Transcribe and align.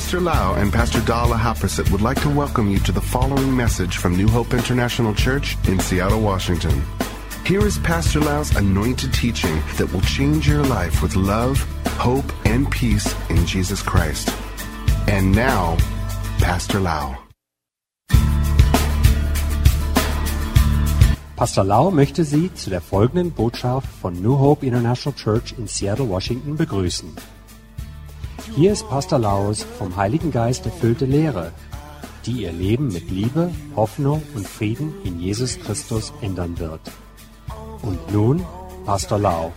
Pastor 0.00 0.20
Lau 0.20 0.54
and 0.54 0.72
Pastor 0.72 1.02
Dala 1.02 1.36
Haprasit 1.36 1.90
would 1.90 2.00
like 2.00 2.18
to 2.22 2.30
welcome 2.30 2.70
you 2.70 2.78
to 2.80 2.90
the 2.90 3.02
following 3.02 3.54
message 3.54 3.98
from 3.98 4.16
New 4.16 4.28
Hope 4.28 4.54
International 4.54 5.14
Church 5.14 5.58
in 5.68 5.78
Seattle, 5.78 6.22
Washington. 6.22 6.82
Here 7.44 7.60
is 7.60 7.78
Pastor 7.80 8.18
Lau's 8.18 8.56
anointed 8.56 9.12
teaching 9.12 9.54
that 9.76 9.92
will 9.92 10.00
change 10.00 10.48
your 10.48 10.64
life 10.64 11.02
with 11.02 11.16
love, 11.16 11.60
hope, 11.98 12.24
and 12.46 12.68
peace 12.70 13.14
in 13.28 13.44
Jesus 13.44 13.82
Christ. 13.82 14.32
And 15.06 15.32
now, 15.32 15.76
Pastor 16.38 16.80
Lau. 16.80 17.18
Pastor 21.36 21.62
Lau 21.62 21.90
möchte 21.90 22.24
Sie 22.24 22.52
zu 22.54 22.70
der 22.70 22.80
folgenden 22.80 23.32
Botschaft 23.32 23.86
von 24.00 24.14
New 24.22 24.38
Hope 24.38 24.64
International 24.64 25.14
Church 25.14 25.54
in 25.58 25.66
Seattle, 25.68 26.08
Washington 26.08 26.56
begrüßen. 26.56 27.14
Hier 28.56 28.72
ist 28.72 28.88
Pastor 28.88 29.18
Laus 29.20 29.64
vom 29.78 29.96
Heiligen 29.96 30.32
Geist 30.32 30.66
erfüllte 30.66 31.04
Lehre, 31.04 31.52
die 32.26 32.42
Ihr 32.42 32.52
Leben 32.52 32.88
mit 32.88 33.08
Liebe, 33.10 33.52
Hoffnung 33.76 34.22
und 34.34 34.46
Frieden 34.46 34.92
in 35.04 35.20
Jesus 35.20 35.58
Christus 35.60 36.12
ändern 36.20 36.58
wird. 36.58 36.80
Und 37.82 38.12
nun 38.12 38.44
Pastor 38.84 39.18
Lau. 39.18 39.52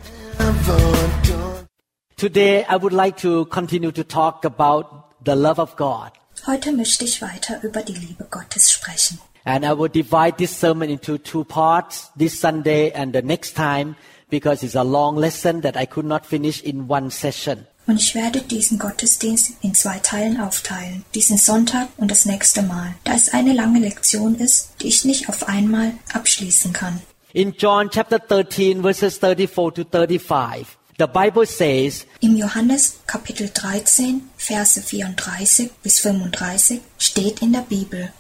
Today, 2.17 2.66
I 2.69 2.81
would 2.81 2.93
like 2.93 3.17
to 3.17 3.45
continue 3.45 3.91
to 3.91 4.03
talk 4.03 4.45
about 4.45 4.85
the 5.25 5.33
love 5.33 5.59
of 5.59 5.75
God. 5.75 6.11
Heute 6.45 6.71
möchte 6.71 7.05
ich 7.05 7.21
weiter 7.21 7.63
über 7.63 7.81
die 7.81 7.94
Liebe 7.94 8.27
Gottes 8.30 8.71
sprechen. 8.71 9.19
And 9.45 9.66
I 9.66 9.71
will 9.77 9.89
divide 9.89 10.38
this 10.38 10.57
sermon 10.57 10.89
into 10.89 11.17
two 11.17 11.44
parts 11.44 12.11
this 12.17 12.39
Sunday 12.39 12.91
and 12.94 13.13
the 13.13 13.21
next 13.21 13.55
time 13.55 13.95
because 14.30 14.63
it's 14.63 14.75
a 14.75 14.83
long 14.83 15.17
lesson 15.17 15.61
that 15.61 15.75
I 15.75 15.85
could 15.85 16.05
not 16.05 16.25
finish 16.25 16.61
in 16.61 16.88
one 16.88 17.09
session. 17.09 17.67
Und 17.85 17.99
ich 17.99 18.15
werde 18.15 18.41
diesen 18.41 18.79
Gottesdienst 18.79 19.53
in 19.61 19.75
zwei 19.75 19.99
Teilen 19.99 20.39
aufteilen, 20.39 21.03
diesen 21.13 21.38
Sonntag 21.38 21.89
und 21.97 22.09
das 22.09 22.25
nächste 22.25 22.61
Mal, 22.61 22.95
da 23.03 23.13
es 23.13 23.33
eine 23.33 23.53
lange 23.53 23.80
Lektion 23.80 24.35
ist, 24.35 24.69
die 24.81 24.88
ich 24.88 25.03
nicht 25.03 25.27
auf 25.27 25.49
einmal 25.49 25.93
abschließen 26.13 26.71
kann. 26.71 27.02
In 27.33 27.53
John 27.58 27.89
chapter 27.89 28.19
13 28.19 28.83
verses 28.83 29.17
34 29.17 29.73
to 29.73 29.83
35, 29.89 30.67
the 30.99 31.08
Bible 31.08 31.45
says, 31.45 32.05
Im 32.21 32.38
Johannes 32.38 32.99
Kapitel 33.08 33.49
13, 33.53 34.30
Verse 34.38 34.81
34 34.81 35.71
bis 35.81 35.99
35 35.99 36.80
steht 36.97 37.41
in 37.41 37.53
der 37.53 37.65
Bibel, 37.67 38.13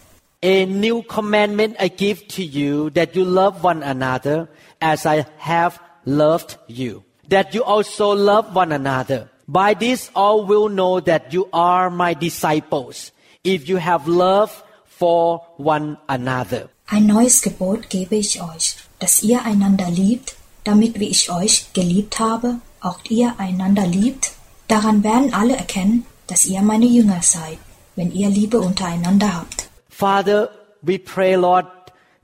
A 0.43 0.65
new 0.65 1.03
commandment 1.03 1.77
I 1.79 1.87
give 1.87 2.27
to 2.35 2.41
you 2.41 2.89
that 2.89 3.15
you 3.15 3.23
love 3.23 3.63
one 3.63 3.81
another 3.81 4.49
as 4.81 5.05
I 5.05 5.25
have 5.37 5.79
loved 6.05 6.57
you. 6.67 7.03
That 7.29 7.53
you 7.53 7.63
also 7.63 8.13
love 8.13 8.53
one 8.53 8.73
another. 8.73 9.29
By 9.47 9.73
this 9.73 10.09
all 10.15 10.45
will 10.45 10.69
know 10.69 10.99
that 11.01 11.33
you 11.33 11.49
are 11.51 11.89
my 11.89 12.13
disciples 12.13 13.11
if 13.43 13.67
you 13.67 13.77
have 13.77 14.07
love 14.07 14.51
for 14.85 15.41
one 15.57 15.97
another. 16.07 16.69
Ein 16.87 17.07
neues 17.07 17.41
Gebot 17.41 17.89
gebe 17.89 18.15
ich 18.15 18.41
euch, 18.41 18.75
dass 18.99 19.23
ihr 19.23 19.43
einander 19.43 19.89
liebt, 19.89 20.35
damit 20.63 20.99
wie 20.99 21.09
ich 21.09 21.29
euch 21.29 21.73
geliebt 21.73 22.19
habe, 22.19 22.59
auch 22.79 22.99
ihr 23.09 23.35
einander 23.37 23.85
liebt. 23.85 24.33
Daran 24.67 25.03
werden 25.03 25.33
alle 25.33 25.55
erkennen, 25.55 26.05
dass 26.27 26.45
ihr 26.45 26.61
meine 26.61 26.85
Jünger 26.85 27.21
seid, 27.21 27.57
wenn 27.95 28.11
ihr 28.11 28.29
Liebe 28.29 28.59
untereinander 28.61 29.35
habt. 29.35 29.69
Father, 29.89 30.49
we 30.81 30.97
pray, 30.97 31.35
Lord, 31.35 31.67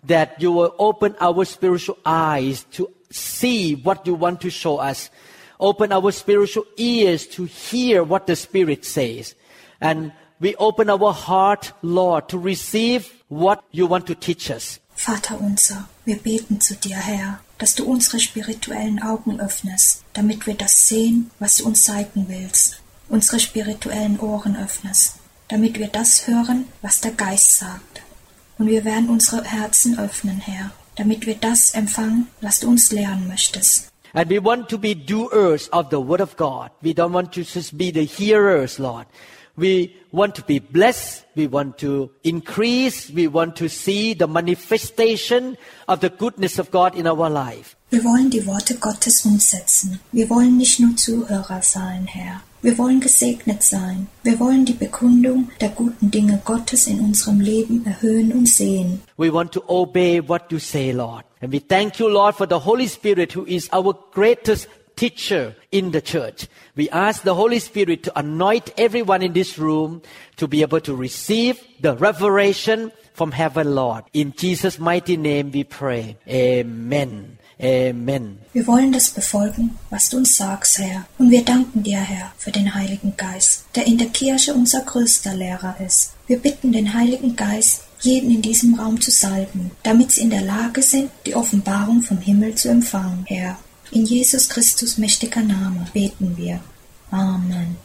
that 0.07 0.39
you 0.39 0.53
will 0.53 0.71
open 0.77 1.15
our 1.21 1.45
spiritual 1.45 1.97
eyes 2.05 2.65
to 2.71 2.89
see 3.11 3.75
what 3.83 4.07
you 4.07 4.15
want 4.15 4.39
to 4.41 4.49
show 4.49 4.79
us. 4.79 5.11
Open 5.59 5.91
our 5.91 6.11
spiritual 6.11 6.65
ears 6.77 7.27
to 7.27 7.43
hear 7.43 8.03
what 8.03 8.27
the 8.27 8.35
Spirit 8.35 8.85
says. 8.85 9.35
And 9.81 10.13
we 10.39 10.55
open 10.55 10.89
our 10.89 11.11
heart, 11.11 11.73
Lord, 11.81 12.29
to 12.29 12.37
receive 12.37 13.11
what 13.27 13.63
you 13.71 13.85
want 13.85 14.07
to 14.07 14.15
teach 14.15 14.49
us. 14.49 14.79
Vater 14.95 15.39
unser, 15.39 15.87
wir 16.05 16.17
beten 16.17 16.59
zu 16.59 16.75
dir, 16.75 16.97
Herr, 16.97 17.39
dass 17.57 17.75
du 17.75 17.85
unsere 17.85 18.19
spirituellen 18.19 19.01
Augen 19.01 19.39
öffnest, 19.39 20.03
damit 20.13 20.45
wir 20.47 20.55
das 20.55 20.87
sehen, 20.87 21.31
was 21.39 21.57
du 21.57 21.65
uns 21.65 21.83
zeigen 21.83 22.25
willst, 22.27 22.81
unsere 23.09 23.39
spirituellen 23.39 24.19
Ohren 24.19 24.55
öffnest, 24.57 25.15
damit 25.49 25.77
wir 25.77 25.87
das 25.87 26.27
hören, 26.27 26.65
was 26.81 27.01
der 27.01 27.11
Geist 27.11 27.57
sagt. 27.57 28.01
Und 28.57 28.67
wir 28.67 28.85
werden 28.85 29.09
unsere 29.09 29.43
Herzen 29.43 29.99
öffnen, 29.99 30.39
Herr, 30.39 30.71
damit 30.95 31.25
wir 31.25 31.35
das 31.35 31.71
empfangen, 31.71 32.27
was 32.41 32.59
du 32.59 32.69
uns 32.69 32.91
lehren 32.91 33.27
möchtest. 33.27 33.88
And 34.13 34.29
we 34.29 34.39
want 34.39 34.69
to 34.69 34.77
be 34.77 34.93
doers 34.93 35.67
of 35.69 35.89
the 35.89 35.99
Word 35.99 36.21
of 36.21 36.35
God. 36.35 36.71
We 36.81 36.93
don't 36.93 37.13
want 37.13 37.33
to 37.33 37.43
just 37.43 37.77
be 37.77 37.91
the 37.91 38.03
hearers, 38.03 38.79
Lord. 38.79 39.05
We 39.59 39.93
want 40.11 40.35
to 40.35 40.41
be 40.41 40.59
blessed. 40.59 41.25
We 41.35 41.47
want 41.47 41.77
to 41.79 42.11
increase. 42.23 43.11
We 43.11 43.27
want 43.27 43.57
to 43.57 43.67
see 43.67 44.13
the 44.13 44.27
manifestation 44.27 45.57
of 45.87 45.99
the 45.99 46.09
goodness 46.09 46.59
of 46.59 46.71
God 46.71 46.95
in 46.95 47.05
our 47.05 47.29
life. 47.29 47.75
Wir 47.89 48.03
wollen 48.03 48.29
die 48.29 48.45
Worte 48.45 48.75
Gottes 48.75 49.25
umsetzen. 49.25 49.99
Wir 50.11 50.29
wollen 50.29 50.57
nicht 50.57 50.79
nur 50.79 50.95
Zuhörer 50.95 51.61
sein, 51.61 52.05
Herr. 52.07 52.41
Wir 52.61 52.77
wollen 52.77 52.99
gesegnet 52.99 53.63
sein. 53.63 54.07
Wir 54.23 54.39
wollen 54.39 54.65
die 54.65 54.73
Bekundung 54.73 55.49
der 55.59 55.69
guten 55.69 56.11
Dinge 56.11 56.41
Gottes 56.43 56.87
in 56.87 56.99
unserem 56.99 57.39
Leben 57.39 57.85
erhöhen 57.85 58.31
und 58.31 58.47
sehen. 58.47 59.01
We 59.17 59.33
want 59.33 59.53
to 59.53 59.63
obey 59.67 60.21
what 60.25 60.51
you 60.51 60.59
say, 60.59 60.91
Lord. 60.91 61.25
And 61.41 61.53
we 61.53 61.59
thank 61.59 61.99
you, 61.99 62.09
Lord, 62.09 62.35
for 62.35 62.47
the 62.47 62.59
Holy 62.65 62.87
Spirit 62.87 63.33
who 63.33 63.45
is 63.45 63.69
our 63.71 63.93
greatest 64.11 64.67
teacher 64.99 65.55
in 65.71 65.91
the 65.91 66.01
church. 66.01 66.47
We 66.75 66.89
ask 66.89 67.23
the 67.23 67.33
Holy 67.33 67.59
Spirit 67.59 68.03
to 68.03 68.19
anoint 68.19 68.73
everyone 68.77 69.21
in 69.21 69.31
this 69.31 69.57
room 69.57 70.01
to 70.35 70.47
be 70.47 70.61
able 70.61 70.81
to 70.81 70.93
receive 70.93 71.57
the 71.79 71.95
revelation 71.95 72.91
from 73.13 73.31
heaven, 73.31 73.75
Lord. 73.75 74.03
In 74.13 74.33
Jesus' 74.35 74.77
mighty 74.77 75.15
name 75.15 75.51
we 75.51 75.63
pray. 75.63 76.17
Amen. 76.27 77.37
Amen. 77.61 78.39
Wir 78.53 78.67
wollen 78.67 78.91
das 78.91 79.09
befolgen, 79.09 79.77
was 79.89 80.09
du 80.09 80.17
uns 80.17 80.35
sagst, 80.37 80.79
Herr. 80.79 81.05
Und 81.17 81.29
wir 81.29 81.43
danken 81.43 81.83
dir, 81.83 81.99
Herr, 81.99 82.31
für 82.37 82.51
den 82.51 82.73
Heiligen 82.73 83.15
Geist, 83.17 83.65
der 83.75 83.85
in 83.85 83.97
der 83.97 84.07
Kirche 84.07 84.53
unser 84.53 84.81
größter 84.81 85.33
Lehrer 85.33 85.75
ist. 85.85 86.13
Wir 86.27 86.39
bitten 86.39 86.71
den 86.71 86.93
Heiligen 86.93 87.35
Geist, 87.35 87.83
jeden 88.01 88.31
in 88.31 88.41
diesem 88.41 88.75
Raum 88.75 88.99
zu 89.01 89.11
salben, 89.11 89.71
damit 89.83 90.11
sie 90.11 90.21
in 90.21 90.29
der 90.29 90.41
Lage 90.41 90.81
sind, 90.81 91.11
die 91.25 91.35
Offenbarung 91.35 92.01
vom 92.01 92.19
Himmel 92.19 92.55
zu 92.55 92.69
empfangen, 92.69 93.25
Herr. 93.27 93.57
In 93.91 94.05
Jesus 94.05 94.49
Christus 94.49 94.97
mächtiger 94.97 95.41
Name 95.41 95.87
beten 95.93 96.37
wir. 96.37 96.59
Amen. 97.11 97.77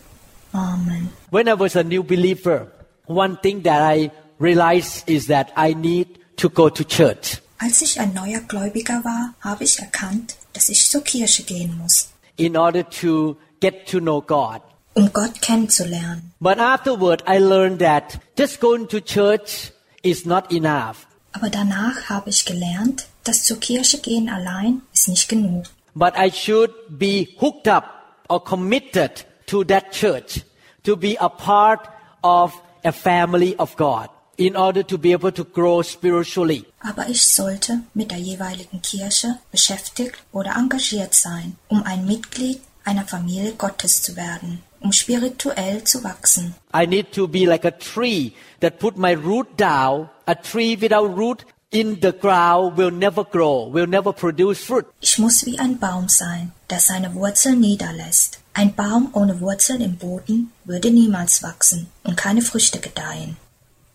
Amen. 0.52 1.10
When 1.30 1.48
I 1.48 1.54
was 1.54 1.76
a 1.76 1.82
new 1.82 2.02
believer, 2.02 2.68
one 3.06 3.36
thing 3.42 3.62
that 3.62 3.80
I 3.82 4.10
realized 4.38 5.08
is 5.08 5.26
that 5.28 5.50
I 5.56 5.74
need 5.74 6.06
to 6.36 6.48
go 6.48 6.68
to 6.68 6.84
church. 6.84 7.40
Als 7.58 7.80
ich 7.82 7.98
ein 7.98 8.12
neuer 8.12 8.40
Gläubiger 8.40 9.02
war, 9.04 9.34
habe 9.40 9.64
ich 9.64 9.78
erkannt, 9.78 10.36
dass 10.52 10.68
ich 10.68 10.88
zur 10.90 11.02
Kirche 11.02 11.44
gehen 11.44 11.78
muss, 11.78 12.08
in 12.36 12.56
order 12.56 12.88
to 12.90 13.36
get 13.60 13.86
to 13.86 13.98
know 14.00 14.20
God. 14.20 14.60
um 14.94 15.12
Gott 15.12 15.40
kennenzulernen. 15.40 16.32
But 16.40 16.58
afterward, 16.58 17.22
I 17.26 17.38
learned 17.38 17.80
that 17.80 18.18
just 18.38 18.60
going 18.60 18.86
to 18.88 19.00
church 19.00 19.72
is 20.02 20.24
not 20.24 20.52
enough. 20.52 21.06
Aber 21.32 21.50
danach 21.50 22.08
habe 22.08 22.30
ich 22.30 22.44
gelernt, 22.44 23.06
dass 23.24 23.44
zur 23.44 23.58
Kirche 23.58 23.98
gehen 23.98 24.28
allein 24.28 24.82
ist 24.92 25.08
nicht 25.08 25.28
genug. 25.28 25.64
But 25.94 26.16
I 26.16 26.30
should 26.30 26.72
be 26.98 27.36
hooked 27.38 27.68
up 27.68 27.84
or 28.28 28.40
committed 28.40 29.24
to 29.46 29.64
that 29.64 29.92
church 29.92 30.42
to 30.82 30.96
be 30.96 31.16
a 31.20 31.28
part 31.28 31.88
of 32.22 32.52
a 32.84 32.92
family 32.92 33.56
of 33.56 33.76
God 33.76 34.10
in 34.36 34.56
order 34.56 34.82
to 34.82 34.98
be 34.98 35.12
able 35.12 35.32
to 35.32 35.44
grow 35.44 35.82
spiritually. 35.82 36.64
Aber 36.80 37.08
ich 37.08 37.26
sollte 37.26 37.80
mit 37.94 38.10
der 38.10 38.18
jeweiligen 38.18 38.82
Kirche 38.82 39.38
beschäftigt 39.50 40.16
oder 40.32 40.56
engagiert 40.56 41.14
sein, 41.14 41.56
um 41.68 41.82
ein 41.84 42.04
Mitglied 42.04 42.60
einer 42.84 43.04
Familie 43.04 43.52
Gottes 43.52 44.02
zu 44.02 44.16
werden, 44.16 44.62
um 44.80 44.92
spirituell 44.92 45.84
zu 45.84 46.02
wachsen. 46.04 46.54
I 46.74 46.86
need 46.86 47.12
to 47.12 47.28
be 47.28 47.46
like 47.46 47.64
a 47.64 47.70
tree 47.70 48.32
that 48.60 48.78
put 48.78 48.96
my 48.96 49.14
root 49.14 49.46
down. 49.56 50.10
A 50.26 50.34
tree 50.34 50.76
without 50.80 51.16
root 51.16 51.44
in 51.74 51.98
the 52.00 52.12
ground 52.12 52.76
will 52.76 52.92
never 52.92 53.24
grow, 53.24 53.68
will 53.68 53.88
never 53.88 54.12
produce 54.12 54.64
fruit. 54.64 54.86
Ich 55.00 55.18
muss 55.18 55.44
wie 55.44 55.58
ein 55.58 55.78
Baum 55.78 56.08
sein, 56.08 56.52
der 56.70 56.78
seine 56.78 57.12
Wurzeln 57.14 57.58
niederlässt. 57.58 58.38
Ein 58.54 58.74
Baum 58.74 59.10
ohne 59.12 59.40
Wurzeln 59.40 59.80
im 59.80 59.96
Boden 59.96 60.52
würde 60.64 60.92
niemals 60.92 61.42
wachsen 61.42 61.88
und 62.04 62.16
keine 62.16 62.42
Früchte 62.42 62.78
gedeihen. 62.78 63.36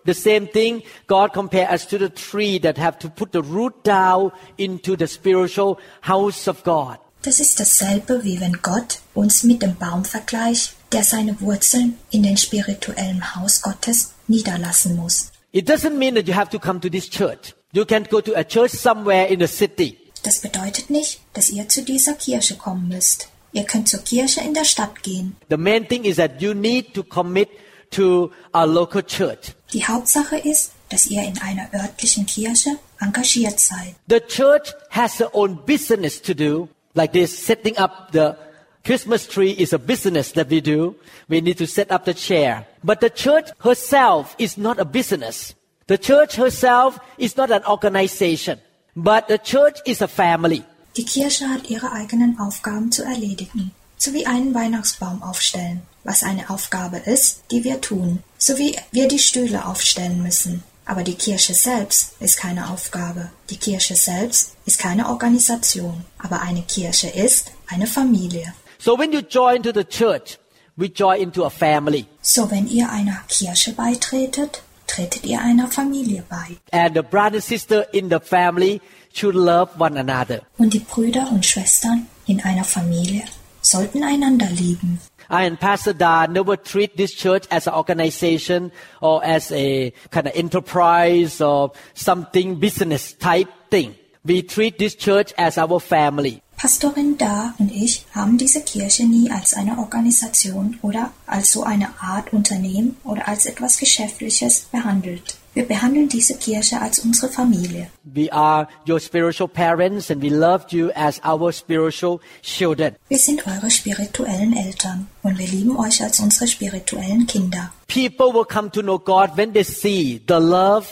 The 0.06 0.14
same 0.14 0.52
thing, 0.52 0.84
God 1.08 1.32
compare 1.34 1.72
us 1.72 1.88
to 1.88 1.98
the 1.98 2.10
tree 2.10 2.60
that 2.60 2.78
have 2.78 3.00
to 3.00 3.10
put 3.10 3.32
the 3.32 3.42
root 3.42 3.74
down 3.86 4.32
into 4.58 4.98
the 4.98 5.08
spiritual 5.08 5.78
house 6.02 6.50
of 6.50 6.64
God. 6.64 6.98
Das 7.22 7.40
ist 7.40 7.60
dasselbe, 7.60 8.24
wie 8.24 8.42
wenn 8.42 8.62
Gott 8.62 9.00
uns 9.14 9.44
mit 9.44 9.62
dem 9.62 9.76
Baum 9.76 10.04
vergleicht, 10.04 10.76
der 10.92 11.04
seine 11.04 11.40
Wurzeln 11.40 11.98
in 12.12 12.24
den 12.24 12.36
spirituellen 12.36 13.36
Haus 13.36 13.62
Gottes 13.62 14.14
niederlassen 14.28 14.98
muss. 14.98 15.32
It 15.52 15.70
doesn't 15.70 15.98
mean 15.98 16.16
that 16.16 16.28
you 16.28 16.36
have 16.36 16.50
to 16.50 16.60
come 16.60 16.82
to 16.82 16.90
this 16.90 17.10
church. 17.10 17.54
You 17.72 17.86
can 17.86 18.04
go 18.10 18.20
to 18.20 18.36
a 18.36 18.44
church 18.44 18.72
somewhere 18.72 19.28
in 19.28 19.40
the 19.40 19.48
city. 19.48 19.98
Das 20.24 20.40
bedeutet 20.40 20.90
nicht, 20.90 21.22
dass 21.34 21.50
ihr 21.50 21.70
zu 21.70 21.84
dieser 21.84 22.14
Kirche 22.14 22.56
kommen 22.56 22.88
müsst. 22.88 23.30
Ihr 23.52 23.64
könnt 23.64 23.88
zur 23.88 24.02
Kirche 24.02 24.42
in 24.42 24.56
der 24.56 24.66
Stadt 24.66 25.04
gehen. 25.04 25.36
The 25.50 25.58
main 25.58 25.88
thing 25.88 26.04
is 26.04 26.18
that 26.18 26.42
you 26.42 26.54
need 26.54 26.94
to 26.96 27.04
commit 27.04 27.50
to 27.92 28.32
a 28.54 28.64
local 28.66 29.04
church. 29.04 29.54
Die 29.72 29.86
Hauptsache 29.86 30.38
ist, 30.38 30.72
dass 30.90 31.08
ihr 31.08 31.22
in 31.22 31.40
einer 31.40 31.70
örtlichen 31.74 32.26
Kirche 32.26 32.72
engagiert 33.00 33.60
seid. 33.60 33.96
The 34.10 34.20
church 34.20 34.74
has 34.90 35.18
their 35.18 35.34
own 35.36 35.60
business 35.66 36.20
to 36.24 36.34
do, 36.34 36.70
like 36.96 37.14
this 37.14 37.46
setting 37.46 37.78
up 37.78 38.12
the 38.12 38.36
Christmas 38.84 39.28
tree 39.28 39.52
is 39.52 39.74
a 39.74 39.78
business 39.78 40.34
that 40.34 40.50
we 40.50 40.60
do. 40.60 40.96
We 41.28 41.42
need 41.42 41.60
to 41.60 41.68
set 41.68 41.92
up 41.92 42.06
the 42.06 42.16
chair. 42.16 42.66
But 42.84 43.02
the 43.02 43.12
church 43.12 43.52
herself 43.60 44.36
is 44.40 44.58
not 44.58 44.80
a 44.80 44.86
business. 44.86 45.54
The 45.90 45.98
church 45.98 46.36
herself 46.36 47.00
is 47.18 47.36
not 47.36 47.50
an 47.50 47.66
organization. 47.66 48.60
But 48.96 49.28
the 49.28 49.40
church 49.40 49.80
is 49.88 50.04
a 50.04 50.08
family. 50.08 50.64
Die 50.96 51.04
Kirche 51.04 51.50
hat 51.50 51.68
ihre 51.68 51.92
eigenen 51.92 52.38
Aufgaben 52.38 52.92
zu 52.92 53.04
erledigen, 53.04 53.72
so 53.98 54.14
wie 54.14 54.28
einen 54.28 54.54
Weihnachtsbaum 54.54 55.24
aufstellen, 55.24 55.82
was 56.04 56.22
eine 56.22 56.52
Aufgabe 56.52 56.98
ist, 56.98 57.42
die 57.50 57.64
wir 57.64 57.82
tun, 57.82 58.22
so 58.38 58.60
wie 58.60 58.76
wir 58.92 59.08
die 59.08 59.18
Stühle 59.18 59.66
aufstellen 59.66 60.22
müssen. 60.22 60.64
Aber 60.86 61.02
die 61.02 61.16
Kirche 61.16 61.56
selbst 61.56 62.14
ist 62.20 62.38
keine 62.38 62.70
Aufgabe. 62.70 63.32
Die 63.50 63.58
Kirche 63.58 63.96
selbst 63.96 64.54
ist 64.68 64.78
keine 64.78 65.10
Organisation. 65.10 66.06
Aber 66.20 66.42
eine 66.42 66.62
Kirche 66.62 67.10
ist 67.10 67.52
eine 67.68 67.88
Familie. 67.88 68.54
So 68.78 68.96
when 68.96 69.12
you 69.12 69.22
join 69.22 69.64
to 69.64 69.72
the 69.74 69.86
church, 69.86 70.38
we 70.76 70.86
join 70.86 71.20
into 71.20 71.46
a 71.46 71.50
family. 71.50 72.06
So, 72.22 72.52
wenn 72.52 72.68
ihr 72.68 72.92
einer 72.92 73.22
Kirche 73.28 73.74
beitretet, 73.74 74.62
tretet 74.90 75.26
ihr 75.26 75.40
einer 75.40 75.68
Familie 75.68 76.24
bei. 76.30 76.58
And 76.72 76.96
the 76.96 77.02
brother 77.02 77.36
and 77.36 77.44
sister 77.44 77.86
in 77.94 78.10
the 78.10 78.20
family 78.20 78.82
should 79.14 79.36
love 79.36 79.72
one 79.78 80.00
another. 80.00 80.42
Und 80.58 80.74
die 80.74 80.80
Brüder 80.80 81.30
und 81.32 81.46
Schwestern 81.46 82.08
in 82.26 82.42
einer 82.42 82.64
Familie 82.64 83.24
sollten 83.62 84.04
einander 84.04 84.48
lieben. 84.48 85.00
I 85.32 85.46
and 85.46 85.60
Pastor 85.60 85.94
Da 85.94 86.26
never 86.26 86.58
treat 86.58 86.98
this 86.98 87.14
church 87.14 87.46
as 87.52 87.68
an 87.68 87.76
organization 87.76 88.72
or 89.00 89.24
as 89.24 89.52
a 89.52 89.94
kind 90.10 90.26
of 90.26 90.34
enterprise 90.36 91.40
or 91.40 91.72
something 91.94 92.60
business 92.60 93.16
type 93.16 93.48
thing. 93.70 93.94
We 94.24 94.46
treat 94.46 94.78
this 94.78 94.98
church 94.98 95.34
as 95.38 95.58
our 95.58 95.80
family. 95.80 96.42
Pastorin 96.58 97.18
Da 97.18 97.54
und 97.58 97.72
ich 97.72 98.06
haben 98.14 98.38
diese 98.38 98.62
Kirche 98.62 99.06
nie 99.06 99.32
als 99.32 99.54
eine 99.54 99.78
Organisation 99.78 100.78
oder 100.82 101.12
als 101.26 101.54
so 101.54 101.64
eine 101.64 101.88
Art 102.02 102.34
Unternehmen 102.34 102.98
oder 103.06 103.30
als 103.30 103.46
etwas 103.46 103.78
Geschäftliches 103.78 104.68
behandelt. 104.70 105.38
Wir 105.54 105.66
behandeln 105.66 106.10
diese 106.10 106.38
Kirche 106.38 106.82
als 106.82 107.00
unsere 107.00 107.32
Familie. 107.32 107.90
We 108.04 108.32
are 108.32 108.68
your 108.86 109.00
spiritual 109.00 109.48
parents 109.48 110.12
and 110.12 110.22
we 110.22 110.28
love 110.28 110.66
you 110.72 110.90
as 110.96 111.22
our 111.24 111.54
spiritual 111.54 112.20
children. 112.42 112.96
Wir 113.08 113.20
sind 113.20 113.48
eure 113.48 113.72
spirituellen 113.72 114.54
Eltern 114.54 115.08
und 115.24 115.40
wir 115.40 115.48
lieben 115.48 115.78
euch 115.78 116.04
als 116.04 116.20
unsere 116.20 116.48
spirituellen 116.48 117.26
Kinder. 117.26 117.72
People 117.88 118.34
will 118.34 118.46
come 118.46 118.70
to 118.70 118.82
know 118.82 119.00
God 119.00 119.38
when 119.38 119.54
they 119.54 119.64
see 119.64 120.22
the 120.28 120.40
love 120.40 120.88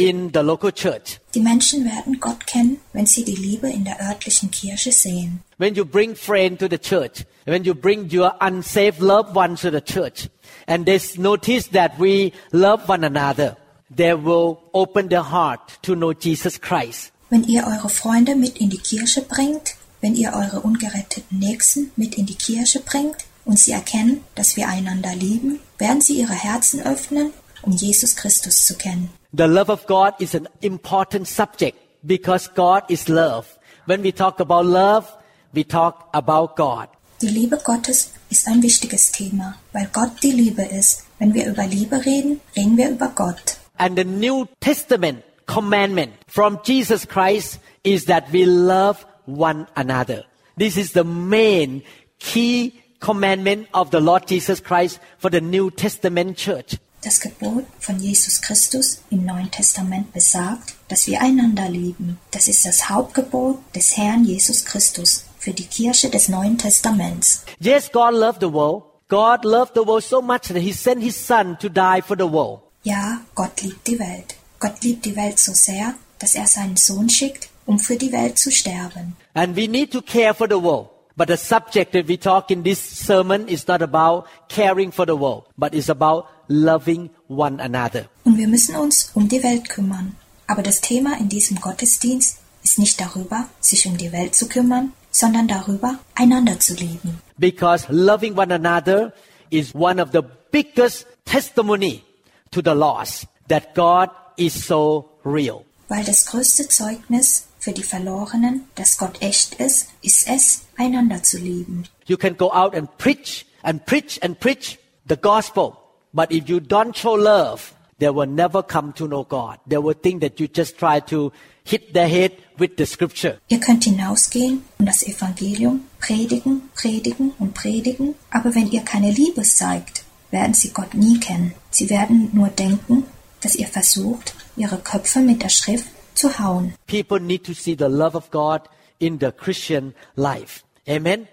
in 0.00 0.30
the 0.32 0.40
local 0.40 0.72
church. 0.72 1.20
Die 1.34 1.40
Menschen 1.40 1.84
werden 1.84 2.18
Gott 2.20 2.46
kennen, 2.46 2.78
wenn 2.92 3.06
sie 3.06 3.22
die 3.24 3.36
Liebe 3.36 3.68
in 3.68 3.84
der 3.84 4.00
örtlichen 4.00 4.50
Kirche 4.50 4.92
sehen. 4.92 5.42
When 5.58 5.74
you 5.74 5.84
bring 5.84 6.16
friend 6.16 6.58
to 6.58 6.68
the 6.70 6.78
church, 6.78 7.26
when 7.44 7.64
you 7.64 7.74
bring 7.74 8.08
your 8.10 8.34
unsaved 8.40 9.00
loved 9.00 9.36
ones 9.36 9.60
to 9.60 9.70
the 9.70 9.82
church, 9.82 10.28
and 10.66 10.86
they 10.86 10.98
notice 11.16 11.68
that 11.72 11.92
we 11.98 12.32
love 12.50 12.88
one 12.88 13.04
another, 13.04 13.56
they 13.94 14.14
will 14.14 14.58
open 14.72 15.10
their 15.10 15.30
heart 15.30 15.60
to 15.82 15.94
know 15.94 16.12
Jesus 16.12 16.58
Christ. 16.58 17.12
Wenn 17.28 17.44
ihr 17.44 17.66
eure 17.66 17.90
Freunde 17.90 18.34
mit 18.34 18.58
in 18.58 18.70
die 18.70 18.78
Kirche 18.78 19.20
bringt, 19.20 19.76
wenn 20.00 20.16
ihr 20.16 20.32
eure 20.32 20.60
ungeretteten 20.60 21.38
Nächsten 21.38 21.92
mit 21.94 22.16
in 22.16 22.24
die 22.24 22.34
Kirche 22.34 22.80
bringt 22.80 23.16
und 23.44 23.58
sie 23.58 23.72
erkennen, 23.72 24.24
dass 24.34 24.56
wir 24.56 24.66
einander 24.68 25.14
lieben, 25.14 25.60
werden 25.78 26.00
sie 26.00 26.14
ihre 26.14 26.32
Herzen 26.32 26.80
öffnen, 26.80 27.32
um 27.62 27.72
Jesus 27.72 28.16
Christus 28.16 28.64
zu 28.64 28.76
kennen. 28.76 29.10
The 29.32 29.46
love 29.46 29.70
of 29.70 29.86
God 29.86 30.14
is 30.18 30.34
an 30.34 30.48
important 30.60 31.28
subject 31.28 31.78
because 32.04 32.48
God 32.48 32.82
is 32.88 33.08
love. 33.08 33.46
When 33.86 34.02
we 34.02 34.10
talk 34.10 34.40
about 34.40 34.66
love, 34.66 35.06
we 35.54 35.62
talk 35.62 36.08
about 36.12 36.56
God. 36.56 36.88
Die 37.22 37.28
Liebe 37.28 37.58
Gottes 37.58 38.12
ist 38.28 38.48
ein 38.48 38.60
wichtiges 38.60 39.12
Thema, 39.12 39.54
weil 39.72 39.88
Gott 39.92 40.20
die 40.22 40.32
Liebe 40.32 40.62
ist. 40.62 41.06
Wenn 41.20 41.32
wir 41.32 41.46
über 41.46 41.64
Liebe 41.66 42.04
reden, 42.04 42.40
reden 42.56 42.76
wir 42.76 42.90
über 42.90 43.08
Gott. 43.14 43.58
And 43.78 43.96
the 43.96 44.04
New 44.04 44.46
Testament 44.60 45.22
commandment 45.46 46.12
from 46.26 46.58
Jesus 46.64 47.06
Christ 47.06 47.60
is 47.84 48.06
that 48.06 48.32
we 48.32 48.44
love 48.44 49.06
one 49.26 49.68
another. 49.76 50.24
This 50.56 50.76
is 50.76 50.92
the 50.92 51.04
main 51.04 51.82
key 52.18 52.74
commandment 52.98 53.68
of 53.74 53.92
the 53.92 54.00
Lord 54.00 54.26
Jesus 54.26 54.60
Christ 54.60 54.98
for 55.18 55.30
the 55.30 55.40
New 55.40 55.70
Testament 55.70 56.36
church. 56.36 56.78
Das 57.02 57.20
Gebot 57.20 57.64
von 57.78 57.98
Jesus 57.98 58.42
Christus 58.42 59.00
im 59.10 59.24
Neuen 59.24 59.50
Testament 59.50 60.12
besagt, 60.12 60.74
dass 60.88 61.06
wir 61.06 61.22
einander 61.22 61.68
lieben. 61.68 62.18
Das 62.30 62.46
ist 62.46 62.66
das 62.66 62.90
Hauptgebot 62.90 63.58
des 63.74 63.96
Herrn 63.96 64.24
Jesus 64.24 64.66
Christus 64.66 65.24
für 65.38 65.52
die 65.52 65.66
Kirche 65.66 66.10
des 66.10 66.28
Neuen 66.28 66.58
Testaments. 66.58 67.44
Yes, 67.58 67.90
God 67.90 68.12
loved 68.12 68.40
the 68.40 68.52
world. 68.52 68.84
God 69.08 69.44
loved 69.44 69.72
the 69.74 69.86
world 69.86 70.04
so 70.04 70.20
much 70.20 70.42
that 70.48 70.58
He 70.58 70.72
sent 70.72 71.02
His 71.02 71.16
Son 71.16 71.58
to 71.58 71.70
die 71.70 72.02
for 72.02 72.16
the 72.18 72.30
world. 72.30 72.60
Ja, 72.82 73.22
Gott 73.34 73.62
liebt 73.62 73.86
die 73.86 73.98
Welt. 73.98 74.36
Gott 74.58 74.82
liebt 74.82 75.06
die 75.06 75.16
Welt 75.16 75.38
so 75.38 75.52
sehr, 75.54 75.94
dass 76.18 76.34
er 76.34 76.46
seinen 76.46 76.76
Sohn 76.76 77.08
schickt, 77.08 77.48
um 77.64 77.78
für 77.78 77.96
die 77.96 78.12
Welt 78.12 78.38
zu 78.38 78.52
sterben. 78.52 79.16
And 79.32 79.56
we 79.56 79.66
need 79.66 79.90
to 79.92 80.02
care 80.02 80.34
for 80.34 80.46
the 80.46 80.62
world. 80.62 80.90
But 81.20 81.28
the 81.28 81.36
subject 81.36 81.92
that 81.92 82.08
we 82.08 82.16
talk 82.16 82.50
in 82.50 82.62
this 82.62 82.80
sermon 82.80 83.46
is 83.46 83.68
not 83.68 83.82
about 83.82 84.26
caring 84.48 84.90
for 84.90 85.04
the 85.04 85.14
world, 85.14 85.44
but 85.58 85.74
it's 85.74 85.90
about 85.90 86.28
loving 86.48 87.10
one 87.28 87.60
another. 87.60 88.08
Und 88.24 88.38
wir 88.38 88.48
müssen 88.48 88.74
uns 88.74 89.10
um 89.12 89.28
die 89.28 89.42
Welt 89.42 89.68
kümmern. 89.68 90.16
Aber 90.46 90.62
das 90.62 90.80
Thema 90.80 91.18
in 91.18 91.28
diesem 91.28 91.60
Gottesdienst 91.60 92.38
ist 92.62 92.78
nicht 92.78 92.98
darüber, 92.98 93.50
sich 93.60 93.86
um 93.86 93.98
die 93.98 94.12
Welt 94.12 94.34
zu 94.34 94.48
kümmern, 94.48 94.94
sondern 95.10 95.46
darüber, 95.46 95.98
einander 96.14 96.58
zu 96.58 96.72
lieben. 96.72 97.20
Because 97.36 97.84
loving 97.90 98.38
one 98.38 98.54
another 98.54 99.12
is 99.50 99.74
one 99.74 100.00
of 100.00 100.12
the 100.12 100.22
biggest 100.50 101.06
testimony 101.26 102.02
to 102.50 102.62
the 102.64 102.72
lost 102.72 103.26
that 103.48 103.74
God 103.74 104.08
is 104.38 104.54
so 104.54 105.10
real. 105.22 105.66
Weil 105.88 106.02
das 106.02 106.24
größte 106.24 106.66
Zeugnis 106.68 107.44
für 107.60 107.72
die 107.72 107.84
Verlorenen, 107.84 108.64
dass 108.74 108.98
Gott 108.98 109.20
echt 109.22 109.54
ist, 109.54 109.90
ist 110.02 110.28
es, 110.28 110.62
einander 110.76 111.22
zu 111.22 111.38
lieben. 111.38 111.84
You 112.06 112.16
can 112.16 112.36
go 112.36 112.50
out 112.50 112.74
and 112.74 112.88
preach 112.98 113.46
and 113.62 113.84
preach 113.86 114.20
and 114.22 114.40
preach 114.40 114.78
the 115.08 115.16
gospel. 115.16 115.74
But 116.12 116.32
if 116.32 116.48
you 116.48 116.58
don't 116.58 116.96
show 116.96 117.14
love, 117.16 117.72
they 118.00 118.08
will 118.08 118.26
never 118.26 118.62
come 118.62 118.92
to 118.94 119.06
know 119.06 119.24
God. 119.24 119.58
They 119.68 119.78
will 119.78 119.94
think 119.94 120.22
that 120.22 120.40
you 120.40 120.48
just 120.52 120.78
try 120.78 121.00
to 121.02 121.32
hit 121.64 121.92
their 121.92 122.08
head 122.08 122.32
with 122.58 122.72
the 122.78 122.86
scripture. 122.86 123.38
Ihr 123.48 123.60
könnt 123.60 123.84
hinausgehen 123.84 124.64
und 124.78 124.86
das 124.86 125.02
Evangelium 125.02 125.82
predigen, 126.00 126.62
predigen 126.74 127.32
und 127.38 127.54
predigen, 127.54 128.14
aber 128.30 128.54
wenn 128.54 128.70
ihr 128.70 128.80
keine 128.80 129.10
Liebe 129.12 129.42
zeigt, 129.42 130.04
werden 130.30 130.54
sie 130.54 130.70
Gott 130.70 130.94
nie 130.94 131.20
kennen. 131.20 131.54
Sie 131.70 131.90
werden 131.90 132.30
nur 132.32 132.48
denken, 132.48 133.04
dass 133.40 133.54
ihr 133.54 133.68
versucht, 133.68 134.34
ihre 134.56 134.78
Köpfe 134.78 135.20
mit 135.20 135.42
der 135.42 135.48
Schrift 135.48 135.86
zu 136.20 136.38
hauen. 136.38 136.74
People 136.86 137.20
need 137.20 137.44
to 137.44 137.54
see 137.54 137.76
the 137.76 137.88
love 137.88 138.16
of 138.16 138.30
God 138.30 138.62
in 138.98 139.18
the 139.18 139.32
Christian 139.32 139.94
life. 140.16 140.62
Amen. 140.86 141.26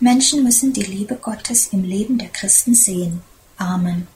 Menschen 0.00 0.44
müssen 0.44 0.72
die 0.72 0.82
Liebe 0.82 1.16
Gottes 1.16 1.72
im 1.72 1.82
Leben 1.82 2.18
der 2.18 2.28
Christen 2.28 2.74
sehen. 2.74 3.22
Amen. 3.56 4.06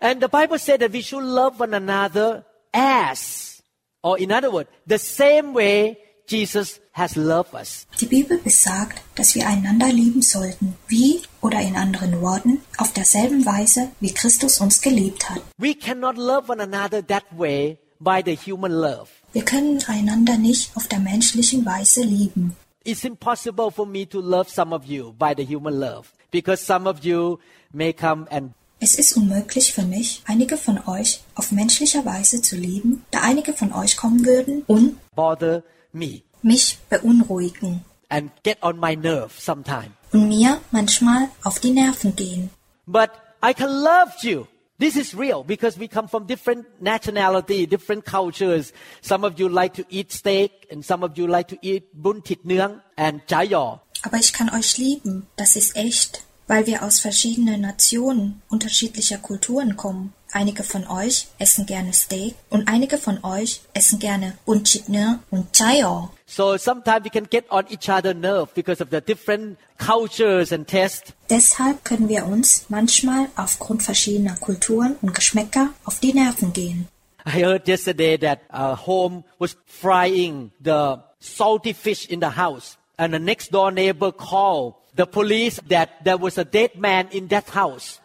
And 0.00 0.22
the 0.22 0.28
Bible 0.28 0.58
said 0.58 0.80
that 0.80 0.92
we 0.92 1.02
should 1.02 1.24
love 1.24 1.60
one 1.60 1.74
another 1.74 2.44
as, 2.72 3.62
or 4.02 4.18
in 4.18 4.32
other 4.32 4.50
words, 4.50 4.70
the 4.86 4.98
same 4.98 5.52
way 5.52 5.98
Jesus 6.26 6.80
has 6.92 7.16
loved 7.16 7.52
us. 7.52 7.86
Die 8.00 8.06
Bibel 8.06 8.38
besagt, 8.38 9.02
dass 9.16 9.34
wir 9.34 9.46
einander 9.46 9.88
lieben 9.88 10.22
sollten, 10.22 10.76
wie 10.88 11.20
oder 11.42 11.60
in 11.60 11.76
anderen 11.76 12.22
Worten, 12.22 12.62
auf 12.78 12.92
derselben 12.92 13.44
Weise, 13.44 13.90
wie 14.00 14.14
Christus 14.14 14.60
uns 14.60 14.80
geliebt 14.80 15.28
hat. 15.28 15.42
We 15.58 15.74
cannot 15.74 16.16
love 16.16 16.50
one 16.50 16.62
another 16.62 17.06
that 17.08 17.24
way 17.36 17.78
by 17.98 18.22
the 18.24 18.36
human 18.36 18.72
love. 18.72 19.10
Wir 19.32 19.44
können 19.44 19.78
einander 19.86 20.36
nicht 20.36 20.76
auf 20.76 20.88
der 20.88 20.98
menschlichen 20.98 21.64
Weise 21.64 22.02
lieben. 22.02 22.56
It's 22.84 23.04
impossible 23.04 23.70
for 23.70 23.86
me 23.86 24.08
to 24.08 24.20
love 24.20 24.50
some 24.50 24.74
of 24.74 24.84
you 24.86 25.12
by 25.12 25.34
the 25.36 25.44
human 25.44 25.78
love 25.78 26.08
because 26.30 26.64
some 26.64 26.88
of 26.88 27.04
you 27.04 27.38
may 27.72 27.92
come 27.92 28.26
and 28.30 28.52
Es 28.82 28.94
ist 28.94 29.14
unmöglich 29.14 29.74
für 29.74 29.82
mich, 29.82 30.22
einige 30.26 30.56
von 30.56 30.80
euch 30.86 31.20
auf 31.34 31.52
menschlicher 31.52 32.02
Weise 32.06 32.40
zu 32.40 32.56
lieben, 32.56 33.04
da 33.10 33.20
einige 33.20 33.52
von 33.52 33.74
euch 33.74 33.96
kommen 33.98 34.24
würden 34.24 34.62
und 34.66 34.96
bother 35.14 35.62
me 35.92 36.22
mich 36.42 36.78
beunruhigen 36.88 37.84
and 38.08 38.30
get 38.42 38.56
on 38.62 38.80
my 38.80 38.96
nerve 38.96 39.30
sometime. 39.38 39.90
und 40.12 40.28
mir 40.28 40.60
manchmal 40.70 41.28
auf 41.44 41.60
die 41.60 41.72
Nerven 41.72 42.16
gehen. 42.16 42.48
But 42.86 43.10
I 43.44 43.52
can 43.52 43.68
love 43.70 44.12
you. 44.22 44.46
This 44.80 44.96
is 44.96 45.14
real 45.14 45.44
because 45.44 45.76
we 45.76 45.88
come 45.88 46.08
from 46.08 46.24
different 46.24 46.64
nationality, 46.80 47.66
different 47.66 48.06
cultures. 48.06 48.72
Some 49.02 49.24
of 49.24 49.38
you 49.38 49.50
like 49.50 49.74
to 49.74 49.84
eat 49.90 50.10
steak 50.10 50.66
and 50.70 50.82
some 50.82 51.04
of 51.04 51.18
you 51.18 51.26
like 51.26 51.48
to 51.48 51.58
eat 51.60 51.92
bun 51.92 52.22
thit 52.22 52.46
nướng 52.46 52.80
and 52.96 53.20
chai 53.26 53.42
yaw. 53.42 53.80
Aber 54.02 54.16
ich 54.16 54.32
kann 54.32 54.48
euch 54.48 54.78
lieben, 54.78 55.26
das 55.36 55.56
ist 55.56 55.76
echt, 55.76 56.24
weil 56.50 56.66
wir 56.66 56.82
aus 56.82 56.98
verschiedenen 56.98 57.60
Nationen 57.60 58.42
unterschiedlicher 58.48 59.18
Kulturen 59.18 59.76
kommen. 59.76 60.12
Einige 60.32 60.64
von 60.64 60.84
euch 60.88 61.28
essen 61.38 61.64
gerne 61.64 61.92
Steak 61.92 62.34
und 62.50 62.66
einige 62.66 62.98
von 62.98 63.22
euch 63.22 63.60
essen 63.72 64.00
gerne 64.00 64.36
Unchitne 64.44 65.20
und 65.30 65.52
Chayo. 65.52 66.10
So 66.26 66.56
sometimes 66.56 67.04
we 67.04 67.10
can 67.10 67.28
get 67.30 67.48
on 67.52 67.66
each 67.70 67.88
other 67.88 68.14
nerve 68.14 68.48
because 68.52 68.82
of 68.82 68.88
the 68.90 69.00
different 69.00 69.58
cultures 69.78 70.52
and 70.52 70.66
tastes. 70.66 71.12
Deshalb 71.28 71.84
können 71.84 72.08
wir 72.08 72.26
uns 72.26 72.64
manchmal 72.68 73.28
aufgrund 73.36 73.84
verschiedener 73.84 74.34
Kulturen 74.34 74.96
und 75.02 75.14
Geschmäcker 75.14 75.68
auf 75.84 76.00
die 76.00 76.12
Nerven 76.12 76.52
gehen. 76.52 76.88
I 77.24 77.44
heard 77.44 77.68
yesterday 77.68 78.18
that 78.18 78.40
a 78.48 78.74
home 78.74 79.22
was 79.38 79.56
frying 79.66 80.50
the 80.58 80.96
salty 81.20 81.74
fish 81.74 82.06
in 82.08 82.20
the 82.20 82.36
house, 82.36 82.76
and 82.96 83.14
the 83.14 83.20
next 83.20 83.52
door 83.52 83.70
neighbor 83.70 84.10
called 84.10 84.79
the 84.94 85.06
police 85.06 85.60
that 85.68 86.04
there 86.04 86.18
was 86.18 86.38
a 86.38 86.44
dead 86.44 86.76
man 86.76 87.08
in 87.12 87.28
that 87.28 87.48
house. 87.50 88.00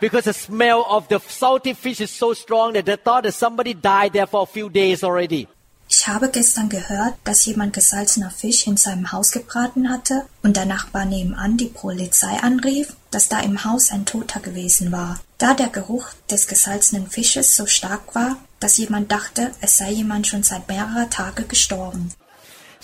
Because 0.00 0.24
the 0.24 0.34
smell 0.34 0.84
of 0.88 1.08
the 1.08 1.18
salty 1.20 1.72
fish 1.72 2.00
is 2.00 2.10
so 2.10 2.34
strong 2.34 2.74
that 2.74 2.84
they 2.84 2.96
thought 2.96 3.22
that 3.22 3.32
somebody 3.32 3.72
died 3.72 4.12
there 4.12 4.26
for 4.26 4.42
a 4.42 4.46
few 4.46 4.68
days 4.68 5.02
already. 5.02 5.48
Ich 5.88 6.08
habe 6.08 6.28
gestern 6.30 6.68
gehört, 6.68 7.14
dass 7.22 7.44
jemand 7.44 7.72
gesalzener 7.72 8.30
Fisch 8.30 8.66
in 8.66 8.76
seinem 8.76 9.12
Haus 9.12 9.30
gebraten 9.30 9.88
hatte 9.88 10.26
und 10.42 10.56
der 10.56 10.66
Nachbar 10.66 11.04
nebenan 11.04 11.56
die 11.56 11.66
Polizei 11.68 12.36
anrief, 12.42 12.96
dass 13.12 13.28
da 13.28 13.38
im 13.40 13.64
Haus 13.64 13.92
ein 13.92 14.04
Toter 14.04 14.40
gewesen 14.40 14.90
war. 14.90 15.20
Da 15.38 15.54
der 15.54 15.68
Geruch 15.68 16.08
des 16.28 16.48
gesalzenen 16.48 17.08
Fisches 17.08 17.54
so 17.54 17.66
stark 17.66 18.14
war, 18.16 18.36
dass 18.58 18.78
jemand 18.78 19.12
dachte, 19.12 19.52
es 19.60 19.76
sei 19.76 19.92
jemand 19.92 20.26
schon 20.26 20.42
seit 20.42 20.66
mehrerer 20.68 21.08
Tage 21.08 21.44
gestorben. 21.44 22.12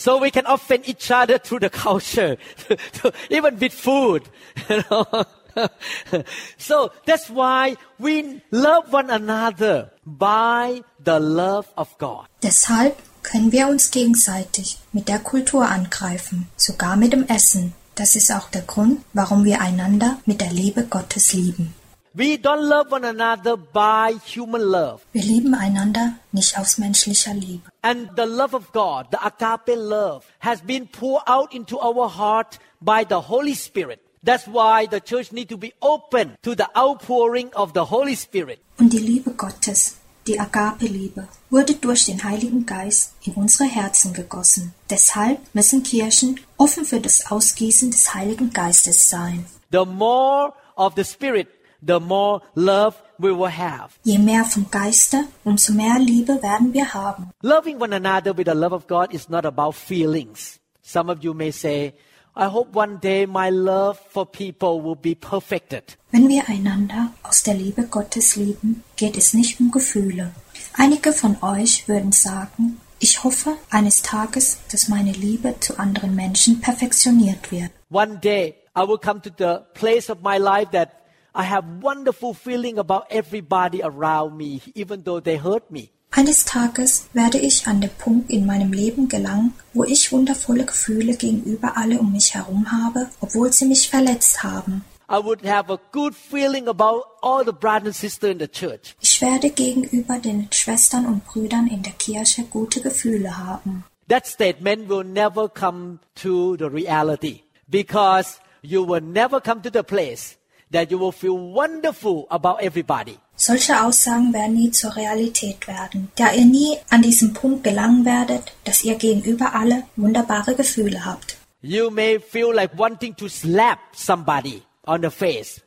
So 0.03 0.19
we 0.19 0.33
can 0.33 0.47
offend 0.47 0.89
each 0.89 1.13
other 1.13 1.39
through 1.39 1.61
the 1.61 1.71
culture, 1.71 2.37
even 3.31 3.57
with 3.57 3.73
food. 3.73 4.23
so 6.59 6.91
that's 7.07 7.31
why 7.31 7.77
we 8.01 8.43
love 8.51 8.93
one 8.93 9.11
another 9.11 9.93
by 10.05 10.83
the 10.99 11.21
love 11.21 11.69
of 11.77 11.97
God. 11.99 12.27
Deshalb 12.43 12.97
können 13.23 13.53
wir 13.53 13.69
uns 13.69 13.93
gegenseitig 13.93 14.79
mit 14.93 15.07
der 15.07 15.21
Kultur 15.21 15.69
angreifen, 15.69 16.49
sogar 16.57 16.97
mit 16.97 17.13
dem 17.13 17.29
Essen. 17.29 17.73
Das 17.95 18.17
ist 18.17 18.33
auch 18.33 18.49
der 18.51 18.63
Grund, 18.63 19.05
warum 19.13 19.45
wir 19.45 19.61
einander 19.61 20.19
mit 20.27 20.41
der 20.41 20.51
Liebe 20.51 20.85
Gottes 20.85 21.33
lieben. 21.33 21.75
We 22.15 22.37
don't 22.37 22.69
love 22.69 22.93
one 22.93 23.07
another 23.07 23.57
by 23.57 24.19
human 24.27 24.61
love. 24.61 25.01
Wir 25.13 25.23
lieben 25.23 25.55
einander 25.55 26.17
nicht 26.31 26.59
aus 26.59 26.77
menschlicher 26.77 27.33
Liebe. 27.33 27.63
And 27.81 28.11
the 28.17 28.27
love 28.27 28.55
of 28.55 28.71
God, 28.73 29.07
the 29.11 29.19
agape 29.25 29.75
love, 29.75 30.27
has 30.41 30.61
been 30.61 30.87
poured 30.87 31.23
out 31.27 31.55
into 31.55 31.79
our 31.79 32.11
heart 32.11 32.59
by 32.83 33.07
the 33.09 33.15
Holy 33.29 33.55
Spirit. 33.55 34.01
That's 34.23 34.47
why 34.47 34.87
the 34.91 35.01
church 35.01 35.33
need 35.33 35.49
to 35.49 35.57
be 35.57 35.73
open 35.81 36.37
to 36.43 36.55
the 36.55 36.69
outpouring 36.77 37.51
of 37.55 37.73
the 37.73 37.87
Holy 37.87 38.15
Spirit. 38.15 38.61
Und 38.79 38.93
die 38.93 38.99
Liebe 38.99 39.31
Gottes, 39.31 39.97
die 40.27 40.39
Agape-Liebe, 40.39 41.27
wurde 41.49 41.75
durch 41.77 42.05
den 42.05 42.23
Heiligen 42.23 42.67
Geist 42.67 43.15
in 43.23 43.33
unsere 43.35 43.65
Herzen 43.69 44.13
gegossen. 44.13 44.75
Deshalb 44.91 45.41
müssen 45.55 45.83
Kirchen 45.83 46.39
offen 46.59 46.85
für 46.85 47.01
das 47.01 47.31
Ausgießen 47.31 47.91
des 47.91 48.13
Heiligen 48.13 48.53
Geistes 48.53 49.09
sein. 49.09 49.47
The 49.71 49.87
more 49.87 50.53
of 50.77 50.93
the 50.95 51.05
Spirit, 51.05 51.49
the 51.85 52.01
more 52.01 52.41
love 52.55 52.97
we 53.19 53.33
will 53.33 53.51
have. 53.51 53.91
Je 54.05 54.19
mehr 54.19 54.45
vom 54.45 54.71
Geiste, 54.71 55.25
umso 55.45 55.73
mehr 55.73 55.99
Liebe 55.99 56.43
werden 56.43 56.73
wir 56.73 56.95
haben. 56.95 57.31
Loving 57.43 57.81
one 57.81 57.95
another 57.95 58.37
with 58.37 58.47
the 58.47 58.55
love 58.55 58.75
of 58.75 58.87
God 58.87 59.13
is 59.13 59.29
not 59.29 59.45
about 59.45 59.75
feelings. 59.75 60.61
Some 60.83 61.11
of 61.11 61.23
you 61.23 61.35
may 61.35 61.51
say, 61.51 61.95
I 62.35 62.47
hope 62.47 62.75
one 62.75 62.99
day 62.99 63.27
my 63.27 63.51
love 63.51 63.99
for 64.09 64.25
people 64.25 64.81
will 64.83 64.97
be 64.97 65.15
perfected. 65.15 65.99
Wenn 66.11 66.29
wir 66.29 66.49
einander 66.49 67.13
aus 67.23 67.43
der 67.43 67.55
Liebe 67.55 67.87
Gottes 67.87 68.37
lieben, 68.37 68.83
geht 68.97 69.17
es 69.17 69.35
nicht 69.35 69.61
um 69.61 69.71
Gefühle. 69.71 70.33
Einige 70.75 71.13
von 71.13 71.37
euch 71.43 71.89
würden 71.89 72.13
sagen, 72.13 72.81
ich 72.99 73.25
hoffe 73.25 73.57
eines 73.69 74.03
Tages, 74.03 74.59
dass 74.71 74.89
meine 74.89 75.13
Liebe 75.13 75.57
zu 75.61 75.79
anderen 75.79 76.15
Menschen 76.15 76.61
perfektioniert 76.61 77.51
wird. 77.51 77.71
One 77.91 78.19
day 78.19 78.55
I 78.75 78.87
will 78.89 78.99
come 78.99 79.21
to 79.21 79.31
the 79.37 79.59
place 79.75 80.09
of 80.09 80.23
my 80.23 80.39
life 80.39 80.71
that 80.73 81.02
I 81.35 81.45
have 81.45 81.65
wonderful 81.81 82.35
feeling 82.35 82.79
about 82.79 83.07
everybody 83.11 83.83
around 83.83 84.37
me, 84.37 84.61
even 84.75 85.03
though 85.03 85.19
they 85.19 85.39
hurt 85.39 85.71
me. 85.71 85.91
Eines 86.11 86.45
Tages 86.45 87.09
werde 87.15 87.39
ich 87.39 87.67
an 87.67 87.81
den 87.81 87.89
Punkt 87.89 88.31
in 88.31 88.45
meinem 88.45 88.71
Leben 88.75 89.09
gelangen, 89.09 89.55
wo 89.73 89.83
ich 89.85 90.13
wundervolle 90.13 90.67
Gefühle 90.67 91.17
gegenüber 91.17 91.79
alle 91.79 91.99
um 91.99 92.13
mich 92.13 92.35
herum 92.35 92.71
habe, 92.71 93.09
obwohl 93.23 93.51
sie 93.51 93.65
mich 93.65 93.89
verletzt 93.89 94.43
haben. 94.43 94.85
I 95.09 95.25
would 95.25 95.43
have 95.47 95.73
a 95.73 95.79
good 95.91 96.15
feeling 96.15 96.69
about 96.69 97.05
all 97.23 97.43
the 97.45 97.53
brothers 97.53 97.87
and 97.87 97.95
sisters 97.95 98.31
in 98.31 98.39
the 98.39 98.49
church. 98.49 98.95
Ich 99.01 99.23
werde 99.23 99.49
gegenüber 99.49 100.19
den 100.19 100.49
Schwestern 100.53 101.07
und 101.07 101.25
Brüdern 101.25 101.67
in 101.67 101.83
der 101.83 101.93
Kirche 101.93 102.43
gute 102.43 102.83
Gefühle 102.83 103.39
haben. 103.39 103.85
That 104.09 104.27
statement 104.27 104.91
will 104.91 105.05
never 105.05 105.49
come 105.49 105.99
to 106.17 106.57
the 106.59 106.67
reality 106.67 107.41
because 107.69 108.39
you 108.61 108.87
will 108.87 109.01
never 109.01 109.41
come 109.41 109.63
to 109.63 109.71
the 109.73 109.83
place 109.83 110.37
that 110.73 110.91
you 110.91 110.99
will 110.99 111.13
feel 111.13 111.37
wonderful 111.37 112.27
about 112.31 112.61
everybody. 112.61 113.19
Solche 113.37 113.83
Aussagen 113.83 114.33
werden 114.33 114.55
nie 114.55 114.71
zur 114.71 114.95
Realität 114.97 115.67
werden, 115.67 116.11
da 116.17 116.33
ihr 116.33 116.45
nie 116.45 116.79
an 116.91 117.03
diesen 117.03 117.33
Punkt 117.33 117.65
gelangen 117.65 118.05
werdet, 118.05 118.53
dass 118.65 118.85
ihr 118.85 118.95
gegenüber 118.97 119.55
alle 119.55 119.85
wunderbare 119.97 120.55
Gefühle 120.55 121.05
habt. 121.05 121.37
You 121.61 121.91
may 121.91 122.19
feel 122.19 122.53
like 122.53 122.77
wanting 122.77 123.15
to 123.17 123.29
slap 123.29 123.79
somebody 123.95 124.63
on 124.87 125.03
the 125.03 125.11
face 125.11 125.61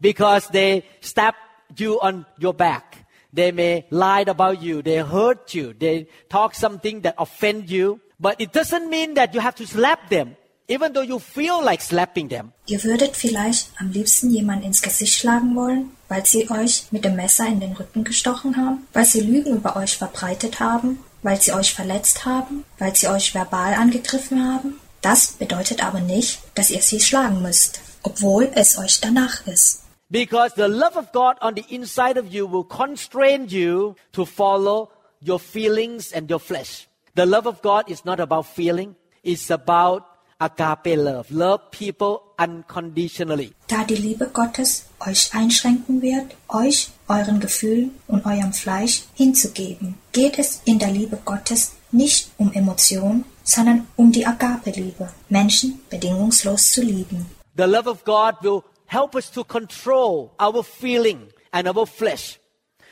because 0.00 0.48
they 0.50 0.82
stab 1.00 1.34
you 1.76 1.98
on 2.00 2.24
your 2.38 2.54
back. 2.54 3.04
They 3.34 3.52
may 3.52 3.84
lie 3.90 4.24
about 4.26 4.62
you, 4.62 4.82
they 4.82 5.02
hurt 5.02 5.54
you, 5.54 5.72
they 5.72 6.06
talk 6.28 6.54
something 6.54 7.02
that 7.02 7.14
offend 7.16 7.70
you, 7.70 8.00
but 8.20 8.38
it 8.38 8.52
doesn't 8.52 8.90
mean 8.90 9.14
that 9.14 9.32
you 9.32 9.40
have 9.40 9.54
to 9.56 9.66
slap 9.66 10.10
them, 10.10 10.36
even 10.72 10.92
though 10.94 11.02
you 11.02 11.18
feel 11.18 11.62
like 11.62 11.82
slapping 11.82 12.28
them. 12.28 12.52
Ihr 12.66 12.82
würdet 12.82 13.14
vielleicht 13.14 13.68
am 13.78 13.90
liebsten 13.90 14.30
jemand 14.30 14.64
ins 14.64 14.80
Gesicht 14.80 15.14
schlagen 15.18 15.54
wollen, 15.54 15.90
weil 16.08 16.24
sie 16.24 16.50
euch 16.50 16.84
mit 16.90 17.04
dem 17.04 17.14
Messer 17.16 17.46
in 17.46 17.60
den 17.60 17.72
Rücken 17.72 18.04
gestochen 18.04 18.56
haben, 18.56 18.86
weil 18.94 19.04
sie 19.04 19.20
Lügen 19.20 19.56
über 19.56 19.76
euch 19.76 19.98
verbreitet 19.98 20.60
haben, 20.60 20.98
weil 21.22 21.40
sie 21.40 21.52
euch 21.52 21.74
verletzt 21.74 22.24
haben, 22.24 22.64
weil 22.78 22.96
sie 22.96 23.08
euch 23.08 23.34
verbal 23.34 23.74
angegriffen 23.74 24.42
haben. 24.42 24.80
Das 25.02 25.32
bedeutet 25.32 25.84
aber 25.84 26.00
nicht, 26.00 26.40
dass 26.54 26.70
ihr 26.70 26.80
sie 26.80 27.00
schlagen 27.00 27.42
müsst, 27.42 27.80
obwohl 28.02 28.50
es 28.54 28.78
euch 28.78 29.00
danach 29.00 29.46
ist. 29.46 29.80
Because 30.08 30.54
the 30.56 30.68
love 30.68 30.96
of 30.96 31.12
God 31.12 31.36
on 31.42 31.54
the 31.54 31.64
inside 31.74 32.18
of 32.18 32.26
you 32.32 32.46
will 32.46 32.64
constrain 32.64 33.46
you 33.48 33.94
to 34.12 34.24
follow 34.24 34.90
your 35.20 35.38
feelings 35.38 36.12
and 36.12 36.30
your 36.30 36.40
flesh. 36.40 36.88
The 37.14 37.24
love 37.24 37.46
of 37.46 37.60
God 37.62 37.90
is 37.90 38.04
not 38.04 38.20
about 38.20 38.46
feeling, 38.46 38.94
it's 39.22 39.50
about 39.50 40.04
agape 40.42 40.96
love. 40.96 41.30
Love 41.30 41.70
people 41.70 42.20
unconditionally. 42.36 43.52
Da 43.68 43.84
die 43.84 43.94
Liebe 43.94 44.26
Gottes 44.26 44.86
euch 45.00 45.30
einschränken 45.32 46.02
wird, 46.02 46.34
euch, 46.48 46.90
euren 47.08 47.38
Gefühlen 47.40 47.92
und 48.08 48.26
eurem 48.26 48.52
Fleisch 48.52 49.04
hinzugeben, 49.14 49.94
geht 50.12 50.38
es 50.38 50.60
in 50.64 50.78
der 50.78 50.90
Liebe 50.90 51.18
Gottes 51.24 51.72
nicht 51.92 52.30
um 52.38 52.52
Emotion, 52.52 53.24
sondern 53.44 53.86
um 53.96 54.12
die 54.12 54.26
Agape-Liebe, 54.26 55.08
Menschen 55.28 55.80
bedingungslos 55.90 56.72
zu 56.72 56.82
lieben. 56.82 57.26
The 57.56 57.64
love 57.64 57.88
of 57.88 58.04
God 58.04 58.36
will 58.42 58.62
help 58.86 59.14
us 59.14 59.30
to 59.30 59.44
control 59.44 60.32
our 60.40 60.64
feeling 60.64 61.28
and 61.52 61.68
our 61.68 61.86
flesh 61.86 62.38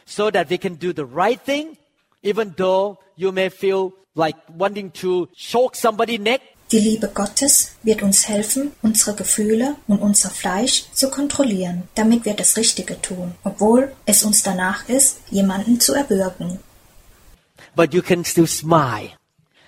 so 0.04 0.30
that 0.30 0.50
we 0.50 0.59
can 0.59 0.76
do 0.76 0.92
the 0.92 1.04
right 1.04 1.40
thing, 1.40 1.76
even 2.23 2.54
though 2.57 2.99
you 3.16 3.33
may 3.33 3.49
feel 3.50 3.92
like 4.14 4.37
wanting 4.57 4.90
to 4.92 5.28
choke 5.35 5.76
somebody's 5.76 6.21
neck. 6.21 6.42
Die 6.73 6.79
Liebe 6.79 7.09
Gottes 7.09 7.73
wird 7.83 8.00
uns 8.00 8.29
helfen, 8.29 8.71
unsere 8.81 9.17
Gefühle 9.17 9.75
und 9.89 10.00
unser 10.00 10.31
Fleisch 10.31 10.85
zu 10.93 11.11
kontrollieren, 11.11 11.89
damit 11.97 12.25
wir 12.25 12.35
das 12.35 12.57
Richtige 12.57 13.03
tun, 13.03 13.35
obwohl 13.43 13.93
es 14.07 14.23
uns 14.23 14.45
danach 14.45 14.89
ist, 14.89 15.19
jemanden 15.31 15.81
zu 15.81 15.95
erwürgen. 15.95 16.61
But 17.75 17.93
you 17.93 18.03
can 18.03 18.25
still 18.25 18.47
smile 18.47 19.11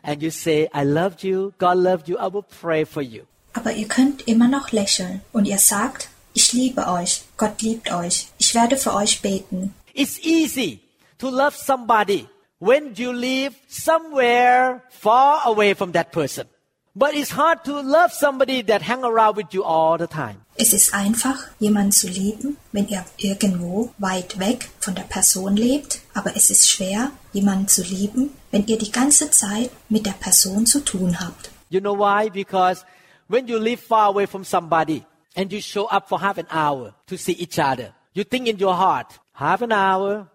and 0.04 0.22
you 0.22 0.30
say, 0.30 0.70
I 0.72 0.84
loved 0.84 1.24
you, 1.24 1.52
God 1.58 1.76
loved 1.78 2.06
you, 2.06 2.18
I 2.18 2.32
will 2.32 2.44
pray 2.60 2.86
for 2.86 3.02
you. 3.02 3.22
Aber 3.52 3.72
ihr 3.72 3.88
könnt 3.88 4.28
immer 4.28 4.46
noch 4.46 4.70
lächeln 4.70 5.22
und 5.32 5.46
ihr 5.46 5.58
sagt, 5.58 6.08
ich 6.34 6.52
liebe 6.52 6.86
euch, 6.86 7.22
Gott 7.36 7.62
liebt 7.62 7.92
euch, 7.92 8.28
ich 8.38 8.54
werde 8.54 8.76
für 8.76 8.94
euch 8.94 9.22
beten. 9.22 9.74
It's 9.92 10.20
easy 10.20 10.80
to 11.18 11.28
love 11.30 11.56
somebody 11.56 12.28
when 12.60 12.94
you 12.94 13.10
live 13.10 13.54
somewhere 13.68 14.82
far 14.88 15.44
away 15.46 15.74
from 15.74 15.92
that 15.94 16.12
person. 16.12 16.46
But 16.94 17.14
it's 17.14 17.30
hard 17.30 17.64
to 17.64 17.80
love 17.80 18.12
somebody 18.12 18.62
that 18.62 18.82
hang 18.82 19.02
around 19.02 19.36
with 19.36 19.54
you 19.54 19.64
all 19.64 19.96
the 19.98 20.06
time. 20.06 20.42
Es 20.56 20.72
ist 20.72 20.92
einfach, 20.92 21.38
jemanden 21.58 21.92
zu 21.92 22.06
lieben, 22.08 22.58
wenn 22.72 22.88
er 22.88 23.04
irgendwo 23.16 23.90
weit 23.98 24.38
weg 24.38 24.70
von 24.78 24.94
der 24.94 25.04
Person 25.04 25.56
lebt, 25.56 26.00
aber 26.12 26.36
es 26.36 26.50
ist 26.50 26.68
schwer, 26.68 27.10
jemanden 27.32 27.68
zu 27.68 27.82
lieben, 27.82 28.30
wenn 28.50 28.66
ihr 28.66 28.76
die 28.76 28.92
ganze 28.92 29.30
Zeit 29.30 29.70
mit 29.88 30.04
der 30.04 30.12
Person 30.12 30.66
zu 30.66 30.80
tun 30.80 31.18
habt. 31.18 31.50
You 31.70 31.80
know 31.80 31.96
why? 31.96 32.28
Because 32.28 32.84
when 33.28 33.48
you 33.48 33.58
live 33.58 33.80
far 33.80 34.08
away 34.08 34.26
from 34.26 34.44
somebody, 34.44 35.04
and 35.34 35.52
you 35.52 35.60
show 35.60 35.86
up 35.86 36.08
for 36.08 36.20
half 36.20 36.38
an 36.38 36.46
hour 36.50 36.94
to 37.06 37.16
see 37.16 37.32
each 37.32 37.58
other. 37.58 37.94
You 38.12 38.24
think 38.24 38.48
in 38.48 38.58
your 38.58 38.74
heart, 38.74 39.18
half 39.32 39.62
an 39.62 39.72
hour, 39.72 40.28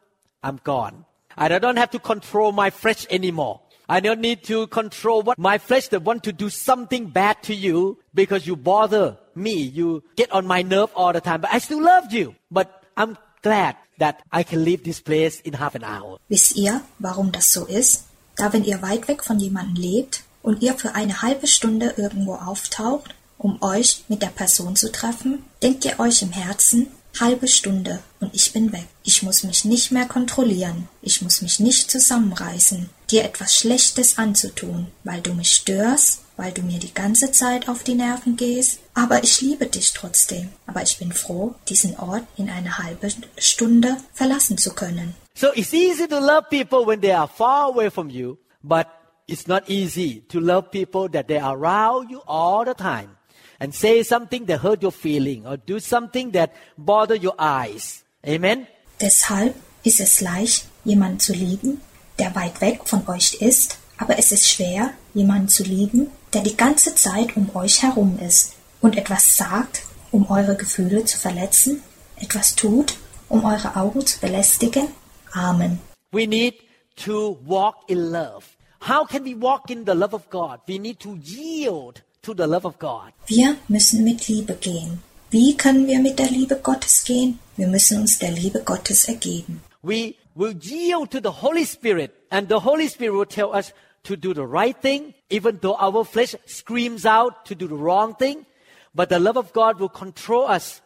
I'm 0.44 0.60
gone. 0.64 1.06
I 1.38 1.48
don't 1.60 1.78
have 1.78 1.92
to 1.92 2.00
control 2.00 2.52
my 2.52 2.72
flesh 2.72 3.06
anymore. 3.12 3.62
I 3.90 4.02
don't 4.02 4.20
need 4.20 4.44
to 4.46 4.68
control 4.68 5.22
what 5.22 5.38
my 5.38 5.58
flesh 5.58 5.88
that 5.90 6.04
want 6.04 6.24
to 6.24 6.34
do 6.34 6.50
something 6.50 7.08
bad 7.08 7.42
to 7.44 7.56
you 7.56 8.00
because 8.14 8.46
you 8.46 8.58
bother 8.58 9.18
me. 9.34 9.54
You 9.54 10.04
get 10.18 10.30
on 10.32 10.46
my 10.46 10.62
nerve 10.62 10.92
all 10.94 11.14
the 11.14 11.22
time, 11.22 11.40
but 11.40 11.54
I 11.54 11.60
still 11.60 11.82
love 11.82 12.12
you. 12.12 12.36
But 12.52 12.84
I'm 12.98 13.18
glad 13.42 13.78
that 14.00 14.22
I 14.30 14.44
can 14.44 14.66
leave 14.66 14.84
this 14.84 15.00
place 15.00 15.40
in 15.40 15.54
half 15.54 15.74
an 15.76 15.86
hour. 15.86 16.20
Wisst 16.28 16.58
ihr, 16.58 16.82
warum 17.00 17.32
das 17.32 17.54
so 17.54 17.66
ist? 17.66 18.08
Da 18.36 18.52
wenn 18.52 18.66
ihr 18.66 18.82
weit 18.82 19.08
weg 19.08 19.24
von 19.24 19.40
jemandem 19.40 19.76
lebt 19.76 20.24
und 20.44 20.62
ihr 20.62 20.74
für 20.74 20.94
eine 20.94 21.22
halbe 21.22 21.48
Stunde 21.48 21.94
irgendwo 21.96 22.36
auftaucht, 22.36 23.16
um 23.38 23.62
euch 23.62 24.04
mit 24.10 24.22
der 24.22 24.28
Person 24.28 24.76
zu 24.76 24.92
treffen, 24.92 25.44
denkt 25.64 25.86
ihr 25.86 26.00
euch 26.00 26.22
im 26.22 26.32
Herzen, 26.32 26.88
halbe 27.20 27.48
Stunde 27.48 28.00
und 28.20 28.34
ich 28.34 28.54
bin 28.54 28.72
weg. 28.72 28.88
Ich 29.04 29.24
muss 29.24 29.44
mich 29.44 29.66
nicht 29.66 29.92
mehr 29.92 30.06
kontrollieren. 30.06 30.88
Ich 31.02 31.22
muss 31.22 31.42
mich 31.42 31.60
nicht 31.60 31.90
zusammenreißen, 31.90 32.90
dir 33.10 33.24
etwas 33.24 33.58
Schlechtes 33.58 34.18
anzutun, 34.18 34.88
weil 35.04 35.22
du 35.22 35.34
mich 35.34 35.52
störst, 35.52 36.22
weil 36.38 36.52
du 36.52 36.62
mir 36.62 36.80
die 36.80 36.94
ganze 36.94 37.32
Zeit 37.32 37.68
auf 37.70 37.84
die 37.84 37.96
Nerven 37.96 38.36
gehst. 38.36 38.80
Aber 38.94 39.24
ich 39.24 39.42
liebe 39.42 39.66
dich 39.66 39.94
trotzdem. 39.94 40.50
Aber 40.66 40.82
ich 40.84 40.98
bin 40.98 41.12
froh, 41.12 41.56
diesen 41.68 41.98
Ort 41.98 42.24
in 42.38 42.50
eine 42.50 42.78
halbe 42.78 43.10
Stunde 43.38 43.98
verlassen 44.14 44.58
zu 44.58 44.74
können. 44.74 45.16
So 45.36 45.48
it's 45.54 45.74
easy 45.74 46.08
to 46.08 46.20
love 46.20 46.48
people 46.50 46.86
when 46.86 47.02
they 47.02 47.12
are 47.12 47.28
far 47.28 47.72
away 47.72 47.92
from 47.92 48.10
you, 48.10 48.38
but 48.64 48.88
it's 49.28 49.48
not 49.48 49.70
easy 49.70 50.22
to 50.30 50.40
love 50.40 50.72
people 50.72 51.10
that 51.12 51.28
they 51.28 51.40
are 51.40 51.56
around 51.56 52.10
you 52.10 52.22
all 52.26 52.66
the 52.66 52.74
time 52.74 53.17
and 53.60 53.74
say 53.74 54.04
something 54.04 54.46
that 54.48 54.62
hurt 54.62 54.82
your 54.82 54.92
feeling 54.92 55.46
or 55.46 55.58
do 55.58 55.80
something 55.80 56.32
that 56.32 56.52
bother 56.78 57.16
your 57.16 57.36
eyes. 57.40 58.04
Amen. 58.26 58.68
Deshalb 59.00 59.56
ist 59.84 60.00
es 60.00 60.22
leicht, 60.22 60.66
jemanden 60.84 61.20
zu 61.20 61.34
lieben, 61.34 61.82
der 62.20 62.36
weit 62.36 62.62
weg 62.62 62.82
von 62.86 63.08
euch 63.08 63.36
ist, 63.42 63.78
aber 63.98 64.18
es 64.18 64.32
ist 64.32 64.50
schwer, 64.50 64.94
jemanden 65.14 65.50
zu 65.50 65.64
lieben, 65.64 66.12
der 66.34 66.42
die 66.42 66.58
ganze 66.58 66.96
Zeit 66.96 67.36
um 67.38 67.56
euch 67.56 67.84
herum 67.84 68.20
ist 68.20 68.54
und 68.82 68.98
etwas 68.98 69.38
sagt, 69.38 69.84
um 70.12 70.30
eure 70.30 70.56
Gefühle 70.56 71.06
zu 71.06 71.18
verletzen, 71.18 71.84
etwas 72.16 72.56
tut, 72.56 72.98
um 73.30 73.44
eure 73.46 73.76
Augen 73.76 74.06
zu 74.06 74.20
belästigen. 74.20 74.88
Amen. 75.32 75.80
We 76.12 76.26
need 76.26 76.56
to 76.96 77.38
walk 77.46 77.76
in 77.88 78.12
love. 78.12 78.46
How 78.82 79.06
can 79.06 79.26
we 79.26 79.36
walk 79.36 79.70
in 79.70 79.86
the 79.86 79.94
love 79.94 80.14
of 80.14 80.30
God? 80.30 80.60
We 80.68 80.80
need 80.80 81.00
to 81.02 81.18
yield 81.22 82.04
to 82.28 82.34
the 82.34 82.46
love 82.46 82.66
of 82.66 82.78
God. 82.78 83.14
Wir 83.26 83.56
müssen 83.70 84.04
mit 84.04 84.28
Liebe 84.28 84.56
gehen. 84.56 85.02
Wie 85.32 85.56
können 85.56 85.88
wir 85.88 86.00
mit 86.00 86.20
der 86.20 86.30
Liebe 86.30 86.58
Gottes 86.58 87.04
gehen? 87.06 87.40
Wir 87.56 87.68
müssen 87.68 88.02
uns 88.02 88.20
der 88.20 88.32
Liebe 88.32 88.62
Gottes 88.64 89.08
ergeben. 89.08 89.62
We 89.82 90.16
will 90.36 90.54
yield 90.54 91.12
to 91.12 91.20
the 91.22 91.42
Holy 91.42 91.66
Spirit, 91.66 92.12
and 92.30 92.50
the 92.50 92.62
Holy 92.64 92.88
Spirit 92.90 93.14
will 93.14 93.26
tell 93.26 93.54
us 93.54 93.74
to 94.04 94.16
do 94.16 94.34
the 94.34 94.46
right 94.46 94.76
thing, 94.82 95.14
even 95.30 95.60
though 95.62 95.78
our 95.80 96.04
flesh 96.06 96.36
screams 96.46 97.06
out 97.06 97.46
to 97.46 97.56
do 97.56 97.68
the 97.68 97.76
wrong 97.76 98.16
thing. 98.18 98.46
But 98.94 99.10
the 99.10 99.20
love 99.20 99.38
of 99.38 99.54
God 99.54 99.80
will 99.80 99.90
control 99.90 100.48
us 100.48 100.82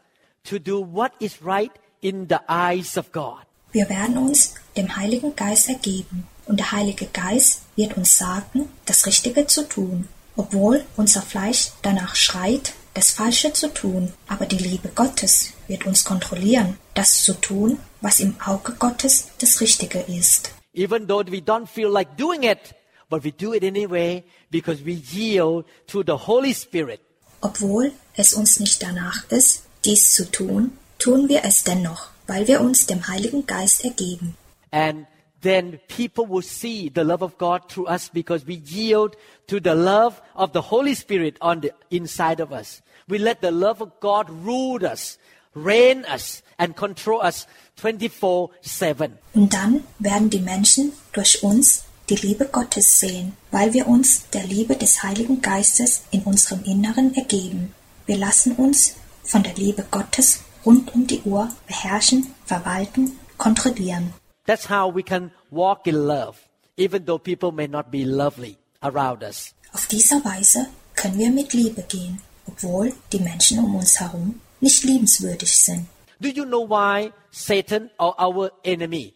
to 0.45 0.59
do 0.59 0.79
what 0.79 1.13
is 1.19 1.41
right 1.41 1.71
in 2.01 2.27
the 2.27 2.41
eyes 2.47 2.97
of 2.97 3.11
God. 3.11 3.45
Wir 3.71 3.89
werden 3.89 4.17
uns 4.17 4.55
dem 4.75 4.95
Heiligen 4.95 5.35
Geist 5.35 5.69
ergeben 5.69 6.27
und 6.45 6.59
der 6.59 6.71
Heilige 6.71 7.07
Geist 7.07 7.61
wird 7.75 7.97
uns 7.97 8.17
sagen, 8.17 8.69
das 8.85 9.05
Richtige 9.05 9.47
zu 9.47 9.67
tun, 9.67 10.07
obwohl 10.35 10.83
unser 10.97 11.21
Fleisch 11.21 11.71
danach 11.81 12.15
schreit, 12.15 12.73
das 12.93 13.11
Falsche 13.11 13.53
zu 13.53 13.73
tun. 13.73 14.13
Aber 14.27 14.45
die 14.45 14.57
Liebe 14.57 14.89
Gottes 14.89 15.53
wird 15.67 15.85
uns 15.85 16.03
kontrollieren, 16.03 16.77
das 16.93 17.23
zu 17.23 17.33
tun, 17.33 17.79
was 18.01 18.19
im 18.19 18.35
Auge 18.45 18.73
Gottes 18.73 19.27
das 19.39 19.61
Richtige 19.61 19.99
ist. 19.99 20.51
Even 20.73 21.07
though 21.07 21.25
we 21.25 21.39
don't 21.39 21.67
feel 21.67 21.89
like 21.89 22.17
doing 22.17 22.43
it, 22.43 22.73
but 23.09 23.23
we 23.23 23.31
do 23.31 23.53
it 23.53 23.63
anyway 23.63 24.23
because 24.49 24.85
we 24.85 24.93
yield 24.93 25.65
to 25.87 26.03
the 26.03 26.13
Holy 26.27 26.53
Spirit. 26.53 27.01
Obwohl 27.41 27.91
es 28.15 28.33
uns 28.33 28.59
nicht 28.59 28.81
danach 28.81 29.29
ist, 29.29 29.63
dies 29.83 30.13
zu 30.13 30.29
tun, 30.29 30.77
tun 30.99 31.27
wir 31.27 31.43
es 31.43 31.63
dennoch, 31.63 32.09
weil 32.27 32.47
wir 32.47 32.61
uns 32.61 32.85
dem 32.85 33.07
Heiligen 33.07 33.45
Geist 33.45 33.83
ergeben. 33.83 34.35
And 34.71 35.05
then 35.41 35.79
people 35.87 36.25
will 36.25 36.41
see 36.41 36.89
the 36.89 37.03
love 37.03 37.21
of 37.21 37.37
God 37.37 37.69
through 37.69 37.87
us 37.87 38.09
because 38.09 38.45
we 38.45 38.55
yield 38.55 39.15
to 39.47 39.59
the 39.59 39.75
love 39.75 40.21
of 40.35 40.53
the 40.53 40.61
Holy 40.61 40.93
Spirit 40.93 41.37
on 41.41 41.61
the 41.61 41.73
inside 41.89 42.39
of 42.39 42.51
us. 42.51 42.81
We 43.07 43.17
let 43.17 43.41
the 43.41 43.51
love 43.51 43.81
of 43.81 43.99
God 43.99 44.29
rule 44.29 44.85
us, 44.85 45.17
reign 45.53 46.05
us, 46.05 46.43
and 46.57 46.75
control 46.75 47.21
us 47.21 47.47
24 47.75 48.51
7. 48.61 49.17
Und 49.33 49.53
dann 49.53 49.83
werden 49.99 50.29
die 50.29 50.39
Menschen 50.39 50.93
durch 51.13 51.43
uns 51.43 51.85
die 52.09 52.15
Liebe 52.15 52.45
Gottes 52.45 52.99
sehen, 52.99 53.37
weil 53.51 53.73
wir 53.73 53.87
uns 53.87 54.29
der 54.33 54.43
Liebe 54.43 54.75
des 54.75 55.01
Heiligen 55.01 55.41
Geistes 55.41 56.03
in 56.11 56.21
unserem 56.23 56.63
Inneren 56.63 57.15
ergeben. 57.15 57.73
Wir 58.05 58.17
lassen 58.17 58.55
uns 58.55 58.95
von 59.23 59.43
der 59.43 59.53
Liebe 59.55 59.85
Gottes 59.89 60.41
rund 60.65 60.93
um 60.93 61.07
die 61.07 61.21
Uhr 61.21 61.49
beherrschen, 61.67 62.33
verwalten, 62.45 63.17
kontrollieren. 63.37 64.13
That's 64.51 64.65
how 64.65 64.89
we 64.89 65.01
can 65.01 65.31
walk 65.49 65.87
in 65.87 65.95
love, 66.07 66.35
even 66.75 67.05
though 67.05 67.17
people 67.17 67.53
may 67.53 67.67
not 67.67 67.89
be 67.89 68.03
lovely 68.03 68.57
around 68.83 69.23
us. 69.23 69.53
Auf 69.71 69.87
dieser 69.87 70.25
Weise 70.25 70.67
können 70.93 71.17
wir 71.17 71.31
mit 71.31 71.53
Liebe 71.53 71.83
gehen, 71.83 72.19
obwohl 72.45 72.91
die 73.13 73.19
Menschen 73.19 73.59
um 73.59 73.75
uns 73.75 74.01
herum 74.01 74.41
nicht 74.59 74.83
liebenswürdig 74.83 75.57
sind. 75.57 75.87
Do 76.19 76.27
you 76.27 76.43
know 76.43 76.67
why 76.67 77.13
Satan 77.31 77.91
or 77.97 78.13
our 78.19 78.51
enemy 78.65 79.13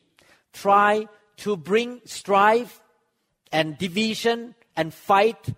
try 0.54 1.06
to 1.44 1.58
bring 1.58 2.00
strife 2.06 2.80
and 3.52 3.78
division 3.78 4.56
and 4.78 4.94
fight 4.94 5.54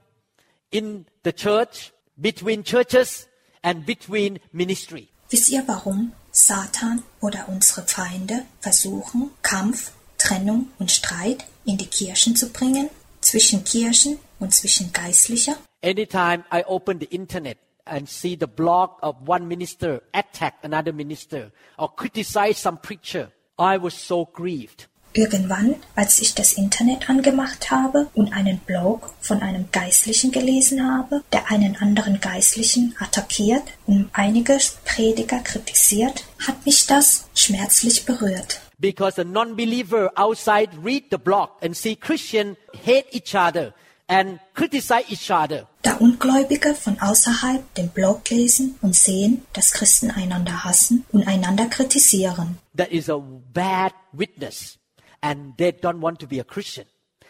in 0.72 1.06
the 1.24 1.32
church 1.32 1.94
between 2.20 2.63
churches 2.63 3.28
and 3.62 3.86
between 3.86 4.40
ministry? 4.52 5.10
Wisst 5.30 5.50
ihr 5.50 5.62
warum 5.68 6.13
Satan 6.38 7.02
oder 7.19 7.50
unsere 7.50 7.82
Feinde 7.88 8.45
versuchen, 8.60 9.32
Kampf, 9.41 9.91
Trennung 10.19 10.67
und 10.78 10.91
Streit 10.91 11.47
in 11.65 11.78
die 11.78 11.88
Kirchen 11.88 12.36
zu 12.36 12.52
bringen, 12.54 12.91
zwischen 13.21 13.63
Kirchen 13.63 14.19
und 14.39 14.54
zwischen 14.54 14.93
Geistlicher? 14.93 15.58
Anytime 15.84 16.45
I 16.54 16.63
open 16.67 17.00
the 17.00 17.08
internet 17.08 17.58
and 17.86 18.08
see 18.08 18.38
the 18.39 18.45
blog 18.45 19.00
of 19.02 19.15
one 19.26 19.47
minister 19.47 20.04
attack 20.13 20.54
another 20.62 20.93
minister 20.93 21.52
or 21.80 21.95
criticize 21.95 22.60
some 22.62 22.78
preacher, 22.78 23.32
I 23.58 23.80
was 23.82 23.95
so 23.95 24.23
grieved. 24.23 24.88
Irgendwann, 25.17 25.73
als 25.95 26.19
ich 26.19 26.36
das 26.36 26.53
Internet 26.53 27.10
angemacht 27.10 27.71
habe 27.71 28.08
und 28.13 28.34
einen 28.34 28.60
Blog 28.60 29.10
von 29.19 29.41
einem 29.41 29.65
Geistlichen 29.71 30.32
gelesen 30.32 30.88
habe, 30.88 31.23
der 31.34 31.49
einen 31.49 31.75
anderen 31.75 32.21
Geistlichen 32.21 32.95
attackiert 32.99 33.63
und 33.88 34.12
einige 34.13 34.60
Prediger 34.86 35.39
kritisiert, 35.39 36.23
hat 36.45 36.63
mich 36.67 36.86
das 36.86 37.25
schmerzlich 37.34 38.06
berührt. 38.06 38.62
Because 38.77 39.19
a 39.19 39.23
non-believer 39.23 40.12
outside 40.15 40.69
read 40.86 41.06
the 41.10 41.17
blog 41.17 41.49
and 41.63 41.75
see 41.75 41.95
Christian 41.95 42.56
hate 42.86 43.08
each 43.12 43.34
other 43.34 43.73
and 44.08 44.39
criticize 44.53 45.06
each 45.10 45.32
other. 45.32 45.67
Da 45.82 45.95
Ungläubige 45.95 46.75
von 46.75 46.99
außerhalb 46.99 47.73
den 47.73 47.89
Blog 47.89 48.30
lesen 48.30 48.75
und 48.84 48.95
sehen, 48.95 49.47
dass 49.53 49.71
Christen 49.71 50.12
einander 50.12 50.63
hassen 50.63 51.06
und 51.12 51.27
einander 51.27 51.65
kritisieren. 51.65 52.60
That 52.75 52.89
is 52.89 53.10
a 53.10 53.17
bad 53.17 53.93
witness. 54.13 54.77
And 55.21 55.58
they 55.58 55.71
don't 55.71 55.99
want 55.99 56.19
to 56.19 56.27
be 56.27 56.39
a 56.39 56.43
Christian 56.43 56.86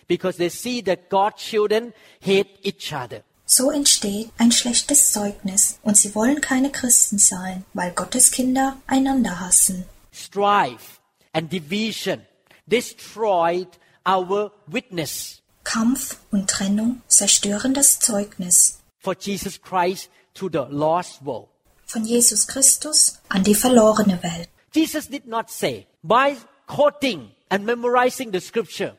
because 0.08 0.38
they 0.38 0.50
see 0.50 0.82
that 0.84 1.10
God's 1.10 1.42
children 1.42 1.94
hate 2.20 2.60
each 2.64 2.94
other. 2.94 3.24
So 3.46 3.72
entsteht 3.72 4.30
ein 4.38 4.52
schlechtes 4.52 5.14
Zeugnis 5.14 5.80
und 5.82 5.96
sie 5.96 6.14
wollen 6.16 6.42
keine 6.42 6.70
Christen 6.70 7.18
sein, 7.18 7.64
weil 7.74 7.92
Gottes 7.92 8.32
Kinder 8.32 8.78
einander 8.88 9.40
hassen. 9.40 9.86
Strife 10.12 11.00
and 11.34 11.50
division 11.52 12.26
destroyed 12.68 13.70
our 14.06 14.52
witness 14.68 15.42
Kampf 15.64 16.18
und 16.32 16.50
Trennung 16.50 17.02
zerstören 17.08 17.74
das 17.74 18.00
Zeugnis 18.00 18.80
for 19.00 19.16
Jesus 19.18 19.62
Christ 19.62 20.10
to 20.34 20.50
the 20.50 20.66
lost 20.70 21.26
world. 21.26 21.48
von 21.86 22.04
Jesus 22.04 22.48
Christus 22.48 23.20
an 23.30 23.44
die 23.44 23.56
verlorene 23.56 24.22
Welt. 24.22 24.50
Jesus 24.74 25.08
did 25.08 25.26
not 25.26 25.50
say, 25.50 25.88
by 26.04 26.36
quoting 26.68 27.32
and 27.50 27.66
memorizing 27.66 28.32
the 28.32 28.40
scripture, 28.40 28.98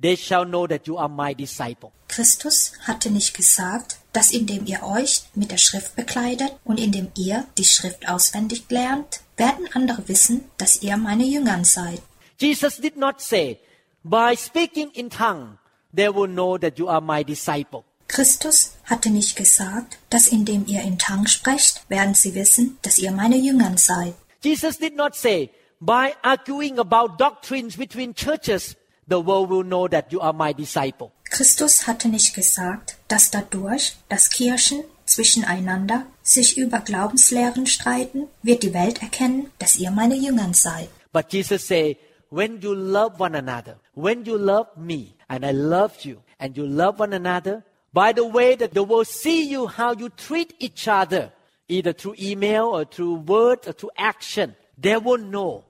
they 0.00 0.16
shall 0.16 0.44
know 0.44 0.66
that 0.66 0.86
you 0.86 0.98
are 0.98 1.08
my 1.08 1.34
disciple. 1.34 1.92
Christus 2.08 2.72
hatte 2.86 3.10
nicht 3.10 3.34
gesagt, 3.34 3.98
dass 4.12 4.30
indem 4.30 4.66
ihr 4.66 4.82
euch 4.82 5.22
mit 5.34 5.50
der 5.50 5.58
Schrift 5.58 5.96
bekleidet 5.96 6.52
und 6.64 6.78
indem 6.78 7.10
ihr 7.16 7.46
die 7.56 7.64
Schrift 7.64 8.08
auswendig 8.08 8.64
lernt, 8.68 9.20
werden 9.36 9.68
andere 9.72 10.08
wissen, 10.08 10.50
dass 10.58 10.82
ihr 10.82 10.96
meine 10.96 11.24
Jüngern 11.24 11.64
seid. 11.64 12.02
Jesus 12.38 12.76
did 12.76 12.96
not 12.96 13.20
say, 13.20 13.58
by 14.04 14.36
speaking 14.36 14.90
in 14.92 15.08
tongue, 15.08 15.58
they 15.94 16.08
will 16.08 16.28
know 16.28 16.58
that 16.58 16.78
you 16.78 16.88
are 16.88 17.00
my 17.00 17.24
disciple. 17.24 17.84
Christus 18.08 18.76
hatte 18.84 19.08
nicht 19.08 19.36
gesagt, 19.36 19.98
dass 20.10 20.26
indem 20.28 20.66
ihr 20.66 20.82
in 20.82 20.98
Tang 20.98 21.26
sprecht, 21.26 21.88
werden 21.88 22.14
sie 22.14 22.34
wissen, 22.34 22.78
dass 22.82 22.98
ihr 22.98 23.10
meine 23.10 23.36
Jüngern 23.36 23.78
seid. 23.78 24.14
Jesus 24.42 24.78
did 24.78 24.96
not 24.96 25.14
say, 25.14 25.50
by 25.82 26.14
arguing 26.22 26.78
about 26.78 27.18
doctrines 27.18 27.74
between 27.74 28.14
churches, 28.14 28.76
the 29.08 29.18
world 29.18 29.50
will 29.50 29.64
know 29.64 29.88
that 29.88 30.12
you 30.12 30.20
are 30.20 30.32
my 30.32 30.52
disciple. 30.52 31.10
Christus 31.28 31.88
hatte 31.88 32.08
nicht 32.08 32.34
gesagt, 32.34 32.98
dass 33.08 33.32
dadurch, 33.32 33.96
dass 34.08 34.30
Kirchen 34.30 34.84
zwischeneinander 35.06 36.06
sich 36.22 36.56
über 36.56 36.78
Glaubenslehren 36.78 37.66
streiten, 37.66 38.28
wird 38.42 38.62
die 38.62 38.72
Welt 38.72 39.02
erkennen, 39.02 39.50
dass 39.58 39.74
ihr 39.74 39.90
meine 39.90 40.14
Jüngern 40.14 40.54
seid. 40.54 40.88
But 41.12 41.32
Jesus 41.32 41.66
said, 41.66 41.96
when 42.30 42.60
you 42.60 42.74
love 42.74 43.18
one 43.18 43.36
another, 43.36 43.80
when 43.94 44.24
you 44.24 44.36
love 44.36 44.68
me, 44.76 45.14
and 45.28 45.44
I 45.44 45.50
love 45.50 46.04
you, 46.04 46.22
and 46.38 46.56
you 46.56 46.64
love 46.64 47.00
one 47.00 47.12
another, 47.12 47.64
by 47.92 48.12
the 48.14 48.22
way 48.22 48.54
that 48.54 48.72
the 48.72 48.84
world 48.84 49.08
see 49.08 49.50
you 49.50 49.66
how 49.66 49.92
you 49.98 50.10
treat 50.10 50.54
each 50.60 50.86
other, 50.86 51.32
either 51.66 51.92
through 51.92 52.14
email 52.20 52.66
or 52.66 52.84
through 52.84 53.24
word 53.26 53.66
or 53.66 53.72
through 53.72 53.90
action, 53.98 54.54
they 54.78 54.96
will 54.96 55.18
know 55.18 55.64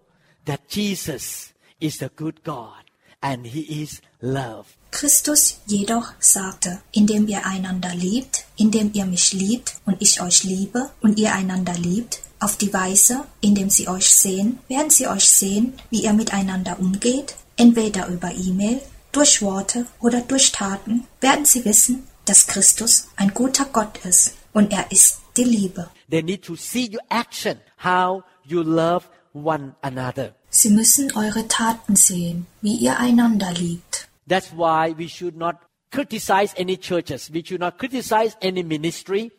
that 0.47 0.61
Jesus 0.69 1.53
is 1.81 1.99
the 1.99 2.11
good 2.15 2.43
God 2.45 2.85
and 3.23 3.47
He 3.47 3.83
is 3.83 4.01
love. 4.21 4.67
Christus 4.91 5.61
jedoch 5.67 6.13
sagte, 6.19 6.83
indem 6.93 7.27
ihr 7.27 7.47
einander 7.47 7.95
liebt, 7.95 8.45
indem 8.57 8.91
ihr 8.93 9.07
mich 9.07 9.33
liebt 9.33 9.81
und 9.87 9.97
ich 10.01 10.21
euch 10.21 10.45
liebe 10.45 10.91
und 11.01 11.19
ihr 11.19 11.33
einander 11.33 11.75
liebt, 11.75 12.21
auf 12.41 12.57
die 12.57 12.73
Weise, 12.73 13.25
indem 13.41 13.71
sie 13.71 13.89
euch 13.89 14.11
sehen, 14.11 14.59
werden 14.69 14.91
sie 14.91 15.07
euch 15.07 15.29
sehen, 15.29 15.75
wie 15.91 16.03
ihr 16.03 16.13
miteinander 16.13 16.79
umgeht, 16.79 17.37
entweder 17.57 18.09
über 18.09 18.33
E-Mail, 18.33 18.81
durch 19.13 19.43
Worte 19.43 19.87
oder 20.01 20.21
durch 20.23 20.51
Taten, 20.53 21.07
werden 21.21 21.45
sie 21.45 21.65
wissen, 21.65 22.07
dass 22.25 22.47
Christus 22.47 23.09
ein 23.17 23.33
guter 23.33 23.67
Gott 23.67 24.05
ist 24.05 24.35
und 24.53 24.73
er 24.73 24.91
ist 24.91 25.21
die 25.37 25.45
Liebe. 25.45 25.89
They 26.11 26.23
need 26.23 26.45
to 26.45 26.57
see 26.57 26.91
your 26.93 27.03
action, 27.09 27.59
how 27.83 28.23
you 28.45 28.63
love 28.63 29.07
one 29.33 29.75
another. 29.83 30.35
Sie 30.51 30.71
müssen 30.71 31.11
eure 31.16 31.49
Taten 31.49 31.97
sehen, 31.97 32.47
wie 32.61 32.77
ihr 32.77 32.99
einander 32.99 33.53
liebt. 33.53 34.09
That's 34.27 34.53
why 34.57 34.95
we 34.97 35.09
should 35.09 35.37
not 35.37 35.57
criticize 35.90 36.55
any 36.57 36.77
churches. 36.77 37.31
We 37.33 37.45
should 37.45 37.61
not 37.61 37.79
criticize 37.79 38.37
any 38.40 38.62
ministry. 38.62 39.33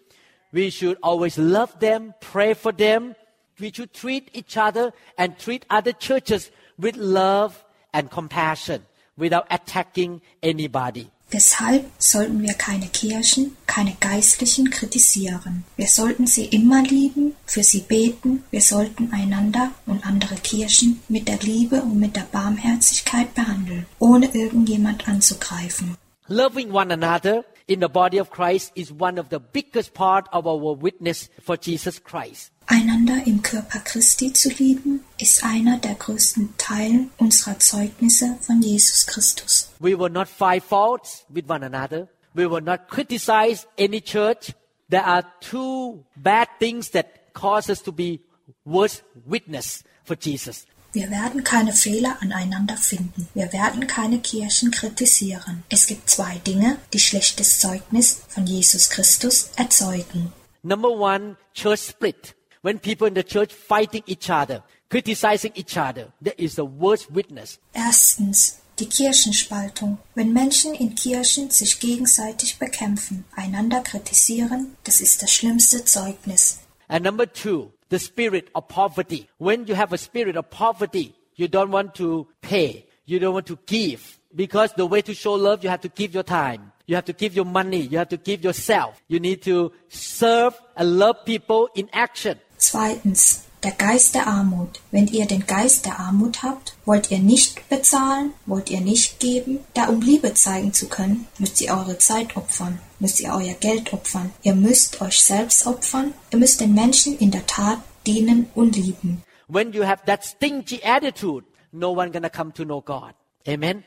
We 0.51 0.69
should 0.69 0.97
always 1.01 1.37
love 1.37 1.79
them, 1.79 2.13
pray 2.19 2.53
for 2.53 2.71
them. 2.71 3.15
We 3.59 3.71
should 3.73 3.93
treat 3.93 4.29
each 4.33 4.57
other 4.57 4.93
and 5.17 5.37
treat 5.37 5.65
other 5.69 5.93
churches 5.93 6.51
with 6.77 6.95
love 6.95 7.63
and 7.93 8.09
compassion 8.09 8.85
without 9.17 9.45
attacking 9.49 10.21
anybody. 10.41 11.09
Deshalb 11.33 11.85
sollten 11.97 12.43
wir 12.43 12.53
keine 12.53 12.87
Kirchen, 12.87 13.57
keine 13.65 13.95
Geistlichen 13.99 14.69
kritisieren. 14.69 15.63
Wir 15.75 15.87
sollten 15.87 16.27
sie 16.27 16.45
immer 16.45 16.83
lieben, 16.83 17.35
für 17.47 17.63
sie 17.63 17.81
beten, 17.81 18.43
wir 18.51 18.61
sollten 18.61 19.11
einander 19.11 19.71
und 19.87 20.05
andere 20.05 20.35
Kirchen 20.35 21.01
mit 21.09 21.27
der 21.27 21.39
Liebe 21.39 21.81
und 21.81 21.99
mit 21.99 22.15
der 22.15 22.27
Barmherzigkeit 22.31 23.33
behandeln, 23.33 23.87
ohne 23.97 24.27
irgendjemand 24.35 25.07
anzugreifen. 25.07 25.97
Loving 26.27 26.71
one 26.71 26.93
another 26.93 27.43
in 27.65 27.81
the 27.81 27.87
body 27.87 28.21
of 28.21 28.29
Christ 28.29 28.71
is 28.75 28.91
one 28.91 29.19
of 29.19 29.27
the 29.31 29.39
biggest 29.39 29.95
part 29.95 30.31
of 30.31 30.45
our 30.45 30.79
witness 30.79 31.31
for 31.43 31.57
Jesus 31.59 32.01
Christ. 32.03 32.52
Einander 32.65 33.25
im 33.25 33.41
Körper 33.41 33.79
Christi 33.79 34.33
zu 34.33 34.49
lieben, 34.49 35.03
ist 35.19 35.43
einer 35.43 35.77
der 35.77 35.95
größten 35.95 36.55
Teile 36.57 37.07
unserer 37.17 37.59
Zeugnisse 37.59 38.37
von 38.41 38.61
Jesus 38.61 39.05
Christus. 39.05 39.69
We 39.79 39.97
will 39.97 40.09
not 40.09 40.27
find 40.27 40.63
faults 40.63 41.25
with 41.29 41.49
one 41.49 41.65
another. 41.65 42.07
We 42.33 42.49
will 42.49 42.61
not 42.61 42.87
criticize 42.89 43.67
any 43.77 44.01
church. 44.01 44.53
There 44.89 45.05
are 45.05 45.23
two 45.39 46.03
bad 46.15 46.47
things 46.59 46.91
that 46.91 47.33
cause 47.33 47.71
us 47.71 47.81
to 47.83 47.91
be 47.91 48.21
worse 48.65 49.03
witness 49.25 49.83
for 50.03 50.15
Jesus. 50.19 50.65
Wir 50.93 51.09
werden 51.09 51.43
keine 51.43 51.73
Fehler 51.73 52.17
aneinander 52.21 52.77
finden. 52.77 53.27
Wir 53.33 53.51
werden 53.51 53.87
keine 53.87 54.19
Kirchen 54.19 54.69
kritisieren. 54.69 55.63
Es 55.69 55.87
gibt 55.87 56.07
zwei 56.07 56.37
Dinge, 56.45 56.77
die 56.93 56.99
schlechtes 56.99 57.59
Zeugnis 57.59 58.21
von 58.27 58.45
Jesus 58.45 58.91
Christus 58.91 59.49
erzeugen. 59.55 60.31
Number 60.61 60.89
one, 60.89 61.35
church 61.55 61.81
split. 61.81 62.35
When 62.63 62.79
people 62.79 63.07
in 63.07 63.13
the 63.13 63.23
church 63.23 63.53
fighting 63.53 64.03
each 64.07 64.29
other, 64.29 64.63
criticizing 64.89 65.51
each 65.53 65.75
other, 65.77 66.13
that 66.21 66.39
is 66.41 66.55
the 66.55 66.63
worst 66.63 67.11
witness. 67.11 67.59
Erstens 67.75 68.61
die 68.79 68.87
Kirchenspaltung. 68.87 69.97
Wenn 70.15 70.31
Menschen 70.31 70.73
in 70.73 70.95
Kirchen 70.95 71.49
sich 71.49 71.81
gegenseitig 71.81 72.59
bekämpfen, 72.59 73.25
einander 73.35 73.81
kritisieren, 73.81 74.77
das 74.85 75.01
ist 75.01 75.21
das 75.21 75.31
schlimmste 75.31 75.83
Zeugnis. 75.83 76.61
And 76.87 77.03
number 77.03 77.25
two, 77.25 77.73
the 77.89 77.99
spirit 77.99 78.49
of 78.55 78.69
poverty. 78.69 79.27
When 79.39 79.65
you 79.67 79.75
have 79.75 79.93
a 79.93 79.97
spirit 79.97 80.37
of 80.37 80.49
poverty, 80.49 81.13
you 81.35 81.47
don't 81.47 81.71
want 81.71 81.93
to 81.95 82.27
pay, 82.41 82.85
you 83.05 83.19
don't 83.19 83.33
want 83.33 83.47
to 83.47 83.57
give. 83.65 84.19
Because 84.33 84.73
the 84.77 84.85
way 84.85 85.01
to 85.01 85.13
show 85.13 85.33
love, 85.33 85.65
you 85.65 85.69
have 85.69 85.81
to 85.81 85.89
give 85.89 86.13
your 86.13 86.23
time. 86.23 86.71
You 86.85 86.95
have 86.95 87.05
to 87.05 87.13
give 87.13 87.35
your 87.35 87.45
money. 87.45 87.81
You 87.81 87.97
have 87.99 88.09
to 88.09 88.17
give 88.17 88.43
yourself. 88.43 89.01
You 89.07 89.19
need 89.19 89.41
to 89.43 89.71
serve 89.87 90.59
and 90.75 90.97
love 90.97 91.23
people 91.23 91.69
in 91.75 91.87
action. 91.93 92.39
Zweitens, 92.63 93.41
der 93.61 93.73
Geist 93.73 94.15
der 94.15 94.25
Armut. 94.25 94.79
Wenn 94.89 95.07
ihr 95.07 95.25
den 95.25 95.45
Geist 95.45 95.85
der 95.85 95.99
Armut 95.99 96.43
habt, 96.43 96.77
wollt 96.85 97.11
ihr 97.11 97.19
nicht 97.19 97.67
bezahlen, 97.67 98.33
wollt 98.45 98.69
ihr 98.69 98.79
nicht 98.79 99.19
geben, 99.19 99.59
da 99.73 99.87
um 99.89 99.99
Liebe 99.99 100.33
zeigen 100.33 100.71
zu 100.71 100.87
können, 100.87 101.27
müsst 101.39 101.59
ihr 101.59 101.73
eure 101.73 101.97
Zeit 101.97 102.37
opfern, 102.37 102.79
müsst 102.99 103.19
ihr 103.19 103.33
euer 103.33 103.53
Geld 103.55 103.91
opfern, 103.91 104.31
ihr 104.43 104.55
müsst 104.55 105.01
euch 105.01 105.21
selbst 105.21 105.67
opfern, 105.67 106.13
ihr 106.31 106.39
müsst 106.39 106.61
den 106.61 106.73
Menschen 106.73 107.17
in 107.17 107.31
der 107.31 107.45
Tat 107.47 107.79
dienen 108.07 108.47
und 108.55 108.77
lieben. 108.77 109.21
When 109.49 109.73
you 109.73 109.83
have 109.83 110.05
that 110.05 110.23
stingy 110.23 110.79
attitude, 110.85 111.45
no 111.73 111.91
one 111.91 112.11
gonna 112.11 112.29
come 112.29 112.53
to 112.53 112.63
know 112.63 112.79
God. 112.79 113.13
Amen. 113.45 113.83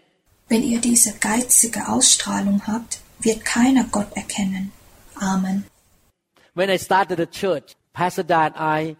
Wenn 0.48 0.62
ihr 0.62 0.82
diese 0.82 1.14
geizige 1.14 1.88
Ausstrahlung 1.88 2.66
habt, 2.66 3.00
wird 3.20 3.42
keiner 3.42 3.84
Gott 3.84 4.14
erkennen. 4.14 4.70
Amen. 5.14 5.64
When 6.52 6.68
I 6.68 6.78
started 6.78 7.16
the 7.18 7.26
church, 7.26 7.74
Pastor 7.96 8.24
Dan 8.24 8.52
and 8.52 8.54
I 8.56 8.96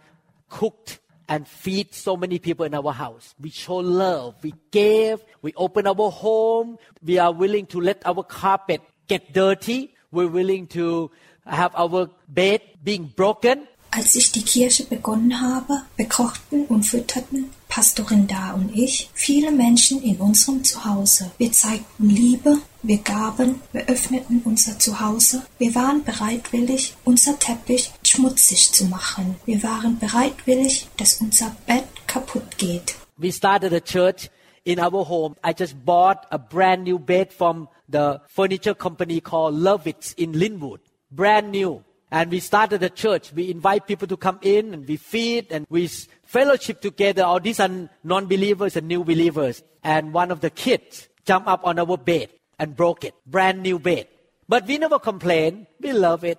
cooked 0.49 1.01
and 1.29 1.47
feed 1.47 1.93
so 1.93 2.17
many 2.17 2.39
people 2.39 2.65
in 2.65 2.73
our 2.73 2.93
house. 2.93 3.35
We 3.39 3.51
show 3.51 3.77
love. 3.77 4.37
We 4.43 4.55
gave. 4.71 5.21
We 5.43 5.53
open 5.55 5.87
our 5.87 6.11
home. 6.11 6.79
We 7.05 7.19
are 7.19 7.31
willing 7.31 7.67
to 7.77 7.81
let 7.81 8.01
our 8.07 8.25
carpet 8.25 8.81
get 9.07 9.35
dirty. 9.35 9.93
We're 10.11 10.33
willing 10.33 10.67
to 10.69 11.11
have 11.45 11.73
our 11.77 12.09
bed 12.27 12.63
being 12.83 13.13
broken. 13.15 13.69
Als 13.91 14.15
ich 14.15 14.33
die 14.33 14.43
Kirche 14.43 14.85
begonnen 14.85 15.41
habe, 15.41 15.83
bekochten 15.97 16.65
und 16.67 16.85
fütterten 16.85 17.51
Pastorin 17.69 18.27
Da 18.27 18.53
und 18.53 18.75
ich 18.75 19.11
viele 19.13 19.53
Menschen 19.53 20.03
in 20.03 20.17
unserem 20.17 20.65
Zuhause. 20.65 21.31
Wir 21.37 21.53
zeigten 21.53 22.09
Liebe, 22.09 22.59
wir 22.83 22.99
gaben, 22.99 23.61
wir 23.73 23.87
öffneten 23.87 24.41
unser 24.45 24.79
Zuhause. 24.79 25.43
Wir 25.59 25.75
waren 25.75 26.05
bereitwillig, 26.05 26.95
unser 27.05 27.39
Teppich 27.39 27.93
schmutzig 28.09 28.73
zu 28.73 28.87
machen. 28.87 29.37
Wir 29.45 29.63
waren 29.63 29.99
bereitwillig, 29.99 30.89
dass 30.97 31.21
unser 31.21 31.57
Bett 31.67 31.85
kaputt 32.07 32.59
geht. 32.59 32.97
We 33.19 33.33
started 33.33 33.73
a 33.73 33.81
church 33.81 34.31
in 34.65 34.79
our 34.79 35.09
home. 35.09 35.37
I 35.43 35.53
just 35.53 35.85
bought 35.85 36.27
a 36.31 36.39
brand 36.39 36.85
new 36.85 36.99
bed 36.99 37.33
from 37.33 37.69
the 37.89 38.21
furniture 38.29 38.75
company 38.75 39.21
called 39.21 39.55
Lovitz 39.55 40.13
in 40.17 40.33
Linwood. 40.33 40.81
Brand 41.11 41.51
new. 41.51 41.83
And 42.11 42.31
we 42.31 42.41
started 42.41 42.83
a 42.83 42.91
church. 42.91 43.33
We 43.33 43.51
invite 43.51 43.87
people 43.87 44.07
to 44.09 44.17
come 44.17 44.39
in 44.43 44.75
and 44.75 44.87
we 44.87 44.97
feed 44.97 45.51
and 45.51 45.67
we 45.69 45.89
fellowship 46.25 46.81
together. 46.81 47.25
All 47.25 47.41
these 47.41 47.59
are 47.59 47.71
non-believers 48.05 48.77
and 48.77 48.87
new 48.87 49.03
believers. 49.03 49.63
And 49.83 50.13
one 50.13 50.31
of 50.31 50.41
the 50.41 50.51
kids 50.51 51.09
jumped 51.25 51.49
up 51.49 51.67
on 51.67 51.79
our 51.79 51.97
bed 51.97 52.29
and 52.59 52.77
broke 52.77 53.05
it. 53.05 53.15
Brand 53.27 53.63
new 53.63 53.79
bed. 53.79 54.09
But 54.49 54.67
we 54.67 54.79
never 54.79 54.99
complain. 54.99 55.67
We 55.81 55.93
love 55.93 56.23
it 56.23 56.39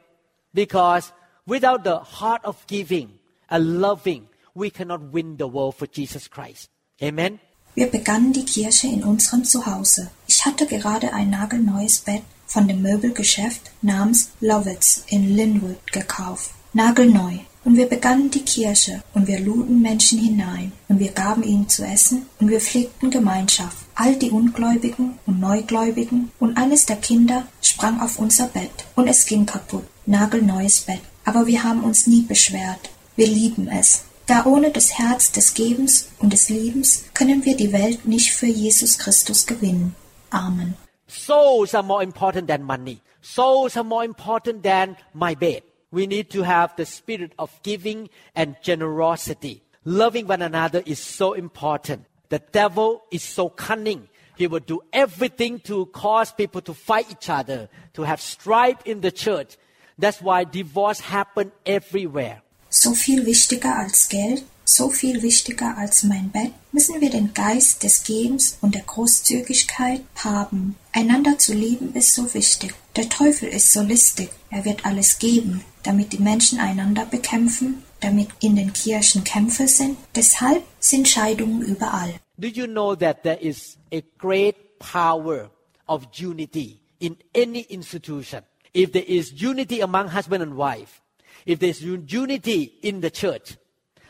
because 0.54 1.12
without 1.48 1.84
the 1.84 2.00
heart 2.20 2.44
of 2.44 2.68
giving 2.68 3.20
and 3.50 3.82
loving, 3.82 4.28
we 4.54 4.70
cannot 4.70 5.02
win 5.14 5.38
the 5.38 5.48
world 5.48 5.76
for 5.76 5.88
Jesus 5.88 6.28
Christ. 6.30 6.70
Amen. 7.02 7.40
Wir 7.76 7.88
begannen 7.88 8.34
die 8.34 8.44
Kirche 8.46 8.88
in 8.88 9.04
unserem 9.04 9.44
Zuhause. 9.44 10.10
Ich 10.28 10.46
hatte 10.46 10.66
gerade 10.66 11.14
ein 11.14 11.30
nagelneues 11.30 12.00
Bett 12.00 12.24
von 12.48 12.68
dem 12.68 12.82
Möbelgeschäft 12.82 13.72
namens 13.82 14.32
Lovitz 14.42 15.04
in 15.08 15.36
Linwood 15.36 15.92
gekauft. 15.92 16.52
Nagelneu. 16.74 17.34
Und 17.64 17.76
wir 17.76 17.88
begannen 17.88 18.32
die 18.32 18.46
Kirche 18.46 19.04
und 19.14 19.28
wir 19.28 19.40
luden 19.42 19.82
Menschen 19.82 20.20
hinein 20.20 20.72
und 20.88 21.00
wir 21.00 21.12
gaben 21.12 21.44
ihnen 21.44 21.68
zu 21.68 21.84
essen 21.84 22.26
und 22.40 22.50
wir 22.50 22.62
pflegten 22.62 23.12
Gemeinschaft. 23.12 23.78
All 23.94 24.16
die 24.16 24.32
Ungläubigen 24.32 25.20
und 25.26 25.40
Neugläubigen 25.40 26.32
und 26.40 26.56
eines 26.56 26.86
der 26.86 26.96
Kinder 26.96 27.46
sprang 27.62 28.00
auf 28.00 28.20
unser 28.20 28.48
Bett 28.48 28.86
und 28.96 29.08
es 29.08 29.26
ging 29.26 29.46
kaputt. 29.46 29.84
Nagelneues 30.06 30.80
Bett. 30.82 31.02
Aber 31.28 31.46
wir 31.46 31.64
haben 31.64 31.84
uns 31.84 32.08
nie 32.08 32.22
beschwert. 32.22 32.90
Wir 33.18 33.28
lieben 33.28 33.68
es. 33.68 34.06
Da 34.28 34.46
ohne 34.46 34.72
das 34.72 34.98
Herz 34.98 35.32
des 35.32 35.54
Gebens 35.54 36.10
und 36.20 36.32
des 36.32 36.48
Liebens 36.50 37.06
können 37.14 37.44
wir 37.44 37.56
die 37.58 37.74
Welt 37.74 38.06
nicht 38.06 38.32
für 38.32 38.48
Jesus 38.48 38.98
Christus 38.98 39.46
gewinnen. 39.46 39.96
Amen. 40.30 40.76
Souls 41.08 41.76
are 41.76 41.84
more 41.84 42.04
important 42.04 42.48
than 42.48 42.64
money. 42.64 43.02
souls 43.28 43.76
are 43.76 43.84
more 43.84 44.06
important 44.06 44.64
than 44.64 44.96
my 45.14 45.36
bed. 45.36 45.64
We 45.92 46.08
need 46.08 46.30
to 46.32 46.44
have 46.44 46.76
the 46.76 46.86
spirit 46.86 47.34
of 47.38 47.52
giving 47.64 48.10
and 48.36 48.56
generosity. 48.62 49.64
Loving 49.84 50.28
one 50.28 50.42
another 50.42 50.82
is 50.86 51.00
so 51.00 51.34
important. 51.34 52.06
The 52.30 52.40
devil 52.40 53.04
is 53.12 53.24
so 53.24 53.50
cunning. 53.50 54.08
He 54.36 54.48
will 54.48 54.60
do 54.60 54.82
everything 54.94 55.60
to 55.62 55.88
cause 55.88 56.32
people 56.32 56.62
to 56.62 56.74
fight 56.74 57.08
each 57.12 57.30
other, 57.30 57.70
to 57.94 58.04
have 58.04 58.22
strife 58.22 58.78
in 58.86 59.02
the 59.02 59.12
church. 59.12 59.58
That's 60.00 60.22
why 60.22 60.46
divorce 60.46 61.12
happen 61.12 61.52
everywhere. 61.66 62.44
So 62.70 62.94
viel 62.94 63.26
wichtiger 63.26 63.76
als 63.76 64.10
Geld, 64.10 64.44
so 64.64 64.90
viel 64.90 65.24
wichtiger 65.24 65.76
als 65.76 66.04
mein 66.04 66.30
Bett, 66.30 66.52
müssen 66.72 67.02
wir 67.02 67.10
den 67.10 67.34
Geist 67.34 67.82
des 67.82 68.04
Gebens 68.04 68.60
und 68.62 68.76
der 68.76 68.84
Großzügigkeit 68.84 70.02
haben. 70.16 70.76
Einander 70.92 71.40
zu 71.40 71.54
lieben 71.54 71.96
ist 71.96 72.14
so 72.14 72.32
wichtig. 72.36 72.76
Der 72.96 73.10
Teufel 73.10 73.50
ist 73.50 73.74
so 73.74 73.82
listig. 73.82 74.30
Er 74.52 74.66
wird 74.66 74.86
alles 74.86 75.18
geben, 75.18 75.64
damit 75.82 76.14
die 76.14 76.20
Menschen 76.20 76.60
einander 76.60 77.06
bekämpfen, 77.06 77.84
damit 78.00 78.30
in 78.40 78.56
den 78.56 78.74
Kirchen 78.74 79.24
Kämpfe 79.24 79.68
sind. 79.68 79.98
Deshalb 80.16 80.62
sind 80.80 81.08
Scheidungen 81.08 81.64
überall. 81.64 82.14
Do 82.38 82.48
you 82.48 82.68
know 82.68 82.96
that 82.96 83.24
there 83.24 83.40
is 83.42 83.78
a 83.92 84.02
great 84.20 84.78
power 84.78 85.50
of 85.88 86.04
unity 86.16 86.82
in 87.00 87.18
any 87.36 87.62
institution? 87.62 88.44
If 88.78 88.92
there 88.94 89.04
is 89.08 89.42
unity 89.42 89.82
among 89.82 90.10
husband 90.10 90.44
and 90.44 90.56
wife, 90.56 91.02
if 91.48 91.58
there's 91.58 91.82
unity 91.82 92.78
in 92.84 93.02
the 93.02 93.10
church, 93.10 93.58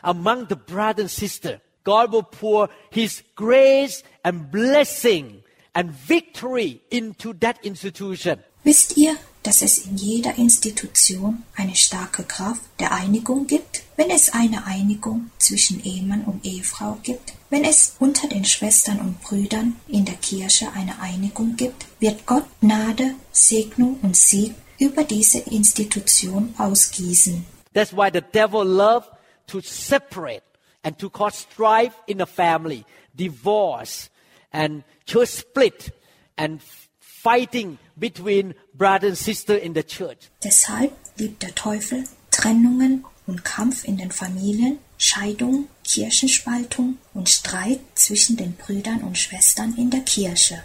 among 0.04 0.44
the 0.44 0.56
brother 0.56 1.00
and 1.00 1.10
sister, 1.10 1.62
God 1.84 2.12
will 2.12 2.22
pour 2.22 2.68
His 2.90 3.22
grace 3.34 4.02
and 4.22 4.50
blessing 4.50 5.42
and 5.74 5.90
victory 5.90 6.82
into 6.90 7.32
that 7.40 7.64
institution. 7.64 8.44
Wisst 8.62 8.98
ihr, 8.98 9.16
dass 9.48 9.62
es 9.62 9.78
in 9.78 9.96
jeder 9.96 10.36
Institution 10.36 11.42
eine 11.56 11.74
starke 11.74 12.22
Kraft 12.22 12.60
der 12.80 12.92
Einigung 12.92 13.46
gibt? 13.46 13.82
Wenn 13.96 14.10
es 14.10 14.34
eine 14.34 14.66
Einigung 14.66 15.30
zwischen 15.38 15.82
Ehemann 15.82 16.24
und 16.24 16.44
Ehefrau 16.44 16.98
gibt, 17.02 17.32
wenn 17.48 17.64
es 17.64 17.96
unter 17.98 18.28
den 18.28 18.44
Schwestern 18.44 19.00
und 19.00 19.22
Brüdern 19.22 19.76
in 19.88 20.04
der 20.04 20.16
Kirche 20.16 20.70
eine 20.74 21.00
Einigung 21.00 21.56
gibt, 21.56 21.86
wird 21.98 22.26
Gott 22.26 22.44
Gnade, 22.60 23.14
Segnung 23.32 23.98
und 24.02 24.18
Sieg 24.18 24.54
über 24.78 25.04
diese 25.04 25.38
Institution 25.38 26.54
ausgießen. 26.58 27.46
That's 27.72 27.94
why 27.94 28.10
the 28.12 28.20
devil 28.20 28.62
loves 28.66 29.06
to 29.46 29.62
separate 29.62 30.42
and 30.82 30.98
to 30.98 31.08
cause 31.08 31.46
strife 31.50 31.94
in 32.06 32.20
a 32.20 32.26
family, 32.26 32.84
divorce 33.14 34.10
and 34.52 34.84
church 35.06 35.30
split 35.30 35.90
and 36.36 36.60
fighting 37.00 37.78
between 37.98 38.54
brother 38.74 39.08
and 39.08 39.16
sister 39.16 39.56
in 39.56 39.74
the 39.74 39.82
church. 39.82 40.30
Deshalb 40.42 40.92
liebt 41.16 41.42
der 41.42 41.54
Teufel 41.54 42.04
Trennungen 42.30 43.04
und 43.26 43.44
Kampf 43.44 43.84
in 43.84 43.96
den 43.96 44.10
Familien, 44.10 44.78
Scheidung, 44.96 45.68
Kirchenspaltung 45.84 46.98
und 47.14 47.28
Streit 47.28 47.80
zwischen 47.94 48.36
den 48.36 48.54
Brüdern 48.54 49.02
und 49.02 49.18
Schwestern 49.18 49.74
in 49.76 49.90
der 49.90 50.00
Kirche. 50.00 50.62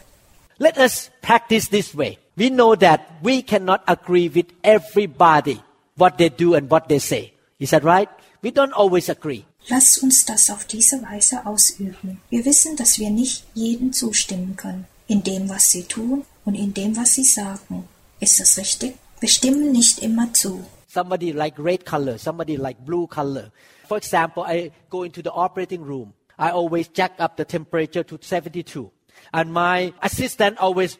Let 0.58 0.78
us 0.78 1.12
practice 1.22 1.70
this 1.70 1.96
way. 1.96 2.18
We 2.36 2.50
know 2.50 2.76
that 2.76 3.02
we 3.22 3.42
cannot 3.42 3.82
agree 3.86 4.30
with 4.34 4.48
everybody 4.64 5.60
what 5.96 6.18
they 6.18 6.30
do 6.30 6.56
and 6.56 6.70
what 6.70 6.88
they 6.88 7.00
say. 7.00 7.34
Is 7.60 7.72
that 7.72 7.84
right? 7.84 8.10
We 8.42 8.52
don't 8.52 8.74
always 8.74 9.10
agree. 9.10 9.46
Lasst 9.68 10.04
uns 10.04 10.26
das 10.26 10.50
auf 10.50 10.66
diese 10.66 11.02
Weise 11.04 11.46
ausüben. 11.46 12.20
Wir 12.30 12.46
wissen, 12.46 12.76
dass 12.76 13.00
wir 13.00 13.10
nicht 13.10 13.46
jedem 13.54 13.94
zustimmen 13.94 14.56
können, 14.56 14.86
in 15.08 15.24
dem, 15.24 15.50
was 15.50 15.72
sie 15.72 15.84
tun 15.84 16.26
und 16.46 16.56
in 16.56 16.74
dem, 16.74 16.96
was 16.96 17.16
sie 17.16 17.24
sagen. 17.24 17.88
Ist 18.20 18.40
das 18.40 18.58
richtig? 18.58 18.96
Wir 19.20 19.30
stimmen 19.30 19.72
nicht 19.72 20.00
immer 20.00 20.34
zu. 20.34 20.64
Somebody 20.88 21.32
like 21.32 21.58
red 21.58 21.86
color, 21.86 22.18
somebody 22.18 22.56
like 22.56 22.86
blue 22.86 23.08
color. 23.08 23.52
For 23.88 23.98
example, 23.98 24.44
I 24.46 24.72
go 24.90 25.04
into 25.04 25.22
the 25.22 25.32
operating 25.32 25.82
room. 25.82 26.14
I 26.38 26.52
always 26.52 26.88
jack 26.90 27.14
up 27.20 27.38
the 27.38 27.46
temperature 27.46 28.04
to 28.04 28.18
72. 28.22 28.92
And 29.32 29.54
my 29.54 29.94
assistant 30.02 30.58
always 30.58 30.98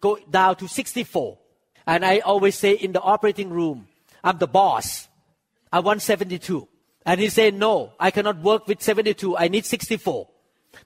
go 0.00 0.18
down 0.30 0.56
to 0.56 0.68
64. 0.68 1.38
And 1.86 2.04
I 2.04 2.20
always 2.20 2.56
say 2.56 2.72
in 2.72 2.92
the 2.92 3.00
operating 3.00 3.50
room, 3.50 3.88
I'm 4.22 4.38
the 4.38 4.46
boss. 4.46 5.08
I 5.72 5.80
want 5.80 6.02
72. 6.02 6.66
And 7.04 7.20
he 7.20 7.28
said, 7.28 7.54
no, 7.54 7.92
I 7.98 8.10
cannot 8.10 8.42
work 8.42 8.66
with 8.66 8.82
72. 8.82 9.36
I 9.36 9.48
need 9.48 9.64
64. 9.64 10.28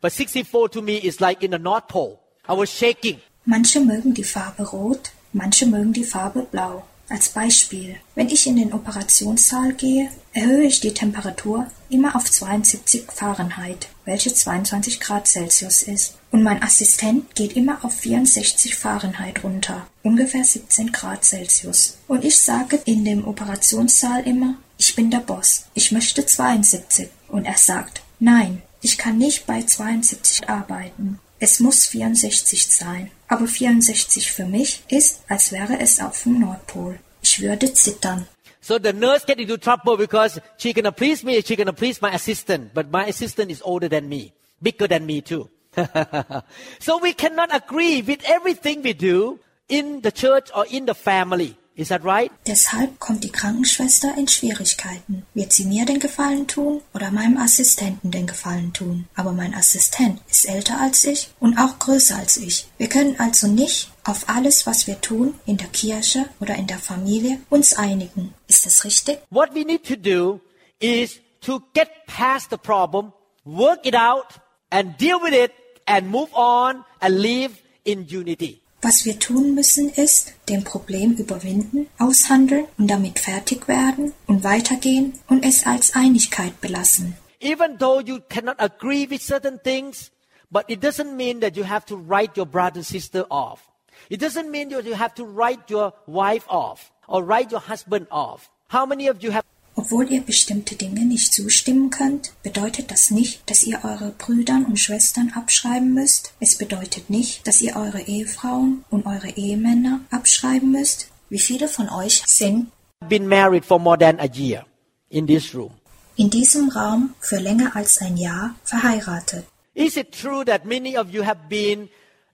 But 0.00 0.12
64 0.12 0.68
to 0.70 0.82
me 0.82 0.96
is 0.96 1.20
like 1.20 1.42
in 1.42 1.50
the 1.50 1.58
North 1.58 1.88
Pole. 1.88 2.22
I 2.48 2.54
was 2.54 2.70
shaking. 2.70 3.20
Manche 3.44 3.80
mögen 3.80 4.14
die 4.14 4.24
Farbe 4.24 4.62
rot, 4.62 5.10
manche 5.32 5.66
mögen 5.66 5.92
die 5.92 6.04
Farbe 6.04 6.42
blau. 6.42 6.84
Als 7.08 7.28
Beispiel, 7.28 7.96
wenn 8.14 8.28
ich 8.28 8.46
in 8.46 8.56
den 8.56 8.72
Operationssaal 8.72 9.74
gehe, 9.74 10.08
erhöhe 10.32 10.64
ich 10.64 10.80
die 10.80 10.94
Temperatur 10.94 11.66
immer 11.90 12.16
auf 12.16 12.30
72 12.30 13.10
Fahrenheit, 13.12 13.88
welche 14.04 14.32
22 14.32 15.00
Grad 15.00 15.26
Celsius 15.26 15.82
ist. 15.82 16.14
Und 16.30 16.42
mein 16.42 16.62
Assistent 16.62 17.34
geht 17.34 17.54
immer 17.54 17.84
auf 17.84 17.94
64 17.98 18.76
Fahrenheit 18.76 19.44
runter, 19.44 19.86
ungefähr 20.02 20.44
17 20.44 20.92
Grad 20.92 21.24
Celsius. 21.24 21.98
Und 22.08 22.24
ich 22.24 22.38
sage 22.38 22.80
in 22.84 23.04
dem 23.04 23.26
Operationssaal 23.26 24.26
immer, 24.26 24.54
ich 24.78 24.94
bin 24.94 25.10
der 25.10 25.18
Boss, 25.18 25.66
ich 25.74 25.92
möchte 25.92 26.24
72. 26.24 27.10
Und 27.28 27.44
er 27.44 27.58
sagt, 27.58 28.02
nein, 28.20 28.62
ich 28.80 28.96
kann 28.96 29.18
nicht 29.18 29.46
bei 29.46 29.62
72 29.62 30.48
arbeiten. 30.48 31.18
Es 31.38 31.60
muss 31.60 31.86
64 31.86 32.68
sein. 32.68 33.10
Aber 33.32 33.46
64 33.46 34.30
für 34.30 34.44
mich 34.44 34.82
ist, 34.90 35.22
als 35.26 35.52
wäre 35.52 35.80
es 35.80 36.00
auf 36.00 36.24
dem 36.24 36.40
Nordpol. 36.40 36.98
Ich 37.22 37.40
würde 37.40 37.72
zittern. 37.72 38.26
So 38.60 38.78
the 38.78 38.92
nurse 38.92 39.24
get 39.26 39.40
into 39.40 39.56
trouble 39.56 39.96
because 39.96 40.38
she 40.58 40.74
gonna 40.74 40.92
please 40.92 41.24
me, 41.24 41.40
she 41.40 41.56
gonna 41.56 41.72
please 41.72 42.02
my 42.02 42.10
assistant. 42.12 42.74
But 42.74 42.92
my 42.92 43.06
assistant 43.06 43.50
is 43.50 43.62
older 43.62 43.88
than 43.88 44.06
me, 44.06 44.34
bigger 44.60 44.86
than 44.86 45.06
me 45.06 45.22
too. 45.22 45.48
so 46.78 46.98
we 46.98 47.14
cannot 47.14 47.48
agree 47.56 48.02
with 48.02 48.22
everything 48.26 48.82
we 48.82 48.92
do 48.92 49.40
in 49.66 50.02
the 50.02 50.12
church 50.12 50.50
or 50.54 50.66
in 50.70 50.84
the 50.84 50.94
family. 50.94 51.56
Is 51.74 51.88
that 51.88 52.04
right? 52.04 52.30
Deshalb 52.46 53.00
kommt 53.00 53.24
die 53.24 53.32
Krankenschwester 53.32 54.14
in 54.18 54.28
Schwierigkeiten. 54.28 55.24
Wird 55.32 55.54
sie 55.54 55.64
mir 55.64 55.86
den 55.86 56.00
Gefallen 56.00 56.46
tun 56.46 56.82
oder 56.92 57.10
meinem 57.10 57.38
Assistenten 57.38 58.10
den 58.10 58.26
Gefallen 58.26 58.74
tun? 58.74 59.08
Aber 59.14 59.32
mein 59.32 59.54
Assistent 59.54 60.20
ist 60.30 60.44
älter 60.44 60.78
als 60.78 61.04
ich 61.04 61.30
und 61.40 61.56
auch 61.56 61.78
größer 61.78 62.16
als 62.16 62.36
ich. 62.36 62.66
Wir 62.76 62.88
können 62.88 63.18
also 63.18 63.46
nicht 63.46 63.90
auf 64.04 64.28
alles, 64.28 64.66
was 64.66 64.86
wir 64.86 65.00
tun, 65.00 65.34
in 65.46 65.56
der 65.56 65.68
Kirche 65.68 66.28
oder 66.40 66.56
in 66.56 66.66
der 66.66 66.78
Familie, 66.78 67.40
uns 67.48 67.72
einigen. 67.74 68.34
Ist 68.48 68.66
das 68.66 68.84
richtig? 68.84 69.20
What 69.30 69.54
we 69.54 69.64
need 69.64 69.86
to 69.86 69.96
do 69.96 70.40
is 70.78 71.20
to 71.40 71.62
get 71.72 71.88
past 72.06 72.50
the 72.50 72.58
problem, 72.58 73.12
work 73.44 73.86
it 73.86 73.94
out, 73.94 74.40
and 74.70 75.00
deal 75.00 75.18
with 75.22 75.32
it, 75.32 75.52
and 75.86 76.10
move 76.10 76.32
on 76.34 76.84
and 77.00 77.18
live 77.18 77.52
in 77.84 78.06
unity. 78.08 78.61
Was 78.82 79.04
wir 79.04 79.16
tun 79.20 79.54
müssen, 79.54 79.90
ist, 79.90 80.34
dem 80.48 80.64
Problem 80.64 81.12
überwinden, 81.12 81.86
aushandeln 82.00 82.66
und 82.76 82.88
damit 82.88 83.20
fertig 83.20 83.68
werden 83.68 84.12
und 84.26 84.42
weitergehen 84.42 85.20
und 85.28 85.44
es 85.44 85.64
als 85.64 85.94
Einigkeit 85.94 86.60
belassen. 86.60 87.16
Even 87.40 87.78
though 87.78 88.00
you 88.00 88.18
cannot 88.28 88.60
agree 88.60 89.08
with 89.08 89.22
certain 89.22 89.60
things, 89.62 90.10
but 90.50 90.64
it 90.68 90.82
doesn't 90.82 91.14
mean 91.14 91.40
that 91.40 91.56
you 91.56 91.64
have 91.64 91.86
to 91.86 91.96
write 91.96 92.36
your 92.36 92.46
brother 92.46 92.82
sister 92.82 93.24
off. 93.30 93.60
It 94.08 94.20
doesn't 94.20 94.50
mean 94.50 94.70
that 94.70 94.84
you 94.84 94.98
have 94.98 95.14
to 95.14 95.24
write 95.24 95.70
your 95.70 95.94
wife 96.06 96.44
off 96.48 96.90
or 97.06 97.22
write 97.22 97.52
your 97.52 97.60
husband 97.60 98.08
off. 98.10 98.50
How 98.68 98.84
many 98.84 99.06
of 99.06 99.22
you 99.22 99.30
have 99.30 99.44
Obwohl 99.74 100.10
ihr 100.10 100.20
bestimmte 100.20 100.76
Dinge 100.76 101.04
nicht 101.04 101.32
zustimmen 101.32 101.90
könnt, 101.90 102.32
bedeutet 102.42 102.90
das 102.90 103.10
nicht, 103.10 103.42
dass 103.50 103.62
ihr 103.62 103.80
eure 103.84 104.10
Brüdern 104.10 104.64
und 104.66 104.78
Schwestern 104.78 105.32
abschreiben 105.34 105.94
müsst. 105.94 106.34
Es 106.40 106.56
bedeutet 106.56 107.10
nicht, 107.10 107.46
dass 107.46 107.60
ihr 107.60 107.76
eure 107.76 108.02
Ehefrauen 108.02 108.84
und 108.90 109.06
eure 109.06 109.30
Ehemänner 109.30 110.00
abschreiben 110.10 110.70
müsst. 110.70 111.08
Wie 111.28 111.38
viele 111.38 111.68
von 111.68 111.88
euch 111.88 112.22
sind 112.26 112.70
been 113.08 113.26
married 113.26 113.64
for 113.64 113.80
more 113.80 113.98
than 113.98 114.20
a 114.20 114.26
year 114.26 114.64
in 115.08 115.26
this 115.26 115.54
room? 115.54 115.72
in 116.16 116.30
diesem 116.30 116.68
Raum 116.68 117.14
für 117.20 117.38
länger 117.38 117.74
als 117.74 117.98
ein 117.98 118.16
Jahr 118.16 118.54
verheiratet? 118.64 119.44
Is 119.74 119.96
it 119.96 120.12
true 120.12 120.44
that 120.44 120.64
many 120.64 120.96
of 120.96 121.10
you 121.10 121.24
have 121.24 121.48
been 121.48 121.88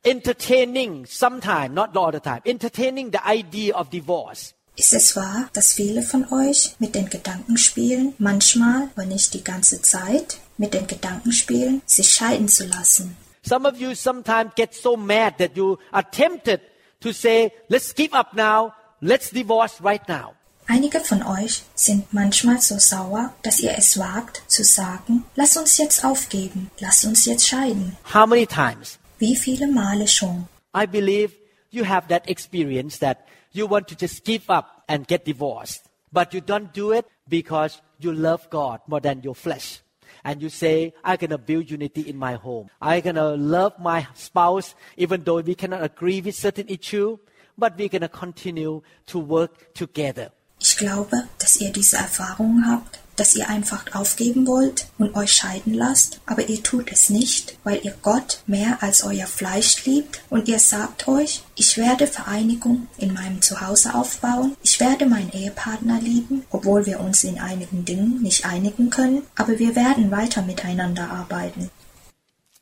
entertaining 0.04 1.06
sometime, 1.06 1.72
not 1.72 1.96
all 1.96 2.10
the 2.12 2.20
time, 2.20 2.40
entertaining 2.44 3.10
the 3.12 3.20
idea 3.24 3.74
of 3.76 3.90
divorce? 3.90 4.54
Ist 4.78 4.92
es 4.92 5.16
wahr, 5.16 5.50
dass 5.54 5.72
viele 5.72 6.02
von 6.02 6.32
euch 6.32 6.76
mit 6.78 6.94
den 6.94 7.10
Gedanken 7.10 7.56
spielen, 7.56 8.14
manchmal, 8.18 8.88
aber 8.94 9.06
nicht 9.06 9.34
die 9.34 9.42
ganze 9.42 9.82
Zeit, 9.82 10.38
mit 10.56 10.72
den 10.72 10.86
Gedanken 10.86 11.32
spielen, 11.32 11.82
sich 11.84 12.14
scheiden 12.14 12.46
zu 12.46 12.64
lassen? 12.64 13.16
Some 13.42 13.68
of 13.68 13.80
you 13.80 13.96
sometimes 13.96 14.52
get 14.54 14.72
so 14.72 14.96
mad 14.96 15.34
that 15.38 15.56
you 15.56 15.78
are 15.90 16.08
tempted 16.08 16.60
to 17.00 17.12
say, 17.12 17.50
let's 17.68 17.92
give 17.92 18.14
up 18.16 18.34
now, 18.34 18.72
let's 19.00 19.30
divorce 19.30 19.82
right 19.82 20.06
now. 20.06 20.34
Einige 20.68 21.00
von 21.00 21.24
euch 21.24 21.64
sind 21.74 22.12
manchmal 22.12 22.60
so 22.60 22.78
sauer, 22.78 23.34
dass 23.42 23.58
ihr 23.58 23.76
es 23.76 23.98
wagt 23.98 24.42
zu 24.46 24.62
sagen, 24.62 25.24
lass 25.34 25.56
uns 25.56 25.76
jetzt 25.78 26.04
aufgeben, 26.04 26.70
lass 26.78 27.04
uns 27.04 27.24
jetzt 27.24 27.48
scheiden. 27.48 27.96
How 28.14 28.28
many 28.28 28.46
times? 28.46 29.00
Wie 29.18 29.34
viele 29.34 29.66
Male 29.66 30.06
schon? 30.06 30.46
I 30.76 30.86
believe 30.86 31.32
you 31.70 31.84
have 31.84 32.08
that 32.08 32.28
experience 32.28 32.98
that 32.98 33.26
you 33.52 33.66
want 33.66 33.88
to 33.88 33.96
just 33.96 34.24
give 34.24 34.48
up 34.50 34.84
and 34.88 35.06
get 35.06 35.24
divorced. 35.24 35.88
But 36.12 36.32
you 36.32 36.40
don't 36.40 36.72
do 36.72 36.92
it 36.92 37.06
because 37.28 37.80
you 37.98 38.12
love 38.12 38.48
God 38.50 38.80
more 38.86 39.00
than 39.00 39.22
your 39.22 39.34
flesh. 39.34 39.80
And 40.24 40.42
you 40.42 40.48
say, 40.48 40.94
I'm 41.04 41.16
going 41.16 41.30
to 41.30 41.38
build 41.38 41.70
unity 41.70 42.02
in 42.02 42.16
my 42.16 42.34
home. 42.34 42.70
I'm 42.80 43.02
going 43.02 43.16
to 43.16 43.36
love 43.36 43.78
my 43.78 44.06
spouse 44.14 44.74
even 44.96 45.22
though 45.22 45.40
we 45.40 45.54
cannot 45.54 45.84
agree 45.84 46.20
with 46.20 46.34
certain 46.34 46.68
issue, 46.68 47.18
but 47.56 47.76
we're 47.78 47.88
going 47.88 48.02
to 48.02 48.08
continue 48.08 48.82
to 49.06 49.18
work 49.18 49.74
together. 49.74 50.32
Ich 50.60 50.76
glaube, 50.76 51.28
dass 51.38 51.56
ihr 51.60 51.70
diese 51.70 51.98
Erfahrungen 51.98 52.66
habt, 52.66 52.98
dass 53.18 53.34
ihr 53.34 53.48
einfach 53.48 53.94
aufgeben 53.94 54.46
wollt 54.46 54.86
und 54.98 55.16
euch 55.16 55.32
scheiden 55.32 55.74
lasst, 55.74 56.20
aber 56.26 56.48
ihr 56.48 56.62
tut 56.62 56.92
es 56.92 57.10
nicht, 57.10 57.58
weil 57.64 57.80
ihr 57.82 57.94
Gott 58.02 58.40
mehr 58.46 58.78
als 58.82 59.02
euer 59.02 59.26
Fleisch 59.26 59.84
liebt 59.84 60.22
und 60.30 60.48
ihr 60.48 60.58
sagt 60.58 61.08
euch, 61.08 61.42
ich 61.56 61.76
werde 61.76 62.06
Vereinigung 62.06 62.86
in 62.96 63.12
meinem 63.12 63.42
Zuhause 63.42 63.94
aufbauen, 63.94 64.56
ich 64.62 64.78
werde 64.80 65.06
meinen 65.06 65.32
Ehepartner 65.32 66.00
lieben, 66.00 66.44
obwohl 66.50 66.86
wir 66.86 67.00
uns 67.00 67.24
in 67.24 67.38
einigen 67.38 67.84
Dingen 67.84 68.22
nicht 68.22 68.46
einigen 68.46 68.90
können, 68.90 69.22
aber 69.36 69.58
wir 69.58 69.74
werden 69.74 70.10
weiter 70.10 70.42
miteinander 70.42 71.10
arbeiten. 71.10 71.70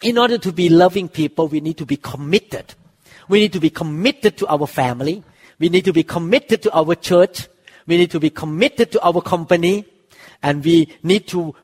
In 0.03 0.19
order 0.19 0.41
to 0.41 0.53
be 0.53 0.69
loving 0.69 1.09
people, 1.09 1.51
we 1.51 1.61
need 1.61 1.79
to 1.79 1.87
be 1.87 1.97
committed. 1.97 2.77
We 3.29 3.39
need 3.39 3.53
to 3.55 3.61
be 3.61 3.71
committed 3.71 4.37
to 4.39 4.47
our 4.47 4.67
family. 4.67 5.23
We 5.59 5.69
need 5.69 5.85
to 5.87 5.93
be 5.93 6.05
committed 6.05 6.63
to 6.63 6.75
our 6.75 6.95
church. 6.95 7.49
We 7.87 7.97
need 7.97 8.13
to 8.13 8.21
be 8.21 8.31
committed 8.31 8.93
to 8.93 9.01
our 9.03 9.23
company. 9.23 9.87
And 10.41 10.65
we 10.65 10.89
need 11.03 11.27
to 11.29 11.55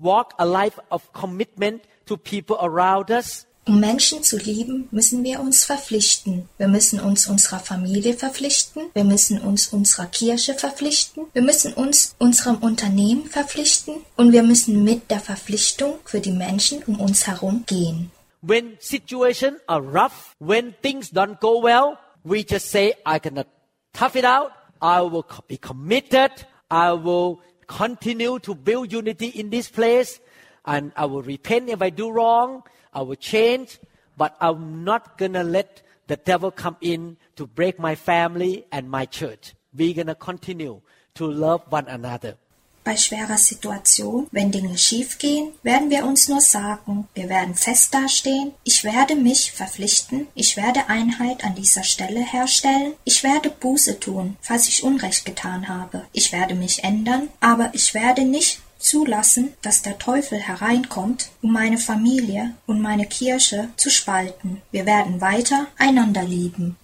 walk 0.00 0.34
a 0.38 0.44
life 0.44 0.78
of 0.90 1.12
commitment 1.12 1.82
to 2.06 2.16
people 2.16 2.56
around 2.60 3.10
us. 3.10 3.46
Um 3.68 3.80
Menschen 3.80 4.22
zu 4.22 4.36
lieben, 4.36 4.86
müssen 4.92 5.24
wir 5.24 5.40
uns 5.40 5.64
verpflichten. 5.64 6.48
Wir 6.56 6.68
müssen 6.68 7.00
uns 7.00 7.26
unserer 7.26 7.58
Familie 7.58 8.14
verpflichten. 8.14 8.90
Wir 8.94 9.02
müssen 9.02 9.40
uns 9.40 9.72
unserer 9.72 10.06
Kirche 10.06 10.54
verpflichten. 10.54 11.24
Wir 11.32 11.42
müssen 11.42 11.72
uns 11.72 12.14
unserem 12.20 12.58
Unternehmen 12.58 13.26
verpflichten. 13.26 14.04
Und 14.16 14.30
wir 14.30 14.44
müssen 14.44 14.84
mit 14.84 15.10
der 15.10 15.18
Verpflichtung 15.18 15.98
für 16.04 16.20
die 16.20 16.30
Menschen 16.30 16.84
um 16.84 17.00
uns 17.00 17.26
herum 17.26 17.64
gehen. 17.66 18.12
When 18.40 18.76
situations 18.78 19.58
are 19.66 19.82
rough, 19.82 20.36
when 20.38 20.72
things 20.80 21.12
don't 21.12 21.40
go 21.40 21.60
well, 21.60 21.98
we 22.22 22.44
just 22.48 22.70
say, 22.70 22.94
I 23.04 23.18
cannot 23.18 23.48
tough 23.92 24.14
it 24.14 24.24
out. 24.24 24.52
I 24.80 25.00
will 25.00 25.24
be 25.48 25.56
committed. 25.58 26.30
I 26.70 26.92
will 26.92 27.40
continue 27.66 28.38
to 28.40 28.54
build 28.54 28.92
unity 28.92 29.28
in 29.28 29.50
this 29.50 29.68
place. 29.68 30.20
And 30.64 30.92
I 30.96 31.06
will 31.06 31.22
repent 31.22 31.68
if 31.68 31.82
I 31.82 31.90
do 31.90 32.10
wrong. 32.10 32.62
I 32.92 33.02
will 33.02 33.16
change. 33.16 33.78
But 34.16 34.36
I'm 34.40 34.84
not 34.84 35.18
gonna 35.18 35.44
let 35.44 35.82
the 36.06 36.16
devil 36.16 36.50
come 36.50 36.76
in 36.80 37.16
to 37.36 37.46
break 37.46 37.78
my 37.78 37.94
family 37.94 38.66
and 38.72 38.90
my 38.90 39.04
church. 39.04 39.54
We're 39.74 39.94
gonna 39.94 40.14
continue 40.14 40.80
to 41.14 41.26
love 41.26 41.64
one 41.70 41.88
another. 41.88 42.36
Bei 42.86 42.96
schwerer 42.96 43.36
Situation, 43.36 44.28
wenn 44.30 44.52
Dinge 44.52 44.78
schiefgehen, 44.78 45.48
werden 45.64 45.90
wir 45.90 46.04
uns 46.04 46.28
nur 46.28 46.40
sagen, 46.40 47.08
wir 47.14 47.28
werden 47.28 47.56
fest 47.56 47.92
dastehen, 47.92 48.52
ich 48.62 48.84
werde 48.84 49.16
mich 49.16 49.50
verpflichten, 49.50 50.28
ich 50.36 50.56
werde 50.56 50.88
Einheit 50.88 51.42
an 51.42 51.56
dieser 51.56 51.82
Stelle 51.82 52.20
herstellen, 52.20 52.92
ich 53.02 53.24
werde 53.24 53.50
Buße 53.50 53.98
tun, 53.98 54.36
falls 54.40 54.68
ich 54.68 54.84
Unrecht 54.84 55.24
getan 55.24 55.66
habe, 55.66 56.06
ich 56.12 56.30
werde 56.30 56.54
mich 56.54 56.84
ändern, 56.84 57.28
aber 57.40 57.70
ich 57.72 57.92
werde 57.92 58.22
nicht 58.22 58.60
zulassen, 58.78 59.54
dass 59.62 59.82
der 59.82 59.98
Teufel 59.98 60.38
hereinkommt, 60.38 61.30
um 61.42 61.52
meine 61.52 61.78
Familie 61.78 62.54
und 62.66 62.80
meine 62.80 63.06
Kirche 63.06 63.68
zu 63.76 63.90
spalten. 63.90 64.62
Wir 64.70 64.86
werden 64.86 65.20
weiter 65.20 65.66
einander 65.76 66.22
lieben. 66.22 66.76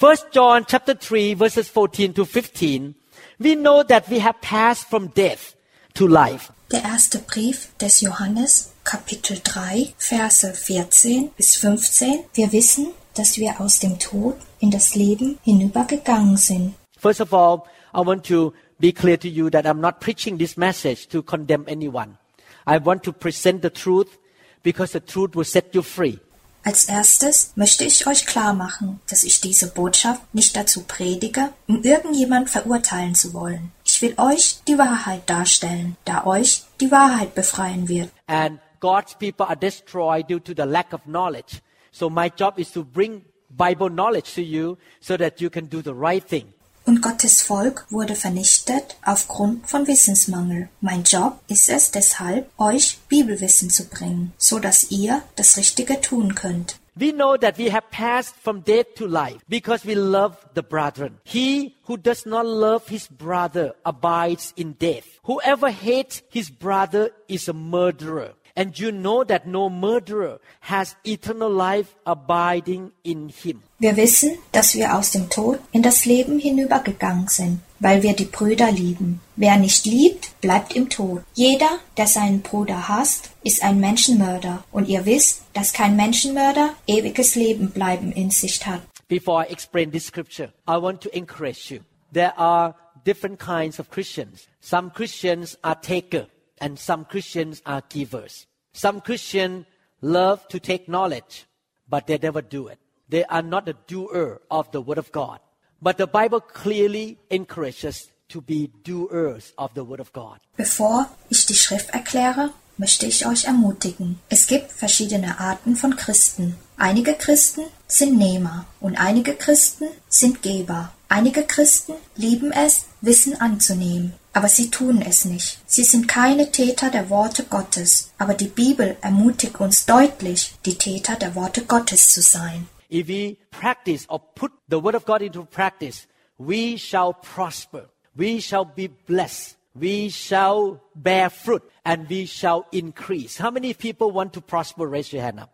1 0.00 0.26
John 0.32 0.64
chapter 0.66 0.94
3 0.94 1.34
verses 1.36 1.68
14 1.68 2.14
to 2.14 2.24
15, 2.24 2.94
we 3.40 3.56
know 3.56 3.82
that 3.82 4.08
we 4.08 4.20
have 4.20 4.40
passed 4.40 4.88
from 4.88 5.08
death 5.08 5.56
to 5.94 6.06
life. 6.06 6.52
Der 6.70 6.84
erste 6.84 7.18
Brief 7.18 7.70
des 7.80 8.00
Johannes, 8.00 8.72
Kapitel 8.84 9.40
3, 9.42 9.94
Verse 9.98 10.54
14 10.54 11.30
bis 11.36 11.56
15. 11.56 12.26
Wir 12.34 12.52
wissen, 12.52 12.92
dass 13.14 13.38
wir 13.38 13.60
aus 13.60 13.80
dem 13.80 13.98
Tod 13.98 14.36
in 14.60 14.70
das 14.70 14.94
Leben 14.94 15.38
hinübergegangen 15.42 16.36
sind. 16.36 16.74
First 16.96 17.20
of 17.20 17.32
all, 17.32 17.62
I 17.92 18.06
want 18.06 18.24
to 18.26 18.52
be 18.78 18.92
clear 18.92 19.18
to 19.18 19.26
you 19.26 19.50
that 19.50 19.64
I'm 19.66 19.80
not 19.80 19.98
preaching 20.00 20.38
this 20.38 20.56
message 20.56 21.08
to 21.08 21.22
condemn 21.22 21.64
anyone. 21.66 22.18
I 22.66 22.78
want 22.78 23.02
to 23.04 23.12
present 23.12 23.62
the 23.62 23.70
truth 23.70 24.18
because 24.62 24.92
the 24.92 25.00
truth 25.00 25.34
will 25.34 25.44
set 25.44 25.74
you 25.74 25.82
free. 25.82 26.20
Als 26.62 26.84
erstes 26.84 27.52
möchte 27.56 27.84
ich 27.84 28.06
euch 28.06 28.26
klar 28.26 28.52
machen, 28.52 29.00
dass 29.08 29.24
ich 29.24 29.40
diese 29.40 29.72
Botschaft 29.72 30.22
nicht 30.34 30.54
dazu 30.56 30.82
predige, 30.82 31.52
um 31.66 31.82
irgendjemand 31.82 32.50
verurteilen 32.50 33.14
zu 33.14 33.32
wollen. 33.32 33.72
Ich 33.84 34.02
will 34.02 34.14
euch 34.18 34.60
die 34.68 34.76
Wahrheit 34.76 35.28
darstellen, 35.28 35.96
da 36.04 36.26
euch 36.26 36.64
die 36.80 36.90
Wahrheit 36.90 37.34
befreien 37.34 37.88
wird. 37.88 38.10
And 38.26 38.60
God's 38.80 39.14
people 39.14 39.46
are 39.46 39.56
destroyed 39.56 40.28
due 40.28 40.40
to 40.40 40.52
the 40.54 40.68
lack 40.68 40.92
of 40.92 41.00
knowledge. 41.04 41.60
So 41.92 42.10
my 42.10 42.30
job 42.36 42.58
is 42.58 42.70
to 42.72 42.84
bring 42.84 43.24
Bible 43.48 43.88
knowledge 43.90 44.34
to 44.34 44.42
you 44.42 44.76
so 45.00 45.16
that 45.16 45.40
you 45.40 45.50
can 45.50 45.68
do 45.68 45.82
the 45.82 45.94
right 45.94 46.26
thing. 46.26 46.52
Und 46.90 47.02
Gottes 47.02 47.40
Volk 47.40 47.86
wurde 47.88 48.16
vernichtet 48.16 48.96
aufgrund 49.04 49.70
von 49.70 49.86
Wissensmangel. 49.86 50.70
Mein 50.80 51.04
Job 51.04 51.38
ist 51.46 51.68
es 51.68 51.92
deshalb, 51.92 52.50
euch 52.58 52.98
Bibelwissen 53.08 53.70
zu 53.70 53.84
bringen, 53.88 54.32
so 54.38 54.58
dass 54.58 54.90
ihr 54.90 55.22
das 55.36 55.56
Richtige 55.56 56.00
tun 56.00 56.34
könnt. 56.34 56.80
We 56.96 57.12
know 57.12 57.36
that 57.36 57.58
we 57.58 57.72
have 57.72 57.84
passed 57.92 58.34
from 58.42 58.64
death 58.64 58.96
to 58.96 59.06
life 59.06 59.38
because 59.46 59.86
we 59.86 59.94
love 59.94 60.36
the 60.56 60.62
brethren. 60.62 61.20
He 61.22 61.76
who 61.86 61.96
does 61.96 62.26
not 62.26 62.44
love 62.44 62.88
his 62.88 63.06
brother 63.08 63.76
abides 63.84 64.52
in 64.56 64.76
death. 64.76 65.04
Whoever 65.22 65.70
hates 65.70 66.24
his 66.28 66.50
brother 66.50 67.12
is 67.28 67.48
a 67.48 67.52
murderer. 67.52 68.34
And 68.60 68.78
you 68.78 68.92
know 68.92 69.24
that 69.24 69.46
no 69.46 69.70
murderer 69.70 70.38
has 70.60 70.94
eternal 71.02 71.48
life 71.48 71.94
abiding 72.04 72.92
in 73.02 73.30
him. 73.30 73.62
Wir 73.78 73.96
wissen, 73.96 74.36
dass 74.52 74.74
wir 74.74 74.94
aus 74.98 75.12
dem 75.12 75.30
Tod 75.30 75.60
in 75.72 75.82
das 75.82 76.04
Leben 76.04 76.38
hinübergegangen 76.38 77.28
sind, 77.28 77.60
weil 77.78 78.02
wir 78.02 78.12
die 78.12 78.26
Brüder 78.26 78.70
lieben. 78.70 79.22
Wer 79.34 79.56
nicht 79.56 79.86
liebt, 79.86 80.38
bleibt 80.42 80.76
im 80.76 80.90
Tod. 80.90 81.22
Jeder, 81.32 81.70
der 81.96 82.06
seinen 82.06 82.42
Bruder 82.42 82.86
hasst, 82.86 83.30
ist 83.42 83.64
ein 83.64 83.80
Menschenmörder. 83.80 84.62
Und 84.72 84.88
ihr 84.88 85.06
wisst, 85.06 85.40
dass 85.54 85.72
kein 85.72 85.96
Menschenmörder 85.96 86.74
ewiges 86.86 87.36
Leben 87.36 87.70
bleiben 87.70 88.12
in 88.12 88.28
Sicht 88.28 88.66
hat. 88.66 88.82
Before 89.08 89.42
I 89.42 89.50
explain 89.50 89.90
this 89.90 90.04
scripture, 90.04 90.52
I 90.68 90.76
want 90.76 91.00
to 91.00 91.08
encourage 91.16 91.70
you. 91.70 91.80
There 92.12 92.36
are 92.36 92.74
different 93.06 93.38
kinds 93.38 93.80
of 93.80 93.88
Christians. 93.88 94.48
Some 94.60 94.90
Christians 94.90 95.56
are 95.62 95.80
taker 95.80 96.26
and 96.60 96.78
some 96.78 97.06
Christians 97.06 97.62
are 97.64 97.82
givers. 97.88 98.46
Some 98.72 99.00
Christians 99.00 99.66
love 100.00 100.46
to 100.48 100.58
take 100.58 100.88
knowledge, 100.88 101.46
but 101.88 102.06
they 102.06 102.18
never 102.18 102.42
do 102.42 102.68
it. 102.68 102.78
They 103.08 103.24
are 103.24 103.42
not 103.42 103.68
a 103.68 103.74
doer 103.86 104.40
of 104.50 104.70
the 104.70 104.80
word 104.80 104.98
of 104.98 105.10
God. 105.12 105.40
But 105.82 105.98
the 105.98 106.06
Bible 106.06 106.40
clearly 106.40 107.18
encourages 107.30 108.10
to 108.28 108.40
be 108.40 108.70
doers 108.84 109.52
of 109.58 109.74
the 109.74 109.84
word 109.84 110.00
of 110.00 110.12
God. 110.12 110.38
Bevor 110.56 111.06
ich 111.28 111.46
die 111.46 111.54
Schrift 111.54 111.90
erkläre, 111.90 112.50
möchte 112.76 113.06
ich 113.06 113.26
euch 113.26 113.44
ermutigen. 113.44 114.20
Es 114.28 114.46
gibt 114.46 114.70
verschiedene 114.72 115.40
Arten 115.40 115.76
von 115.76 115.96
Christen. 115.96 116.56
Einige 116.76 117.14
Christen 117.14 117.62
sind 117.86 118.16
Nehmer 118.16 118.66
und 118.80 118.96
einige 118.96 119.34
Christen 119.34 119.88
sind 120.08 120.42
Geber. 120.42 120.92
Einige 121.08 121.42
Christen 121.42 121.94
lieben 122.16 122.52
es, 122.52 122.86
Wissen 123.00 123.40
anzunehmen, 123.40 124.14
aber 124.32 124.48
sie 124.48 124.70
tun 124.70 125.02
es 125.02 125.24
nicht. 125.24 125.58
Sie 125.66 125.84
sind 125.84 126.08
keine 126.08 126.50
Täter 126.50 126.90
der 126.90 127.10
Worte 127.10 127.44
Gottes, 127.44 128.12
aber 128.18 128.34
die 128.34 128.48
Bibel 128.48 128.96
ermutigt 129.00 129.60
uns 129.60 129.86
deutlich, 129.86 130.54
die 130.64 130.76
Täter 130.76 131.16
der 131.16 131.34
Worte 131.34 131.64
Gottes 131.64 132.12
zu 132.12 132.22
sein. 132.22 132.68
If 132.90 133.08
we 133.08 133.36
practice 133.50 134.08
or 134.08 134.18
put 134.34 134.52
the 134.68 134.82
word 134.82 134.94
of 134.94 135.04
God 135.04 135.22
into 135.22 135.44
practice, 135.44 136.08
we 136.38 136.76
shall 136.76 137.12
prosper. 137.14 137.88
We 138.16 138.40
shall 138.40 138.64
be 138.64 138.88
blessed. 138.88 139.56
We 139.74 140.10
shall 140.10 140.80
bear 140.94 141.30
fruit 141.30 141.62
and 141.84 142.08
we 142.10 142.26
shall 142.26 142.66
increase. 142.72 143.38
How 143.38 143.50
many 143.50 143.72
people 143.74 144.10
want 144.10 144.32
to 144.32 144.40
prosper? 144.40 144.86
Raise 144.86 145.12
your 145.12 145.22
hand 145.22 145.38
up. 145.40 145.50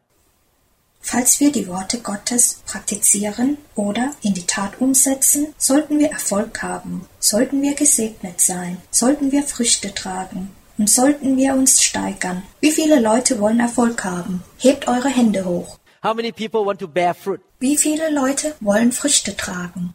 Falls 1.09 1.39
wir 1.39 1.53
die 1.53 1.69
Worte 1.69 2.01
Gottes 2.01 2.63
praktizieren 2.67 3.59
oder 3.77 4.11
in 4.23 4.35
die 4.35 4.45
Tat 4.45 4.81
umsetzen, 4.81 5.55
sollten 5.57 6.01
wir 6.01 6.11
Erfolg 6.11 6.65
haben, 6.65 7.07
sollten 7.21 7.63
wir 7.63 7.75
gesegnet 7.75 8.41
sein, 8.41 8.79
sollten 8.91 9.31
wir 9.31 9.45
Früchte 9.45 9.95
tragen 9.95 10.51
und 10.79 10.91
sollten 10.91 11.37
wir 11.37 11.55
uns 11.55 11.81
steigern. 11.81 12.43
Wie 12.61 12.73
viele 12.73 12.99
Leute 12.99 13.39
wollen 13.39 13.61
Erfolg 13.61 14.03
haben? 14.03 14.43
Hebt 14.59 14.89
eure 14.89 15.09
Hände 15.09 15.45
hoch. 15.45 15.79
How 16.03 16.13
many 16.13 16.33
people 16.33 16.67
want 16.67 16.81
to 16.81 16.89
bear 16.89 17.15
fruit? 17.15 17.41
Wie 17.61 17.77
viele 17.77 18.11
Leute 18.11 18.57
wollen 18.59 18.91
Früchte 18.91 19.37
tragen? 19.37 19.95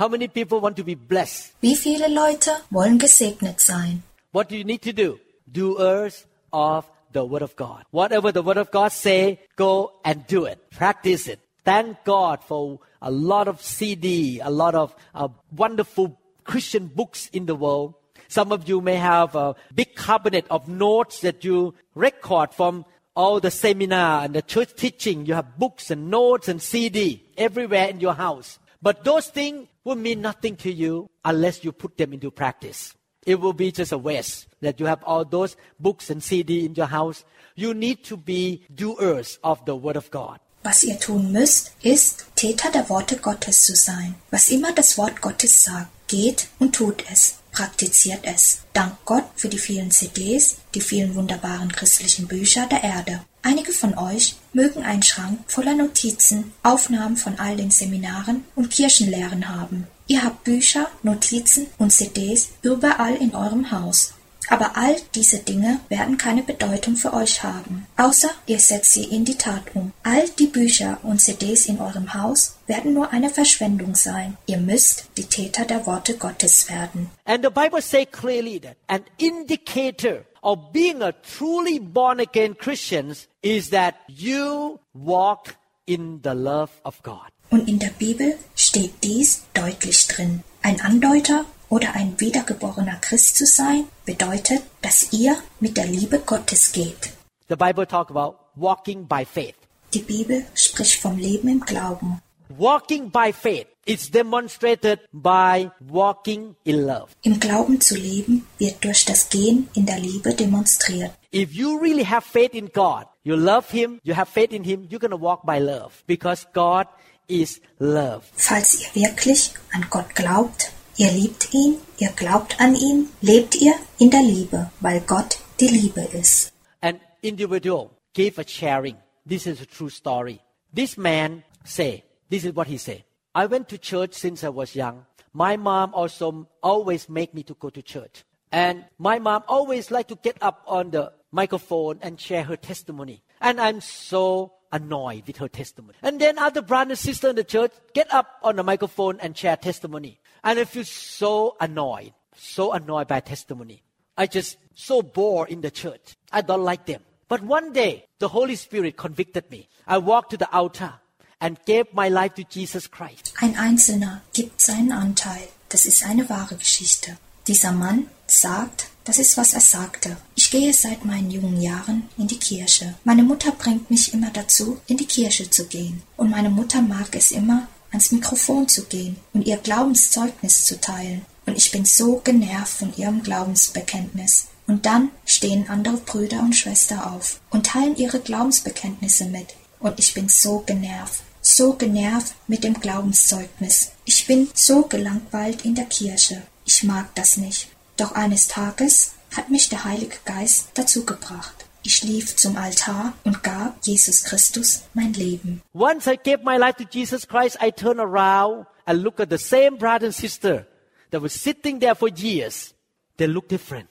How 0.00 0.08
many 0.08 0.26
people 0.26 0.60
want 0.60 0.76
to 0.78 0.82
be 0.82 0.96
blessed? 0.96 1.52
Wie 1.60 1.76
viele 1.76 2.08
Leute 2.08 2.50
wollen 2.70 2.98
gesegnet 2.98 3.60
sein? 3.60 4.02
What 4.32 4.50
do 4.50 4.56
you 4.56 4.64
need 4.64 4.82
to 4.82 4.92
do? 4.92 5.20
Doers 5.46 6.26
of 6.50 6.86
the 7.12 7.24
word 7.24 7.42
of 7.42 7.56
God. 7.56 7.84
Whatever 7.90 8.32
the 8.32 8.42
word 8.42 8.56
of 8.56 8.70
God 8.70 8.88
say, 8.92 9.40
go 9.56 9.92
and 10.04 10.26
do 10.26 10.44
it. 10.44 10.70
Practice 10.70 11.28
it. 11.28 11.40
Thank 11.64 12.04
God 12.04 12.42
for 12.42 12.80
a 13.02 13.10
lot 13.10 13.48
of 13.48 13.62
CD, 13.62 14.40
a 14.40 14.50
lot 14.50 14.74
of 14.74 14.94
uh, 15.14 15.28
wonderful 15.54 16.18
Christian 16.44 16.86
books 16.86 17.28
in 17.32 17.46
the 17.46 17.54
world. 17.54 17.94
Some 18.28 18.52
of 18.52 18.68
you 18.68 18.80
may 18.80 18.96
have 18.96 19.34
a 19.34 19.54
big 19.74 19.94
cabinet 19.94 20.46
of 20.50 20.68
notes 20.68 21.20
that 21.20 21.44
you 21.44 21.74
record 21.94 22.52
from 22.52 22.84
all 23.14 23.40
the 23.40 23.50
seminar 23.50 24.24
and 24.24 24.34
the 24.34 24.42
church 24.42 24.74
teaching. 24.74 25.26
You 25.26 25.34
have 25.34 25.58
books 25.58 25.90
and 25.90 26.10
notes 26.10 26.48
and 26.48 26.60
CD 26.60 27.24
everywhere 27.36 27.88
in 27.88 28.00
your 28.00 28.14
house. 28.14 28.58
But 28.80 29.04
those 29.04 29.26
things 29.26 29.68
will 29.84 29.96
mean 29.96 30.20
nothing 30.20 30.56
to 30.56 30.72
you 30.72 31.10
unless 31.24 31.64
you 31.64 31.72
put 31.72 31.96
them 31.96 32.12
into 32.12 32.30
practice. 32.30 32.94
It 33.26 33.40
will 33.40 33.52
be 33.52 33.72
just 33.72 33.92
a 33.92 33.98
waste 33.98 34.47
that 34.60 34.80
you 34.80 34.86
have 34.86 35.02
all 35.04 35.24
those 35.24 35.56
books 35.78 36.10
and 36.10 36.22
CD 36.22 36.64
in 36.64 36.74
your 36.74 36.90
house. 36.90 37.24
You 37.54 37.74
need 37.74 38.04
to 38.04 38.16
be 38.16 38.62
doers 38.74 39.38
of 39.42 39.60
the 39.66 39.74
Word 39.74 39.96
of 39.96 40.10
God. 40.10 40.38
Was 40.62 40.82
ihr 40.82 40.98
tun 40.98 41.32
müsst, 41.32 41.72
ist, 41.82 42.26
Täter 42.34 42.70
der 42.70 42.88
Worte 42.88 43.16
Gottes 43.16 43.64
zu 43.64 43.74
sein. 43.74 44.14
Was 44.30 44.48
immer 44.48 44.72
das 44.72 44.98
Wort 44.98 45.22
Gottes 45.22 45.64
sagt, 45.64 45.88
geht 46.08 46.48
und 46.58 46.74
tut 46.74 47.04
es, 47.10 47.36
praktiziert 47.52 48.20
es. 48.24 48.62
Dank 48.72 48.96
Gott 49.04 49.24
für 49.36 49.48
die 49.48 49.58
vielen 49.58 49.90
CDs, 49.90 50.56
die 50.74 50.80
vielen 50.80 51.14
wunderbaren 51.14 51.70
christlichen 51.70 52.26
Bücher 52.26 52.66
der 52.66 52.82
Erde. 52.82 53.24
Einige 53.42 53.72
von 53.72 53.96
euch 53.96 54.34
mögen 54.52 54.82
einen 54.82 55.02
Schrank 55.02 55.40
voller 55.46 55.74
Notizen, 55.74 56.52
Aufnahmen 56.62 57.16
von 57.16 57.38
all 57.38 57.56
den 57.56 57.70
Seminaren 57.70 58.44
und 58.56 58.70
Kirchenlehren 58.70 59.48
haben. 59.48 59.86
Ihr 60.06 60.24
habt 60.24 60.44
Bücher, 60.44 60.88
Notizen 61.02 61.66
und 61.78 61.92
CDs 61.92 62.48
überall 62.62 63.14
in 63.14 63.34
eurem 63.34 63.70
Haus. 63.70 64.14
Aber 64.48 64.76
all 64.76 64.96
diese 65.14 65.38
Dinge 65.38 65.80
werden 65.88 66.16
keine 66.16 66.42
Bedeutung 66.42 66.96
für 66.96 67.12
euch 67.12 67.42
haben, 67.42 67.86
außer 67.96 68.30
ihr 68.46 68.58
setzt 68.58 68.92
sie 68.92 69.04
in 69.04 69.24
die 69.24 69.36
Tat 69.36 69.62
um. 69.74 69.92
All 70.02 70.28
die 70.38 70.46
Bücher 70.46 70.98
und 71.02 71.20
CDs 71.20 71.66
in 71.66 71.80
eurem 71.80 72.14
Haus 72.14 72.56
werden 72.66 72.94
nur 72.94 73.12
eine 73.12 73.30
Verschwendung 73.30 73.94
sein. 73.94 74.36
Ihr 74.46 74.58
müsst 74.58 75.06
die 75.16 75.24
Täter 75.24 75.64
der 75.64 75.86
Worte 75.86 76.16
Gottes 76.16 76.68
werden. 76.70 77.10
And 77.24 77.44
the 77.44 77.50
Bible 77.50 77.82
says 77.82 78.06
clearly 78.10 78.58
that 78.60 78.76
an 78.88 79.02
indicator 79.18 80.24
of 80.42 80.72
being 80.72 81.02
a 81.02 81.12
truly 81.12 81.78
born 81.78 82.20
again 82.20 82.56
Christian 82.56 83.14
is 83.42 83.70
that 83.70 83.94
you 84.06 84.78
walk 84.94 85.56
in 85.84 86.20
the 86.22 86.34
love 86.34 86.70
of 86.84 87.02
God. 87.02 87.28
Und 87.50 87.68
in 87.68 87.78
der 87.78 87.90
Bibel 87.98 88.36
steht 88.54 88.92
dies 89.02 89.44
deutlich 89.54 90.06
drin. 90.06 90.42
Ein 90.62 90.80
Andeuter 90.80 91.44
oder 91.68 91.94
ein 91.94 92.18
wiedergeborener 92.18 92.96
Christ 93.00 93.36
zu 93.36 93.46
sein 93.46 93.84
bedeutet, 94.04 94.62
dass 94.82 95.12
ihr 95.12 95.36
mit 95.60 95.76
der 95.76 95.86
Liebe 95.86 96.18
Gottes 96.20 96.72
geht. 96.72 97.12
The 97.48 97.56
Bible 97.56 97.86
talk 97.86 98.10
about 98.10 98.36
walking 98.56 99.06
by 99.06 99.24
faith. 99.24 99.56
Die 99.94 100.02
Bibel 100.02 100.44
spricht 100.54 101.00
vom 101.00 101.16
Leben 101.16 101.48
im 101.48 101.60
Glauben. 101.60 102.20
Walking 102.56 103.10
by 103.10 103.32
faith 103.32 103.66
is 103.84 104.10
demonstrated 104.10 105.00
by 105.12 105.70
walking 105.80 106.56
in 106.64 106.86
love. 106.86 107.08
Im 107.22 107.38
Glauben 107.40 107.80
zu 107.80 107.94
leben 107.94 108.46
wird 108.58 108.84
durch 108.84 109.04
das 109.04 109.28
Gehen 109.28 109.68
in 109.74 109.86
der 109.86 109.98
Liebe 109.98 110.34
demonstriert. 110.34 111.12
If 111.32 111.52
you 111.52 111.78
really 111.78 112.04
have 112.04 112.26
faith 112.26 112.54
in 112.54 112.70
God, 112.72 113.06
you 113.22 113.34
love 113.34 113.70
Him, 113.70 114.00
you 114.02 114.14
have 114.14 114.30
faith 114.30 114.52
in 114.52 114.64
Him, 114.64 114.88
you're 114.88 114.98
going 114.98 115.10
to 115.10 115.18
walk 115.18 115.44
by 115.44 115.58
love 115.58 116.02
because 116.06 116.46
God 116.52 116.86
is 117.28 117.60
love. 117.78 118.24
Falls 118.34 118.78
ihr 118.80 119.02
wirklich 119.02 119.52
an 119.72 119.86
Gott 119.90 120.14
glaubt, 120.14 120.72
ihr 120.98 121.12
liebt 121.12 121.54
ihn, 121.54 121.78
ihr 121.98 122.10
glaubt 122.10 122.60
an 122.60 122.74
ihn, 122.74 123.08
lebt 123.20 123.54
ihr 123.54 123.74
in 123.98 124.10
der 124.10 124.22
Liebe, 124.22 124.70
weil 124.80 125.00
Gott 125.00 125.38
die 125.60 125.68
Liebe 125.68 126.00
ist. 126.00 126.52
An 126.80 127.00
individual 127.22 127.90
gave 128.12 128.40
a 128.40 128.44
sharing. 128.46 128.96
This 129.24 129.46
is 129.46 129.60
a 129.60 129.66
true 129.66 129.90
story. 129.90 130.40
This 130.74 130.96
man 130.96 131.44
say, 131.64 132.04
this 132.28 132.44
is 132.44 132.54
what 132.54 132.66
he 132.66 132.78
say. 132.78 133.04
I 133.34 133.46
went 133.46 133.68
to 133.68 133.78
church 133.78 134.14
since 134.14 134.44
I 134.44 134.48
was 134.48 134.74
young. 134.74 135.06
My 135.32 135.56
mom 135.56 135.94
also 135.94 136.48
always 136.62 137.08
make 137.08 137.32
me 137.32 137.44
to 137.44 137.54
go 137.54 137.70
to 137.70 137.80
church. 137.80 138.24
And 138.50 138.84
my 138.98 139.18
mom 139.18 139.44
always 139.46 139.90
like 139.90 140.08
to 140.08 140.16
get 140.16 140.36
up 140.40 140.62
on 140.66 140.90
the 140.90 141.12
microphone 141.30 141.98
and 142.02 142.18
share 142.18 142.42
her 142.42 142.56
testimony. 142.56 143.22
And 143.40 143.60
I'm 143.60 143.80
so 143.80 144.54
annoyed 144.72 145.26
with 145.26 145.36
her 145.36 145.48
testimony. 145.48 145.96
And 146.02 146.20
then 146.20 146.38
other 146.38 146.62
brother 146.62 146.90
and 146.90 146.98
sister 146.98 147.30
in 147.30 147.36
the 147.36 147.44
church 147.44 147.72
get 147.94 148.12
up 148.12 148.26
on 148.42 148.56
the 148.56 148.62
microphone 148.62 149.20
and 149.20 149.36
share 149.36 149.56
testimony. 149.56 150.18
And 150.42 150.58
I 150.58 150.64
feel 150.64 150.84
so 150.84 151.56
annoyed, 151.60 152.12
so 152.36 152.72
annoyed 152.72 153.08
by 153.08 153.20
testimony. 153.20 153.82
I 154.16 154.26
just 154.26 154.56
so 154.74 155.02
bored 155.02 155.50
in 155.50 155.60
the 155.60 155.70
church. 155.70 156.16
I 156.32 156.42
don't 156.42 156.64
like 156.64 156.86
them. 156.86 157.02
But 157.28 157.42
one 157.42 157.72
day, 157.72 158.06
the 158.18 158.28
Holy 158.28 158.56
Spirit 158.56 158.96
convicted 158.96 159.50
me. 159.50 159.68
I 159.86 159.98
walked 159.98 160.30
to 160.30 160.36
the 160.36 160.50
altar 160.50 160.94
and 161.40 161.58
gave 161.66 161.92
my 161.92 162.08
life 162.08 162.34
to 162.34 162.44
Jesus 162.44 162.86
Christ. 162.86 163.34
Ein 163.40 163.56
Einzelner 163.56 164.22
gibt 164.32 164.60
seinen 164.60 164.92
Anteil. 164.92 165.48
Das 165.68 165.84
ist 165.84 166.04
eine 166.04 166.28
wahre 166.28 166.56
Geschichte. 166.56 167.18
Dieser 167.46 167.72
Mann 167.72 168.08
sagt, 168.26 168.88
das 169.04 169.18
ist, 169.18 169.36
was 169.36 169.54
er 169.54 169.60
sagte. 169.60 170.16
Ich 170.34 170.50
gehe 170.50 170.72
seit 170.72 171.04
meinen 171.04 171.30
jungen 171.30 171.60
Jahren 171.60 172.08
in 172.18 172.26
die 172.26 172.38
Kirche. 172.38 172.94
Meine 173.04 173.22
Mutter 173.22 173.52
bringt 173.52 173.90
mich 173.90 174.12
immer 174.12 174.30
dazu, 174.30 174.80
in 174.86 174.96
die 174.96 175.06
Kirche 175.06 175.48
zu 175.48 175.66
gehen. 175.66 176.02
Und 176.16 176.30
meine 176.30 176.50
Mutter 176.50 176.82
mag 176.82 177.14
es 177.14 177.30
immer, 177.30 177.68
ans 177.90 178.12
Mikrofon 178.12 178.68
zu 178.68 178.84
gehen 178.84 179.16
und 179.32 179.46
ihr 179.46 179.56
Glaubenszeugnis 179.56 180.64
zu 180.64 180.80
teilen. 180.80 181.24
Und 181.46 181.56
ich 181.56 181.70
bin 181.70 181.84
so 181.84 182.20
genervt 182.22 182.78
von 182.78 182.94
ihrem 182.96 183.22
Glaubensbekenntnis. 183.22 184.48
Und 184.66 184.84
dann 184.84 185.10
stehen 185.24 185.68
andere 185.70 185.96
Brüder 185.96 186.40
und 186.40 186.54
Schwestern 186.54 187.00
auf 187.00 187.40
und 187.50 187.66
teilen 187.66 187.96
ihre 187.96 188.20
Glaubensbekenntnisse 188.20 189.24
mit. 189.24 189.54
Und 189.80 189.98
ich 189.98 190.12
bin 190.12 190.28
so 190.28 190.58
genervt, 190.60 191.22
so 191.40 191.72
genervt 191.72 192.34
mit 192.48 192.64
dem 192.64 192.78
Glaubenszeugnis. 192.78 193.92
Ich 194.04 194.26
bin 194.26 194.48
so 194.52 194.82
gelangweilt 194.82 195.64
in 195.64 195.74
der 195.74 195.86
Kirche. 195.86 196.42
Ich 196.66 196.82
mag 196.82 197.14
das 197.14 197.38
nicht. 197.38 197.68
Doch 197.96 198.12
eines 198.12 198.48
Tages 198.48 199.12
hat 199.34 199.48
mich 199.48 199.70
der 199.70 199.84
Heilige 199.84 200.16
Geist 200.26 200.66
dazu 200.74 201.06
gebracht. 201.06 201.67
Ich 201.88 202.02
lief 202.02 202.36
zum 202.36 202.58
Altar 202.58 203.14
und 203.24 203.42
gab 203.42 203.78
Jesus 203.82 204.22
Christus 204.22 204.82
mein 204.92 205.14
Leben. 205.14 205.62
Once 205.72 206.06
I 206.06 206.18
gave 206.22 206.44
my 206.44 206.58
life 206.58 206.76
to 206.76 206.84
Jesus 206.84 207.26
Christ, 207.26 207.56
I 207.62 207.70
turned 207.70 207.98
around 207.98 208.66
and 208.84 209.02
looked 209.02 209.20
at 209.20 209.30
the 209.30 209.38
same 209.38 209.78
brother 209.78 210.04
and 210.04 210.14
sister 210.14 210.66
that 211.10 211.22
was 211.22 211.32
sitting 211.32 211.80
there 211.80 211.94
for 211.94 212.10
years. 212.10 212.74
They 213.16 213.26
look 213.26 213.48
different. 213.48 213.88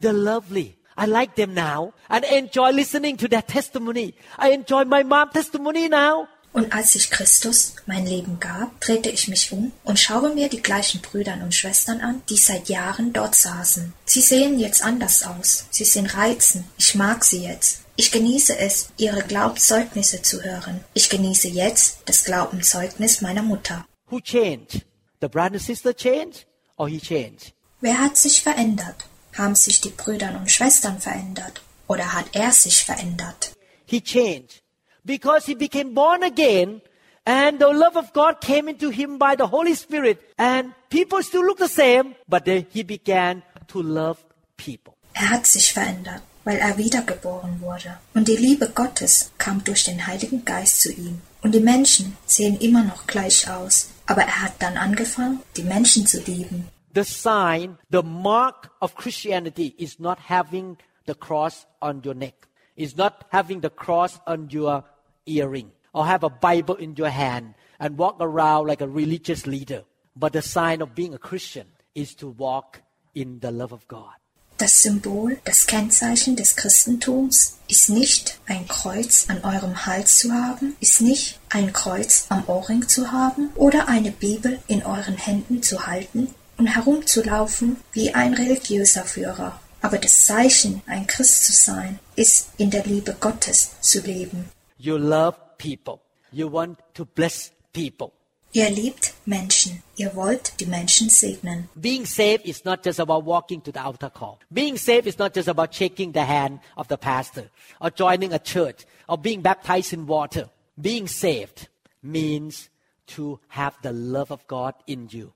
They're 0.00 0.12
lovely. 0.12 0.76
I 0.96 1.06
like 1.06 1.36
them 1.36 1.54
now 1.54 1.92
and 2.10 2.24
enjoy 2.24 2.72
listening 2.72 3.16
to 3.18 3.28
their 3.28 3.42
testimony. 3.42 4.16
I 4.36 4.50
enjoy 4.50 4.82
my 4.84 5.04
mom's 5.04 5.34
testimony 5.34 5.88
now. 5.88 6.26
Und 6.56 6.72
als 6.72 6.94
ich 6.94 7.10
Christus 7.10 7.74
mein 7.84 8.06
Leben 8.06 8.40
gab, 8.40 8.80
drehte 8.80 9.10
ich 9.10 9.28
mich 9.28 9.52
um 9.52 9.72
und 9.84 10.00
schaue 10.00 10.32
mir 10.32 10.48
die 10.48 10.62
gleichen 10.62 11.02
Brüder 11.02 11.34
und 11.42 11.54
Schwestern 11.54 12.00
an, 12.00 12.22
die 12.30 12.38
seit 12.38 12.70
Jahren 12.70 13.12
dort 13.12 13.34
saßen. 13.34 13.92
Sie 14.06 14.22
sehen 14.22 14.58
jetzt 14.58 14.82
anders 14.82 15.22
aus. 15.22 15.66
Sie 15.68 15.84
sind 15.84 16.16
reizend. 16.16 16.64
Ich 16.78 16.94
mag 16.94 17.26
sie 17.26 17.42
jetzt. 17.42 17.82
Ich 17.96 18.10
genieße 18.10 18.56
es, 18.56 18.88
ihre 18.96 19.22
Glaubenszeugnisse 19.22 20.22
zu 20.22 20.42
hören. 20.42 20.82
Ich 20.94 21.10
genieße 21.10 21.48
jetzt 21.48 21.98
das 22.06 22.24
Glaubenszeugnis 22.24 23.20
meiner 23.20 23.42
Mutter. 23.42 23.84
Who 24.08 24.20
changed? 24.20 24.86
The 25.20 25.28
brother 25.28 25.56
and 25.56 25.62
sister 25.62 25.94
changed 25.94 26.46
or 26.78 26.88
he 26.88 26.98
changed? 26.98 27.52
Wer 27.82 27.98
hat 27.98 28.16
sich 28.16 28.42
verändert? 28.42 29.04
Haben 29.34 29.56
sich 29.56 29.82
die 29.82 29.90
Brüder 29.90 30.34
und 30.40 30.50
Schwestern 30.50 31.02
verändert? 31.02 31.60
Oder 31.86 32.14
hat 32.14 32.28
er 32.32 32.50
sich 32.50 32.82
verändert? 32.82 33.52
He 33.84 34.00
changed 34.00 34.62
because 35.06 35.46
he 35.46 35.54
became 35.54 35.94
born 35.94 36.22
again 36.22 36.82
and 37.24 37.58
the 37.58 37.68
love 37.68 37.96
of 37.96 38.12
God 38.12 38.40
came 38.40 38.68
into 38.68 38.90
him 38.90 39.18
by 39.18 39.36
the 39.36 39.46
Holy 39.46 39.74
Spirit 39.74 40.20
and 40.36 40.72
people 40.90 41.22
still 41.22 41.44
look 41.44 41.58
the 41.58 41.68
same, 41.68 42.14
but 42.28 42.44
then 42.44 42.66
he 42.70 42.82
began 42.82 43.42
to 43.68 43.82
love 43.82 44.22
people. 44.56 44.94
Er 45.14 45.30
hat 45.30 45.46
sich 45.46 45.72
verändert, 45.72 46.22
weil 46.44 46.58
er 46.58 46.76
wiedergeboren 46.76 47.60
wurde. 47.60 47.98
Und 48.14 48.28
die 48.28 48.36
Liebe 48.36 48.68
Gottes 48.68 49.32
kam 49.38 49.64
durch 49.64 49.84
den 49.84 50.06
Heiligen 50.06 50.44
Geist 50.44 50.82
zu 50.82 50.92
ihm. 50.92 51.22
Und 51.42 51.52
die 51.52 51.60
Menschen 51.60 52.16
sehen 52.26 52.58
immer 52.58 52.84
noch 52.84 53.06
gleich 53.06 53.48
aus. 53.48 53.90
Aber 54.06 54.22
er 54.22 54.42
hat 54.42 54.54
dann 54.60 54.76
angefangen, 54.76 55.40
die 55.56 55.62
Menschen 55.62 56.06
zu 56.06 56.20
lieben. 56.20 56.68
The 56.94 57.02
sign, 57.02 57.78
the 57.90 58.02
mark 58.02 58.70
of 58.80 58.94
Christianity 58.94 59.74
is 59.78 59.98
not 59.98 60.18
having 60.28 60.76
the 61.06 61.14
cross 61.14 61.66
on 61.80 62.02
your 62.04 62.14
neck. 62.14 62.34
Is 62.76 62.96
not 62.96 63.14
having 63.30 63.62
the 63.62 63.70
cross 63.70 64.20
on 64.26 64.48
your 64.52 64.84
earring 65.26 65.72
or 65.92 66.06
have 66.06 66.24
a 66.24 66.30
Bible 66.30 66.76
in 66.76 66.94
your 66.96 67.10
hand 67.10 67.54
and 67.78 67.98
walk 67.98 68.16
around 68.20 68.66
like 68.66 68.80
a 68.80 68.88
religious 68.88 69.46
leader. 69.46 69.84
But 70.14 70.32
the 70.32 70.42
sign 70.42 70.80
of 70.80 70.94
being 70.94 71.14
a 71.14 71.18
Christian 71.18 71.66
is 71.94 72.14
to 72.16 72.28
walk 72.28 72.80
in 73.14 73.40
the 73.40 73.50
love 73.50 73.72
of 73.72 73.86
God. 73.88 74.14
Das 74.58 74.82
Symbol, 74.82 75.36
das 75.44 75.66
Kennzeichen 75.66 76.34
des 76.34 76.56
Christentums 76.56 77.58
ist 77.68 77.90
nicht 77.90 78.40
ein 78.46 78.66
Kreuz 78.66 79.26
an 79.28 79.44
eurem 79.44 79.84
Hals 79.84 80.16
zu 80.16 80.32
haben, 80.32 80.76
ist 80.80 81.02
nicht 81.02 81.38
ein 81.50 81.74
Kreuz 81.74 82.24
am 82.30 82.42
Ohrring 82.46 82.88
zu 82.88 83.12
haben 83.12 83.50
oder 83.54 83.86
eine 83.88 84.12
Bibel 84.12 84.58
in 84.66 84.82
euren 84.82 85.18
Händen 85.18 85.62
zu 85.62 85.86
halten 85.86 86.34
und 86.56 86.68
herumzulaufen 86.68 87.76
wie 87.92 88.14
ein 88.14 88.32
religiöser 88.32 89.04
Führer. 89.04 89.60
Aber 89.82 89.98
das 89.98 90.24
Zeichen, 90.24 90.82
ein 90.86 91.06
Christ 91.06 91.44
zu 91.44 91.52
sein, 91.52 91.98
ist 92.14 92.48
in 92.56 92.70
der 92.70 92.84
Liebe 92.84 93.14
Gottes 93.20 93.72
zu 93.82 94.00
leben. 94.00 94.48
You 94.78 94.98
love 94.98 95.38
people. 95.58 96.02
You 96.32 96.48
want 96.48 96.78
to 96.94 97.04
bless 97.04 97.50
people. 97.72 98.12
Ihr 98.52 98.70
liebt 98.70 99.14
Menschen. 99.26 99.82
Ihr 99.96 100.14
wollt 100.14 100.60
die 100.60 100.66
Menschen 100.66 101.10
segnen. 101.10 101.68
Being 101.74 102.06
saved 102.06 102.46
is 102.46 102.64
not 102.64 102.82
just 102.82 102.98
about 102.98 103.24
walking 103.24 103.60
to 103.62 103.72
the 103.72 103.82
altar 103.82 104.08
call. 104.08 104.38
Being 104.50 104.78
saved 104.78 105.06
is 105.06 105.18
not 105.18 105.34
just 105.34 105.48
about 105.48 105.74
shaking 105.74 106.12
the 106.12 106.24
hand 106.24 106.60
of 106.76 106.88
the 106.88 106.96
pastor 106.96 107.50
or 107.80 107.90
joining 107.90 108.32
a 108.32 108.38
church 108.38 108.86
or 109.08 109.18
being 109.18 109.42
baptized 109.42 109.92
in 109.92 110.06
water. 110.06 110.48
Being 110.80 111.06
saved 111.06 111.68
means 112.02 112.70
to 113.08 113.40
have 113.48 113.76
the 113.82 113.92
love 113.92 114.30
of 114.30 114.46
God 114.46 114.74
in 114.86 115.08
you 115.10 115.32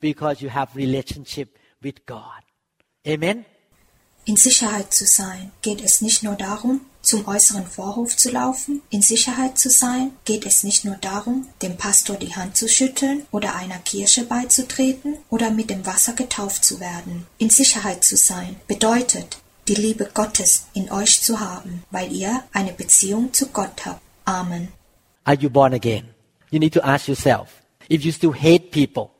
because 0.00 0.42
you 0.42 0.48
have 0.48 0.74
relationship 0.74 1.56
with 1.82 2.04
God. 2.04 2.42
Amen. 3.06 3.44
In 4.28 4.34
Sicherheit 4.36 4.92
zu 4.92 5.06
sein 5.06 5.52
geht 5.62 5.80
es 5.80 6.00
nicht 6.00 6.24
nur 6.24 6.34
darum, 6.34 6.80
zum 7.00 7.28
äußeren 7.28 7.64
Vorhof 7.64 8.16
zu 8.16 8.32
laufen. 8.32 8.82
In 8.90 9.00
Sicherheit 9.00 9.56
zu 9.56 9.70
sein 9.70 10.10
geht 10.24 10.44
es 10.44 10.64
nicht 10.64 10.84
nur 10.84 10.96
darum, 10.96 11.46
dem 11.62 11.76
Pastor 11.76 12.16
die 12.16 12.34
Hand 12.34 12.56
zu 12.56 12.68
schütteln 12.68 13.24
oder 13.30 13.54
einer 13.54 13.78
Kirche 13.78 14.24
beizutreten 14.24 15.14
oder 15.30 15.52
mit 15.52 15.70
dem 15.70 15.86
Wasser 15.86 16.14
getauft 16.14 16.64
zu 16.64 16.80
werden. 16.80 17.24
In 17.38 17.50
Sicherheit 17.50 18.02
zu 18.02 18.16
sein 18.16 18.56
bedeutet, 18.66 19.38
die 19.68 19.76
Liebe 19.76 20.10
Gottes 20.12 20.66
in 20.74 20.90
euch 20.90 21.22
zu 21.22 21.38
haben, 21.38 21.84
weil 21.92 22.10
ihr 22.10 22.42
eine 22.52 22.72
Beziehung 22.72 23.32
zu 23.32 23.46
Gott 23.50 23.86
habt. 23.86 24.00
Amen. 24.24 24.72
Are 25.22 25.36
you 25.38 25.48
born 25.48 25.72
again? 25.72 26.08
You 26.50 26.58
need 26.58 26.74
to 26.74 26.82
ask 26.82 27.06
yourself. 27.06 27.62
If 27.88 28.04
you 28.04 28.10
still 28.10 28.34
hate 28.34 28.72
people, 28.72 29.10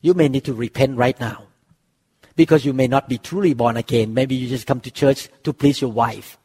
you 0.00 0.14
may 0.14 0.30
need 0.30 0.46
to 0.46 0.54
repent 0.54 0.98
right 0.98 1.20
now. 1.20 1.48
Because 2.38 2.64
you 2.64 2.72
may 2.72 2.86
not 2.86 3.08
be 3.08 3.18
truly 3.18 3.52
born 3.52 3.76
again. 3.76 4.14
Maybe 4.14 4.36
you 4.36 4.48
just 4.48 4.64
come 4.64 4.78
to 4.86 4.92
church 4.92 5.28
to 5.42 5.52
please 5.52 5.80
your 5.80 5.90
wife. 5.90 6.38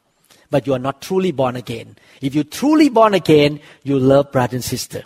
But 0.50 0.66
you 0.66 0.74
are 0.74 0.84
not 0.88 1.00
truly 1.00 1.30
born 1.30 1.54
again. 1.54 1.94
If 2.20 2.34
you're 2.34 2.42
truly 2.60 2.88
born 2.88 3.14
again, 3.14 3.60
you 3.84 4.00
love 4.00 4.32
brother 4.32 4.56
and 4.56 4.64
sister. 4.64 5.04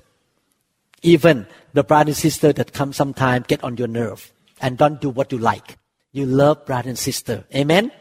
Even 1.02 1.46
the 1.74 1.84
brother 1.84 2.08
and 2.08 2.16
sister 2.16 2.54
that 2.54 2.72
come 2.72 2.94
sometime 2.94 3.44
get 3.46 3.62
on 3.62 3.76
your 3.76 3.86
nerve 3.86 4.32
and 4.62 4.78
don't 4.78 4.98
do 4.98 5.10
what 5.10 5.30
you 5.30 5.36
like. 5.36 5.76
You 6.12 6.24
love 6.24 6.64
brother 6.64 6.88
and 6.88 6.98
sister. 6.98 7.44
Amen? 7.54 7.92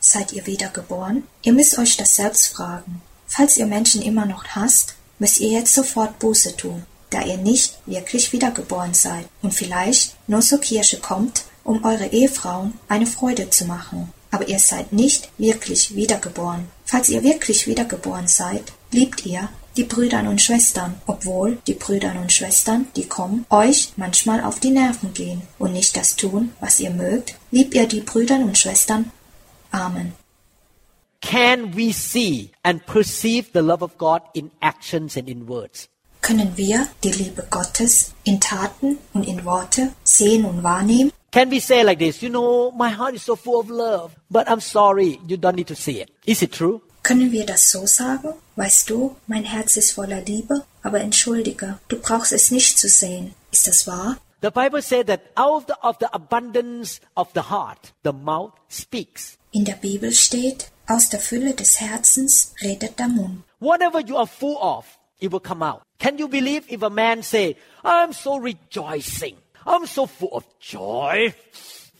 Seid 0.00 0.32
ihr 0.32 0.44
wiedergeboren? 0.44 1.22
Ihr 1.42 1.52
müsst 1.52 1.78
euch 1.78 1.96
das 1.96 2.16
selbst 2.16 2.48
fragen. 2.48 3.00
Falls 3.28 3.56
ihr 3.56 3.66
Menschen 3.66 4.02
immer 4.02 4.26
noch 4.26 4.44
hasst, 4.56 4.96
müsst 5.20 5.38
ihr 5.38 5.50
jetzt 5.50 5.72
sofort 5.72 6.18
Buße 6.18 6.56
tun, 6.56 6.84
da 7.10 7.22
ihr 7.22 7.36
nicht 7.36 7.78
wirklich 7.86 8.32
wiedergeboren 8.32 8.94
seid 8.94 9.28
und 9.40 9.54
vielleicht 9.54 10.16
nur 10.28 10.40
zur 10.40 10.60
Kirche 10.60 10.98
kommt, 10.98 11.44
um 11.68 11.84
eure 11.84 12.06
Ehefrauen 12.06 12.72
eine 12.88 13.04
Freude 13.04 13.50
zu 13.50 13.66
machen. 13.66 14.10
Aber 14.30 14.48
ihr 14.48 14.58
seid 14.58 14.94
nicht 14.94 15.28
wirklich 15.36 15.94
wiedergeboren. 15.94 16.66
Falls 16.86 17.10
ihr 17.10 17.22
wirklich 17.22 17.66
wiedergeboren 17.66 18.26
seid, 18.26 18.72
liebt 18.90 19.26
ihr 19.26 19.50
die 19.76 19.84
Brüder 19.84 20.20
und 20.20 20.40
Schwestern, 20.40 20.94
obwohl 21.06 21.58
die 21.66 21.74
Brüder 21.74 22.14
und 22.18 22.32
Schwestern, 22.32 22.88
die 22.96 23.06
kommen, 23.06 23.44
euch 23.50 23.92
manchmal 23.96 24.42
auf 24.42 24.60
die 24.60 24.70
Nerven 24.70 25.12
gehen 25.12 25.42
und 25.58 25.74
nicht 25.74 25.94
das 25.96 26.16
tun, 26.16 26.52
was 26.58 26.80
ihr 26.80 26.90
mögt, 26.90 27.34
liebt 27.50 27.74
ihr 27.74 27.86
die 27.86 28.00
Brüder 28.00 28.36
und 28.36 28.56
Schwestern. 28.56 29.12
Amen. 29.70 30.14
Can 31.20 31.76
we 31.76 31.92
see 31.92 32.50
and 32.62 32.84
perceive 32.86 33.50
the 33.52 33.60
love 33.60 33.84
of 33.84 33.98
God 33.98 34.22
in 34.32 34.50
actions 34.60 35.18
and 35.18 35.28
in 35.28 35.46
words? 35.46 35.88
Können 36.22 36.56
wir 36.56 36.88
die 37.04 37.12
Liebe 37.12 37.46
Gottes 37.50 38.14
in 38.24 38.40
Taten 38.40 38.98
und 39.12 39.28
in 39.28 39.44
Worte 39.44 39.92
sehen 40.02 40.46
und 40.46 40.62
wahrnehmen? 40.62 41.12
Can 41.30 41.50
we 41.50 41.60
say 41.60 41.84
like 41.84 41.98
this, 41.98 42.22
you 42.22 42.30
know, 42.30 42.70
my 42.70 42.88
heart 42.88 43.14
is 43.14 43.22
so 43.22 43.36
full 43.36 43.60
of 43.60 43.68
love, 43.68 44.16
but 44.30 44.48
I'm 44.48 44.60
sorry, 44.60 45.20
you 45.26 45.36
don't 45.36 45.56
need 45.56 45.66
to 45.66 45.74
see 45.76 46.00
it. 46.00 46.10
Is 46.26 46.42
it 46.42 46.52
true? 46.52 46.80
Können 47.02 47.32
wir 47.32 47.44
das 47.44 47.70
so 47.70 47.86
sagen? 47.86 48.32
Weißt 48.56 48.88
du, 48.88 49.14
mein 49.26 49.44
Herz 49.44 49.76
ist 49.76 49.92
voller 49.92 50.22
Liebe, 50.22 50.64
aber 50.82 51.00
entschuldige, 51.00 51.78
du 51.88 51.98
brauchst 51.98 52.32
es 52.32 52.50
nicht 52.50 52.78
zu 52.78 52.88
sehen. 52.88 53.34
Ist 53.52 53.66
das 53.66 53.86
wahr? 53.86 54.16
The 54.40 54.50
Bible 54.50 54.80
says 54.80 55.04
that 55.06 55.20
out 55.36 55.64
of 55.64 55.66
the, 55.66 55.74
of 55.82 55.96
the 56.00 56.06
abundance 56.12 57.00
of 57.14 57.28
the 57.34 57.42
heart, 57.50 57.92
the 58.04 58.12
mouth 58.12 58.52
speaks. 58.70 59.36
In 59.52 59.64
der 59.64 59.74
Bibel 59.74 60.12
steht, 60.12 60.70
aus 60.86 61.10
der 61.10 61.20
Fülle 61.20 61.54
des 61.54 61.80
Herzens 61.80 62.54
redet 62.62 62.98
der 62.98 63.08
Mund. 63.08 63.42
Whatever 63.60 64.00
you 64.00 64.16
are 64.16 64.26
full 64.26 64.56
of, 64.56 64.86
it 65.20 65.30
will 65.30 65.40
come 65.40 65.62
out. 65.62 65.82
Can 65.98 66.16
you 66.16 66.28
believe 66.28 66.64
if 66.72 66.82
a 66.82 66.90
man 66.90 67.22
say, 67.22 67.56
I'm 67.84 68.12
so 68.12 68.36
rejoicing, 68.36 69.36
I'm 69.68 69.84
so 69.84 70.06
full 70.06 70.30
of 70.32 70.44
joy, 70.58 71.34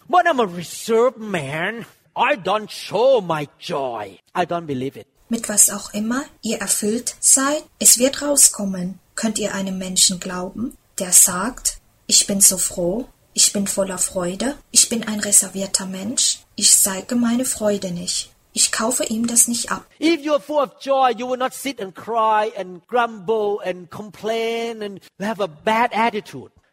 but 0.08 0.26
I'm 0.26 0.40
a 0.40 0.46
reserved 0.46 1.18
man. 1.18 1.84
I 2.16 2.34
don't 2.34 2.70
show 2.70 3.20
my 3.20 3.46
joy. 3.58 4.18
I 4.34 4.46
don't 4.46 4.64
believe 4.64 4.96
it. 4.96 5.06
Mit 5.28 5.50
was 5.50 5.68
auch 5.68 5.92
immer 5.92 6.24
ihr 6.40 6.62
erfüllt 6.62 7.16
seid, 7.20 7.62
es 7.78 7.98
wird 7.98 8.22
rauskommen. 8.22 8.98
Könnt 9.16 9.38
ihr 9.38 9.52
einem 9.54 9.76
Menschen 9.76 10.18
glauben, 10.18 10.78
der 10.98 11.12
sagt, 11.12 11.76
ich 12.06 12.26
bin 12.26 12.40
so 12.40 12.56
froh, 12.56 13.06
ich 13.34 13.52
bin 13.52 13.66
voller 13.66 13.98
Freude, 13.98 14.56
ich 14.70 14.88
bin 14.88 15.06
ein 15.06 15.20
reservierter 15.20 15.84
Mensch, 15.84 16.38
ich 16.56 16.74
zeige 16.74 17.16
meine 17.16 17.44
Freude 17.44 17.90
nicht. 17.90 18.30
Ich 18.54 18.72
kaufe 18.72 19.04
ihm 19.04 19.26
das 19.26 19.46
nicht 19.46 19.70
ab. 19.70 19.84
If 20.00 20.22
you're 20.22 20.40
full 20.40 20.62
of 20.62 20.80
joy, 20.80 21.12
you 21.14 21.28
will 21.28 21.36
not 21.36 21.52
sit 21.52 21.82
and 21.82 21.94
cry 21.94 22.50
and 22.56 22.80
grumble 22.88 23.58
and 23.62 23.90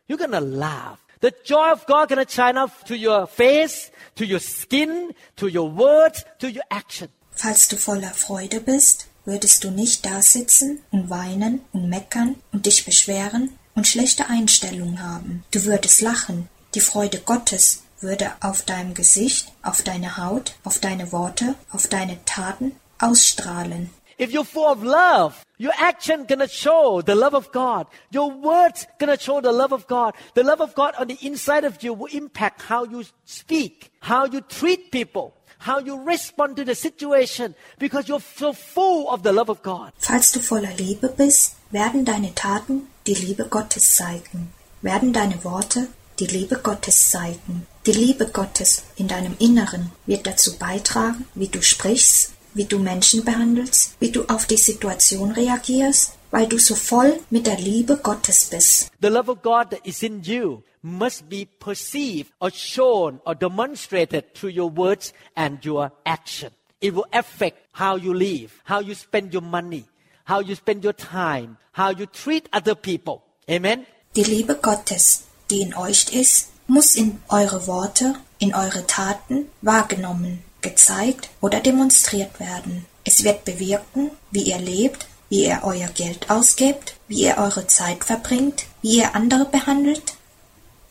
You're 0.07 0.19
gonna 0.19 0.39
laugh. 0.39 0.99
The 1.21 1.33
joy 1.43 1.71
of 1.71 1.85
God 1.87 2.09
gonna 2.09 2.29
shine 2.29 2.57
up 2.57 2.85
to 2.85 2.95
your 2.95 3.25
face, 3.25 3.91
to 4.15 4.25
your 4.25 4.39
skin, 4.39 5.13
to 5.37 5.47
your 5.47 5.69
words, 5.69 6.23
to 6.39 6.47
your 6.47 6.63
action. 6.69 7.09
Falls 7.31 7.67
du 7.67 7.75
voller 7.75 8.13
Freude 8.13 8.61
bist, 8.61 9.07
würdest 9.25 9.63
du 9.63 9.71
nicht 9.71 10.05
da 10.05 10.21
sitzen 10.21 10.83
und 10.91 11.09
weinen 11.09 11.61
und 11.73 11.89
meckern 11.89 12.35
und 12.51 12.67
dich 12.67 12.85
beschweren 12.85 13.57
und 13.73 13.87
schlechte 13.87 14.29
Einstellung 14.29 15.01
haben. 15.01 15.43
Du 15.51 15.65
würdest 15.65 16.01
lachen. 16.01 16.49
Die 16.75 16.81
Freude 16.81 17.19
Gottes 17.19 17.81
würde 17.99 18.31
auf 18.41 18.61
deinem 18.61 18.93
Gesicht, 18.93 19.51
auf 19.63 19.81
deine 19.81 20.17
Haut, 20.17 20.55
auf 20.63 20.77
deine 20.77 21.11
Worte, 21.11 21.55
auf 21.71 21.87
deine 21.87 22.23
Taten 22.25 22.73
ausstrahlen. 22.99 23.89
If 24.17 24.31
you're 24.31 24.45
full 24.45 24.67
of 24.67 24.83
love, 24.83 25.45
your 25.57 25.73
action 25.77 26.25
gonna 26.25 26.47
show 26.47 27.01
the 27.01 27.15
love 27.15 27.33
of 27.33 27.51
God. 27.51 27.87
Your 28.11 28.31
words 28.31 28.87
gonna 28.97 29.19
show 29.19 29.41
the 29.41 29.51
love 29.51 29.73
of 29.73 29.87
God. 29.87 30.13
The 30.33 30.43
love 30.43 30.61
of 30.61 30.73
God 30.73 30.95
on 30.97 31.07
the 31.07 31.17
inside 31.21 31.65
of 31.65 31.83
you 31.83 31.93
will 31.93 32.11
impact 32.11 32.61
how 32.61 32.85
you 32.85 33.03
speak, 33.25 33.91
how 33.99 34.25
you 34.25 34.41
treat 34.41 34.91
people, 34.91 35.33
how 35.59 35.79
you 35.79 36.01
respond 36.01 36.55
to 36.57 36.63
the 36.63 36.75
situation, 36.75 37.55
because 37.79 38.07
you're 38.07 38.21
so 38.21 38.53
full 38.53 39.09
of 39.09 39.23
the 39.23 39.33
love 39.33 39.49
of 39.49 39.61
God. 39.61 39.91
Falls 39.97 40.31
du 40.31 40.39
voller 40.39 40.73
Liebe 40.77 41.09
bist, 41.09 41.55
werden 41.71 42.05
deine 42.05 42.33
Taten 42.35 42.87
die 43.07 43.15
Liebe 43.15 43.45
Gottes 43.45 43.95
zeigen, 43.95 44.53
werden 44.81 45.11
deine 45.11 45.43
Worte 45.43 45.87
die 46.19 46.27
Liebe 46.27 46.57
Gottes 46.57 47.09
zeigen. 47.09 47.67
Die 47.85 47.91
Liebe 47.91 48.27
Gottes 48.27 48.83
in 48.95 49.07
deinem 49.07 49.35
Inneren 49.39 49.91
wird 50.05 50.25
dazu 50.25 50.57
beitragen, 50.57 51.27
wie 51.35 51.49
du 51.49 51.61
sprichst, 51.61 52.34
wie 52.55 52.65
du 52.65 52.79
Menschen 52.79 53.23
behandelst, 53.23 53.95
wie 53.99 54.11
du 54.11 54.25
auf 54.25 54.47
die 54.47 54.57
Situation 54.57 55.31
reagierst, 55.31 56.13
weil 56.31 56.47
du 56.47 56.57
so 56.57 56.73
voll 56.75 57.19
mit 57.29 57.45
der 57.45 57.57
Liebe 57.57 57.97
Gottes 57.97 58.45
bist. 58.45 58.89
The 59.01 59.09
love 59.09 59.29
of 59.29 59.41
God 59.43 59.69
that 59.69 59.85
is 59.85 60.01
in 60.01 60.23
you 60.23 60.63
must 60.81 61.29
be 61.29 61.45
perceived 61.59 62.31
or 62.39 62.49
shown 62.51 63.19
or 63.25 63.35
demonstrated 63.35 64.33
through 64.33 64.53
your 64.55 64.71
words 64.75 65.13
and 65.35 65.63
your 65.63 65.91
action. 66.05 66.49
It 66.79 66.93
will 66.93 67.07
affect 67.11 67.57
how 67.73 67.97
you 67.97 68.13
live, 68.13 68.51
how 68.65 68.81
you 68.81 68.95
spend 68.95 69.33
your 69.33 69.43
money, 69.43 69.85
how 70.25 70.41
you 70.41 70.55
spend 70.55 70.83
your 70.83 70.93
time, 70.93 71.57
how 71.73 71.89
you 71.89 72.05
treat 72.05 72.47
other 72.51 72.75
people. 72.75 73.23
Amen. 73.49 73.85
Die 74.15 74.23
Liebe 74.23 74.55
Gottes, 74.55 75.23
die 75.49 75.61
in 75.61 75.73
euch 75.73 76.13
ist, 76.13 76.49
muss 76.67 76.95
in 76.95 77.19
eure 77.29 77.67
Worte, 77.67 78.15
in 78.39 78.53
eure 78.53 78.85
Taten 78.87 79.47
wahrgenommen, 79.61 80.43
gezeigt 80.65 81.29
oder 81.41 81.59
demonstriert 81.59 82.39
werden. 82.39 82.85
Es 83.03 83.23
wird 83.23 83.45
bewirken, 83.45 84.11
wie 84.31 84.45
ihr 84.51 84.57
lebt, 84.57 85.07
wie 85.29 85.45
ihr 85.45 85.59
euer 85.63 85.89
Geld 86.01 86.29
ausgebt, 86.29 86.95
wie 87.07 87.21
ihr 87.27 87.37
eure 87.37 87.67
Zeit 87.67 88.03
verbringt, 88.03 88.65
wie 88.81 88.97
ihr 88.97 89.15
andere 89.15 89.45
behandelt. 89.45 90.17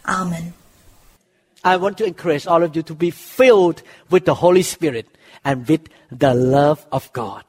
Amen. 0.04 0.54
I 1.66 1.80
want 1.80 1.96
to 1.98 2.04
encourage 2.04 2.46
all 2.46 2.62
of 2.62 2.76
you 2.76 2.82
to 2.82 2.94
be 2.94 3.10
filled 3.10 3.82
with 4.10 4.24
the 4.26 4.36
Holy 4.44 4.62
Spirit 4.62 5.06
and 5.42 5.66
with 5.68 5.82
the 6.10 6.34
love 6.34 6.80
of 6.90 7.12
God. 7.12 7.42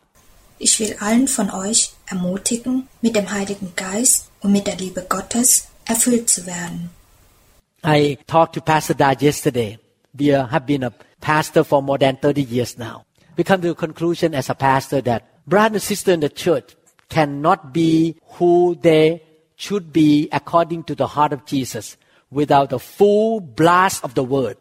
Ich 0.57 0.79
will 0.79 0.95
allen 0.99 1.27
von 1.27 1.51
euch 1.51 1.91
ermutigen, 2.07 2.87
mit 3.01 3.15
dem 3.15 3.29
Heiligen 3.29 3.73
Geist 3.75 4.29
und 4.41 4.53
mit 4.53 4.67
der 4.67 4.77
Liebe 4.77 5.05
Gottes 5.07 5.67
erfüllt 5.83 6.29
zu 6.29 6.45
werden. 6.45 6.89
I 7.85 8.17
talked 8.25 8.55
to 8.55 8.61
Pastor 8.61 8.95
Dad 8.95 9.21
yesterday. 9.21 9.77
We 10.13 10.31
have 10.33 10.65
been 10.65 10.83
a 10.85 10.91
pastor 11.25 11.63
for 11.63 11.81
more 11.81 11.97
than 11.97 12.17
30 12.17 12.43
years 12.43 12.77
now. 12.77 13.03
We 13.35 13.43
come 13.43 13.59
to 13.61 13.69
the 13.69 13.75
conclusion 13.75 14.35
as 14.35 14.47
a 14.47 14.53
pastor 14.53 15.01
that 15.01 15.43
brother 15.47 15.75
and 15.77 15.81
sister 15.81 16.11
in 16.11 16.19
the 16.19 16.29
church 16.29 16.75
cannot 17.09 17.73
be 17.73 18.15
who 18.37 18.77
they 18.79 19.23
should 19.55 19.91
be 19.91 20.29
according 20.31 20.83
to 20.83 20.93
the 20.93 21.07
heart 21.07 21.33
of 21.33 21.43
Jesus 21.45 21.97
without 22.29 22.69
the 22.69 22.77
full 22.77 23.39
blast 23.39 24.03
of 24.03 24.13
the 24.13 24.23
word 24.23 24.57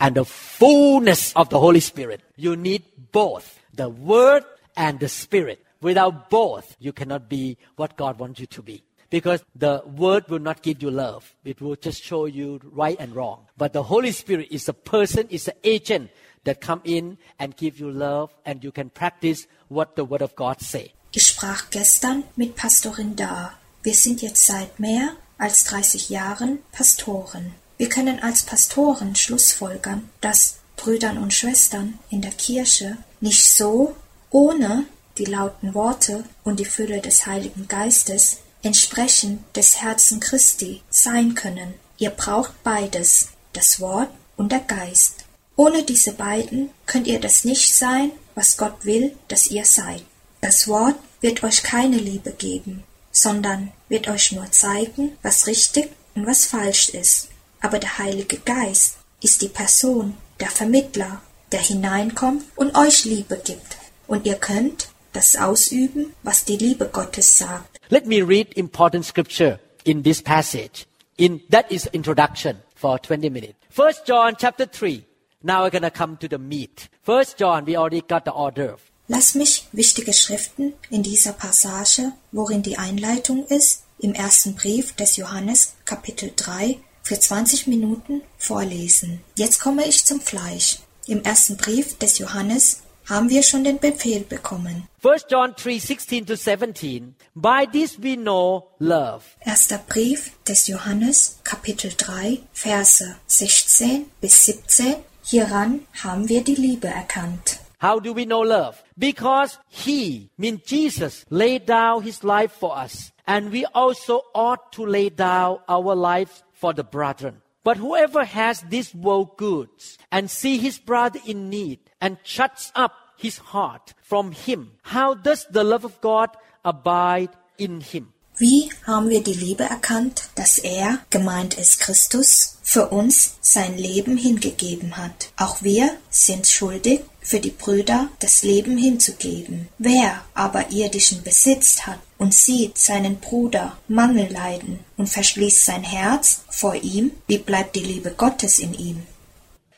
and 0.00 0.14
the 0.14 0.24
fullness 0.24 1.34
of 1.36 1.50
the 1.50 1.60
Holy 1.60 1.80
Spirit. 1.80 2.22
You 2.36 2.56
need 2.56 2.84
both 3.12 3.60
the 3.74 3.90
word 3.90 4.44
and 4.76 4.98
the 5.00 5.08
spirit. 5.08 5.62
Without 5.82 6.30
both, 6.30 6.74
you 6.80 6.92
cannot 6.92 7.28
be 7.28 7.58
what 7.76 7.96
God 7.98 8.18
wants 8.18 8.40
you 8.40 8.46
to 8.46 8.62
be. 8.62 8.82
Because 9.10 9.42
the 9.54 9.82
word 9.96 10.28
will 10.28 10.38
not 10.38 10.62
give 10.62 10.82
you 10.82 10.90
love. 10.90 11.34
It 11.44 11.60
will 11.60 11.76
just 11.76 12.02
show 12.02 12.26
you 12.26 12.60
right 12.72 12.96
and 13.00 13.14
wrong. 13.14 13.46
But 13.56 13.72
the 13.72 13.84
Holy 13.84 14.12
Spirit 14.12 14.48
is 14.50 14.68
a 14.68 14.74
person, 14.74 15.26
is 15.30 15.48
an 15.48 15.54
agent 15.64 16.10
that 16.44 16.60
come 16.60 16.80
in 16.84 17.18
and 17.38 17.56
give 17.56 17.78
you 17.78 17.90
love 17.90 18.30
and 18.44 18.62
you 18.62 18.72
can 18.72 18.90
practice 18.90 19.46
what 19.68 19.96
the 19.96 20.04
word 20.04 20.22
of 20.22 20.34
God 20.34 20.60
say. 20.60 20.92
Ich 21.12 21.26
sprach 21.26 21.70
gestern 21.70 22.24
mit 22.36 22.54
Pastorin 22.54 23.16
Da. 23.16 23.54
Wir 23.82 23.94
sind 23.94 24.22
jetzt 24.22 24.44
seit 24.44 24.78
mehr 24.78 25.16
als 25.38 25.64
30 25.64 26.10
Jahren 26.10 26.58
Pastoren. 26.72 27.54
Wir 27.78 27.88
können 27.88 28.20
als 28.20 28.42
Pastoren 28.42 29.14
schlussfolgern, 29.14 30.10
dass 30.20 30.58
Brüdern 30.76 31.18
und 31.18 31.32
Schwestern 31.32 31.98
in 32.10 32.22
der 32.22 32.32
Kirche 32.32 32.98
nicht 33.20 33.44
so 33.44 33.96
ohne 34.30 34.86
die 35.16 35.24
lauten 35.24 35.74
Worte 35.74 36.24
und 36.44 36.60
die 36.60 36.64
Fülle 36.64 37.00
des 37.00 37.26
Heiligen 37.26 37.68
Geistes 37.68 38.40
entsprechend 38.62 39.44
des 39.56 39.80
Herzen 39.80 40.20
Christi 40.20 40.82
sein 40.90 41.34
können. 41.34 41.74
Ihr 41.98 42.10
braucht 42.10 42.62
beides, 42.62 43.28
das 43.52 43.80
Wort 43.80 44.10
und 44.36 44.52
der 44.52 44.60
Geist. 44.60 45.24
Ohne 45.56 45.82
diese 45.82 46.12
beiden 46.12 46.70
könnt 46.86 47.06
ihr 47.06 47.20
das 47.20 47.44
nicht 47.44 47.74
sein, 47.74 48.12
was 48.34 48.56
Gott 48.56 48.84
will, 48.84 49.16
dass 49.26 49.48
ihr 49.48 49.64
seid. 49.64 50.04
Das 50.40 50.68
Wort 50.68 50.96
wird 51.20 51.42
euch 51.42 51.62
keine 51.64 51.96
Liebe 51.96 52.30
geben, 52.30 52.84
sondern 53.10 53.72
wird 53.88 54.08
euch 54.08 54.30
nur 54.32 54.50
zeigen, 54.52 55.16
was 55.22 55.48
richtig 55.48 55.90
und 56.14 56.26
was 56.26 56.46
falsch 56.46 56.90
ist. 56.90 57.28
Aber 57.60 57.80
der 57.80 57.98
Heilige 57.98 58.38
Geist 58.38 58.98
ist 59.20 59.42
die 59.42 59.48
Person, 59.48 60.16
der 60.38 60.50
Vermittler, 60.50 61.20
der 61.50 61.60
hineinkommt 61.60 62.44
und 62.54 62.76
euch 62.76 63.04
Liebe 63.04 63.40
gibt. 63.44 63.76
Und 64.06 64.26
ihr 64.26 64.36
könnt 64.36 64.88
das 65.12 65.34
ausüben, 65.36 66.14
was 66.22 66.44
die 66.44 66.56
Liebe 66.56 66.88
Gottes 66.88 67.36
sagt. 67.36 67.77
Let 67.90 68.06
me 68.06 68.20
read 68.20 68.52
important 68.56 69.06
scripture 69.06 69.60
in 69.86 70.02
this 70.02 70.20
passage. 70.20 70.84
In 71.16 71.40
that 71.48 71.72
is 71.72 71.86
introduction 71.94 72.58
for 72.74 72.98
20 72.98 73.30
minutes. 73.30 73.54
First 73.70 74.04
John 74.06 74.36
chapter 74.38 74.66
3. 74.66 75.06
Now 75.42 75.62
we're 75.62 75.70
gonna 75.70 75.90
come 75.90 76.18
to 76.18 76.28
the 76.28 76.36
meat. 76.36 76.90
First 77.02 77.38
John, 77.38 77.64
we 77.64 77.76
already 77.76 78.02
got 78.02 78.26
the 78.26 78.32
order. 78.32 78.76
Lass 79.08 79.34
mich 79.34 79.68
wichtige 79.72 80.12
Schriften 80.12 80.74
in 80.90 81.02
dieser 81.02 81.32
Passage, 81.32 82.12
worin 82.30 82.62
die 82.62 82.76
Einleitung 82.76 83.46
ist, 83.46 83.84
im 83.98 84.12
ersten 84.12 84.54
Brief 84.54 84.92
des 84.92 85.16
Johannes 85.16 85.76
Kapitel 85.86 86.30
3 86.36 86.76
für 87.02 87.18
20 87.18 87.68
Minuten 87.68 88.20
vorlesen. 88.36 89.22
Jetzt 89.34 89.60
komme 89.60 89.86
ich 89.86 90.04
zum 90.04 90.20
Fleisch. 90.20 90.80
Im 91.06 91.22
ersten 91.22 91.56
Brief 91.56 91.96
des 91.96 92.18
Johannes 92.18 92.82
haben 93.08 93.30
wir 93.30 93.42
schon 93.42 93.64
den 93.64 93.78
Befehl 93.78 94.20
bekommen. 94.20 94.88
1 95.02 95.26
John 95.30 95.54
3 95.56 95.78
16 95.78 96.26
to 96.26 96.36
17. 96.36 97.14
By 97.34 97.66
this 97.70 98.02
we 98.02 98.16
know 98.16 98.70
love. 98.78 99.24
Erster 99.44 99.78
Brief 99.78 100.32
des 100.44 100.66
Johannes, 100.66 101.40
Kapitel 101.44 101.92
3, 101.96 102.40
Verse 102.52 103.16
16 103.26 104.06
bis 104.20 104.44
17. 104.44 104.96
Hieran 105.22 105.86
haben 106.02 106.28
wir 106.28 106.42
die 106.42 106.54
Liebe 106.54 106.88
erkannt. 106.88 107.60
How 107.80 108.00
do 108.00 108.14
we 108.14 108.24
know 108.24 108.42
love? 108.42 108.82
Because 108.96 109.58
he, 109.68 110.30
mean 110.36 110.60
Jesus, 110.66 111.24
laid 111.30 111.66
down 111.66 112.02
his 112.02 112.24
life 112.24 112.52
for 112.58 112.76
us. 112.76 113.12
And 113.24 113.52
we 113.52 113.66
also 113.66 114.22
ought 114.34 114.72
to 114.72 114.84
lay 114.84 115.10
down 115.10 115.58
our 115.68 115.94
lives 115.94 116.42
for 116.52 116.74
the 116.74 116.82
brethren. 116.82 117.40
But 117.64 117.76
whoever 117.76 118.24
has 118.24 118.62
this 118.62 118.94
world 118.94 119.36
goods 119.36 119.98
and 120.10 120.30
see 120.30 120.58
his 120.58 120.78
brother 120.78 121.20
in 121.26 121.50
need 121.50 121.80
and 122.00 122.18
shuts 122.22 122.72
up 122.74 122.94
his 123.16 123.38
heart 123.38 123.94
from 124.00 124.32
him, 124.32 124.72
how 124.82 125.14
does 125.14 125.46
the 125.50 125.64
love 125.64 125.84
of 125.84 126.00
God 126.00 126.30
abide 126.64 127.30
in 127.58 127.80
him? 127.80 128.12
Wie 128.38 128.70
haben 128.86 129.08
wir 129.08 129.20
die 129.20 129.34
Liebe 129.34 129.64
erkannt, 129.64 130.30
dass 130.36 130.58
er, 130.58 131.00
gemeint 131.10 131.54
ist 131.54 131.80
Christus, 131.80 132.58
für 132.62 132.90
uns 132.90 133.34
sein 133.40 133.76
Leben 133.76 134.16
hingegeben 134.16 134.96
hat? 134.96 135.32
Auch 135.36 135.62
wir 135.62 135.90
sind 136.08 136.46
schuldig, 136.46 137.00
für 137.20 137.40
die 137.40 137.50
Brüder 137.50 138.08
das 138.20 138.44
Leben 138.44 138.78
hinzugeben. 138.78 139.68
Wer 139.78 140.22
aber 140.34 140.70
irdischen 140.70 141.24
Besitz 141.24 141.82
hat 141.82 141.98
und 142.16 142.32
sieht 142.32 142.78
seinen 142.78 143.18
Bruder 143.18 143.76
Mangel 143.88 144.32
leiden 144.32 144.78
und 144.96 145.08
verschließt 145.08 145.64
sein 145.64 145.82
Herz 145.82 146.42
vor 146.48 146.76
ihm, 146.76 147.10
wie 147.26 147.38
bleibt 147.38 147.74
die 147.74 147.80
Liebe 147.80 148.12
Gottes 148.12 148.60
in 148.60 148.72
ihm? 148.72 149.02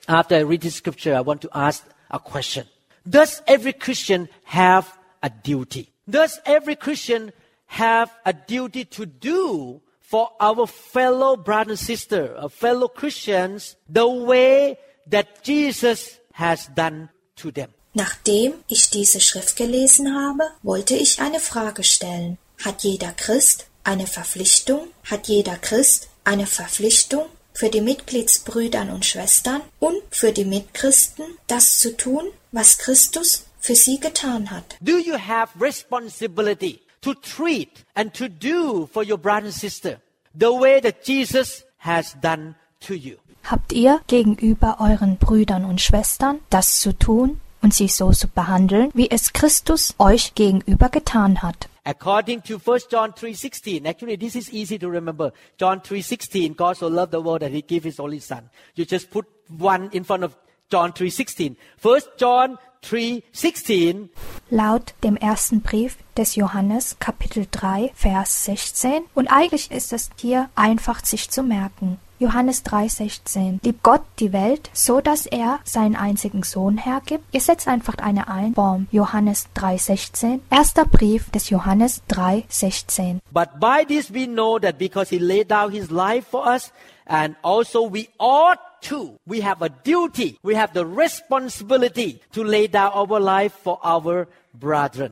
After 0.07 0.39
I 0.39 0.43
read 0.43 0.61
this 0.61 0.77
scripture, 0.77 1.19
I 1.19 1.25
want 1.25 1.41
to 1.43 1.49
ask 1.53 1.83
a 2.11 2.19
question. 2.19 2.67
Does 3.07 3.43
every 3.47 3.73
Christian 3.73 4.29
have 4.45 4.87
a 5.23 5.31
duty? 5.31 5.89
Does 6.07 6.41
every 6.45 6.77
Christian 6.77 7.33
have 7.71 8.11
a 8.25 8.33
duty 8.33 8.85
to 8.85 9.07
do 9.07 9.81
for 10.01 10.31
our 10.41 10.67
fellow 10.67 11.37
brother 11.37 11.71
and 11.71 11.79
sister, 11.79 12.37
our 12.37 12.49
fellow 12.49 12.89
Christians, 12.89 13.77
the 13.89 14.07
way 14.07 14.77
that 15.07 15.43
Jesus 15.45 16.19
has 16.33 16.67
done 16.75 17.09
to 17.37 17.51
them? 17.51 17.71
Nachdem 17.95 18.55
ich 18.69 18.91
diese 18.91 19.21
Schrift 19.21 19.57
gelesen 19.57 20.15
habe, 20.15 20.45
wollte 20.63 20.95
ich 20.95 21.21
eine 21.21 21.41
Frage 21.41 21.83
stellen. 21.83 22.39
Hat 22.65 22.83
jeder 22.83 23.13
Christ 23.13 23.67
eine 23.83 24.07
Verpflichtung? 24.07 24.89
Hat 25.05 25.29
jeder 25.29 25.57
Christ 25.57 26.09
eine 26.25 26.47
Verpflichtung 26.47 27.27
für 27.53 27.69
die 27.69 27.81
Mitgliedsbrüdern 27.81 28.91
und 28.91 29.05
Schwestern 29.05 29.63
und 29.81 30.03
für 30.11 30.33
die 30.33 30.45
Mitchristen, 30.45 31.25
das 31.47 31.79
zu 31.79 31.97
tun, 31.97 32.31
was 32.53 32.79
Christus 32.79 33.47
für 33.59 33.75
sie 33.75 33.99
getan 33.99 34.51
hat? 34.51 34.77
Do 34.81 34.99
you 34.99 35.15
have 35.15 35.53
responsibility 35.61 36.81
to 37.03 37.15
treat 37.15 37.85
and 37.95 38.13
to 38.15 38.29
do 38.29 38.87
for 38.87 39.03
your 39.03 39.19
brother 39.19 39.47
and 39.47 39.55
sister 39.55 40.01
the 40.35 40.53
way 40.53 40.81
that 40.81 41.05
Jesus 41.05 41.65
has 41.79 42.17
done 42.21 42.55
to 42.81 42.95
you? 42.95 43.17
Habt 43.45 43.73
ihr 43.73 44.01
gegenüber 44.07 44.77
euren 44.81 45.17
Brüdern 45.17 45.65
und 45.65 45.81
Schwestern 45.81 46.41
das 46.51 46.81
zu 46.81 46.93
tun 46.93 47.41
und 47.63 47.75
sie 47.75 47.89
so 47.89 48.11
zu 48.13 48.29
behandeln, 48.29 48.91
wie 48.95 49.11
es 49.11 49.33
Christus 49.33 49.95
euch 49.99 50.35
gegenüber 50.35 50.89
getan 50.89 51.43
hat? 51.43 51.69
According 51.85 52.43
to 52.43 52.59
1 52.59 52.89
John 52.91 53.13
3:16, 53.15 53.87
actually 53.87 54.19
this 54.19 54.35
is 54.35 54.53
easy 54.53 54.79
to 54.79 54.89
remember. 54.89 55.33
John 55.59 55.81
3:16, 55.81 56.55
God 56.55 56.77
so 56.77 56.89
loved 56.89 57.13
the 57.13 57.25
world 57.25 57.41
that 57.41 57.51
he 57.51 57.63
gave 57.63 57.85
his 57.85 57.99
only 57.99 58.21
son. 58.21 58.51
You 58.75 58.85
just 58.85 59.11
put 59.11 59.27
one 59.49 59.89
in 59.93 60.05
front 60.05 60.23
of 60.23 60.37
John 60.71 60.93
3:16. 60.93 61.57
1 61.81 62.03
John 62.19 62.59
3:16 62.85 64.09
Laut 64.51 64.95
dem 65.05 65.17
ersten 65.17 65.61
Brief 65.61 65.97
des 66.17 66.35
Johannes 66.35 66.97
Kapitel 66.99 67.47
3 67.51 67.93
Vers 67.95 68.45
16 68.45 69.03
und 69.15 69.29
eigentlich 69.29 69.71
ist 69.71 69.93
es 69.93 70.11
hier 70.17 70.49
einfach 70.55 71.05
sich 71.05 71.31
zu 71.31 71.43
merken. 71.43 71.99
Johannes 72.21 72.67
3,16. 72.67 73.61
Liebt 73.65 73.83
Gott 73.83 74.03
die 74.19 74.35
Welt, 74.35 74.69
so 74.75 75.01
dass 75.01 75.25
er 75.25 75.59
seinen 75.65 75.97
einzigen 75.97 76.43
Sohn 76.43 76.77
hergibt? 76.77 77.25
Ihr 77.33 77.41
setzt 77.41 77.67
einfach 77.67 77.97
eine 77.97 78.29
ein. 78.29 78.55
Form 78.55 78.89
Johannes 78.91 79.49
3,16. 79.57 80.41
Erster 80.51 80.85
Brief 80.85 81.31
des 81.31 81.49
Johannes 81.49 82.03
3,16. 82.11 83.21
But 83.33 83.59
by 83.59 83.87
this 83.89 84.13
we 84.13 84.27
know 84.27 84.59
that 84.59 84.77
because 84.77 85.09
he 85.09 85.19
laid 85.19 85.51
down 85.51 85.73
his 85.73 85.91
life 85.91 86.27
for 86.31 86.47
us, 86.47 86.73
and 87.07 87.37
also 87.43 87.91
we 87.91 88.11
ought 88.19 88.59
to, 88.83 89.17
we 89.27 89.43
have 89.43 89.63
a 89.63 89.69
duty, 89.69 90.39
we 90.43 90.55
have 90.55 90.73
the 90.73 90.85
responsibility 90.85 92.21
to 92.33 92.43
lay 92.43 92.69
down 92.69 92.93
our 92.93 93.21
life 93.21 93.55
for 93.63 93.79
our 93.85 94.27
brethren. 94.55 95.11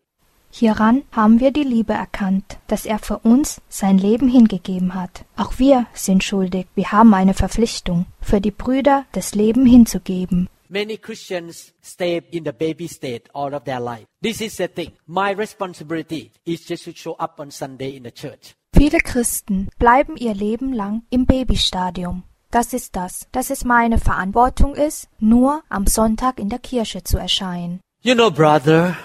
Hieran 0.50 1.04
haben 1.12 1.40
wir 1.40 1.50
die 1.50 1.62
Liebe 1.62 1.92
erkannt, 1.92 2.58
dass 2.68 2.86
er 2.86 2.98
für 2.98 3.18
uns 3.18 3.60
sein 3.68 3.98
Leben 3.98 4.28
hingegeben 4.28 4.94
hat. 4.94 5.24
Auch 5.36 5.58
wir 5.58 5.86
sind 5.92 6.24
schuldig, 6.24 6.66
wir 6.74 6.90
haben 6.90 7.12
eine 7.14 7.34
Verpflichtung, 7.34 8.06
für 8.20 8.40
die 8.40 8.50
Brüder 8.50 9.04
das 9.12 9.34
Leben 9.34 9.66
hinzugeben. 9.66 10.48
Many 10.70 10.98
Christians 10.98 11.72
stay 11.82 12.22
in 12.30 12.44
the 12.44 12.52
baby 12.52 12.88
state 12.88 13.30
all 13.32 13.54
of 13.54 13.64
their 13.64 13.80
life. 13.80 14.06
This 14.22 14.40
is 14.40 14.56
the 14.56 14.68
thing. 14.68 14.92
My 15.06 15.32
responsibility 15.32 16.30
is 16.44 16.66
just 16.66 16.84
to 16.84 16.92
show 16.94 17.16
up 17.18 17.40
on 17.40 17.50
Sunday 17.50 17.96
in 17.96 18.04
the 18.04 18.12
church. 18.12 18.54
Viele 18.74 18.98
Christen 18.98 19.68
bleiben 19.78 20.16
ihr 20.16 20.34
Leben 20.34 20.74
lang 20.74 21.02
im 21.10 21.24
Babystadium. 21.24 22.22
Das 22.51 22.72
ist 22.72 22.96
das, 22.96 23.26
dass 23.30 23.51
es 23.51 23.64
meine 23.64 23.99
Verantwortung 23.99 24.74
ist, 24.74 25.09
nur 25.18 25.62
am 25.68 25.86
Sonntag 25.86 26.38
in 26.38 26.49
der 26.49 26.59
Kirche 26.59 27.05
zu 27.05 27.18
erscheinen. 27.18 27.80
You 28.01 28.14
know, 28.14 28.30
brother, 28.30 28.96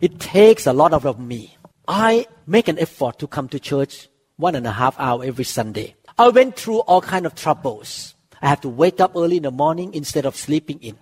it 0.00 0.20
takes 0.20 0.68
a 0.68 0.72
lot 0.72 0.92
of 0.92 1.04
of 1.04 1.18
me. 1.18 1.48
I 1.88 2.28
make 2.46 2.70
an 2.70 2.78
effort 2.78 3.18
to 3.18 3.26
come 3.26 3.48
to 3.48 3.58
church 3.58 4.08
one 4.38 4.56
and 4.56 4.64
a 4.64 4.78
half 4.78 4.94
hour 5.00 5.24
every 5.24 5.44
Sunday. 5.44 5.96
I 6.16 6.28
went 6.28 6.54
through 6.54 6.82
all 6.86 7.00
kind 7.00 7.26
of 7.26 7.34
troubles. 7.34 8.14
I 8.40 8.46
have 8.46 8.60
to 8.60 8.68
wake 8.68 9.00
up 9.00 9.16
early 9.16 9.38
in 9.38 9.42
the 9.42 9.50
morning 9.50 9.92
instead 9.92 10.24
of 10.24 10.36
sleeping 10.36 10.78
in. 10.80 10.96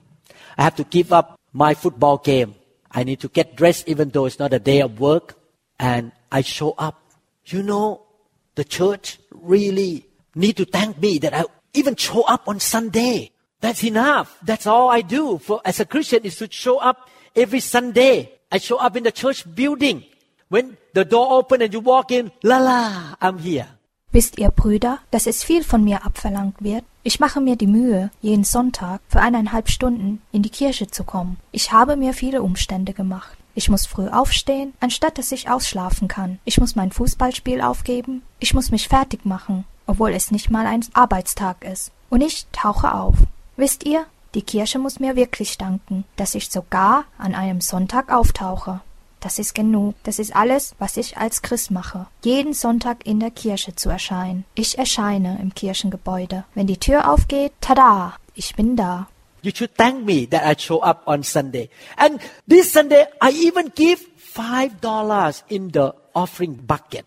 I 0.57 0.63
have 0.63 0.77
to 0.77 0.85
give 0.85 1.13
up 1.13 1.39
my 1.53 1.75
football 1.75 2.17
game. 2.17 2.55
I 2.91 3.05
need 3.05 3.21
to 3.21 3.29
get 3.29 3.55
dressed 3.55 3.87
even 3.87 4.09
though 4.11 4.25
it's 4.25 4.39
not 4.39 4.55
a 4.55 4.59
day 4.59 4.81
of 4.81 4.99
work. 4.99 5.37
And 5.79 6.13
I 6.33 6.41
show 6.41 6.75
up. 6.79 7.03
You 7.45 7.63
know, 7.63 8.07
the 8.55 8.65
church 8.65 9.19
really 9.31 10.08
need 10.39 10.57
to 10.57 10.65
thank 10.65 10.99
me 11.03 11.19
that 11.19 11.35
I 11.35 11.45
even 11.75 11.97
show 11.97 12.23
up 12.23 12.49
on 12.49 12.61
Sunday. 12.61 13.33
That's 13.61 13.83
enough. 13.83 14.39
That's 14.43 14.67
all 14.67 14.89
I 14.89 15.03
do 15.03 15.39
for 15.39 15.61
as 15.65 15.81
a 15.81 15.85
Christian 15.85 16.23
is 16.23 16.37
to 16.37 16.49
show 16.51 16.79
up 16.79 17.11
every 17.35 17.61
Sunday. 17.61 18.33
I 18.51 18.59
show 18.59 18.79
up 18.79 18.97
in 18.97 19.05
the 19.05 19.13
church 19.13 19.45
building. 19.55 20.05
When 20.49 20.79
the 20.95 21.05
door 21.05 21.33
open 21.33 21.61
and 21.61 21.75
you 21.75 21.81
walk 21.81 22.11
in, 22.11 22.31
la 22.43 22.59
la, 22.59 23.17
I'm 23.21 23.39
here. 23.39 23.67
Wisst 24.11 24.39
ihr, 24.39 24.51
Brüder, 24.51 25.01
dass 25.11 25.27
es 25.27 25.45
viel 25.45 25.63
von 25.63 25.85
mir 25.85 26.07
abverlangt 26.07 26.63
wird? 26.63 26.85
Ich 27.03 27.21
mache 27.21 27.43
mir 27.43 27.57
die 27.57 27.67
Mühe, 27.67 28.11
jeden 28.23 28.45
Sonntag 28.45 29.03
für 29.09 29.21
eineinhalb 29.21 29.69
Stunden 29.69 30.23
in 30.33 30.43
die 30.43 30.51
Kirche 30.51 30.87
zu 30.89 31.05
kommen. 31.05 31.37
Ich 31.53 31.73
habe 31.73 31.97
mir 31.97 32.15
viele 32.15 32.43
Umstände 32.43 32.95
gemacht. 32.95 33.37
Ich 33.55 33.69
muss 33.69 33.87
früh 33.87 34.09
aufstehen, 34.09 34.73
anstatt 34.81 35.19
dass 35.19 35.33
ich 35.33 35.51
ausschlafen 35.51 36.09
kann. 36.09 36.39
Ich 36.45 36.59
muss 36.59 36.75
mein 36.75 36.91
Fußballspiel 36.91 37.61
aufgeben. 37.61 38.23
Ich 38.39 38.55
muss 38.55 38.71
mich 38.71 38.89
fertig 38.89 39.27
machen, 39.27 39.65
obwohl 39.89 40.15
es 40.15 40.31
nicht 40.31 40.51
mal 40.51 40.67
ein 40.67 40.85
Arbeitstag 40.93 41.65
ist. 41.65 41.91
Und 42.09 42.21
ich 42.21 42.47
tauche 42.53 42.95
auf. 42.95 43.17
Wisst 43.57 43.85
ihr, 43.85 44.07
die 44.35 44.43
Kirche 44.43 44.79
muss 44.79 45.01
mir 45.01 45.17
wirklich 45.17 45.59
danken, 45.59 46.05
dass 46.15 46.37
ich 46.37 46.51
sogar 46.51 47.05
an 47.19 47.35
einem 47.35 47.61
Sonntag 47.61 48.13
auftauche. 48.13 48.81
Das 49.21 49.41
ist 49.41 49.55
genug. 49.55 49.97
Das 50.05 50.21
ist 50.21 50.37
alles, 50.37 50.77
was 50.79 50.97
ich 50.97 51.19
als 51.19 51.43
Christ 51.43 51.73
mache. 51.73 52.07
Jeden 52.23 52.53
Sonntag 52.55 53.05
in 53.05 53.19
der 53.19 53.33
Kirche 53.33 53.75
zu 53.75 53.89
erscheinen. 53.89 54.45
Ich 54.55 54.79
erscheine 54.79 55.39
im 55.43 55.55
Kirchengebäude. 55.55 56.45
Wenn 56.55 56.69
die 56.69 56.79
Tür 56.79 57.11
aufgeht, 57.11 57.53
tada, 57.61 58.15
ich 58.35 58.55
bin 58.55 58.77
da. 58.77 59.09
You 59.43 59.51
should 59.55 59.77
thank 59.77 60.05
me 60.05 60.29
that 60.31 60.43
I 60.45 60.61
show 60.61 60.83
up 60.83 61.03
on 61.07 61.23
Sunday. 61.23 61.71
And 61.97 62.21
this 62.47 62.73
Sunday, 62.73 63.07
I 63.21 63.31
even 63.31 63.73
give 63.75 64.01
five 64.17 64.81
dollars 64.81 65.45
in 65.49 65.71
the 65.73 65.95
offering 66.13 66.59
bucket. 66.67 67.07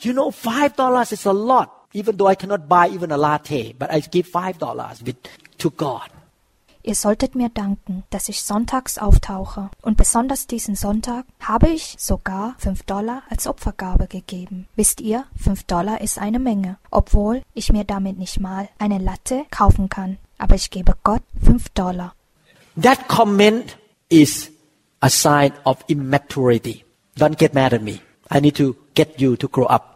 You 0.00 0.12
know, 0.12 0.30
five 0.30 0.74
dollars 0.76 1.12
is 1.12 1.26
a 1.26 1.32
lot, 1.32 1.83
even 1.94 2.18
though 2.18 2.30
I 2.30 2.36
cannot 2.36 2.68
buy 2.68 2.88
even 2.88 3.10
a 3.12 3.16
latte, 3.16 3.72
but 3.78 3.90
I 3.90 4.00
give 4.00 4.26
five 4.28 4.58
dollars 4.58 5.02
to 5.58 5.70
God. 5.70 6.10
Ihr 6.86 6.94
solltet 6.94 7.34
mir 7.34 7.48
danken, 7.48 8.02
dass 8.10 8.28
ich 8.28 8.42
sonntags 8.42 8.98
auftauche. 8.98 9.70
Und 9.80 9.96
besonders 9.96 10.46
diesen 10.46 10.74
Sonntag 10.74 11.24
habe 11.40 11.70
ich 11.70 11.96
sogar 11.98 12.56
fünf 12.58 12.82
Dollar 12.82 13.22
als 13.30 13.46
Opfergabe 13.46 14.06
gegeben. 14.06 14.68
Wisst 14.76 15.00
ihr, 15.00 15.24
fünf 15.34 15.62
Dollar 15.62 16.02
ist 16.02 16.18
eine 16.18 16.38
Menge, 16.38 16.76
obwohl 16.90 17.40
ich 17.54 17.72
mir 17.72 17.84
damit 17.84 18.18
nicht 18.18 18.38
mal 18.38 18.68
eine 18.78 18.98
Latte 18.98 19.46
kaufen 19.50 19.88
kann. 19.88 20.18
Aber 20.36 20.56
ich 20.56 20.68
gebe 20.68 20.92
Gott 21.04 21.22
fünf 21.42 21.70
Dollar. 21.70 22.12
That 22.78 23.08
comment 23.08 23.78
is 24.10 24.50
a 25.00 25.08
sign 25.08 25.52
of 25.64 25.78
immaturity. 25.86 26.84
Don't 27.16 27.38
get 27.38 27.54
mad 27.54 27.72
at 27.72 27.80
me. 27.80 28.00
I 28.30 28.40
need 28.40 28.56
to 28.56 28.76
get 28.94 29.18
you 29.18 29.36
to 29.36 29.48
grow 29.48 29.68
up. 29.68 29.93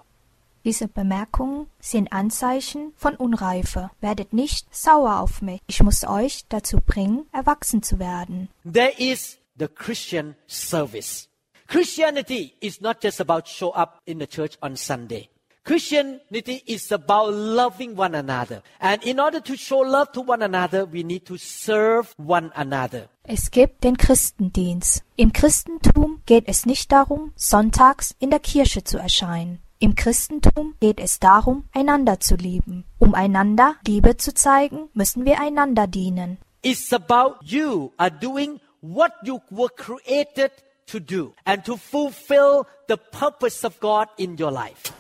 Diese 0.69 0.87
Bemerkungen 0.87 1.67
sind 1.81 2.13
Anzeichen 2.13 2.93
von 2.95 3.15
Unreife. 3.17 3.91
Werdet 4.03 4.35
nicht 4.35 4.67
sauer 4.71 5.21
auf 5.21 5.41
mich. 5.41 5.63
Ich 5.67 5.83
muss 5.83 6.05
euch 6.05 6.45
dazu 6.51 6.83
bringen, 6.85 7.25
erwachsen 7.33 7.83
zu 7.83 7.99
werden. 7.99 8.51
There 8.71 8.93
is 8.99 9.39
the 9.59 9.67
Christian 9.67 10.35
service. 10.47 11.31
Christianity 11.69 12.53
is 12.61 12.83
not 12.83 13.03
just 13.03 13.19
about 13.19 13.45
show 13.47 13.73
up 13.73 14.03
in 14.05 14.21
the 14.21 14.27
church 14.27 14.59
on 14.61 14.77
Sunday. 14.77 15.31
Christianity 15.65 16.63
is 16.67 16.93
about 16.93 17.31
loving 17.33 17.97
one 17.97 18.15
another. 18.15 18.63
And 18.79 19.03
in 19.07 19.19
order 19.19 19.41
to 19.41 19.57
show 19.57 19.81
love 19.81 20.13
to 20.13 20.21
one 20.21 20.43
another, 20.43 20.85
we 20.85 21.03
need 21.03 21.25
to 21.29 21.39
serve 21.39 22.15
one 22.19 22.53
another. 22.55 23.09
Es 23.23 23.51
gibt 23.51 23.85
den 23.85 23.97
Christendienst. 23.97 25.03
Im 25.17 25.33
Christentum 25.33 26.21
geht 26.27 26.45
es 26.47 26.67
nicht 26.67 26.93
darum, 26.93 27.33
sonntags 27.37 28.15
in 28.19 28.29
der 28.29 28.41
Kirche 28.41 28.85
zu 28.85 28.99
erscheinen. 28.99 29.63
Im 29.81 29.95
Christentum 29.95 30.75
geht 30.81 30.99
es 30.99 31.21
darum, 31.21 31.65
einander 31.73 32.19
zu 32.19 32.35
lieben. 32.35 32.85
Um 32.99 33.15
einander 33.15 33.77
Liebe 33.87 34.17
zu 34.17 34.35
zeigen, 34.35 34.89
müssen 34.93 35.25
wir 35.25 35.41
einander 35.41 35.87
dienen. 35.87 36.39
It's 36.63 36.93
about 36.93 37.37
you 37.45 37.93
are 37.97 38.11
doing 38.11 38.59
what 38.81 39.13
you 39.23 39.41
were 39.51 39.71
created 39.77 40.51
to 40.87 40.99
do 40.99 41.33
and 41.45 41.65
to 41.65 41.77
fulfill 41.77 42.67
the 42.89 42.97
purpose 42.97 43.65
of 43.65 43.79
God 43.79 44.09
in 44.17 44.37
your 44.41 44.51
life. 44.51 44.93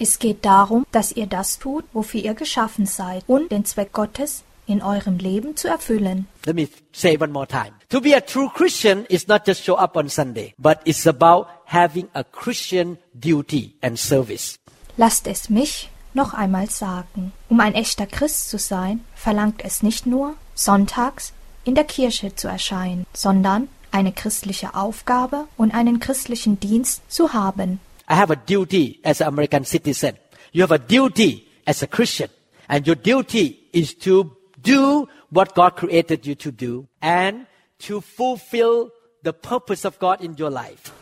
Es 0.00 0.18
geht 0.18 0.44
darum, 0.44 0.84
dass 0.90 1.12
ihr 1.12 1.26
das 1.26 1.60
tut, 1.60 1.84
wofür 1.92 2.20
ihr 2.20 2.34
geschaffen 2.34 2.86
seid 2.86 3.22
und 3.28 3.52
den 3.52 3.64
Zweck 3.64 3.92
Gottes 3.92 4.42
in 4.66 4.82
eurem 4.82 5.18
Leben 5.18 5.56
zu 5.56 5.68
erfüllen. 5.68 6.26
Let 6.44 6.56
me 6.56 6.68
say 6.92 7.16
one 7.18 7.32
more 7.32 7.46
time. 7.46 7.72
To 7.90 8.00
be 8.00 8.16
a 8.16 8.20
true 8.20 8.50
Christian 8.52 9.06
is 9.06 9.28
not 9.28 9.46
just 9.46 9.64
show 9.64 9.76
up 9.76 9.96
on 9.96 10.08
Sunday, 10.08 10.54
but 10.58 10.80
it's 10.84 11.06
about 11.06 11.46
having 11.68 12.08
a 12.14 12.24
Christian 12.24 12.98
duty 13.14 13.74
and 13.82 13.98
service. 13.98 14.58
Lasst 14.96 15.26
es 15.26 15.48
mich 15.48 15.90
noch 16.14 16.34
einmal 16.34 16.68
sagen. 16.70 17.32
Um 17.48 17.60
ein 17.60 17.74
echter 17.74 18.06
Christ 18.06 18.48
zu 18.48 18.58
sein, 18.58 19.04
verlangt 19.14 19.64
es 19.64 19.82
nicht 19.82 20.06
nur, 20.06 20.34
sonntags 20.54 21.32
in 21.64 21.74
der 21.74 21.84
Kirche 21.84 22.34
zu 22.34 22.48
erscheinen, 22.48 23.06
sondern 23.12 23.68
eine 23.90 24.12
christliche 24.12 24.74
Aufgabe 24.74 25.46
und 25.56 25.72
einen 25.74 26.00
christlichen 26.00 26.58
Dienst 26.58 27.02
zu 27.08 27.32
haben. 27.32 27.80
I 28.10 28.14
have 28.14 28.32
a 28.32 28.36
duty 28.36 29.00
as 29.04 29.20
an 29.20 29.28
American 29.28 29.64
citizen. 29.64 30.14
You 30.52 30.62
have 30.62 30.74
a 30.74 30.78
duty 30.78 31.46
as 31.66 31.82
a 31.82 31.86
Christian. 31.86 32.30
And 32.66 32.86
your 32.86 32.96
duty 32.96 33.68
is 33.72 33.96
to 33.98 34.36
do 34.56 35.08
what 35.30 35.54
God 35.54 35.76
created 35.76 36.26
you 36.26 36.34
to 36.36 36.50
do 36.50 36.86
and 37.00 37.46
to 37.86 38.00
fulfill 38.00 38.90
the 39.22 39.32
purpose 39.32 39.86
of 39.86 39.98
God 39.98 40.22
in 40.22 40.34
your 40.38 40.50
life. 40.50 40.92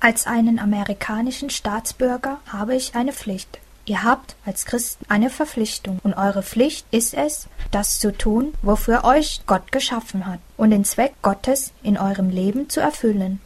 Als 0.00 0.28
einen 0.28 0.60
amerikanischen 0.60 1.50
Staatsbürger 1.50 2.40
habe 2.46 2.76
ich 2.76 2.94
eine 2.94 3.12
Pflicht. 3.12 3.58
Ihr 3.84 4.04
habt 4.04 4.36
als 4.44 4.64
Christen 4.64 5.04
eine 5.08 5.28
Verpflichtung 5.28 5.98
und 6.04 6.14
eure 6.14 6.44
Pflicht 6.44 6.86
ist 6.92 7.14
es, 7.14 7.48
das 7.72 7.98
zu 7.98 8.16
tun, 8.16 8.54
wofür 8.62 9.02
euch 9.02 9.40
Gott 9.46 9.72
geschaffen 9.72 10.26
hat 10.26 10.38
und 10.56 10.70
den 10.70 10.84
Zweck 10.84 11.14
Gottes 11.22 11.72
in 11.82 11.98
eurem 11.98 12.30
Leben 12.30 12.68
zu 12.68 12.80
erfüllen. 12.80 13.40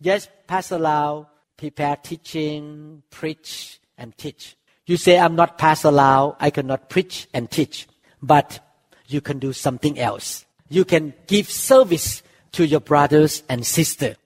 Yes, 0.00 0.30
Pastor 0.46 0.78
Lau, 0.78 1.26
prepare 1.58 1.98
teaching, 2.02 3.02
preach, 3.10 3.80
and 3.98 4.16
teach. 4.16 4.56
You 4.86 4.96
say, 4.96 5.18
I'm 5.18 5.34
not 5.34 5.58
Pastor 5.58 5.90
Lau, 5.90 6.36
I 6.40 6.50
cannot 6.50 6.88
preach 6.88 7.28
and 7.34 7.50
teach, 7.50 7.86
but 8.22 8.62
you 9.08 9.20
can 9.20 9.40
do 9.40 9.52
something 9.52 9.98
else. 9.98 10.46
You 10.70 10.86
can 10.86 11.12
give 11.26 11.50
service 11.50 12.22
to 12.52 12.64
your 12.64 12.80
brothers 12.80 13.42
and 13.48 13.66
sisters. 13.66 14.16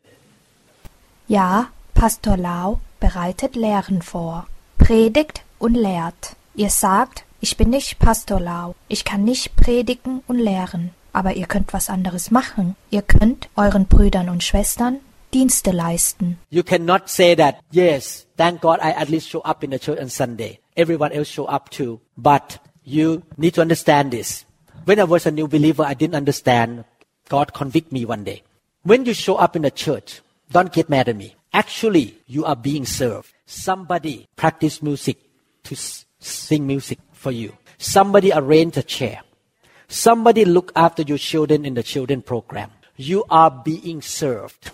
Ja, 1.28 1.68
Pastor 1.94 2.36
Lau 2.36 2.80
bereitet 3.00 3.56
Lehren 3.56 4.02
vor, 4.02 4.46
predigt 4.78 5.42
und 5.58 5.74
lehrt. 5.74 6.36
Ihr 6.54 6.70
sagt, 6.70 7.24
ich 7.40 7.56
bin 7.56 7.70
nicht 7.70 7.98
Pastor 7.98 8.40
Lau, 8.40 8.74
ich 8.88 9.04
kann 9.04 9.24
nicht 9.24 9.56
predigen 9.56 10.22
und 10.26 10.38
lehren, 10.38 10.90
aber 11.12 11.34
ihr 11.34 11.46
könnt 11.46 11.72
was 11.72 11.88
anderes 11.88 12.30
machen. 12.30 12.76
Ihr 12.90 13.02
könnt 13.02 13.48
euren 13.56 13.86
Brüdern 13.86 14.28
und 14.28 14.42
Schwestern 14.42 14.98
Dienste 15.32 15.70
leisten. 15.70 16.38
You 16.50 16.62
cannot 16.62 17.08
say 17.08 17.34
that, 17.36 17.56
yes, 17.70 18.26
thank 18.36 18.60
God 18.60 18.80
I 18.80 18.92
at 18.92 19.08
least 19.08 19.30
show 19.30 19.40
up 19.44 19.64
in 19.64 19.70
the 19.70 19.78
church 19.78 19.98
on 19.98 20.10
Sunday. 20.10 20.60
Everyone 20.76 21.10
else 21.10 21.30
show 21.30 21.46
up 21.46 21.70
too. 21.70 22.00
But 22.16 22.60
you 22.84 23.22
need 23.38 23.54
to 23.54 23.62
understand 23.62 24.12
this. 24.12 24.44
When 24.84 24.98
I 24.98 25.04
was 25.04 25.26
a 25.26 25.30
new 25.30 25.48
believer, 25.48 25.84
I 25.84 25.94
didn't 25.94 26.16
understand. 26.16 26.84
God 27.28 27.54
convict 27.54 27.92
me 27.92 28.04
one 28.04 28.24
day. 28.24 28.42
When 28.82 29.06
you 29.06 29.14
show 29.14 29.36
up 29.36 29.56
in 29.56 29.62
the 29.62 29.70
church, 29.70 30.20
don't 30.52 30.72
get 30.72 30.88
mad 30.88 31.08
at 31.08 31.16
me. 31.16 31.34
Actually, 31.52 32.18
you 32.26 32.44
are 32.44 32.56
being 32.56 32.84
served. 32.84 33.32
Somebody 33.46 34.28
practice 34.36 34.82
music 34.82 35.18
to 35.64 35.74
sing 36.18 36.66
music 36.66 36.98
for 37.12 37.32
you. 37.32 37.52
Somebody 37.78 38.32
arrange 38.32 38.76
a 38.76 38.82
chair. 38.82 39.20
Somebody 39.88 40.44
look 40.44 40.72
after 40.74 41.02
your 41.02 41.18
children 41.18 41.64
in 41.64 41.74
the 41.74 41.82
children 41.82 42.22
program. 42.22 42.70
You 42.96 43.24
are 43.28 43.50
being 43.50 44.00
served. 44.02 44.72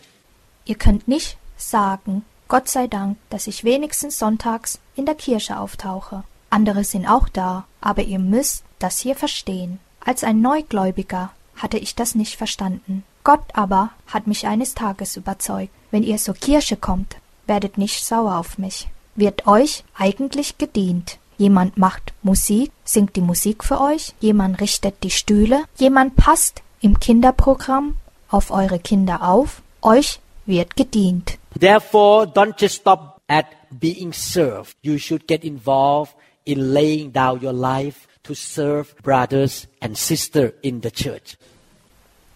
Ihr 0.64 0.76
könnt 0.76 1.08
nicht 1.08 1.38
sagen, 1.56 2.24
Gott 2.48 2.68
sei 2.68 2.86
Dank, 2.86 3.16
dass 3.30 3.46
ich 3.46 3.64
wenigstens 3.64 4.18
sonntags 4.18 4.78
in 4.94 5.06
der 5.06 5.14
Kirche 5.14 5.58
auftauche. 5.58 6.24
Andere 6.50 6.84
sind 6.84 7.06
auch 7.06 7.28
da, 7.28 7.66
aber 7.80 8.02
ihr 8.02 8.18
müsst 8.18 8.64
das 8.78 8.98
hier 8.98 9.16
verstehen. 9.16 9.80
Als 10.00 10.24
ein 10.24 10.40
Neugläubiger 10.40 11.32
hatte 11.56 11.78
ich 11.78 11.94
das 11.94 12.14
nicht 12.14 12.36
verstanden. 12.36 13.04
Gott 13.28 13.44
aber 13.52 13.90
hat 14.06 14.26
mich 14.26 14.46
eines 14.46 14.72
Tages 14.72 15.18
überzeugt. 15.18 15.70
Wenn 15.90 16.02
ihr 16.02 16.16
zur 16.16 16.32
Kirche 16.32 16.78
kommt, 16.78 17.16
werdet 17.46 17.76
nicht 17.76 18.02
sauer 18.02 18.38
auf 18.38 18.56
mich. 18.56 18.88
Wird 19.16 19.46
euch 19.46 19.84
eigentlich 19.94 20.56
gedient. 20.56 21.18
Jemand 21.36 21.76
macht 21.76 22.14
Musik, 22.22 22.72
singt 22.84 23.16
die 23.16 23.20
Musik 23.20 23.64
für 23.64 23.82
euch, 23.82 24.14
jemand 24.20 24.62
richtet 24.62 25.02
die 25.02 25.10
Stühle, 25.10 25.64
jemand 25.76 26.16
passt 26.16 26.62
im 26.80 26.98
Kinderprogramm 27.00 27.98
auf 28.30 28.50
eure 28.50 28.78
Kinder 28.78 29.22
auf, 29.22 29.60
euch 29.82 30.20
wird 30.46 30.74
gedient. 30.74 31.36
Therefore, 31.60 32.24
don't 32.26 32.58
just 32.58 32.76
stop 32.76 33.20
at 33.28 33.44
being 33.70 34.14
served. 34.14 34.74
You 34.80 34.96
should 34.96 35.28
get 35.28 35.44
involved 35.44 36.14
in 36.44 36.72
laying 36.72 37.12
down 37.12 37.44
your 37.44 37.52
life 37.52 38.08
to 38.22 38.32
serve 38.32 38.96
brothers 39.02 39.68
and 39.82 39.98
sisters 39.98 40.54
in 40.62 40.80
the 40.80 40.90
church. 40.90 41.36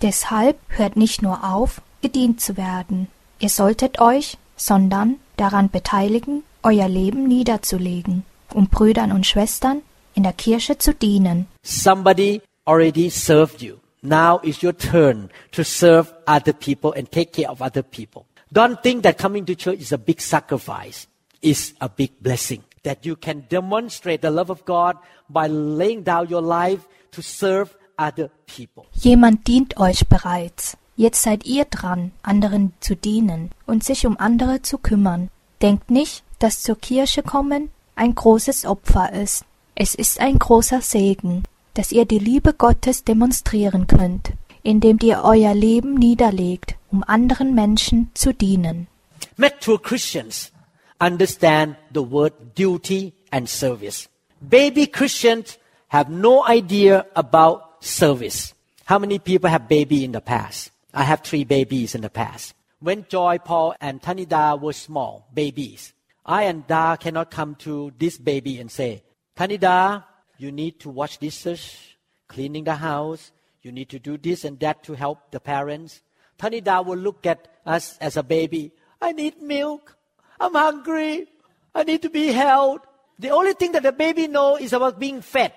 Deshalb 0.03 0.59
hört 0.69 0.97
nicht 0.97 1.23
nur 1.23 1.45
auf, 1.45 1.81
gedient 2.01 2.41
zu 2.41 2.57
werden. 2.57 3.09
Ihr 3.39 3.49
solltet 3.49 4.01
euch, 4.01 4.37
sondern 4.57 5.17
daran 5.37 5.71
beteiligen, 5.71 6.43
euer 6.63 6.89
Leben 6.89 7.27
niederzulegen, 7.27 8.25
um 8.53 8.69
Brüdern 8.69 9.13
und 9.13 9.27
Schwestern 9.27 9.83
in 10.15 10.25
der 10.25 10.33
Kirche 10.33 10.79
zu 10.79 10.93
dienen. 10.93 11.47
Somebody 11.63 12.43
already 12.67 13.11
served 13.11 13.63
you. 13.63 13.77
Now 14.03 14.41
is 14.43 14.63
your 14.63 14.77
turn 14.77 15.31
to 15.53 15.63
serve 15.63 16.13
other 16.27 16.53
people 16.53 16.93
and 16.97 17.11
take 17.11 17.33
care 17.33 17.49
of 17.49 17.63
other 17.63 17.83
people. 17.83 18.27
Don't 18.53 18.83
think 18.83 19.05
that 19.05 19.19
coming 19.19 19.47
to 19.47 19.55
church 19.55 19.81
is 19.81 19.93
a 19.93 19.99
big 19.99 20.21
sacrifice. 20.21 21.07
It's 21.41 21.75
a 21.81 21.89
big 21.89 22.11
blessing. 22.21 22.63
That 22.83 23.07
you 23.07 23.15
can 23.15 23.47
demonstrate 23.49 24.23
the 24.23 24.31
love 24.33 24.51
of 24.51 24.65
God 24.65 24.97
by 25.31 25.47
laying 25.47 26.03
down 26.03 26.29
your 26.29 26.43
life 26.43 26.81
to 27.13 27.23
serve 27.23 27.75
other 27.99 28.31
people. 28.47 28.85
Jemand 28.93 29.47
dient 29.47 29.79
euch 29.79 30.07
bereits. 30.09 30.77
Jetzt 30.97 31.23
seid 31.23 31.47
ihr 31.47 31.65
dran, 31.65 32.13
anderen 32.23 32.75
zu 32.81 32.95
dienen 32.97 33.51
und 33.67 33.83
sich 33.83 34.07
um 34.07 34.19
andere 34.19 34.63
zu 34.63 34.79
kümmern. 34.79 35.31
Denkt 35.61 35.91
nicht, 35.91 36.23
dass 36.39 36.63
zur 36.63 36.79
Kirche 36.79 37.23
kommen 37.23 37.71
ein 37.95 38.15
großes 38.15 38.67
Opfer 38.67 39.13
ist. 39.13 39.45
Es 39.75 39.95
ist 39.95 40.21
ein 40.21 40.39
großer 40.39 40.81
Segen, 40.81 41.45
dass 41.75 41.93
ihr 41.93 42.05
die 42.05 42.19
Liebe 42.19 42.53
Gottes 42.53 43.05
demonstrieren 43.05 43.87
könnt, 43.87 44.33
indem 44.63 44.99
ihr 45.03 45.23
euer 45.25 45.55
Leben 45.55 45.95
niederlegt, 45.95 46.77
um 46.91 47.03
anderen 47.03 47.55
Menschen 47.55 48.11
zu 48.15 48.35
dienen. 48.35 48.87
Mature 49.37 49.79
Christians 49.79 50.53
understand 51.01 51.77
the 51.95 52.01
word 52.01 52.35
duty 52.57 53.13
and 53.31 53.49
service. 53.49 54.09
Baby 54.41 54.87
Christians 54.89 55.59
have 55.89 56.11
no 56.11 56.45
idea 56.47 57.07
about 57.15 57.72
service. 57.83 58.55
How 58.85 58.99
many 58.99 59.19
people 59.19 59.51
have 59.51 59.69
baby 59.69 60.05
in 60.05 60.13
the 60.13 60.21
past? 60.21 60.71
I 60.95 61.03
have 61.03 61.21
three 61.21 61.45
babies 61.45 61.95
in 61.95 62.01
the 62.01 62.11
past. 62.11 62.55
When 62.81 63.07
Joy, 63.09 63.39
Paul, 63.39 63.75
and 63.81 64.01
Tanida 64.03 64.61
were 64.61 64.73
small 64.73 65.29
babies, 65.33 65.93
I 66.25 66.45
and 66.45 66.67
Da 66.67 66.97
cannot 66.97 67.31
come 67.31 67.55
to 67.57 67.93
this 67.99 68.19
baby 68.19 68.59
and 68.59 68.71
say, 68.71 69.03
Tanida, 69.37 70.05
you 70.39 70.53
need 70.53 70.81
to 70.81 70.91
wash 70.91 71.19
dishes, 71.19 71.77
cleaning 72.29 72.65
the 72.65 72.75
house, 72.75 73.33
you 73.63 73.73
need 73.73 73.89
to 73.91 73.99
do 73.99 74.19
this 74.19 74.45
and 74.45 74.59
that 74.61 74.83
to 74.85 74.95
help 74.95 75.31
the 75.31 75.41
parents. 75.41 76.03
Tanida 76.39 76.85
will 76.85 76.99
look 76.99 77.27
at 77.27 77.49
us 77.65 77.97
as 77.99 78.17
a 78.17 78.23
baby. 78.23 78.73
I 79.01 79.13
need 79.13 79.41
milk. 79.41 79.97
I'm 80.41 80.55
hungry. 80.55 81.29
I 81.75 81.85
need 81.85 82.03
to 82.03 82.11
be 82.11 82.29
held. 82.29 82.81
The 83.19 83.31
only 83.31 83.55
thing 83.55 83.73
that 83.73 83.85
the 83.85 83.93
baby 83.93 84.27
knows 84.27 84.61
is 84.61 84.73
about 84.73 84.99
being 84.99 85.23
fed, 85.23 85.53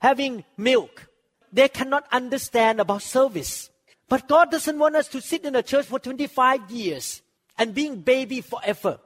having 0.00 0.44
milk. 0.56 1.09
They 1.52 1.68
cannot 1.68 2.04
understand 2.12 2.80
about 2.80 3.02
service. 3.02 3.70
But 4.08 4.28
God 4.28 4.50
doesn't 4.50 4.78
want 4.78 4.96
us 4.96 5.08
to 5.08 5.20
sit 5.20 5.44
in 5.44 5.52
the 5.52 5.62
church 5.62 5.86
for 5.86 5.98
25 5.98 6.70
years 6.70 7.22
and 7.56 7.74
being 7.74 8.00
baby 8.00 8.40
forever 8.40 8.98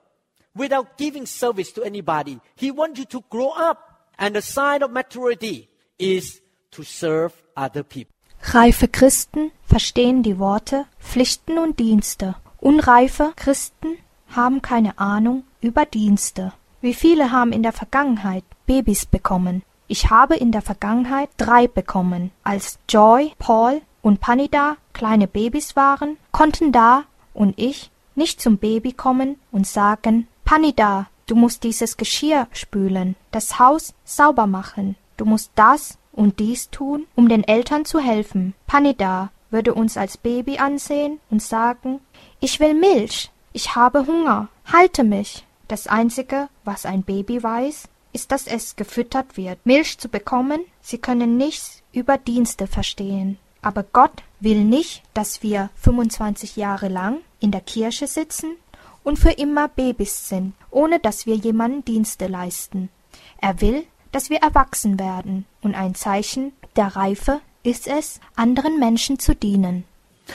without 0.55 0.97
giving 0.97 1.27
service 1.27 1.73
to 1.73 1.83
anybody. 1.83 2.41
He 2.57 2.71
wants 2.71 2.99
you 2.99 3.05
to 3.07 3.25
grow 3.29 3.51
up. 3.51 3.91
And 4.19 4.37
the 4.37 4.43
sign 4.43 4.83
of 4.83 4.93
maturity 4.93 5.69
is 5.99 6.41
to 6.71 6.85
serve 6.85 7.33
other 7.57 7.83
people. 7.83 8.15
Reife 8.53 8.89
Christen 8.89 9.51
verstehen 9.65 10.23
die 10.23 10.39
Worte 10.39 10.87
Pflichten 11.01 11.59
und 11.59 11.81
Dienste. 11.81 12.37
Unreife 12.61 13.33
Christen 13.37 13.99
haben 14.29 14.63
keine 14.63 14.99
Ahnung 14.99 15.45
über 15.61 15.85
Dienste. 15.85 16.53
Wie 16.81 16.95
viele 16.95 17.33
haben 17.33 17.53
in 17.53 17.63
der 17.63 17.73
Vergangenheit 17.73 18.45
Babys 18.67 19.07
bekommen? 19.07 19.63
Ich 19.87 20.11
habe 20.11 20.37
in 20.37 20.53
der 20.53 20.63
Vergangenheit 20.63 21.29
drei 21.37 21.69
bekommen. 21.69 22.31
Als 22.43 22.79
Joy, 22.89 23.33
Paul 23.39 23.83
und 24.03 24.21
Panida 24.21 24.77
kleine 24.93 25.29
Babys 25.29 25.77
waren, 25.77 26.17
konnten 26.33 26.73
Da 26.73 27.05
und 27.35 27.59
ich 27.59 27.91
nicht 28.15 28.41
zum 28.41 28.59
Baby 28.59 28.93
kommen 28.93 29.37
und 29.51 29.67
sagen, 29.67 30.29
Panida, 30.45 31.09
du 31.27 31.35
musst 31.35 31.65
dieses 31.65 31.97
Geschirr 31.97 32.47
spülen, 32.53 33.17
das 33.31 33.59
Haus 33.59 33.95
sauber 34.05 34.47
machen, 34.47 34.97
du 35.17 35.25
musst 35.25 35.51
das 35.55 35.99
und 36.13 36.39
dies 36.39 36.71
tun, 36.71 37.07
um 37.15 37.29
den 37.29 37.45
Eltern 37.45 37.85
zu 37.85 37.99
helfen. 37.99 38.55
Panida 38.67 39.31
würde 39.51 39.75
uns 39.75 39.97
als 39.97 40.17
Baby 40.17 40.59
ansehen 40.59 41.21
und 41.31 41.43
sagen, 41.43 42.01
ich 42.41 42.61
will 42.61 42.75
Milch, 42.75 43.31
ich 43.53 43.75
habe 43.75 44.07
Hunger, 44.07 44.49
halte 44.73 45.05
mich. 45.05 45.47
Das 45.67 45.87
Einzige, 45.87 46.49
was 46.65 46.85
ein 46.85 47.05
Baby 47.05 47.43
weiß, 47.43 47.89
ist, 48.15 48.33
dass 48.33 48.47
es 48.47 48.77
gefüttert 48.77 49.37
wird. 49.37 49.59
Milch 49.67 49.99
zu 49.99 50.09
bekommen, 50.09 50.61
sie 50.81 50.99
können 50.99 51.37
nichts 51.37 51.83
über 51.93 52.17
Dienste 52.17 52.67
verstehen. 52.67 53.39
Aber 53.61 53.83
Gott 53.83 54.23
will 54.41 54.65
nicht, 54.65 55.03
dass 55.13 55.43
wir 55.43 55.71
25 55.77 56.57
Jahre 56.57 56.89
lang 56.89 57.19
in 57.41 57.51
der 57.51 57.61
Kirche 57.61 58.07
sitzen 58.07 58.57
und 59.03 59.19
für 59.19 59.33
immer 59.33 59.69
Babys 59.69 60.29
sind, 60.29 60.55
ohne 60.71 61.01
dass 61.01 61.27
wir 61.27 61.35
jemanden 61.35 61.85
Dienste 61.85 62.27
leisten. 62.27 62.89
Er 63.41 63.61
will, 63.61 63.85
dass 64.13 64.31
wir 64.31 64.39
erwachsen 64.39 64.99
werden, 64.99 65.45
und 65.61 65.75
ein 65.75 65.95
Zeichen 65.95 66.53
der 66.77 66.95
Reife 66.95 67.41
ist 67.63 67.89
es, 67.89 68.21
anderen 68.37 68.79
Menschen 68.79 69.19
zu 69.19 69.35
dienen. 69.35 69.85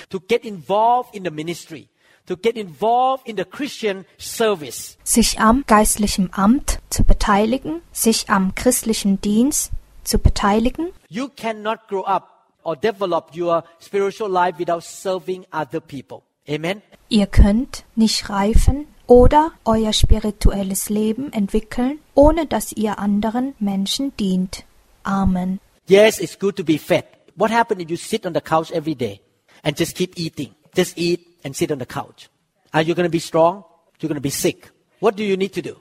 To 0.10 0.20
get 0.20 0.44
involved 0.44 1.16
in 1.16 1.24
the 1.24 1.32
ministry, 1.32 1.88
to 2.30 2.38
get 2.38 2.56
involved 2.56 3.28
in 3.28 3.36
the 3.36 3.44
Christian 3.44 4.06
service. 4.20 4.98
Sich 5.04 5.40
am 5.40 5.64
geistlichen 5.66 6.30
Amt 6.32 6.80
zu 6.92 7.04
beteiligen, 7.04 7.82
sich 7.92 8.30
am 8.30 8.54
christlichen 8.54 9.20
Dienst 9.20 9.72
zu 10.04 10.20
beteiligen. 10.20 10.92
You 11.10 11.30
cannot 11.36 11.80
grow 11.88 12.06
up 12.06 12.46
or 12.64 12.76
develop 12.76 13.36
your 13.36 13.64
spiritual 13.82 14.30
life 14.30 14.60
without 14.60 14.84
serving 14.84 15.46
other 15.52 15.80
people. 15.80 16.22
Amen. 16.48 16.84
Ihr 17.10 17.26
könnt 17.26 17.84
nicht 17.96 18.30
reifen 18.30 18.86
oder 19.08 19.52
euer 19.66 19.92
spirituelles 19.92 20.90
Leben 20.90 21.34
entwickeln, 21.34 21.98
ohne 22.14 22.46
dass 22.46 22.72
ihr 22.74 23.00
anderen 23.00 23.56
Menschen 23.58 24.16
dient. 24.18 24.66
Amen. 25.02 25.60
Yes, 25.88 26.20
it's 26.20 26.38
good 26.38 26.56
to 26.58 26.64
be 26.64 26.78
fed. 26.78 27.06
What 27.36 27.50
happens 27.50 27.82
if 27.82 27.90
you 27.90 27.98
sit 27.98 28.28
on 28.28 28.36
the 28.36 28.42
couch 28.42 28.70
every 28.72 28.94
day 28.94 29.20
and 29.64 29.76
just 29.76 29.96
keep 29.96 30.20
eating? 30.20 30.54
Just 30.76 30.96
eat 31.00 31.29
and 31.44 31.56
sit 31.56 31.72
on 31.72 31.80
the 31.80 31.86
couch. 31.86 32.30
Are 32.74 32.82
you 32.82 32.94
going 32.94 33.06
to 33.06 33.12
be 33.12 33.20
strong? 33.20 33.64
You're 34.00 34.10
going 34.10 34.16
to 34.16 34.22
be 34.22 34.30
sick. 34.30 34.70
What 35.00 35.16
do 35.16 35.24
you 35.24 35.38
need 35.38 35.54
to 35.54 35.62
do? 35.62 35.78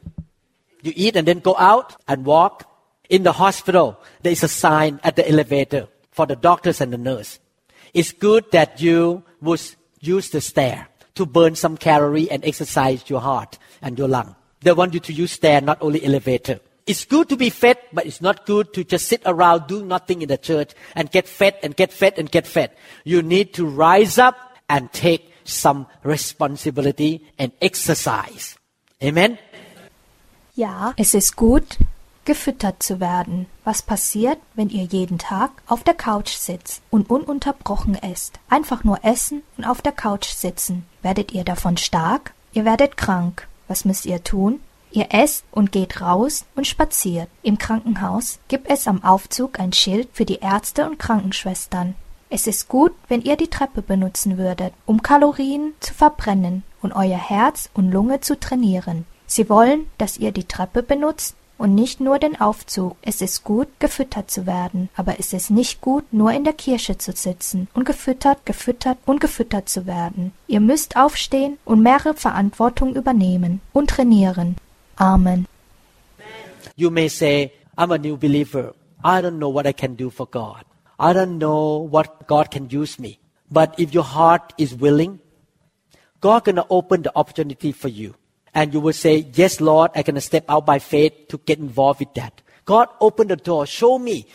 You 0.82 0.92
eat 0.94 1.16
and 1.16 1.26
then 1.26 1.40
go 1.40 1.56
out 1.56 1.96
and 2.06 2.24
walk. 2.24 2.64
In 3.08 3.22
the 3.22 3.32
hospital, 3.32 3.98
there 4.22 4.32
is 4.32 4.42
a 4.42 4.48
sign 4.48 5.00
at 5.02 5.16
the 5.16 5.26
elevator 5.26 5.88
for 6.10 6.26
the 6.26 6.36
doctors 6.36 6.82
and 6.82 6.92
the 6.92 6.98
nurse. 6.98 7.38
It's 7.94 8.12
good 8.12 8.50
that 8.52 8.82
you 8.82 9.24
would 9.40 9.62
use 10.00 10.28
the 10.28 10.42
stair 10.42 10.88
to 11.14 11.24
burn 11.24 11.54
some 11.54 11.78
calorie 11.78 12.30
and 12.30 12.44
exercise 12.44 13.08
your 13.08 13.20
heart 13.20 13.58
and 13.80 13.98
your 13.98 14.08
lung. 14.08 14.36
They 14.60 14.72
want 14.72 14.92
you 14.92 15.00
to 15.00 15.12
use 15.12 15.32
stair, 15.32 15.60
not 15.62 15.78
only 15.80 16.04
elevator. 16.04 16.60
It's 16.86 17.04
good 17.04 17.28
to 17.28 17.36
be 17.36 17.50
fed, 17.50 17.78
but 17.92 18.06
it's 18.06 18.20
not 18.20 18.46
good 18.46 18.72
to 18.74 18.84
just 18.84 19.06
sit 19.06 19.22
around 19.26 19.68
doing 19.68 19.88
nothing 19.88 20.22
in 20.22 20.28
the 20.28 20.38
church 20.38 20.72
and 20.94 21.10
get 21.10 21.26
fed 21.26 21.56
and 21.62 21.76
get 21.76 21.92
fed 21.92 22.18
and 22.18 22.30
get 22.30 22.46
fed. 22.46 22.72
You 23.04 23.22
need 23.22 23.54
to 23.54 23.66
rise 23.66 24.18
up 24.18 24.36
and 24.68 24.92
take 24.92 25.32
some 25.48 25.86
responsibility 26.04 27.22
and 27.38 27.52
exercise. 27.60 28.56
Amen. 29.02 29.38
Ja, 30.54 30.92
es 30.96 31.14
ist 31.14 31.36
gut, 31.36 31.78
gefüttert 32.24 32.82
zu 32.82 33.00
werden. 33.00 33.46
Was 33.64 33.80
passiert, 33.80 34.38
wenn 34.54 34.68
ihr 34.68 34.84
jeden 34.84 35.18
Tag 35.18 35.50
auf 35.66 35.82
der 35.82 35.94
Couch 35.94 36.32
sitzt 36.32 36.82
und 36.90 37.10
ununterbrochen 37.10 37.94
esst? 37.94 38.38
Einfach 38.48 38.84
nur 38.84 39.04
essen 39.04 39.42
und 39.56 39.64
auf 39.64 39.82
der 39.82 39.92
Couch 39.92 40.26
sitzen. 40.26 40.84
Werdet 41.00 41.32
ihr 41.32 41.44
davon 41.44 41.76
stark? 41.76 42.34
Ihr 42.52 42.64
werdet 42.64 42.96
krank. 42.96 43.46
Was 43.68 43.84
müsst 43.84 44.04
ihr 44.04 44.24
tun? 44.24 44.60
Ihr 44.90 45.06
esst 45.10 45.44
und 45.50 45.70
geht 45.70 46.00
raus 46.00 46.44
und 46.56 46.66
spaziert. 46.66 47.28
Im 47.42 47.58
Krankenhaus 47.58 48.38
gibt 48.48 48.70
es 48.70 48.88
am 48.88 49.04
Aufzug 49.04 49.60
ein 49.60 49.72
Schild 49.72 50.08
für 50.12 50.24
die 50.24 50.40
Ärzte 50.40 50.88
und 50.88 50.98
Krankenschwestern. 50.98 51.94
Es 52.30 52.46
ist 52.46 52.68
gut, 52.68 52.92
wenn 53.08 53.22
ihr 53.22 53.36
die 53.36 53.48
Treppe 53.48 53.80
benutzen 53.80 54.36
würdet, 54.36 54.74
um 54.84 55.02
Kalorien 55.02 55.72
zu 55.80 55.94
verbrennen 55.94 56.62
und 56.82 56.92
euer 56.92 57.16
Herz 57.16 57.70
und 57.72 57.90
Lunge 57.90 58.20
zu 58.20 58.38
trainieren. 58.38 59.06
Sie 59.26 59.48
wollen, 59.48 59.86
dass 59.96 60.18
ihr 60.18 60.32
die 60.32 60.44
Treppe 60.44 60.82
benutzt 60.82 61.36
und 61.56 61.74
nicht 61.74 62.00
nur 62.00 62.18
den 62.18 62.38
Aufzug. 62.38 62.96
Es 63.00 63.22
ist 63.22 63.44
gut, 63.44 63.68
gefüttert 63.78 64.30
zu 64.30 64.46
werden, 64.46 64.90
aber 64.94 65.18
es 65.18 65.32
ist 65.32 65.50
nicht 65.50 65.80
gut, 65.80 66.04
nur 66.12 66.30
in 66.32 66.44
der 66.44 66.52
Kirche 66.52 66.98
zu 66.98 67.12
sitzen 67.12 67.66
und 67.72 67.84
gefüttert, 67.84 68.44
gefüttert 68.44 68.98
und 69.06 69.20
gefüttert 69.20 69.68
zu 69.70 69.86
werden. 69.86 70.32
Ihr 70.46 70.60
müsst 70.60 70.96
aufstehen 70.96 71.58
und 71.64 71.82
mehrere 71.82 72.14
Verantwortung 72.14 72.94
übernehmen 72.94 73.60
und 73.72 73.90
trainieren. 73.90 74.56
Amen. 74.96 75.46
You 76.76 76.90
may 76.90 77.08
say, 77.08 77.52
I'm 77.76 77.92
a 77.92 77.98
new 77.98 78.16
believer. 78.16 78.74
I 79.02 79.20
don't 79.22 79.38
know 79.38 79.52
what 79.52 79.66
I 79.66 79.72
can 79.72 79.96
do 79.96 80.10
for 80.10 80.26
God. 80.26 80.67
I 80.98 81.12
don't 81.12 81.38
know 81.38 81.78
what 81.78 82.26
God 82.26 82.50
can 82.50 82.68
use 82.70 82.98
me. 82.98 83.20
But 83.50 83.74
if 83.78 83.94
your 83.94 84.02
heart 84.02 84.52
is 84.58 84.74
willing, 84.74 85.20
God 86.20 86.44
gonna 86.44 86.66
open 86.68 87.02
the 87.02 87.12
opportunity 87.14 87.72
for 87.72 87.88
you. 87.88 88.14
And 88.52 88.74
you 88.74 88.80
will 88.80 88.92
say, 88.92 89.26
yes, 89.34 89.60
Lord, 89.60 89.92
I 89.94 90.02
gonna 90.02 90.20
step 90.20 90.44
out 90.48 90.66
by 90.66 90.80
faith 90.80 91.28
to 91.28 91.38
get 91.38 91.58
involved 91.58 92.00
with 92.00 92.14
that. 92.14 92.42
God 92.64 92.88
open 93.00 93.28
the 93.28 93.36
door. 93.36 93.66
Show 93.66 93.98
me. 93.98 94.26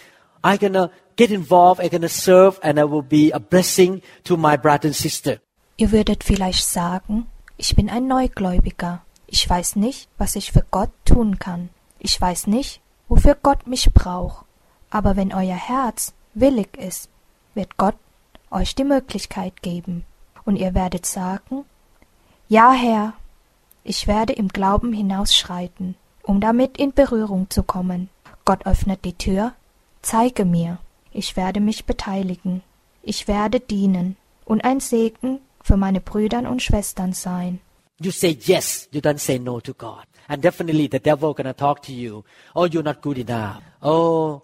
I 0.44 0.58
gonna 0.58 0.90
get 1.16 1.32
involved. 1.32 1.82
I 1.82 1.90
gonna 1.90 2.10
serve 2.10 2.60
and 2.64 2.80
I 2.80 2.86
will 2.86 3.02
be 3.02 3.32
a 3.32 3.40
blessing 3.40 4.02
to 4.24 4.38
my 4.38 4.56
brother 4.56 4.88
and 4.88 4.96
sister. 4.96 5.40
Ihr 5.78 5.92
würdet 5.92 6.24
vielleicht 6.24 6.66
sagen, 6.66 7.28
ich 7.58 7.76
bin 7.76 7.90
ein 7.90 8.08
Neugläubiger. 8.08 9.02
Ich 9.28 9.50
weiß 9.50 9.76
nicht, 9.76 10.08
was 10.18 10.36
ich 10.36 10.52
für 10.52 10.66
Gott 10.72 10.92
tun 11.04 11.40
kann. 11.40 11.70
Ich 12.00 12.20
weiß 12.20 12.48
nicht, 12.48 12.80
wofür 13.10 13.36
Gott 13.36 13.68
mich 13.68 13.94
braucht. 13.94 14.46
Aber 14.90 15.16
wenn 15.16 15.34
euer 15.34 15.56
Herz 15.56 16.14
willig 16.34 16.78
ist, 16.78 17.10
wird 17.54 17.78
Gott 17.78 17.96
euch 18.52 18.76
die 18.76 18.84
Möglichkeit 18.84 19.62
geben. 19.62 20.06
Und 20.46 20.58
ihr 20.58 20.74
werdet 20.74 21.06
sagen, 21.06 21.66
Ja, 22.48 22.74
Herr, 22.74 23.14
ich 23.84 24.08
werde 24.08 24.34
im 24.34 24.48
Glauben 24.48 24.94
hinausschreiten, 24.94 25.96
um 26.24 26.40
damit 26.40 26.78
in 26.78 26.94
Berührung 26.94 27.50
zu 27.50 27.64
kommen. 27.64 28.10
Gott 28.46 28.66
öffnet 28.66 29.06
die 29.06 29.18
Tür, 29.18 29.54
zeige 30.02 30.46
mir, 30.46 30.78
ich 31.12 31.36
werde 31.36 31.60
mich 31.60 31.86
beteiligen, 31.86 32.62
ich 33.02 33.28
werde 33.28 33.60
dienen 33.60 34.18
und 34.46 34.64
ein 34.64 34.80
Segen 34.80 35.40
für 35.62 35.78
meine 35.78 36.02
Brüder 36.02 36.40
und 36.50 36.62
Schwestern 36.62 37.14
sein. 37.14 37.60
You 38.00 38.12
say 38.12 38.38
yes, 38.42 38.90
you 38.92 39.00
don't 39.00 39.20
say 39.20 39.40
no 39.40 39.62
to 39.62 39.74
God. 39.74 40.04
And 40.28 40.44
definitely 40.44 40.90
the 40.92 41.00
devil 41.00 41.34
gonna 41.34 41.54
talk 41.54 41.82
to 41.84 41.92
you. 41.92 42.24
Oh, 42.56 42.66
you're 42.66 42.84
not 42.84 43.02
good 43.02 43.18
enough. 43.18 43.62
Oh, 43.82 44.42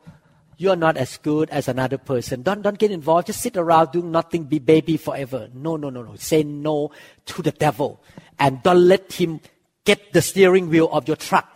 you 0.59 0.69
are 0.69 0.75
not 0.75 0.97
as 0.97 1.17
good 1.17 1.49
as 1.51 1.69
another 1.69 1.97
person. 1.97 2.43
Don't, 2.43 2.61
don't 2.61 2.77
get 2.77 2.91
involved. 2.91 3.27
Just 3.27 3.39
sit 3.39 3.55
around 3.55 3.93
doing 3.93 4.11
nothing, 4.11 4.43
be 4.43 4.59
baby 4.59 4.97
forever. 4.97 5.47
No, 5.53 5.77
no, 5.77 5.89
no, 5.89 6.03
no. 6.03 6.17
Say 6.17 6.43
no 6.43 6.91
to 7.27 7.41
the 7.41 7.51
devil. 7.53 8.03
And 8.37 8.61
don't 8.61 8.85
let 8.85 9.13
him 9.13 9.39
get 9.85 10.11
the 10.11 10.21
steering 10.21 10.69
wheel 10.69 10.89
of 10.91 11.07
your 11.07 11.15
truck. 11.15 11.47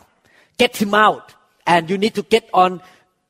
Get 0.58 0.78
him 0.78 0.94
out. 0.94 1.34
And 1.68 1.90
you 1.90 1.98
need 1.98 2.16
to 2.16 2.24
get 2.24 2.50
on 2.54 2.82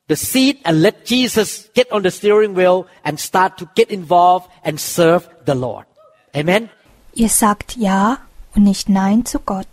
the 0.07 0.15
seat 0.15 0.61
and 0.63 0.84
let 0.84 1.05
Jesus 1.05 1.69
get 1.74 1.91
on 1.91 2.03
the 2.03 2.11
steering 2.11 2.53
wheel 2.53 2.86
and 3.03 3.19
start 3.19 3.57
to 3.57 3.67
get 3.74 3.89
involved 3.89 4.51
and 4.63 4.80
serve 4.80 5.28
the 5.45 5.55
Lord. 5.55 5.88
Amen. 6.36 6.69
Ihr 7.15 7.30
sagt 7.30 7.78
Ja 7.78 8.19
und 8.53 8.63
nicht 8.63 8.89
Nein 8.89 9.26
zu 9.26 9.39
Gott. 9.39 9.67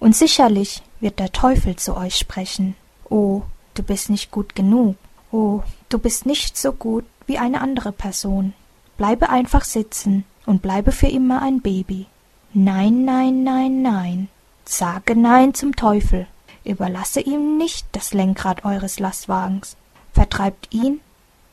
Und 0.00 0.16
sicherlich 0.16 0.82
wird 0.98 1.20
der 1.20 1.30
Teufel 1.30 1.76
zu 1.76 1.96
euch 1.96 2.16
sprechen. 2.16 2.74
Oh, 3.08 3.42
du 3.74 3.84
bist 3.84 4.10
nicht 4.10 4.32
gut 4.32 4.56
genug. 4.56 4.96
Oh, 5.34 5.64
du 5.88 5.98
bist 5.98 6.26
nicht 6.26 6.56
so 6.56 6.70
gut 6.70 7.04
wie 7.26 7.38
eine 7.38 7.60
andere 7.60 7.90
Person. 7.90 8.54
Bleibe 8.96 9.30
einfach 9.30 9.64
sitzen 9.64 10.24
und 10.46 10.62
bleibe 10.62 10.92
für 10.92 11.08
immer 11.08 11.42
ein 11.42 11.60
Baby. 11.60 12.06
Nein, 12.52 13.04
nein, 13.04 13.42
nein, 13.42 13.82
nein. 13.82 14.28
Sage 14.64 15.16
Nein 15.16 15.52
zum 15.52 15.74
Teufel. 15.74 16.28
Überlasse 16.62 17.20
ihm 17.20 17.58
nicht 17.58 17.84
das 17.90 18.14
Lenkrad 18.14 18.64
eures 18.64 19.00
Lastwagens. 19.00 19.76
Vertreibt 20.12 20.72
ihn, 20.72 21.00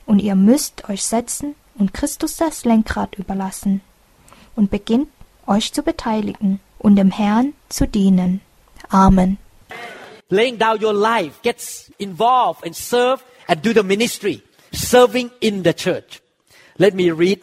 und 0.06 0.20
ihr 0.20 0.36
müsst 0.36 0.88
euch 0.88 1.02
setzen 1.04 1.56
und 1.76 1.92
Christus 1.92 2.36
das 2.36 2.64
Lenkrad 2.64 3.16
überlassen 3.16 3.80
und 4.54 4.70
beginnt 4.70 5.08
euch 5.48 5.72
zu 5.72 5.82
beteiligen 5.82 6.60
und 6.78 6.94
dem 6.94 7.10
Herrn 7.10 7.52
zu 7.68 7.88
dienen. 7.88 8.42
Amen. 8.90 9.38
laying 10.32 10.56
down 10.56 10.80
your 10.80 10.94
life, 10.94 11.40
get 11.42 11.60
involved 11.98 12.64
and 12.64 12.74
serve 12.74 13.22
and 13.48 13.62
do 13.62 13.72
the 13.72 13.82
ministry, 13.82 14.42
serving 14.72 15.30
in 15.40 15.62
the 15.62 15.72
church. 15.72 16.22
Let 16.78 16.94
me 16.94 17.10
read 17.10 17.40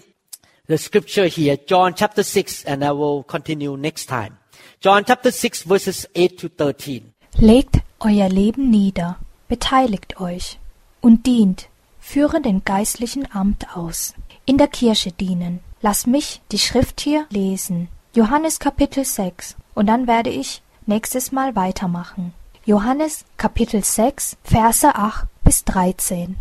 the 0.68 0.78
scripture 0.78 1.28
here, 1.28 1.58
John 1.58 1.93
chapter 1.95 2.24
6, 2.24 2.66
and 2.66 2.84
I 2.84 2.91
will 2.91 3.24
continue 3.24 3.78
next 3.78 4.08
time. 4.08 4.38
John 4.82 5.04
chapter 5.06 5.32
6, 5.32 5.64
verses 5.64 6.08
8 6.16 6.38
to 6.38 6.50
13. 6.50 7.14
Legt 7.39 7.82
euer 8.00 8.30
Leben 8.30 8.70
nieder, 8.70 9.18
beteiligt 9.47 10.20
euch 10.20 10.60
und 11.02 11.26
dient, 11.26 11.70
führe 12.00 12.41
den 12.41 12.64
geistlichen 12.64 13.28
Amt 13.32 13.76
aus. 13.76 14.14
In 14.45 14.58
der 14.58 14.68
Kirche 14.68 15.12
dienen. 15.12 15.60
Lass 15.82 16.08
mich 16.08 16.41
die 16.52 16.60
Schrift 16.60 17.00
hier 17.00 17.26
lesen. 17.30 17.88
Johannes 18.14 18.60
Kapitel 18.60 19.06
6. 19.06 19.56
Und 19.76 19.88
dann 19.88 20.08
werde 20.08 20.30
ich 20.30 20.62
nächstes 20.86 21.32
Mal 21.32 21.56
weitermachen. 21.56 22.34
Johannes 22.66 23.24
Kapitel 23.38 23.84
6, 23.84 24.38
Verse 24.43 24.93
8 24.93 25.28
bis 25.43 25.63
13. 25.65 26.37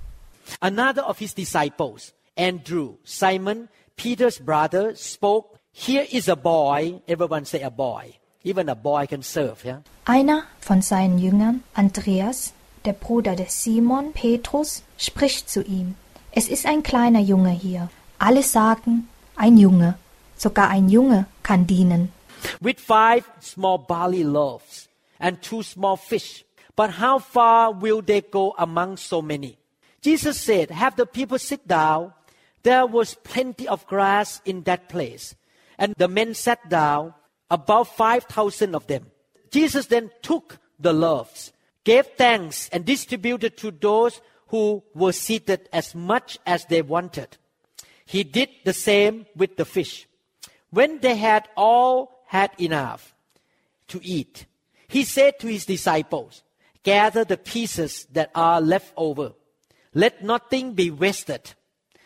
Another 0.60 1.02
of 1.02 1.18
his 1.18 1.34
disciples, 1.34 2.12
Andrew, 2.36 2.96
Simon, 3.04 3.68
Peter's 3.96 4.38
brother, 4.38 4.94
spoke, 4.96 5.58
Here 5.72 6.06
is 6.10 6.28
a 6.28 6.36
boy. 6.36 7.02
Everyone 7.06 7.44
say 7.44 7.62
a 7.62 7.70
boy. 7.70 8.14
Even 8.42 8.68
a 8.68 8.74
boy 8.74 9.06
can 9.06 9.22
serve, 9.22 9.64
yeah? 9.64 9.80
Einer 10.06 10.44
von 10.60 10.82
seinen 10.82 11.18
Jüngern, 11.18 11.62
Andreas, 11.74 12.52
der 12.84 12.94
Bruder 12.94 13.36
des 13.36 13.62
Simon, 13.62 14.12
Petrus, 14.12 14.82
spricht 14.96 15.48
zu 15.50 15.62
ihm. 15.62 15.94
Es 16.32 16.48
ist 16.48 16.66
ein 16.66 16.82
kleiner 16.82 17.20
Junge 17.20 17.50
hier. 17.50 17.90
Alle 18.18 18.42
sagen, 18.42 19.08
ein 19.36 19.56
Junge. 19.56 19.94
Sogar 20.36 20.68
ein 20.70 20.88
Junge 20.88 21.26
kann 21.42 21.66
dienen. 21.66 22.12
with 22.60 22.80
five 22.80 23.28
small 23.40 23.78
barley 23.78 24.24
loaves 24.24 24.88
and 25.20 25.42
two 25.42 25.62
small 25.62 25.96
fish. 25.96 26.44
But 26.78 26.90
how 26.90 27.18
far 27.18 27.72
will 27.72 28.02
they 28.02 28.20
go 28.20 28.54
among 28.56 28.98
so 28.98 29.20
many? 29.20 29.58
Jesus 30.00 30.38
said, 30.38 30.70
Have 30.70 30.94
the 30.94 31.06
people 31.06 31.40
sit 31.40 31.66
down. 31.66 32.12
There 32.62 32.86
was 32.86 33.14
plenty 33.14 33.66
of 33.66 33.84
grass 33.88 34.40
in 34.44 34.62
that 34.62 34.88
place. 34.88 35.34
And 35.76 35.92
the 35.98 36.06
men 36.06 36.34
sat 36.34 36.68
down, 36.68 37.14
about 37.50 37.96
5,000 37.96 38.76
of 38.76 38.86
them. 38.86 39.10
Jesus 39.50 39.86
then 39.86 40.12
took 40.22 40.60
the 40.78 40.92
loaves, 40.92 41.50
gave 41.82 42.06
thanks, 42.16 42.68
and 42.68 42.84
distributed 42.84 43.56
to 43.56 43.72
those 43.72 44.20
who 44.46 44.84
were 44.94 45.10
seated 45.10 45.68
as 45.72 45.96
much 45.96 46.38
as 46.46 46.64
they 46.66 46.82
wanted. 46.82 47.38
He 48.06 48.22
did 48.22 48.50
the 48.64 48.72
same 48.72 49.26
with 49.34 49.56
the 49.56 49.64
fish. 49.64 50.06
When 50.70 51.00
they 51.00 51.16
had 51.16 51.48
all 51.56 52.22
had 52.26 52.52
enough 52.60 53.16
to 53.88 53.98
eat, 54.04 54.46
he 54.86 55.02
said 55.02 55.40
to 55.40 55.48
his 55.48 55.66
disciples, 55.66 56.44
Gather 56.82 57.24
the 57.24 57.36
pieces 57.36 58.06
that 58.12 58.30
are 58.34 58.60
left 58.60 58.92
over. 58.96 59.34
Let 59.94 60.22
nothing 60.22 60.74
be 60.74 60.90
wasted. 60.90 61.54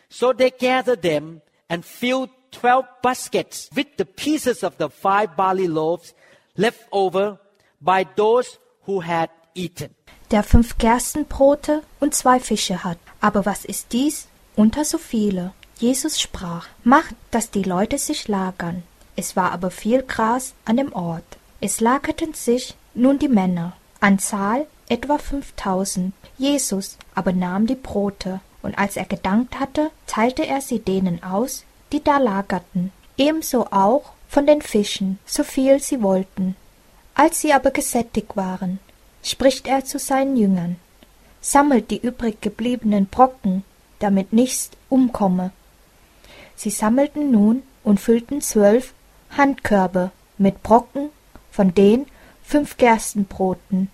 So 0.08 0.32
they 0.32 0.50
gathered 0.50 1.02
them 1.02 1.42
and 1.68 1.84
filled 1.84 2.30
twelve 2.50 2.86
baskets 3.02 3.68
with 3.74 3.96
the 3.96 4.04
pieces 4.04 4.62
of 4.62 4.76
the 4.78 4.88
five 4.88 5.36
barley 5.36 5.68
loaves 5.68 6.14
left 6.56 6.84
over 6.92 7.38
by 7.80 8.04
those 8.16 8.58
who 8.86 9.00
had 9.00 9.30
eaten. 9.54 9.94
der 10.30 10.42
fünf 10.42 10.78
Gerstenbrote 10.78 11.82
und 12.00 12.14
zwei 12.14 12.40
Fische 12.40 12.82
hat. 12.84 12.98
Aber 13.20 13.44
was 13.44 13.64
ist 13.64 13.92
dies 13.92 14.26
unter 14.56 14.84
so 14.84 14.98
viele? 14.98 15.52
Jesus 15.78 16.20
sprach, 16.20 16.68
macht, 16.84 17.14
dass 17.30 17.50
die 17.50 17.62
Leute 17.62 17.98
sich 17.98 18.28
lagern. 18.28 18.82
Es 19.14 19.36
war 19.36 19.52
aber 19.52 19.70
viel 19.70 20.02
Gras 20.02 20.54
an 20.64 20.78
dem 20.78 20.92
Ort. 20.94 21.36
Es 21.60 21.80
lagerten 21.80 22.32
sich 22.34 22.74
nun 22.94 23.18
die 23.18 23.28
Männer, 23.28 23.76
an 24.02 24.18
Zahl 24.18 24.66
etwa 24.88 25.16
fünftausend. 25.16 26.12
Jesus 26.36 26.98
aber 27.14 27.32
nahm 27.32 27.66
die 27.66 27.76
Brote, 27.76 28.40
und 28.62 28.76
als 28.76 28.96
er 28.96 29.04
gedankt 29.04 29.58
hatte, 29.60 29.90
teilte 30.06 30.46
er 30.46 30.60
sie 30.60 30.80
denen 30.80 31.22
aus, 31.22 31.64
die 31.92 32.02
da 32.02 32.18
lagerten, 32.18 32.92
ebenso 33.16 33.66
auch 33.70 34.12
von 34.28 34.46
den 34.46 34.60
Fischen, 34.62 35.18
so 35.24 35.44
viel 35.44 35.80
sie 35.80 36.02
wollten. 36.02 36.56
Als 37.14 37.40
sie 37.40 37.52
aber 37.52 37.70
gesättigt 37.70 38.36
waren, 38.36 38.80
spricht 39.22 39.66
er 39.66 39.84
zu 39.84 39.98
seinen 39.98 40.36
Jüngern, 40.36 40.76
sammelt 41.40 41.90
die 41.90 42.00
übrig 42.00 42.40
gebliebenen 42.40 43.06
Brocken, 43.06 43.64
damit 43.98 44.32
nichts 44.32 44.70
umkomme. 44.88 45.52
Sie 46.56 46.70
sammelten 46.70 47.30
nun 47.30 47.62
und 47.84 48.00
füllten 48.00 48.40
zwölf 48.40 48.94
Handkörbe 49.36 50.10
mit 50.38 50.62
Brocken 50.62 51.10
von 51.50 51.74
den 51.74 52.06
fünf 52.52 52.76
Gerstenbroten, 52.76 53.88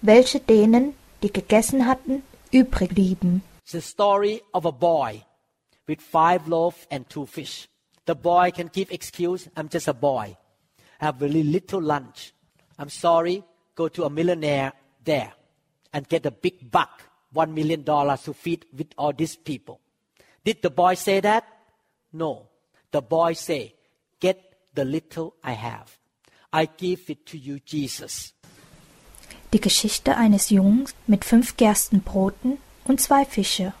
welche 0.00 0.38
denen, 0.38 0.94
die 1.20 1.32
gegessen 1.32 1.84
hatten, 1.84 2.22
übrig 2.52 2.94
blieben. 2.94 3.42
The 3.72 3.80
story 3.80 4.40
of 4.52 4.64
a 4.64 4.70
boy 4.70 5.24
with 5.88 6.00
five 6.00 6.46
loaves 6.46 6.86
and 6.90 7.08
two 7.08 7.26
fish. 7.26 7.68
The 8.06 8.14
boy 8.14 8.52
can 8.52 8.70
give 8.72 8.92
excuse, 8.92 9.50
I'm 9.56 9.68
just 9.68 9.88
a 9.88 9.92
boy. 9.92 10.36
I 11.00 11.06
have 11.06 11.16
very 11.16 11.42
little 11.42 11.82
lunch. 11.82 12.32
I'm 12.78 12.88
sorry, 12.88 13.42
go 13.74 13.88
to 13.88 14.04
a 14.04 14.10
millionaire 14.10 14.74
there 15.04 15.32
and 15.92 16.08
get 16.08 16.24
a 16.24 16.30
big 16.30 16.70
buck, 16.70 17.02
one 17.32 17.52
million 17.52 17.82
dollars 17.82 18.22
to 18.22 18.32
feed 18.32 18.64
with 18.78 18.94
all 18.96 19.12
these 19.12 19.34
people. 19.34 19.80
Did 20.44 20.62
the 20.62 20.70
boy 20.70 20.94
say 20.94 21.18
that? 21.18 21.44
No. 22.12 22.46
The 22.92 23.02
boy 23.02 23.32
say, 23.32 23.74
get 24.20 24.38
the 24.72 24.84
little 24.84 25.34
I 25.42 25.54
have. 25.54 25.98
I 26.56 26.68
give 26.76 27.10
it 27.10 27.26
to 27.26 27.36
you, 27.36 27.58
Jesus. 27.66 28.32
Die 29.52 29.60
Geschichte 29.60 30.16
eines 30.16 30.50
Jungs 30.50 30.94
mit 31.08 31.24
fünf 31.24 31.56
Gerstenbroten 31.56 32.58
und 32.84 33.00
zwei 33.00 33.24
Fische. 33.24 33.72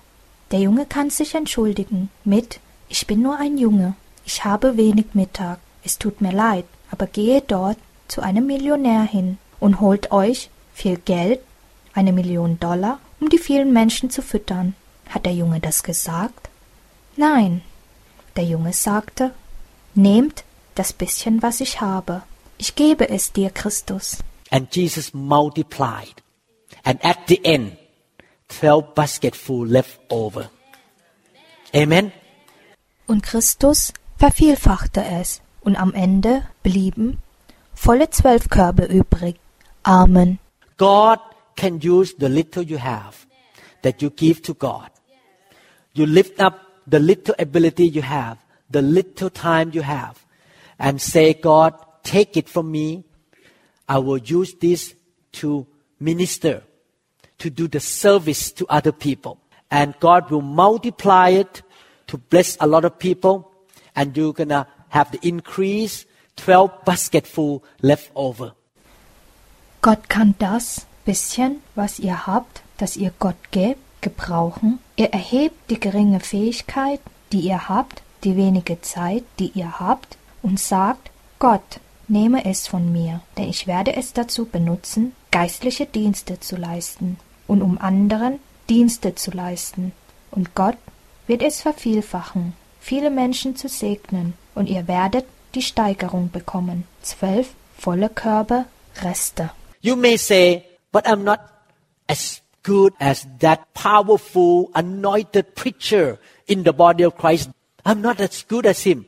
Der 0.50 0.58
Junge 0.58 0.84
kann 0.84 1.10
sich 1.10 1.36
entschuldigen 1.36 2.10
mit 2.24 2.58
Ich 2.88 3.06
bin 3.06 3.22
nur 3.22 3.38
ein 3.38 3.58
Junge, 3.58 3.94
ich 4.24 4.44
habe 4.44 4.76
wenig 4.76 5.14
Mittag, 5.14 5.60
es 5.84 5.98
tut 5.98 6.20
mir 6.20 6.32
leid, 6.32 6.64
aber 6.90 7.06
gehe 7.06 7.42
dort 7.42 7.78
zu 8.08 8.22
einem 8.22 8.46
Millionär 8.46 9.02
hin 9.02 9.38
und 9.60 9.80
holt 9.80 10.10
euch 10.10 10.50
viel 10.74 10.96
Geld, 10.96 11.40
eine 11.92 12.12
Million 12.12 12.58
Dollar, 12.58 12.98
um 13.20 13.28
die 13.28 13.38
vielen 13.38 13.72
Menschen 13.72 14.10
zu 14.10 14.20
füttern. 14.20 14.74
Hat 15.08 15.26
der 15.26 15.34
Junge 15.34 15.60
das 15.60 15.84
gesagt? 15.84 16.48
Nein. 17.16 17.62
Der 18.34 18.44
Junge 18.44 18.72
sagte, 18.72 19.32
Nehmt 19.94 20.42
das 20.74 20.92
bisschen, 20.92 21.40
was 21.40 21.60
ich 21.60 21.80
habe. 21.80 22.24
Ich 22.58 22.74
gebe 22.74 23.08
es 23.08 23.32
dir, 23.32 23.50
Christus. 23.50 24.18
And 24.50 24.74
Jesus 24.74 25.12
multiplied. 25.12 26.22
And 26.84 27.04
at 27.04 27.18
the 27.28 27.44
end, 27.44 27.76
12 28.48 28.94
basketful 28.94 29.66
left 29.66 30.00
over. 30.08 30.50
Amen. 31.74 32.12
Und 33.06 33.22
Christus 33.22 33.92
vervielfachte 34.16 35.04
es, 35.04 35.40
und 35.60 35.76
am 35.76 35.94
Ende 35.94 36.46
blieben 36.62 37.18
volle 37.74 38.10
zwölf 38.10 38.48
Körbe 38.48 38.84
übrig. 38.84 39.36
Amen. 39.82 40.38
God 40.76 41.18
can 41.56 41.80
use 41.82 42.14
the 42.18 42.26
little 42.26 42.62
you 42.62 42.78
have 42.78 43.26
that 43.82 44.00
you 44.00 44.10
give 44.10 44.42
to 44.42 44.54
God. 44.54 44.90
You 45.92 46.06
lift 46.06 46.40
up 46.40 46.60
the 46.90 46.98
little 46.98 47.34
ability 47.38 47.84
you 47.84 48.02
have, 48.02 48.38
the 48.72 48.80
little 48.80 49.30
time 49.30 49.70
you 49.72 49.82
have, 49.82 50.16
and 50.78 51.00
say, 51.00 51.34
God, 51.34 51.74
take 52.04 52.36
it 52.36 52.48
from 52.48 52.70
me. 52.70 53.04
I 53.88 53.98
will 53.98 54.18
use 54.18 54.54
this 54.54 54.94
to 55.40 55.66
minister, 55.98 56.62
to 57.38 57.50
do 57.50 57.66
the 57.66 57.80
service 57.80 58.52
to 58.52 58.66
other 58.68 58.92
people. 58.92 59.38
And 59.70 59.98
God 59.98 60.30
will 60.30 60.42
multiply 60.42 61.30
it 61.30 61.62
to 62.06 62.18
bless 62.18 62.56
a 62.60 62.66
lot 62.66 62.84
of 62.84 62.98
people, 62.98 63.50
and 63.96 64.16
you're 64.16 64.32
gonna 64.32 64.68
have 64.90 65.10
the 65.10 65.18
increase 65.26 66.06
12 66.36 66.84
basketful 66.84 67.64
left 67.82 68.10
over. 68.14 68.54
Gott 69.82 70.08
kann 70.08 70.34
das 70.38 70.86
bisschen, 71.04 71.60
was 71.74 71.98
ihr 71.98 72.26
habt, 72.26 72.62
das 72.78 72.96
ihr 72.96 73.12
Gott 73.18 73.36
gebt, 73.50 73.80
gebrauchen. 74.00 74.78
Er 74.96 75.12
erhebt 75.12 75.70
die 75.70 75.80
geringe 75.80 76.20
Fähigkeit, 76.20 77.00
die 77.32 77.40
ihr 77.40 77.68
habt, 77.68 78.02
die 78.22 78.36
wenige 78.36 78.80
Zeit, 78.80 79.24
die 79.38 79.50
ihr 79.54 79.80
habt, 79.80 80.16
und 80.42 80.58
sagt, 80.58 81.10
Gott, 81.38 81.80
nehme 82.08 82.44
es 82.44 82.66
von 82.66 82.92
mir, 82.92 83.20
denn 83.36 83.48
ich 83.48 83.66
werde 83.66 83.94
es 83.96 84.12
dazu 84.12 84.44
benutzen, 84.44 85.12
geistliche 85.30 85.86
Dienste 85.86 86.40
zu 86.40 86.56
leisten 86.56 87.18
und 87.46 87.62
um 87.62 87.78
anderen 87.78 88.38
Dienste 88.68 89.14
zu 89.14 89.30
leisten. 89.30 89.92
Und 90.30 90.54
Gott 90.54 90.76
wird 91.26 91.42
es 91.42 91.62
vervielfachen, 91.62 92.54
viele 92.80 93.10
Menschen 93.10 93.56
zu 93.56 93.68
segnen, 93.68 94.34
und 94.54 94.68
ihr 94.68 94.86
werdet 94.86 95.24
die 95.54 95.62
Steigerung 95.62 96.30
bekommen. 96.30 96.84
Zwölf 97.02 97.50
volle 97.76 98.08
Körbe 98.08 98.66
Reste. 99.02 99.50
You 99.80 99.96
may 99.96 100.16
say, 100.16 100.64
but 100.92 101.06
I'm 101.06 101.24
not 101.24 101.40
as 102.08 102.40
good 102.62 102.94
as 102.98 103.26
that 103.40 103.60
powerful, 103.74 104.70
anointed 104.74 105.54
preacher 105.54 106.18
in 106.46 106.64
the 106.64 106.72
body 106.72 107.04
of 107.04 107.16
Christ. 107.16 107.50
I'm 107.84 108.00
not 108.00 108.20
as 108.20 108.46
good 108.48 108.66
as 108.66 108.82
him. 108.82 109.06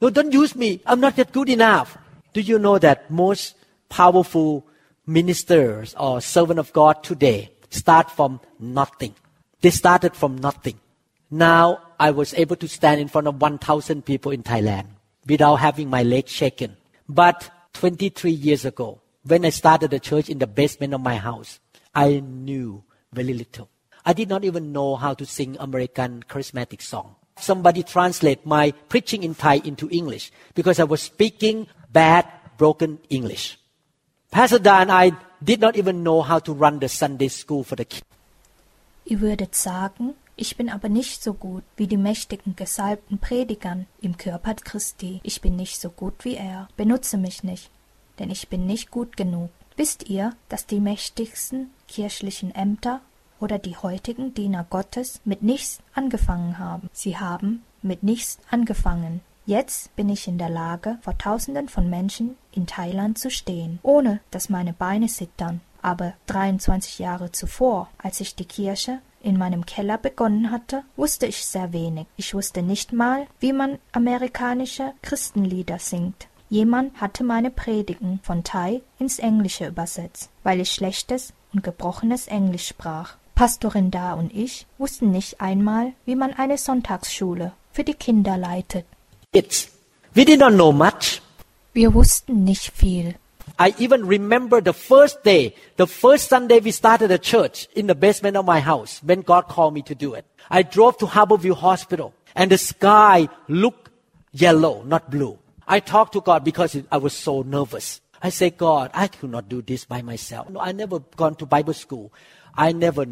No, 0.00 0.10
don't 0.10 0.32
use 0.32 0.54
me. 0.54 0.80
I'm 0.84 1.00
not 1.00 1.16
yet 1.16 1.32
good 1.32 1.48
enough. 1.48 1.96
Do 2.32 2.40
you 2.40 2.58
know 2.58 2.78
that 2.78 3.10
most 3.10 3.56
powerful 3.88 4.66
ministers 5.06 5.94
or 5.98 6.20
servant 6.20 6.58
of 6.58 6.72
God 6.72 7.02
today 7.02 7.50
start 7.70 8.10
from 8.10 8.40
nothing? 8.58 9.14
They 9.60 9.70
started 9.70 10.14
from 10.14 10.36
nothing. 10.36 10.78
Now 11.30 11.80
I 11.98 12.10
was 12.10 12.34
able 12.34 12.56
to 12.56 12.68
stand 12.68 13.00
in 13.00 13.08
front 13.08 13.26
of 13.26 13.40
1,000 13.40 14.04
people 14.04 14.32
in 14.32 14.42
Thailand 14.42 14.86
without 15.26 15.56
having 15.56 15.90
my 15.90 16.02
leg 16.02 16.28
shaken. 16.28 16.76
But 17.08 17.50
23 17.74 18.30
years 18.30 18.64
ago, 18.64 19.00
when 19.24 19.44
I 19.44 19.50
started 19.50 19.90
the 19.90 20.00
church 20.00 20.28
in 20.28 20.38
the 20.38 20.46
basement 20.46 20.94
of 20.94 21.00
my 21.00 21.16
house, 21.16 21.60
I 21.94 22.20
knew 22.20 22.84
very 23.12 23.34
little. 23.34 23.68
I 24.04 24.12
did 24.12 24.28
not 24.28 24.44
even 24.44 24.72
know 24.72 24.96
how 24.96 25.14
to 25.14 25.26
sing 25.26 25.56
American 25.58 26.22
charismatic 26.28 26.80
song. 26.80 27.16
Somebody 27.38 27.82
translate 27.82 28.44
my 28.46 28.72
preaching 28.88 29.22
in 29.22 29.34
Thai 29.34 29.60
into 29.64 29.88
English 29.90 30.32
because 30.54 30.80
I 30.80 30.84
was 30.84 31.02
speaking 31.02 31.66
bad, 31.92 32.24
broken 32.56 32.98
English. 33.08 33.58
Pastor 34.30 34.58
Dan, 34.58 34.90
I 34.90 35.12
did 35.42 35.60
not 35.60 35.76
even 35.76 36.02
know 36.02 36.22
how 36.22 36.38
to 36.40 36.52
run 36.52 36.80
the 36.80 36.88
Sunday 36.88 37.28
school 37.28 37.64
for 37.64 37.76
the 37.76 37.84
kids. 37.84 38.04
Ihr 39.04 39.20
würdet 39.20 39.54
sagen, 39.54 40.14
ich 40.36 40.56
bin 40.56 40.68
aber 40.68 40.88
nicht 40.88 41.22
so 41.22 41.32
gut 41.32 41.64
wie 41.76 41.86
die 41.86 41.96
mächtigen 41.96 42.54
gesalbten 42.56 43.18
Predigern 43.18 43.86
im 44.02 44.18
Körper 44.18 44.54
Christi. 44.54 45.20
Ich 45.22 45.40
bin 45.40 45.56
nicht 45.56 45.80
so 45.80 45.88
gut 45.88 46.24
wie 46.24 46.36
er. 46.36 46.68
Benutze 46.76 47.16
mich 47.16 47.42
nicht, 47.42 47.70
denn 48.18 48.30
ich 48.30 48.48
bin 48.48 48.66
nicht 48.66 48.90
gut 48.90 49.16
genug. 49.16 49.50
Wisst 49.76 50.08
ihr, 50.08 50.34
dass 50.48 50.66
die 50.66 50.80
mächtigsten 50.80 51.70
kirchlichen 51.88 52.54
Ämter 52.54 53.00
oder 53.40 53.58
die 53.58 53.76
heutigen 53.76 54.34
Diener 54.34 54.66
Gottes 54.68 55.20
mit 55.24 55.42
nichts 55.42 55.80
angefangen 55.94 56.58
haben? 56.58 56.90
Sie 56.92 57.16
haben 57.16 57.64
mit 57.80 58.02
nichts 58.02 58.38
angefangen. 58.50 59.22
Jetzt 59.48 59.96
bin 59.96 60.10
ich 60.10 60.28
in 60.28 60.36
der 60.36 60.50
Lage, 60.50 60.98
vor 61.00 61.16
Tausenden 61.16 61.70
von 61.70 61.88
Menschen 61.88 62.36
in 62.52 62.66
Thailand 62.66 63.16
zu 63.16 63.30
stehen, 63.30 63.78
ohne 63.82 64.20
dass 64.30 64.50
meine 64.50 64.74
Beine 64.74 65.06
zittern. 65.06 65.62
Aber 65.80 66.12
23 66.26 66.98
Jahre 66.98 67.32
zuvor, 67.32 67.88
als 67.96 68.20
ich 68.20 68.34
die 68.34 68.44
Kirche 68.44 68.98
in 69.22 69.38
meinem 69.38 69.64
Keller 69.64 69.96
begonnen 69.96 70.50
hatte, 70.50 70.82
wusste 70.96 71.24
ich 71.24 71.46
sehr 71.46 71.72
wenig. 71.72 72.06
Ich 72.18 72.34
wusste 72.34 72.60
nicht 72.60 72.92
mal, 72.92 73.26
wie 73.40 73.54
man 73.54 73.78
amerikanische 73.90 74.92
Christenlieder 75.00 75.78
singt. 75.78 76.28
Jemand 76.50 77.00
hatte 77.00 77.24
meine 77.24 77.50
Predigen 77.50 78.20
von 78.22 78.44
Thai 78.44 78.82
ins 78.98 79.18
Englische 79.18 79.66
übersetzt, 79.66 80.28
weil 80.42 80.60
ich 80.60 80.72
schlechtes 80.72 81.32
und 81.54 81.64
gebrochenes 81.64 82.26
Englisch 82.26 82.68
sprach. 82.68 83.16
Pastorin 83.34 83.90
Da 83.90 84.12
und 84.12 84.30
ich 84.30 84.66
wussten 84.76 85.10
nicht 85.10 85.40
einmal, 85.40 85.94
wie 86.04 86.16
man 86.16 86.34
eine 86.34 86.58
Sonntagsschule 86.58 87.52
für 87.72 87.84
die 87.84 87.94
Kinder 87.94 88.36
leitet. 88.36 88.84
It's, 89.32 89.68
we 90.14 90.24
did 90.24 90.38
not 90.38 90.54
know 90.54 90.72
much. 90.72 91.20
Wir 91.74 91.92
wussten 91.92 92.44
nicht 92.44 92.72
viel. 92.72 93.14
I 93.58 93.74
even 93.78 94.06
remember 94.06 94.60
the 94.62 94.72
first 94.72 95.22
day, 95.22 95.54
the 95.76 95.86
first 95.86 96.28
Sunday 96.28 96.60
we 96.60 96.70
started 96.70 97.10
a 97.10 97.18
church 97.18 97.68
in 97.74 97.88
the 97.88 97.94
basement 97.94 98.36
of 98.36 98.46
my 98.46 98.60
house 98.60 99.02
when 99.02 99.20
God 99.20 99.48
called 99.48 99.74
me 99.74 99.82
to 99.82 99.94
do 99.94 100.14
it. 100.14 100.24
I 100.48 100.62
drove 100.62 100.96
to 100.98 101.06
Harborview 101.06 101.54
Hospital 101.54 102.14
and 102.34 102.50
the 102.50 102.56
sky 102.56 103.28
looked 103.48 103.90
yellow, 104.32 104.82
not 104.84 105.10
blue. 105.10 105.38
I 105.66 105.80
talked 105.80 106.14
to 106.14 106.22
God 106.22 106.42
because 106.42 106.76
I 106.90 106.96
was 106.96 107.12
so 107.12 107.42
nervous. 107.42 108.00
I 108.22 108.30
said, 108.30 108.56
God, 108.56 108.90
I 108.94 109.08
could 109.08 109.30
not 109.30 109.48
do 109.48 109.60
this 109.60 109.84
by 109.84 110.00
myself. 110.02 110.48
No, 110.48 110.60
I 110.60 110.72
never 110.72 111.00
gone 111.00 111.34
to 111.36 111.46
Bible 111.46 111.74
school. 111.74 112.12
I 112.54 112.72
never, 112.72 113.04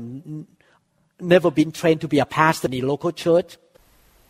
never 1.21 1.51
been 1.51 1.73
trained 1.73 2.01
to 2.01 2.09
be 2.09 2.21
a 2.21 2.27
pastor 2.27 2.69
in 2.69 2.83
a 2.83 2.87
local 2.87 3.13
church. 3.13 3.59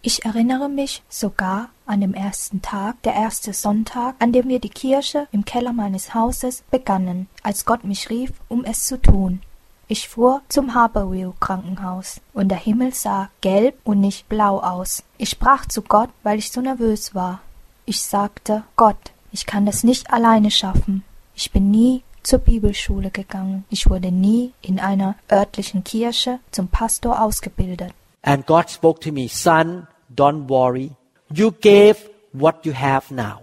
Ich 0.03 0.25
erinnere 0.25 0.69
mich 0.69 1.03
sogar 1.09 1.71
an 1.87 2.01
den 2.01 2.15
ersten 2.15 2.63
Tag, 2.63 3.03
der 3.03 3.15
erste 3.15 3.53
Sonntag, 3.53 4.15
an 4.19 4.33
dem 4.33 4.49
wir 4.49 4.59
die 4.61 4.69
Kirche 4.69 5.29
im 5.33 5.45
Keller 5.45 5.73
meines 5.73 6.15
Hauses 6.15 6.63
begannen, 6.71 7.29
als 7.43 7.65
Gott 7.65 7.85
mich 7.85 8.11
rief, 8.11 8.33
um 8.49 8.65
es 8.65 8.87
zu 8.87 9.01
tun. 9.01 9.41
Ich 9.89 10.09
fuhr 10.09 10.43
zum 10.49 10.75
Harborview 10.75 11.33
Krankenhaus 11.39 12.21
und 12.33 12.49
der 12.49 12.59
Himmel 12.59 12.93
sah 12.93 13.31
gelb 13.41 13.79
und 13.85 14.01
nicht 14.01 14.29
blau 14.29 14.59
aus. 14.59 15.05
Ich 15.17 15.31
sprach 15.31 15.67
zu 15.67 15.83
Gott, 15.83 16.11
weil 16.25 16.39
ich 16.39 16.51
so 16.51 16.61
nervös 16.61 17.15
war. 17.15 17.41
Ich 17.85 18.03
sagte, 18.03 18.65
Gott, 18.75 19.13
ich 19.31 19.47
kann 19.47 19.65
das 19.65 19.85
nicht 19.85 20.13
alleine 20.13 20.51
schaffen. 20.51 21.05
Ich 21.37 21.53
bin 21.53 21.71
nie 21.71 22.03
zur 22.25 22.41
Bibelschule 22.41 23.11
gegangen. 23.11 23.65
Ich 23.71 23.89
wurde 23.89 24.11
nie 24.11 24.53
in 24.61 24.81
einer 24.81 25.15
örtlichen 25.31 25.85
Kirche 25.85 26.41
zum 26.51 26.67
Pastor 26.67 27.23
ausgebildet. 27.23 27.93
And 28.23 28.45
God 28.45 28.69
spoke 28.69 28.99
to 29.01 29.13
me, 29.13 29.29
son, 29.29 29.87
don't 30.13 30.49
worry. 30.49 30.91
You 31.33 31.51
gave 31.53 32.09
what 32.33 32.65
you 32.65 32.73
have 32.73 33.11
now. 33.11 33.43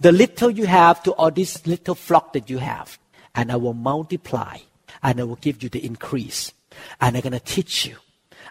The 0.00 0.12
little 0.12 0.50
you 0.50 0.66
have 0.66 1.02
to 1.02 1.12
all 1.12 1.30
this 1.30 1.66
little 1.66 1.94
flock 1.94 2.32
that 2.32 2.48
you 2.48 2.58
have. 2.58 2.98
And 3.34 3.52
I 3.52 3.56
will 3.56 3.74
multiply. 3.74 4.58
And 5.02 5.20
I 5.20 5.24
will 5.24 5.36
give 5.36 5.62
you 5.62 5.68
the 5.68 5.84
increase. 5.84 6.52
And 7.00 7.16
I'm 7.16 7.22
going 7.22 7.32
to 7.32 7.40
teach 7.40 7.86
you. 7.86 7.96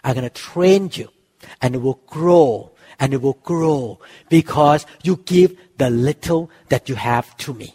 I'm 0.04 0.14
going 0.14 0.28
to 0.28 0.30
train 0.30 0.90
you. 0.92 1.08
And 1.60 1.74
it 1.74 1.78
will 1.78 2.00
grow. 2.06 2.72
And 2.98 3.14
it 3.14 3.22
will 3.22 3.38
grow. 3.42 3.98
Because 4.28 4.86
you 5.02 5.16
give 5.16 5.58
the 5.78 5.90
little 5.90 6.50
that 6.68 6.88
you 6.88 6.94
have 6.94 7.36
to 7.38 7.54
me. 7.54 7.74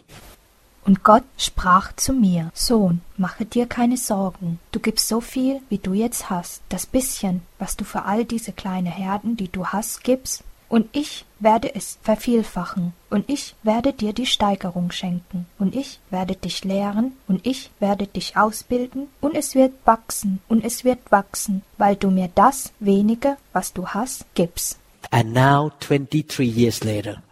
Und 0.86 1.02
Gott 1.02 1.24
sprach 1.36 1.96
zu 1.96 2.12
mir, 2.12 2.52
Sohn, 2.54 3.00
mache 3.16 3.44
dir 3.44 3.66
keine 3.66 3.96
Sorgen, 3.96 4.60
du 4.70 4.78
gibst 4.78 5.08
so 5.08 5.20
viel, 5.20 5.60
wie 5.68 5.78
du 5.78 5.94
jetzt 5.94 6.30
hast, 6.30 6.62
das 6.68 6.86
bisschen, 6.86 7.42
was 7.58 7.76
du 7.76 7.82
für 7.84 8.04
all 8.04 8.24
diese 8.24 8.52
kleinen 8.52 8.86
Herden, 8.86 9.36
die 9.36 9.48
du 9.50 9.66
hast, 9.66 10.04
gibst, 10.04 10.44
und 10.68 10.88
ich 10.92 11.24
werde 11.38 11.74
es 11.74 11.98
vervielfachen, 12.02 12.92
und 13.10 13.28
ich 13.28 13.54
werde 13.62 13.92
dir 13.92 14.12
die 14.12 14.26
Steigerung 14.26 14.90
schenken, 14.90 15.46
und 15.58 15.76
ich 15.76 16.00
werde 16.10 16.34
dich 16.34 16.64
lehren, 16.64 17.12
und 17.28 17.46
ich 17.46 17.70
werde 17.78 18.06
dich 18.06 18.36
ausbilden, 18.36 19.08
und 19.20 19.36
es 19.36 19.54
wird 19.54 19.72
wachsen, 19.84 20.40
und 20.48 20.64
es 20.64 20.84
wird 20.84 20.98
wachsen, 21.10 21.62
weil 21.78 21.96
du 21.96 22.10
mir 22.10 22.30
das 22.34 22.72
wenige, 22.80 23.36
was 23.52 23.72
du 23.72 23.88
hast, 23.88 24.24
gibst. 24.34 24.78
And 25.10 25.32
now, 25.32 25.70
23 25.80 26.44
years 26.44 26.82
later, 26.82 27.22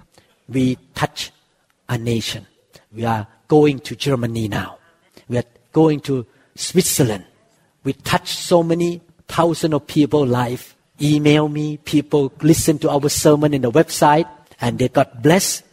we 0.47 0.77
touch 0.95 1.33
a 1.89 1.99
nation. 1.99 2.47
We 2.93 3.07
are 3.09 3.27
going 3.49 3.81
to 3.81 3.97
Germany 3.97 4.49
now. 4.49 4.79
We 5.29 5.39
are 5.39 5.47
going 5.73 6.01
to 6.03 6.25
Switzerland. 6.57 7.25
We 7.85 7.95
touch 7.95 8.29
so 8.29 8.63
many 8.63 9.01
thousands 9.27 9.75
of 9.75 9.87
people 9.87 10.25
life. 10.27 10.74
Email 11.01 11.49
me, 11.49 11.79
people 11.85 12.31
listen 12.41 12.79
to 12.79 12.89
our 12.89 13.09
sermon 13.09 13.53
in 13.53 13.63
the 13.63 13.73
website 13.73 14.29
and 14.61 14.79
they 14.79 14.89
got 14.89 15.23
blessed. 15.23 15.65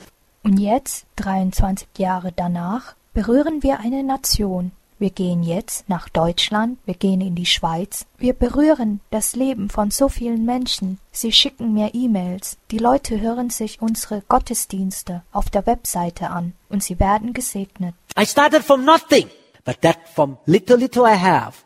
Und 0.43 0.60
jetzt, 0.60 1.06
23 1.18 1.88
Jahre 1.98 2.31
danach, 2.35 2.95
berühren 3.14 3.61
wir 3.61 3.80
eine 3.80 4.03
Nation. 4.03 4.72
Wir 4.98 5.10
gehen 5.10 5.41
jetzt 5.41 5.89
nach 5.89 6.10
Deutschland, 6.10 6.77
wir 6.85 6.93
gehen 6.93 7.22
in 7.22 7.34
die 7.34 7.48
Schweiz. 7.48 8.06
Wir 8.19 8.34
berühren 8.34 8.99
das 9.10 9.35
Leben 9.35 9.69
von 9.69 9.89
so 9.89 10.10
vielen 10.10 10.45
Menschen. 10.45 10.99
Sie 11.11 11.31
schicken 11.31 11.73
mir 11.73 11.93
E-Mails. 11.93 12.57
Die 12.69 12.77
Leute 12.77 13.19
hören 13.19 13.49
sich 13.49 13.81
unsere 13.81 14.22
Gottesdienste 14.27 15.23
auf 15.31 15.49
der 15.49 15.65
Webseite 15.65 16.30
an 16.30 16.53
und 16.69 16.84
sie 16.84 16.99
werden 16.99 17.34
gesegnet. 17.34 17.95
I 18.15 18.26
started 18.26 18.64
from 18.64 18.85
nothing, 18.85 19.27
but 19.65 19.81
that 19.81 19.98
from 20.14 20.38
little 20.45 20.77
little 20.77 21.03
I 21.03 21.18
have, 21.18 21.57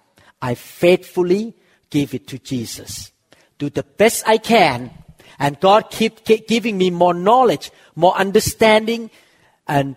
I 0.41 0.55
faithfully 0.55 1.53
give 1.89 2.15
it 2.15 2.27
to 2.27 2.37
Jesus. 2.37 3.11
Do 3.57 3.69
the 3.73 3.83
best 3.83 4.27
I 4.27 4.37
can, 4.37 4.91
and 5.37 5.59
God 5.61 5.89
keep, 5.89 6.25
keep 6.25 6.47
giving 6.47 6.77
me 6.77 6.91
more 6.91 7.13
knowledge, 7.13 7.71
more 7.95 8.13
understanding, 8.19 9.09
and 9.65 9.95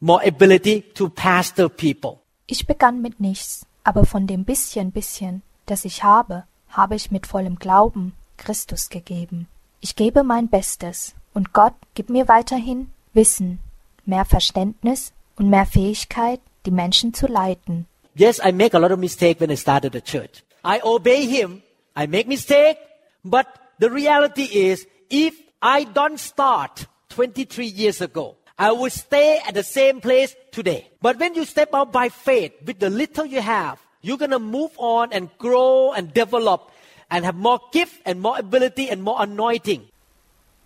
more 0.00 0.20
ability 0.24 0.82
to 0.94 1.08
pastor 1.08 1.68
people. 1.68 2.20
Ich 2.46 2.66
begann 2.66 3.02
mit 3.02 3.18
nichts, 3.18 3.66
aber 3.82 4.04
von 4.04 4.26
dem 4.26 4.44
bisschen 4.44 4.92
bisschen, 4.92 5.42
das 5.66 5.84
ich 5.84 6.04
habe, 6.04 6.44
habe 6.68 6.94
ich 6.94 7.10
mit 7.10 7.26
vollem 7.26 7.56
Glauben 7.56 8.12
Christus 8.36 8.88
gegeben. 8.88 9.48
Ich 9.80 9.96
gebe 9.96 10.22
mein 10.22 10.48
Bestes, 10.48 11.14
und 11.34 11.52
Gott 11.52 11.74
gibt 11.94 12.10
mir 12.10 12.28
weiterhin 12.28 12.90
Wissen, 13.12 13.58
mehr 14.04 14.24
Verständnis 14.24 15.12
und 15.36 15.50
mehr 15.50 15.66
Fähigkeit, 15.66 16.40
die 16.66 16.70
Menschen 16.70 17.14
zu 17.14 17.26
leiten. 17.26 17.86
Yes, 18.14 18.38
I 18.38 18.52
make 18.52 18.76
a 18.76 18.80
lot 18.80 18.92
of 18.92 18.98
mistake 18.98 19.40
when 19.40 19.50
I 19.50 19.56
started 19.56 19.92
the 19.92 20.00
church. 20.00 20.44
I 20.64 20.80
obey 20.82 21.26
him. 21.26 21.62
I 21.96 22.06
make 22.06 22.28
mistake, 22.28 22.76
but 23.24 23.46
the 23.78 23.90
reality 23.90 24.44
is, 24.44 24.86
if 25.08 25.34
I 25.62 25.84
don't 25.84 26.20
start 26.20 26.86
23 27.08 27.66
years 27.66 28.02
ago, 28.02 28.36
I 28.58 28.72
will 28.72 28.90
stay 28.90 29.40
at 29.48 29.54
the 29.54 29.62
same 29.62 30.00
place 30.00 30.36
today. 30.52 30.90
But 31.00 31.18
when 31.18 31.34
you 31.34 31.44
step 31.44 31.74
out 31.74 31.92
by 31.92 32.10
faith 32.10 32.52
with 32.66 32.78
the 32.78 32.90
little 32.90 33.24
you 33.24 33.40
have, 33.40 33.78
you're 34.02 34.18
gonna 34.18 34.38
move 34.38 34.72
on 34.76 35.12
and 35.12 35.30
grow 35.38 35.92
and 35.92 36.12
develop 36.12 36.70
and 37.10 37.24
have 37.24 37.36
more 37.36 37.60
gift 37.72 38.02
and 38.04 38.20
more 38.20 38.38
ability 38.38 38.90
and 38.90 39.02
more 39.02 39.20
anointing. 39.22 39.88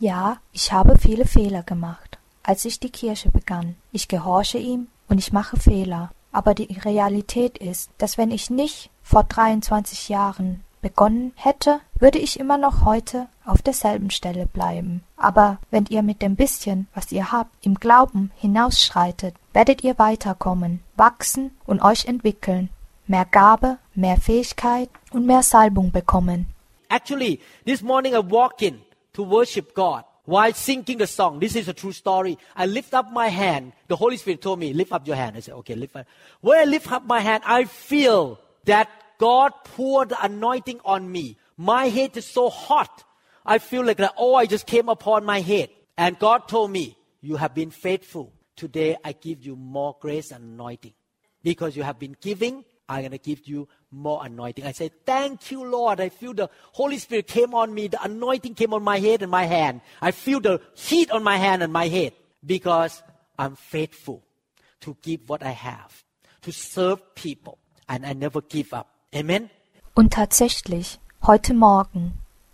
Ja, 0.00 0.38
ich 0.52 0.72
habe 0.72 0.98
viele 0.98 1.26
Fehler 1.26 1.62
gemacht, 1.62 2.18
als 2.42 2.64
ich 2.64 2.80
die 2.80 2.90
Kirche 2.90 3.30
begann. 3.30 3.76
Ich 3.92 4.08
gehorche 4.08 4.58
ihm 4.58 4.88
und 5.08 5.18
ich 5.18 5.32
mache 5.32 5.58
Fehler. 5.58 6.10
Aber 6.32 6.54
die 6.54 6.78
Realität 6.84 7.58
ist, 7.58 7.90
dass 7.98 8.16
wenn 8.16 8.30
ich 8.30 8.50
nicht 8.50 8.90
vor 9.02 9.24
23 9.24 10.08
Jahren 10.08 10.64
begonnen 10.80 11.32
hätte, 11.36 11.80
würde 11.98 12.18
ich 12.18 12.38
immer 12.38 12.58
noch 12.58 12.84
heute 12.84 13.28
auf 13.44 13.62
derselben 13.62 14.10
Stelle 14.10 14.46
bleiben. 14.46 15.02
Aber 15.16 15.58
wenn 15.70 15.86
ihr 15.86 16.02
mit 16.02 16.22
dem 16.22 16.36
bisschen, 16.36 16.88
was 16.94 17.12
ihr 17.12 17.32
habt, 17.32 17.54
im 17.64 17.74
Glauben 17.74 18.30
hinausschreitet, 18.36 19.34
werdet 19.52 19.84
ihr 19.84 19.98
weiterkommen, 19.98 20.80
wachsen 20.96 21.50
und 21.66 21.82
euch 21.82 22.06
entwickeln, 22.06 22.70
mehr 23.06 23.24
Gabe, 23.24 23.78
mehr 23.94 24.16
Fähigkeit 24.16 24.88
und 25.12 25.26
mehr 25.26 25.42
Salbung 25.42 25.90
bekommen. 25.90 26.46
Actually, 26.88 27.40
this 27.64 27.82
morning 27.82 28.14
I 28.14 28.18
walk 28.18 28.62
in 28.62 28.80
to 29.12 29.22
worship 29.22 29.74
God 29.74 30.04
while 30.26 30.54
singing 30.54 30.98
the 30.98 31.06
song. 31.06 31.40
This 31.40 31.56
is 31.56 31.68
a 31.68 31.72
true 31.72 31.92
story. 31.92 32.38
I 32.56 32.66
lift 32.66 32.94
up 32.94 33.12
my 33.12 33.28
hand. 33.28 33.72
The 33.88 33.96
Holy 33.96 34.16
Spirit 34.16 34.40
told 34.40 34.58
me, 34.58 34.72
lift 34.72 34.92
up 34.92 35.06
your 35.06 35.16
hand. 35.16 35.36
I 35.36 35.40
said, 35.40 35.54
okay, 35.54 35.74
lift 35.74 35.96
up. 35.96 36.06
When 36.40 36.58
I 36.58 36.64
lift 36.64 36.90
up 36.90 37.04
my 37.06 37.20
hand, 37.20 37.42
I 37.46 37.64
feel 37.64 38.38
that 38.64 38.88
God 39.20 39.52
poured 39.64 40.08
the 40.08 40.24
anointing 40.24 40.80
on 40.82 41.12
me. 41.12 41.36
My 41.58 41.88
head 41.88 42.16
is 42.16 42.24
so 42.26 42.48
hot. 42.48 43.04
I 43.44 43.58
feel 43.58 43.84
like 43.84 43.98
that, 43.98 44.14
oh, 44.16 44.34
I 44.34 44.46
just 44.46 44.66
came 44.66 44.88
upon 44.88 45.26
my 45.26 45.40
head. 45.42 45.68
And 45.98 46.18
God 46.18 46.48
told 46.48 46.70
me, 46.70 46.96
you 47.20 47.36
have 47.36 47.54
been 47.54 47.70
faithful. 47.70 48.32
Today 48.56 48.96
I 49.04 49.12
give 49.12 49.44
you 49.44 49.56
more 49.56 49.94
grace 50.00 50.30
and 50.30 50.42
anointing. 50.42 50.94
Because 51.42 51.76
you 51.76 51.82
have 51.82 51.98
been 51.98 52.16
giving, 52.18 52.64
I'm 52.88 53.00
going 53.00 53.10
to 53.12 53.18
give 53.18 53.46
you 53.46 53.68
more 53.90 54.24
anointing. 54.24 54.64
I 54.64 54.72
said, 54.72 54.92
thank 55.04 55.50
you, 55.50 55.64
Lord. 55.64 56.00
I 56.00 56.08
feel 56.08 56.32
the 56.32 56.48
Holy 56.72 56.96
Spirit 56.96 57.26
came 57.26 57.54
on 57.54 57.74
me. 57.74 57.88
The 57.88 58.02
anointing 58.02 58.54
came 58.54 58.72
on 58.72 58.82
my 58.82 58.98
head 58.98 59.20
and 59.20 59.30
my 59.30 59.44
hand. 59.44 59.82
I 60.00 60.12
feel 60.12 60.40
the 60.40 60.62
heat 60.74 61.10
on 61.10 61.22
my 61.22 61.36
hand 61.36 61.62
and 61.62 61.72
my 61.72 61.88
head 61.88 62.14
because 62.44 63.02
I'm 63.38 63.54
faithful 63.54 64.24
to 64.80 64.96
give 65.02 65.28
what 65.28 65.42
I 65.42 65.50
have, 65.50 66.04
to 66.42 66.52
serve 66.52 67.14
people, 67.14 67.58
and 67.86 68.06
I 68.06 68.14
never 68.14 68.40
give 68.40 68.72
up. 68.72 68.88
Amen. 69.12 69.50
Und 69.94 70.12
tatsächlich, 70.12 71.00
heute 71.26 71.52
Morgen, 71.52 72.12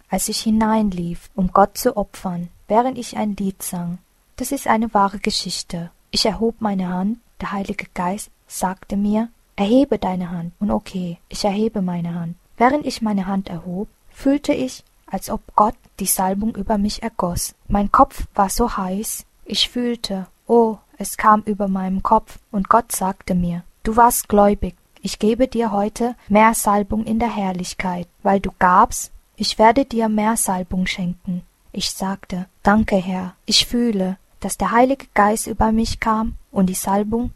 als 0.09 0.31
ich 0.31 0.41
hineinlief, 0.41 1.29
um 1.35 1.53
Gott 1.53 1.77
zu 1.77 1.99
opfern, 1.99 2.49
während 2.67 2.97
ich 2.97 3.19
ein 3.19 3.37
Lied 3.37 3.63
sang, 3.63 3.99
das 4.37 4.53
ist 4.53 4.67
eine 4.67 4.93
wahre 4.95 5.19
Geschichte. 5.19 5.91
Ich 6.11 6.25
erhob 6.25 6.61
meine 6.61 6.89
Hand, 6.89 7.19
der 7.43 7.53
Heilige 7.53 7.87
Geist 7.93 8.31
sagte 8.47 8.97
mir, 8.97 9.29
erhebe 9.57 9.99
deine 9.99 10.31
Hand. 10.31 10.55
Und 10.59 10.71
okay, 10.71 11.19
ich 11.29 11.45
erhebe 11.45 11.83
meine 11.83 12.15
Hand. 12.15 12.37
Während 12.57 12.87
ich 12.87 13.03
meine 13.03 13.27
Hand 13.27 13.51
erhob, 13.51 13.89
fühlte 14.11 14.55
ich, 14.55 14.83
als 15.07 15.29
ob 15.29 15.43
Gott 15.57 15.77
die 16.01 16.07
Salbung 16.07 16.55
über 16.55 16.79
mich 16.79 17.03
ergoss. 17.03 17.55
Mein 17.69 17.93
Kopf 17.93 18.25
war 18.35 18.49
so 18.49 18.79
heiß, 18.79 19.27
ich 19.45 19.69
fühlte, 19.69 20.27
oh, 20.47 20.79
es 20.97 21.19
kam 21.19 21.43
über 21.43 21.69
meinem 21.69 22.03
Kopf, 22.03 22.39
und 22.51 22.71
Gott 22.71 22.93
sagte 22.93 23.35
mir, 23.35 23.63
du 23.83 23.97
warst 23.97 24.31
gläubig, 24.31 24.75
ich 25.07 25.21
gebe 25.21 25.47
dir 25.47 25.71
heute 25.71 26.17
mehr 26.29 26.53
Salbung 26.53 27.05
in 27.05 27.21
der 27.21 27.33
Herrlichkeit, 27.33 28.09
weil 28.25 28.41
du 28.41 28.51
gabst, 28.59 29.13
ich 29.37 29.57
werde 29.57 29.85
dir 29.85 30.09
mehr 30.09 30.37
Salbung 30.37 30.85
schenken. 30.87 31.43
Ich 31.71 31.91
sagte, 31.91 32.47
Danke, 32.65 32.97
Herr, 32.97 33.37
ich 33.45 33.67
fühle, 33.67 34.17
dass 34.41 34.59
der 34.59 34.73
Heilige 34.73 35.07
Geist 35.15 35.47
über 35.47 35.71
mich 35.71 36.01
kam 36.01 36.35
und 36.51 36.67
die 36.67 36.75
Salbung 36.75 37.31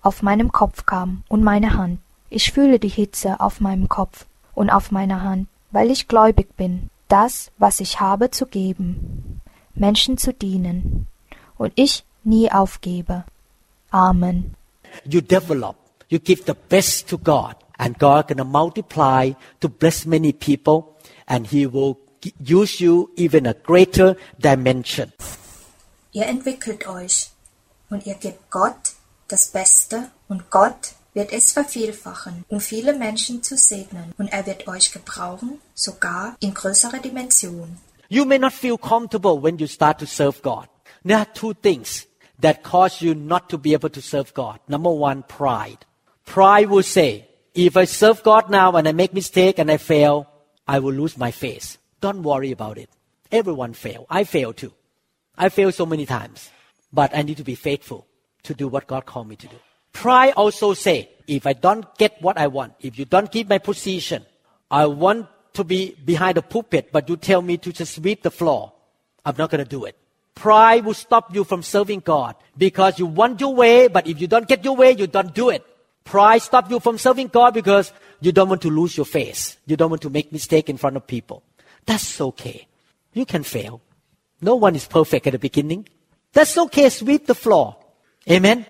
auf 0.00 0.22
meinem 0.22 0.52
Kopf 0.52 0.86
kam 0.86 1.22
und 1.28 1.44
meine 1.44 1.74
Hand. 1.74 1.98
Ich 2.30 2.50
fühle 2.50 2.78
die 2.78 2.88
Hitze 2.88 3.40
auf 3.40 3.60
meinem 3.60 3.90
Kopf 3.90 4.24
und 4.54 4.70
auf 4.70 4.90
meiner 4.90 5.22
Hand, 5.22 5.48
weil 5.72 5.90
ich 5.90 6.08
gläubig 6.08 6.56
bin, 6.56 6.88
das, 7.08 7.52
was 7.58 7.80
ich 7.80 8.00
habe, 8.00 8.30
zu 8.30 8.46
geben, 8.46 9.42
Menschen 9.74 10.16
zu 10.16 10.32
dienen 10.32 11.08
und 11.58 11.74
ich 11.74 12.06
nie 12.24 12.50
aufgebe. 12.50 13.24
Amen. 13.90 14.54
You 15.04 15.20
develop 15.20 15.85
You 16.08 16.18
give 16.20 16.44
the 16.44 16.54
best 16.54 17.08
to 17.08 17.18
God, 17.18 17.56
and 17.78 17.98
God 17.98 18.28
gonna 18.28 18.44
multiply 18.44 19.32
to 19.60 19.68
bless 19.68 20.06
many 20.06 20.32
people, 20.32 20.96
and 21.26 21.46
He 21.46 21.66
will 21.66 21.98
use 22.38 22.80
you 22.80 23.10
even 23.16 23.46
a 23.46 23.54
greater 23.54 24.16
dimension. 24.38 25.12
Ihr 26.12 26.26
entwickelt 26.26 26.86
euch 26.88 27.30
und 27.90 28.06
ihr 28.06 28.14
gebt 28.14 28.50
Gott 28.50 28.94
das 29.28 29.48
Beste 29.48 30.10
und 30.28 30.50
Gott 30.50 30.94
wird 31.12 31.32
es 31.32 31.52
vervielfachen, 31.52 32.44
um 32.48 32.60
viele 32.60 32.94
Menschen 32.94 33.42
zu 33.42 33.56
segnen 33.56 34.12
und 34.18 34.28
er 34.28 34.46
wird 34.46 34.68
euch 34.68 34.92
gebrauchen, 34.92 35.60
sogar 35.74 36.36
in 36.40 36.54
größerer 36.54 36.98
Dimension. 36.98 37.78
You 38.08 38.24
may 38.24 38.38
not 38.38 38.52
feel 38.52 38.78
comfortable 38.78 39.42
when 39.42 39.58
you 39.58 39.66
start 39.66 39.98
to 39.98 40.06
serve 40.06 40.40
God. 40.42 40.68
There 41.04 41.18
are 41.18 41.26
two 41.34 41.54
things 41.54 42.06
that 42.40 42.62
cause 42.62 43.04
you 43.04 43.14
not 43.14 43.48
to 43.48 43.58
be 43.58 43.74
able 43.74 43.90
to 43.90 44.00
serve 44.00 44.32
God. 44.34 44.60
Number 44.68 44.90
one, 44.90 45.24
pride. 45.26 45.78
Pride 46.26 46.68
will 46.68 46.82
say, 46.82 47.26
if 47.54 47.76
I 47.76 47.86
serve 47.86 48.22
God 48.22 48.50
now 48.50 48.72
and 48.72 48.86
I 48.86 48.92
make 48.92 49.14
mistake 49.14 49.58
and 49.58 49.70
I 49.70 49.78
fail, 49.78 50.28
I 50.68 50.80
will 50.80 50.92
lose 50.92 51.16
my 51.16 51.30
face. 51.30 51.78
Don't 52.02 52.22
worry 52.22 52.52
about 52.52 52.76
it. 52.76 52.90
Everyone 53.32 53.72
fail. 53.72 54.04
I 54.10 54.24
fail 54.24 54.52
too. 54.52 54.72
I 55.38 55.48
fail 55.48 55.72
so 55.72 55.86
many 55.86 56.04
times. 56.04 56.50
But 56.92 57.16
I 57.16 57.22
need 57.22 57.38
to 57.38 57.44
be 57.44 57.54
faithful 57.54 58.06
to 58.42 58.54
do 58.54 58.68
what 58.68 58.86
God 58.86 59.06
called 59.06 59.28
me 59.28 59.36
to 59.36 59.46
do. 59.46 59.56
Pride 59.92 60.34
also 60.36 60.74
say, 60.74 61.08
if 61.26 61.46
I 61.46 61.54
don't 61.54 61.86
get 61.96 62.20
what 62.20 62.36
I 62.36 62.48
want, 62.48 62.74
if 62.80 62.98
you 62.98 63.06
don't 63.06 63.32
give 63.32 63.48
my 63.48 63.58
position, 63.58 64.26
I 64.70 64.86
want 64.86 65.28
to 65.54 65.64
be 65.64 65.96
behind 66.04 66.36
the 66.36 66.42
pulpit, 66.42 66.90
but 66.92 67.08
you 67.08 67.16
tell 67.16 67.40
me 67.40 67.56
to 67.58 67.72
just 67.72 67.94
sweep 67.94 68.22
the 68.22 68.30
floor. 68.30 68.72
I'm 69.24 69.36
not 69.38 69.50
going 69.50 69.64
to 69.64 69.68
do 69.68 69.86
it. 69.86 69.96
Pride 70.34 70.84
will 70.84 70.94
stop 70.94 71.34
you 71.34 71.44
from 71.44 71.62
serving 71.62 72.00
God 72.00 72.36
because 72.56 72.98
you 72.98 73.06
want 73.06 73.40
your 73.40 73.54
way, 73.54 73.88
but 73.88 74.06
if 74.06 74.20
you 74.20 74.26
don't 74.26 74.46
get 74.46 74.64
your 74.64 74.76
way, 74.76 74.92
you 74.92 75.06
don't 75.06 75.34
do 75.34 75.48
it. 75.48 75.64
Pride 76.06 76.40
stop 76.40 76.70
you 76.70 76.78
from 76.80 76.98
serving 76.98 77.28
God 77.28 77.52
because 77.52 77.92
you 78.20 78.32
don't 78.32 78.48
want 78.48 78.62
to 78.62 78.70
lose 78.70 78.96
your 78.96 79.04
face. 79.04 79.58
You 79.66 79.76
don't 79.76 79.90
want 79.90 80.02
to 80.02 80.10
make 80.10 80.32
mistake 80.32 80.70
in 80.70 80.78
front 80.78 80.96
of 80.96 81.06
people. 81.06 81.42
That's 81.84 82.20
okay. 82.20 82.68
You 83.12 83.26
can 83.26 83.42
fail. 83.42 83.80
No 84.40 84.54
one 84.54 84.76
is 84.76 84.86
perfect 84.86 85.26
at 85.26 85.32
the 85.32 85.38
beginning. 85.38 85.88
That's 86.32 86.56
okay. 86.56 86.88
Sweep 86.90 87.26
the 87.26 87.34
floor. 87.34 87.76
Amen. 88.30 88.66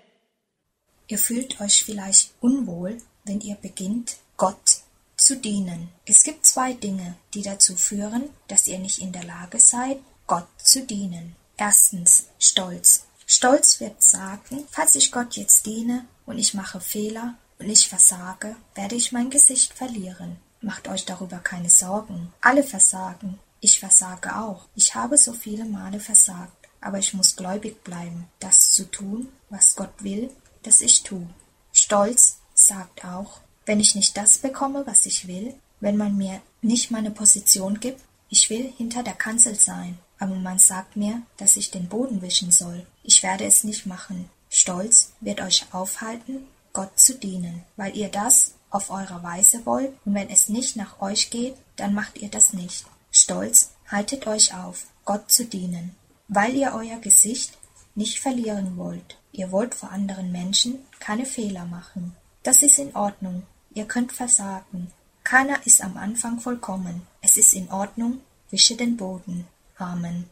Ihr 1.07 1.19
fühlt 1.19 1.61
euch 1.61 1.83
vielleicht 1.85 2.33
unwohl, 2.41 2.97
wenn 3.23 3.39
ihr 3.39 3.55
beginnt, 3.55 4.17
Gott 4.35 4.81
zu 5.15 5.37
dienen. 5.37 5.89
Es 6.05 6.23
gibt 6.23 6.45
zwei 6.45 6.73
Dinge, 6.73 7.15
die 7.33 7.43
dazu 7.43 7.75
führen, 7.75 8.29
dass 8.47 8.67
ihr 8.67 8.79
nicht 8.79 8.99
in 8.99 9.11
der 9.11 9.23
Lage 9.23 9.59
seid, 9.59 9.99
Gott 10.25 10.47
zu 10.57 10.85
dienen. 10.85 11.35
Erstens 11.55 12.27
Stolz. 12.39 13.05
Stolz 13.25 13.79
wird 13.79 14.01
sagen, 14.01 14.65
falls 14.69 14.95
ich 14.95 15.11
Gott 15.11 15.37
jetzt 15.37 15.65
diene 15.65 16.05
und 16.27 16.37
ich 16.37 16.53
mache 16.53 16.79
Fehler 16.79 17.33
und 17.57 17.67
ich 17.67 17.89
versage, 17.89 18.55
werde 18.75 18.93
ich 18.95 19.11
mein 19.11 19.31
Gesicht 19.31 19.73
verlieren. 19.73 20.37
Macht 20.61 20.87
euch 20.87 21.05
darüber 21.05 21.37
keine 21.37 21.71
Sorgen. 21.71 22.31
Alle 22.41 22.63
versagen. 22.63 23.39
Ich 23.61 23.79
versage 23.79 24.35
auch. 24.35 24.65
Ich 24.75 24.93
habe 24.93 25.17
so 25.17 25.33
viele 25.33 25.65
Male 25.65 25.99
versagt. 25.99 26.51
Aber 26.79 26.99
ich 26.99 27.15
muss 27.15 27.35
gläubig 27.35 27.83
bleiben, 27.83 28.27
das 28.39 28.69
zu 28.69 28.89
tun, 28.91 29.29
was 29.49 29.75
Gott 29.75 30.03
will, 30.03 30.29
dass 30.61 30.81
ich 30.81 31.01
tue. 31.01 31.27
Stolz 31.73 32.37
sagt 32.53 33.03
auch, 33.03 33.39
wenn 33.65 33.79
ich 33.79 33.95
nicht 33.95 34.15
das 34.15 34.37
bekomme, 34.37 34.85
was 34.85 35.05
ich 35.07 35.27
will, 35.27 35.55
wenn 35.79 35.97
man 35.97 36.17
mir 36.17 36.41
nicht 36.61 36.91
meine 36.91 37.11
Position 37.11 37.79
gibt, 37.79 38.01
ich 38.29 38.49
will 38.49 38.71
hinter 38.77 39.03
der 39.03 39.13
Kanzel 39.13 39.55
sein, 39.55 39.97
aber 40.19 40.35
man 40.35 40.59
sagt 40.59 40.95
mir, 40.95 41.21
dass 41.37 41.55
ich 41.55 41.71
den 41.71 41.87
Boden 41.87 42.21
wischen 42.21 42.51
soll. 42.51 42.85
Ich 43.03 43.23
werde 43.23 43.45
es 43.45 43.63
nicht 43.63 43.85
machen. 43.85 44.29
Stolz 44.59 45.13
wird 45.21 45.39
euch 45.39 45.67
aufhalten, 45.71 46.47
Gott 46.73 46.99
zu 46.99 47.13
dienen, 47.13 47.63
weil 47.75 47.95
ihr 47.95 48.09
das 48.09 48.55
auf 48.71 48.89
eure 48.89 49.21
Weise 49.21 49.67
wollt, 49.67 49.93
und 50.03 50.15
wenn 50.15 50.31
es 50.31 50.49
nicht 50.49 50.75
nach 50.75 50.99
euch 50.99 51.29
geht, 51.29 51.55
dann 51.75 51.93
macht 51.93 52.17
ihr 52.17 52.29
das 52.29 52.53
nicht. 52.53 52.83
Stolz 53.11 53.73
haltet 53.87 54.25
euch 54.25 54.55
auf, 54.55 54.87
Gott 55.05 55.29
zu 55.29 55.45
dienen, 55.45 55.95
weil 56.27 56.55
ihr 56.55 56.71
euer 56.73 56.97
Gesicht 56.97 57.55
nicht 57.93 58.19
verlieren 58.19 58.77
wollt. 58.77 59.19
Ihr 59.31 59.51
wollt 59.51 59.75
vor 59.75 59.91
anderen 59.91 60.31
Menschen 60.31 60.79
keine 60.99 61.27
Fehler 61.27 61.65
machen. 61.65 62.15
Das 62.41 62.63
ist 62.63 62.79
in 62.79 62.95
Ordnung. 62.95 63.43
Ihr 63.75 63.85
könnt 63.85 64.11
versagen. 64.11 64.91
Keiner 65.23 65.67
ist 65.67 65.83
am 65.83 65.97
Anfang 65.97 66.39
vollkommen. 66.39 67.05
Es 67.21 67.37
ist 67.37 67.53
in 67.53 67.69
Ordnung. 67.69 68.21
Wische 68.49 68.75
den 68.75 68.97
Boden. 68.97 69.45
Amen. 69.77 70.27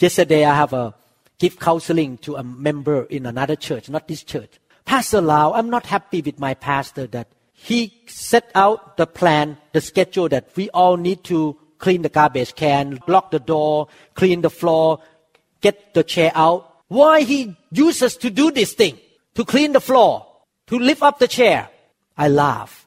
Yesterday 0.00 0.42
I 0.42 0.56
have 0.56 0.74
a 0.74 1.01
give 1.42 1.58
counseling 1.58 2.16
to 2.18 2.36
a 2.36 2.44
member 2.44 3.02
in 3.06 3.26
another 3.26 3.56
church, 3.56 3.90
not 3.90 4.06
this 4.06 4.22
church. 4.22 4.60
Pastor 4.84 5.20
Lau, 5.20 5.52
I'm 5.52 5.70
not 5.70 5.86
happy 5.86 6.22
with 6.22 6.38
my 6.38 6.54
pastor 6.54 7.08
that 7.08 7.26
he 7.52 7.92
set 8.06 8.48
out 8.54 8.96
the 8.96 9.08
plan, 9.08 9.58
the 9.72 9.80
schedule 9.80 10.28
that 10.28 10.50
we 10.54 10.70
all 10.70 10.96
need 10.96 11.24
to 11.24 11.58
clean 11.78 12.02
the 12.02 12.08
garbage 12.08 12.54
can, 12.54 13.00
lock 13.08 13.32
the 13.32 13.40
door, 13.40 13.88
clean 14.14 14.42
the 14.42 14.50
floor, 14.50 15.00
get 15.60 15.94
the 15.94 16.04
chair 16.04 16.30
out. 16.36 16.76
Why 16.86 17.22
he 17.22 17.56
uses 17.72 18.16
to 18.18 18.30
do 18.30 18.52
this 18.52 18.74
thing, 18.74 18.96
to 19.34 19.44
clean 19.44 19.72
the 19.72 19.80
floor, 19.80 20.24
to 20.68 20.78
lift 20.78 21.02
up 21.02 21.18
the 21.18 21.26
chair. 21.26 21.68
I 22.16 22.28
laugh. 22.28 22.86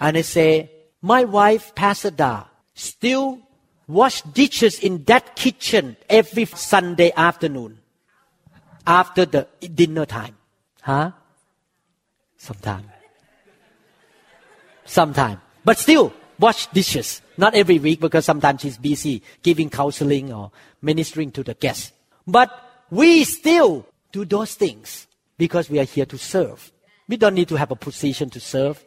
And 0.00 0.16
I 0.16 0.20
say, 0.20 0.70
my 1.02 1.24
wife, 1.24 1.74
Pastor 1.74 2.12
Da, 2.12 2.44
still 2.72 3.40
wash 3.88 4.22
dishes 4.22 4.78
in 4.78 5.02
that 5.04 5.34
kitchen 5.34 5.96
every 6.08 6.44
Sunday 6.44 7.10
afternoon 7.16 7.79
after 8.86 9.26
the 9.26 9.46
dinner 9.74 10.06
time. 10.06 10.36
Huh? 10.82 11.12
Sometime. 12.36 12.84
Sometime. 14.84 15.40
But 15.64 15.78
still, 15.78 16.12
wash 16.38 16.66
dishes. 16.68 17.22
Not 17.36 17.54
every 17.54 17.78
week 17.78 18.00
because 18.00 18.24
sometimes 18.24 18.62
she's 18.62 18.78
busy 18.78 19.22
giving 19.42 19.70
counseling 19.70 20.32
or 20.32 20.50
ministering 20.82 21.30
to 21.32 21.42
the 21.42 21.54
guests. 21.54 21.92
But 22.26 22.50
we 22.90 23.24
still 23.24 23.86
do 24.12 24.24
those 24.24 24.54
things 24.54 25.06
because 25.38 25.70
we 25.70 25.78
are 25.78 25.84
here 25.84 26.06
to 26.06 26.18
serve. 26.18 26.72
We 27.08 27.16
don't 27.16 27.34
need 27.34 27.48
to 27.48 27.56
have 27.56 27.70
a 27.70 27.76
position 27.76 28.30
to 28.30 28.40
serve. 28.40 28.84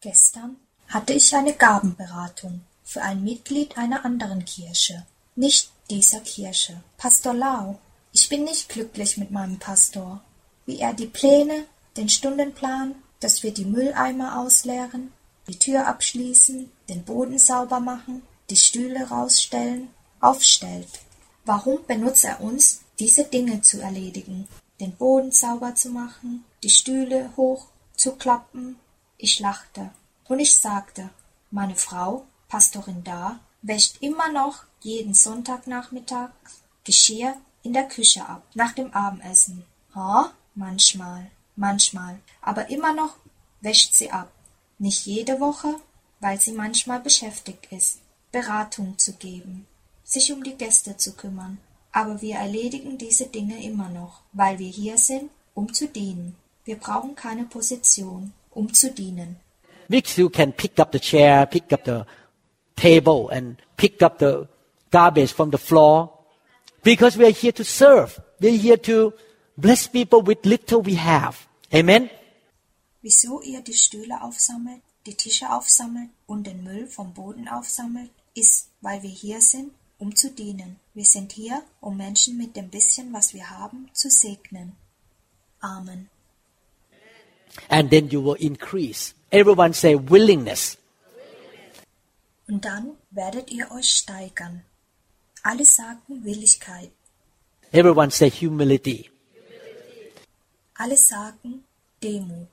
Gestern 0.00 0.56
hatte 0.88 1.12
ich 1.12 1.34
eine 1.34 1.54
Gabenberatung 1.54 2.60
für 2.84 3.02
ein 3.02 3.22
Mitglied 3.24 3.76
einer 3.76 4.04
anderen 4.04 4.44
Kirche, 4.44 5.04
nicht 5.36 5.70
dieser 5.90 6.20
Kirche. 6.20 6.82
Pastor 6.96 7.34
Lau, 7.34 7.78
ich 8.12 8.28
bin 8.28 8.44
nicht 8.44 8.68
glücklich 8.68 9.16
mit 9.16 9.30
meinem 9.30 9.58
Pastor, 9.58 10.22
wie 10.66 10.78
er 10.78 10.92
die 10.92 11.06
Pläne, 11.06 11.64
den 11.96 12.08
Stundenplan, 12.08 12.94
dass 13.20 13.42
wir 13.42 13.52
die 13.52 13.64
Mülleimer 13.64 14.40
ausleeren, 14.40 15.12
die 15.48 15.58
Tür 15.58 15.86
abschließen, 15.86 16.70
den 16.88 17.04
Boden 17.04 17.38
sauber 17.38 17.80
machen, 17.80 18.22
die 18.50 18.56
Stühle 18.56 19.08
rausstellen, 19.08 19.88
aufstellt. 20.20 20.88
Warum 21.44 21.84
benutzt 21.86 22.24
er 22.24 22.40
uns, 22.40 22.82
diese 22.98 23.24
Dinge 23.24 23.62
zu 23.62 23.80
erledigen, 23.80 24.48
den 24.80 24.92
Boden 24.92 25.32
sauber 25.32 25.74
zu 25.74 25.90
machen, 25.90 26.44
die 26.62 26.70
Stühle 26.70 27.32
hoch 27.36 27.66
zu 27.96 28.16
klappen? 28.16 28.76
Ich 29.16 29.40
lachte 29.40 29.90
und 30.28 30.38
ich 30.38 30.60
sagte, 30.60 31.10
meine 31.50 31.76
Frau, 31.76 32.26
Pastorin 32.48 33.02
da, 33.04 33.40
wäscht 33.62 33.96
immer 34.00 34.30
noch 34.30 34.64
jeden 34.80 35.14
Sonntagnachmittag 35.14 36.30
Geschirr 36.84 37.36
in 37.62 37.72
der 37.72 37.88
Küche 37.88 38.26
ab, 38.28 38.42
nach 38.54 38.72
dem 38.72 38.92
Abendessen. 38.92 39.64
Ha? 39.94 40.32
Manchmal, 40.54 41.30
manchmal, 41.56 42.18
aber 42.42 42.70
immer 42.70 42.92
noch 42.92 43.14
wäscht 43.60 43.94
sie 43.94 44.10
ab. 44.10 44.30
Nicht 44.78 45.06
jede 45.06 45.40
Woche, 45.40 45.74
weil 46.20 46.40
sie 46.40 46.52
manchmal 46.52 47.00
beschäftigt 47.00 47.68
ist, 47.70 48.00
Beratung 48.32 48.98
zu 48.98 49.12
geben, 49.14 49.66
sich 50.04 50.32
um 50.32 50.42
die 50.42 50.56
Gäste 50.56 50.96
zu 50.96 51.12
kümmern. 51.14 51.58
Aber 51.92 52.20
wir 52.20 52.36
erledigen 52.36 52.98
diese 52.98 53.26
Dinge 53.26 53.62
immer 53.62 53.88
noch, 53.88 54.20
weil 54.32 54.58
wir 54.58 54.68
hier 54.68 54.98
sind, 54.98 55.30
um 55.54 55.72
zu 55.72 55.88
dienen. 55.88 56.36
Wir 56.64 56.76
brauchen 56.76 57.14
keine 57.14 57.44
Position, 57.44 58.32
um 58.50 58.72
zu 58.74 58.92
dienen. 58.92 59.36
Still 60.04 60.28
can 60.28 60.52
pick 60.52 60.78
up 60.78 60.92
the 60.92 61.00
chair, 61.00 61.46
pick 61.46 61.72
up 61.72 61.84
the 61.86 62.02
table, 62.76 63.30
and 63.30 63.56
pick 63.76 64.02
up 64.02 64.18
the 64.18 64.46
garbage 64.90 65.32
from 65.32 65.50
the 65.50 65.58
floor 65.58 66.17
because 66.88 67.18
we 67.18 67.26
are 67.26 67.38
here 67.42 67.52
to 67.52 67.64
serve. 67.64 68.18
We 68.40 68.48
are 68.48 68.62
here 68.66 68.78
to 68.78 69.12
bless 69.58 69.86
people 69.88 70.22
with 70.22 70.46
little 70.46 70.80
we 70.80 70.94
have. 70.94 71.36
Amen. 71.70 72.08
Wieso 73.02 73.42
ihr 73.42 73.60
die 73.60 73.74
Stühle 73.74 74.22
aufsammelt, 74.22 74.80
die 75.04 75.14
Tische 75.14 75.50
aufsammelt 75.50 76.08
und 76.26 76.46
den 76.46 76.64
Müll 76.64 76.86
vom 76.86 77.12
Boden 77.12 77.46
aufsammelt, 77.46 78.10
ist, 78.34 78.70
weil 78.80 79.02
wir 79.02 79.10
hier 79.10 79.42
sind, 79.42 79.72
um 79.98 80.16
zu 80.16 80.30
dienen. 80.30 80.80
Wir 80.94 81.04
sind 81.04 81.32
hier, 81.32 81.62
um 81.82 81.98
Menschen 81.98 82.38
mit 82.38 82.56
dem 82.56 82.70
bisschen, 82.70 83.12
was 83.12 83.34
wir 83.34 83.50
haben, 83.50 83.90
zu 83.92 84.08
segnen. 84.08 84.72
Amen. 85.60 86.08
And 87.68 87.90
then 87.90 88.08
you 88.08 88.24
will 88.24 88.36
increase. 88.40 89.14
Everyone 89.30 89.74
say 89.74 89.94
willingness. 89.94 90.78
Und 92.48 92.64
dann 92.64 92.96
werdet 93.10 93.50
ihr 93.50 93.70
euch 93.72 93.90
steigern. 93.90 94.64
Alle 95.50 95.64
sagten 95.64 96.22
Willigkeit. 96.24 96.90
Everyone 97.72 98.10
say 98.10 98.28
humility. 98.28 99.08
Alle 100.74 100.96
sagen 100.96 101.64
Demut. 102.02 102.48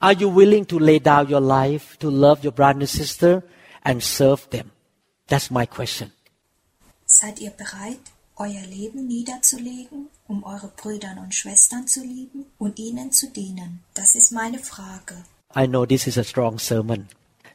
Are 0.00 0.14
you 0.14 0.30
willing 0.30 0.64
to 0.68 0.78
lay 0.78 1.00
down 1.00 1.28
your 1.28 1.42
life 1.42 1.98
to 1.98 2.08
love 2.08 2.42
your 2.42 2.54
brother 2.54 2.80
and 2.80 2.88
sister 2.88 3.42
and 3.84 4.02
serve 4.02 4.48
them? 4.48 4.70
That's 5.26 5.50
my 5.50 5.66
question. 5.66 6.12
Seid 7.04 7.40
ihr 7.40 7.50
bereit, 7.50 8.00
euer 8.36 8.66
Leben 8.66 9.06
niederzulegen, 9.06 10.08
um 10.28 10.44
eure 10.44 10.68
Brüder 10.68 11.14
und 11.20 11.34
Schwestern 11.34 11.86
zu 11.86 12.00
lieben 12.00 12.46
und 12.56 12.78
ihnen 12.78 13.12
zu 13.12 13.26
dienen? 13.30 13.84
Das 13.92 14.14
ist 14.14 14.32
meine 14.32 14.60
Frage. 14.60 15.24
I 15.54 15.66
know 15.66 15.84
this 15.84 16.06
is 16.06 16.16
a 16.16 16.24
strong 16.24 16.58
sermon. 16.58 17.08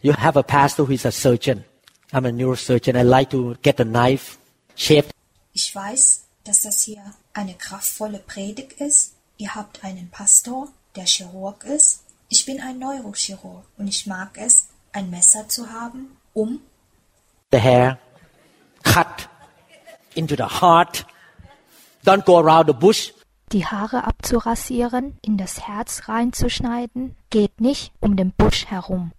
You 0.03 0.13
have 0.13 0.37
a 0.37 0.43
pastor 0.43 0.85
who 0.87 0.93
is 0.93 1.05
a 1.07 1.11
surgeon. 1.11 1.63
I'm 2.11 2.27
a 2.27 2.31
neurosurgeon. 2.31 2.95
I 2.95 3.01
like 3.01 3.31
to 3.31 3.55
get 3.63 3.79
a 3.79 3.85
knife. 3.85 4.37
Ich 4.75 5.75
weiß, 5.75 6.23
dass 6.43 6.61
das 6.63 6.81
hier 6.81 7.03
eine 7.33 7.53
kraftvolle 7.53 8.19
Predigt 8.19 8.73
ist. 8.73 9.15
Ihr 9.37 9.55
habt 9.55 9.83
einen 9.83 10.09
Pastor, 10.09 10.69
der 10.95 11.05
Chirurg 11.05 11.63
ist. 11.63 12.03
Ich 12.29 12.45
bin 12.45 12.59
ein 12.61 12.79
Neurochirurg 12.79 13.65
und 13.77 13.87
ich 13.87 14.07
mag 14.07 14.37
es, 14.37 14.69
ein 14.91 15.09
Messer 15.09 15.47
zu 15.47 15.69
haben, 15.69 16.17
um 16.33 16.61
the 17.51 17.59
hair, 17.59 17.99
cut 18.83 19.29
into 20.15 20.35
the 20.35 20.43
heart. 20.61 21.05
Don't 22.05 22.25
go 22.25 22.37
around 22.37 22.67
the 22.67 22.73
bush. 22.73 23.13
Die 23.51 23.65
Haare 23.65 24.03
abzurasieren, 24.05 25.17
in 25.21 25.37
das 25.37 25.67
Herz 25.67 26.09
reinzuschneiden, 26.09 27.15
geht 27.29 27.61
nicht 27.61 27.93
um 27.99 28.15
den 28.15 28.31
Busch 28.31 28.65
herum. 28.65 29.11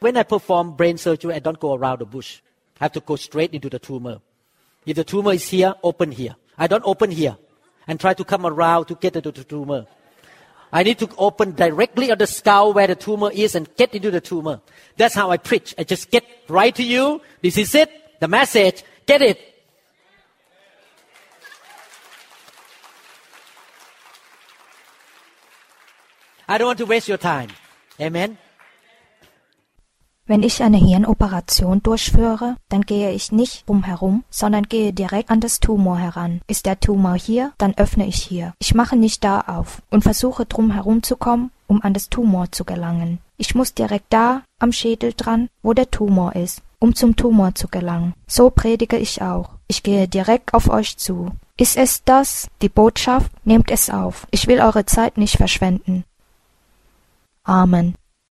When 0.00 0.16
I 0.16 0.24
perform 0.24 0.76
brain 0.76 0.98
surgery, 0.98 1.34
I 1.34 1.40
don't 1.40 1.58
go 1.58 1.74
around 1.74 2.00
the 2.00 2.04
bush. 2.04 2.42
I 2.78 2.84
have 2.84 2.92
to 2.92 3.00
go 3.00 3.16
straight 3.16 3.54
into 3.54 3.68
the 3.70 3.78
tumor. 3.78 4.20
If 4.84 4.96
the 4.96 5.04
tumor 5.04 5.32
is 5.32 5.48
here, 5.48 5.74
open 5.82 6.10
here. 6.12 6.36
I 6.58 6.66
don't 6.66 6.84
open 6.84 7.10
here 7.10 7.36
and 7.86 7.98
try 7.98 8.14
to 8.14 8.24
come 8.24 8.46
around 8.46 8.86
to 8.86 8.94
get 8.94 9.16
into 9.16 9.30
the 9.30 9.44
tumor. 9.44 9.86
I 10.72 10.82
need 10.82 10.98
to 11.00 11.08
open 11.18 11.52
directly 11.54 12.10
on 12.10 12.18
the 12.18 12.26
skull 12.26 12.72
where 12.72 12.86
the 12.86 12.94
tumor 12.94 13.30
is 13.32 13.54
and 13.54 13.68
get 13.76 13.94
into 13.94 14.10
the 14.10 14.20
tumor. 14.20 14.60
That's 14.96 15.14
how 15.14 15.30
I 15.30 15.36
preach. 15.36 15.74
I 15.76 15.84
just 15.84 16.10
get 16.10 16.24
right 16.48 16.74
to 16.74 16.82
you. 16.82 17.20
This 17.42 17.58
is 17.58 17.74
it. 17.74 17.90
The 18.20 18.28
message. 18.28 18.82
Get 19.04 19.20
it. 19.20 19.38
I 26.48 26.58
don't 26.58 26.66
want 26.66 26.78
to 26.78 26.86
waste 26.86 27.08
your 27.08 27.18
time. 27.18 27.50
Amen. 28.00 28.38
Wenn 30.32 30.42
ich 30.42 30.62
eine 30.62 30.78
Hirnoperation 30.78 31.82
durchführe, 31.82 32.56
dann 32.70 32.80
gehe 32.80 33.12
ich 33.12 33.32
nicht 33.32 33.68
rumherum, 33.68 34.24
sondern 34.30 34.62
gehe 34.62 34.94
direkt 34.94 35.28
an 35.28 35.40
das 35.40 35.60
Tumor 35.60 35.98
heran. 35.98 36.40
Ist 36.46 36.64
der 36.64 36.80
Tumor 36.80 37.16
hier, 37.16 37.52
dann 37.58 37.74
öffne 37.76 38.06
ich 38.06 38.22
hier. 38.22 38.54
Ich 38.58 38.74
mache 38.74 38.96
nicht 38.96 39.24
da 39.24 39.42
auf 39.42 39.82
und 39.90 40.00
versuche 40.00 40.46
drum 40.46 40.70
herumzukommen, 40.70 41.50
um 41.66 41.82
an 41.82 41.92
das 41.92 42.08
Tumor 42.08 42.50
zu 42.50 42.64
gelangen. 42.64 43.18
Ich 43.36 43.54
muss 43.54 43.74
direkt 43.74 44.06
da 44.08 44.40
am 44.58 44.72
Schädel 44.72 45.12
dran, 45.14 45.50
wo 45.62 45.74
der 45.74 45.90
Tumor 45.90 46.34
ist, 46.34 46.62
um 46.78 46.94
zum 46.94 47.14
Tumor 47.14 47.54
zu 47.54 47.68
gelangen. 47.68 48.14
So 48.26 48.48
predige 48.48 48.96
ich 48.96 49.20
auch. 49.20 49.50
Ich 49.68 49.82
gehe 49.82 50.08
direkt 50.08 50.54
auf 50.54 50.70
euch 50.70 50.96
zu. 50.96 51.32
Ist 51.58 51.76
es 51.76 52.04
das, 52.04 52.48
die 52.62 52.70
Botschaft? 52.70 53.30
Nehmt 53.44 53.70
es 53.70 53.90
auf. 53.90 54.26
Ich 54.30 54.46
will 54.46 54.62
eure 54.62 54.86
Zeit 54.86 55.18
nicht 55.18 55.36
verschwenden. 55.36 56.04
Amen. 57.44 57.96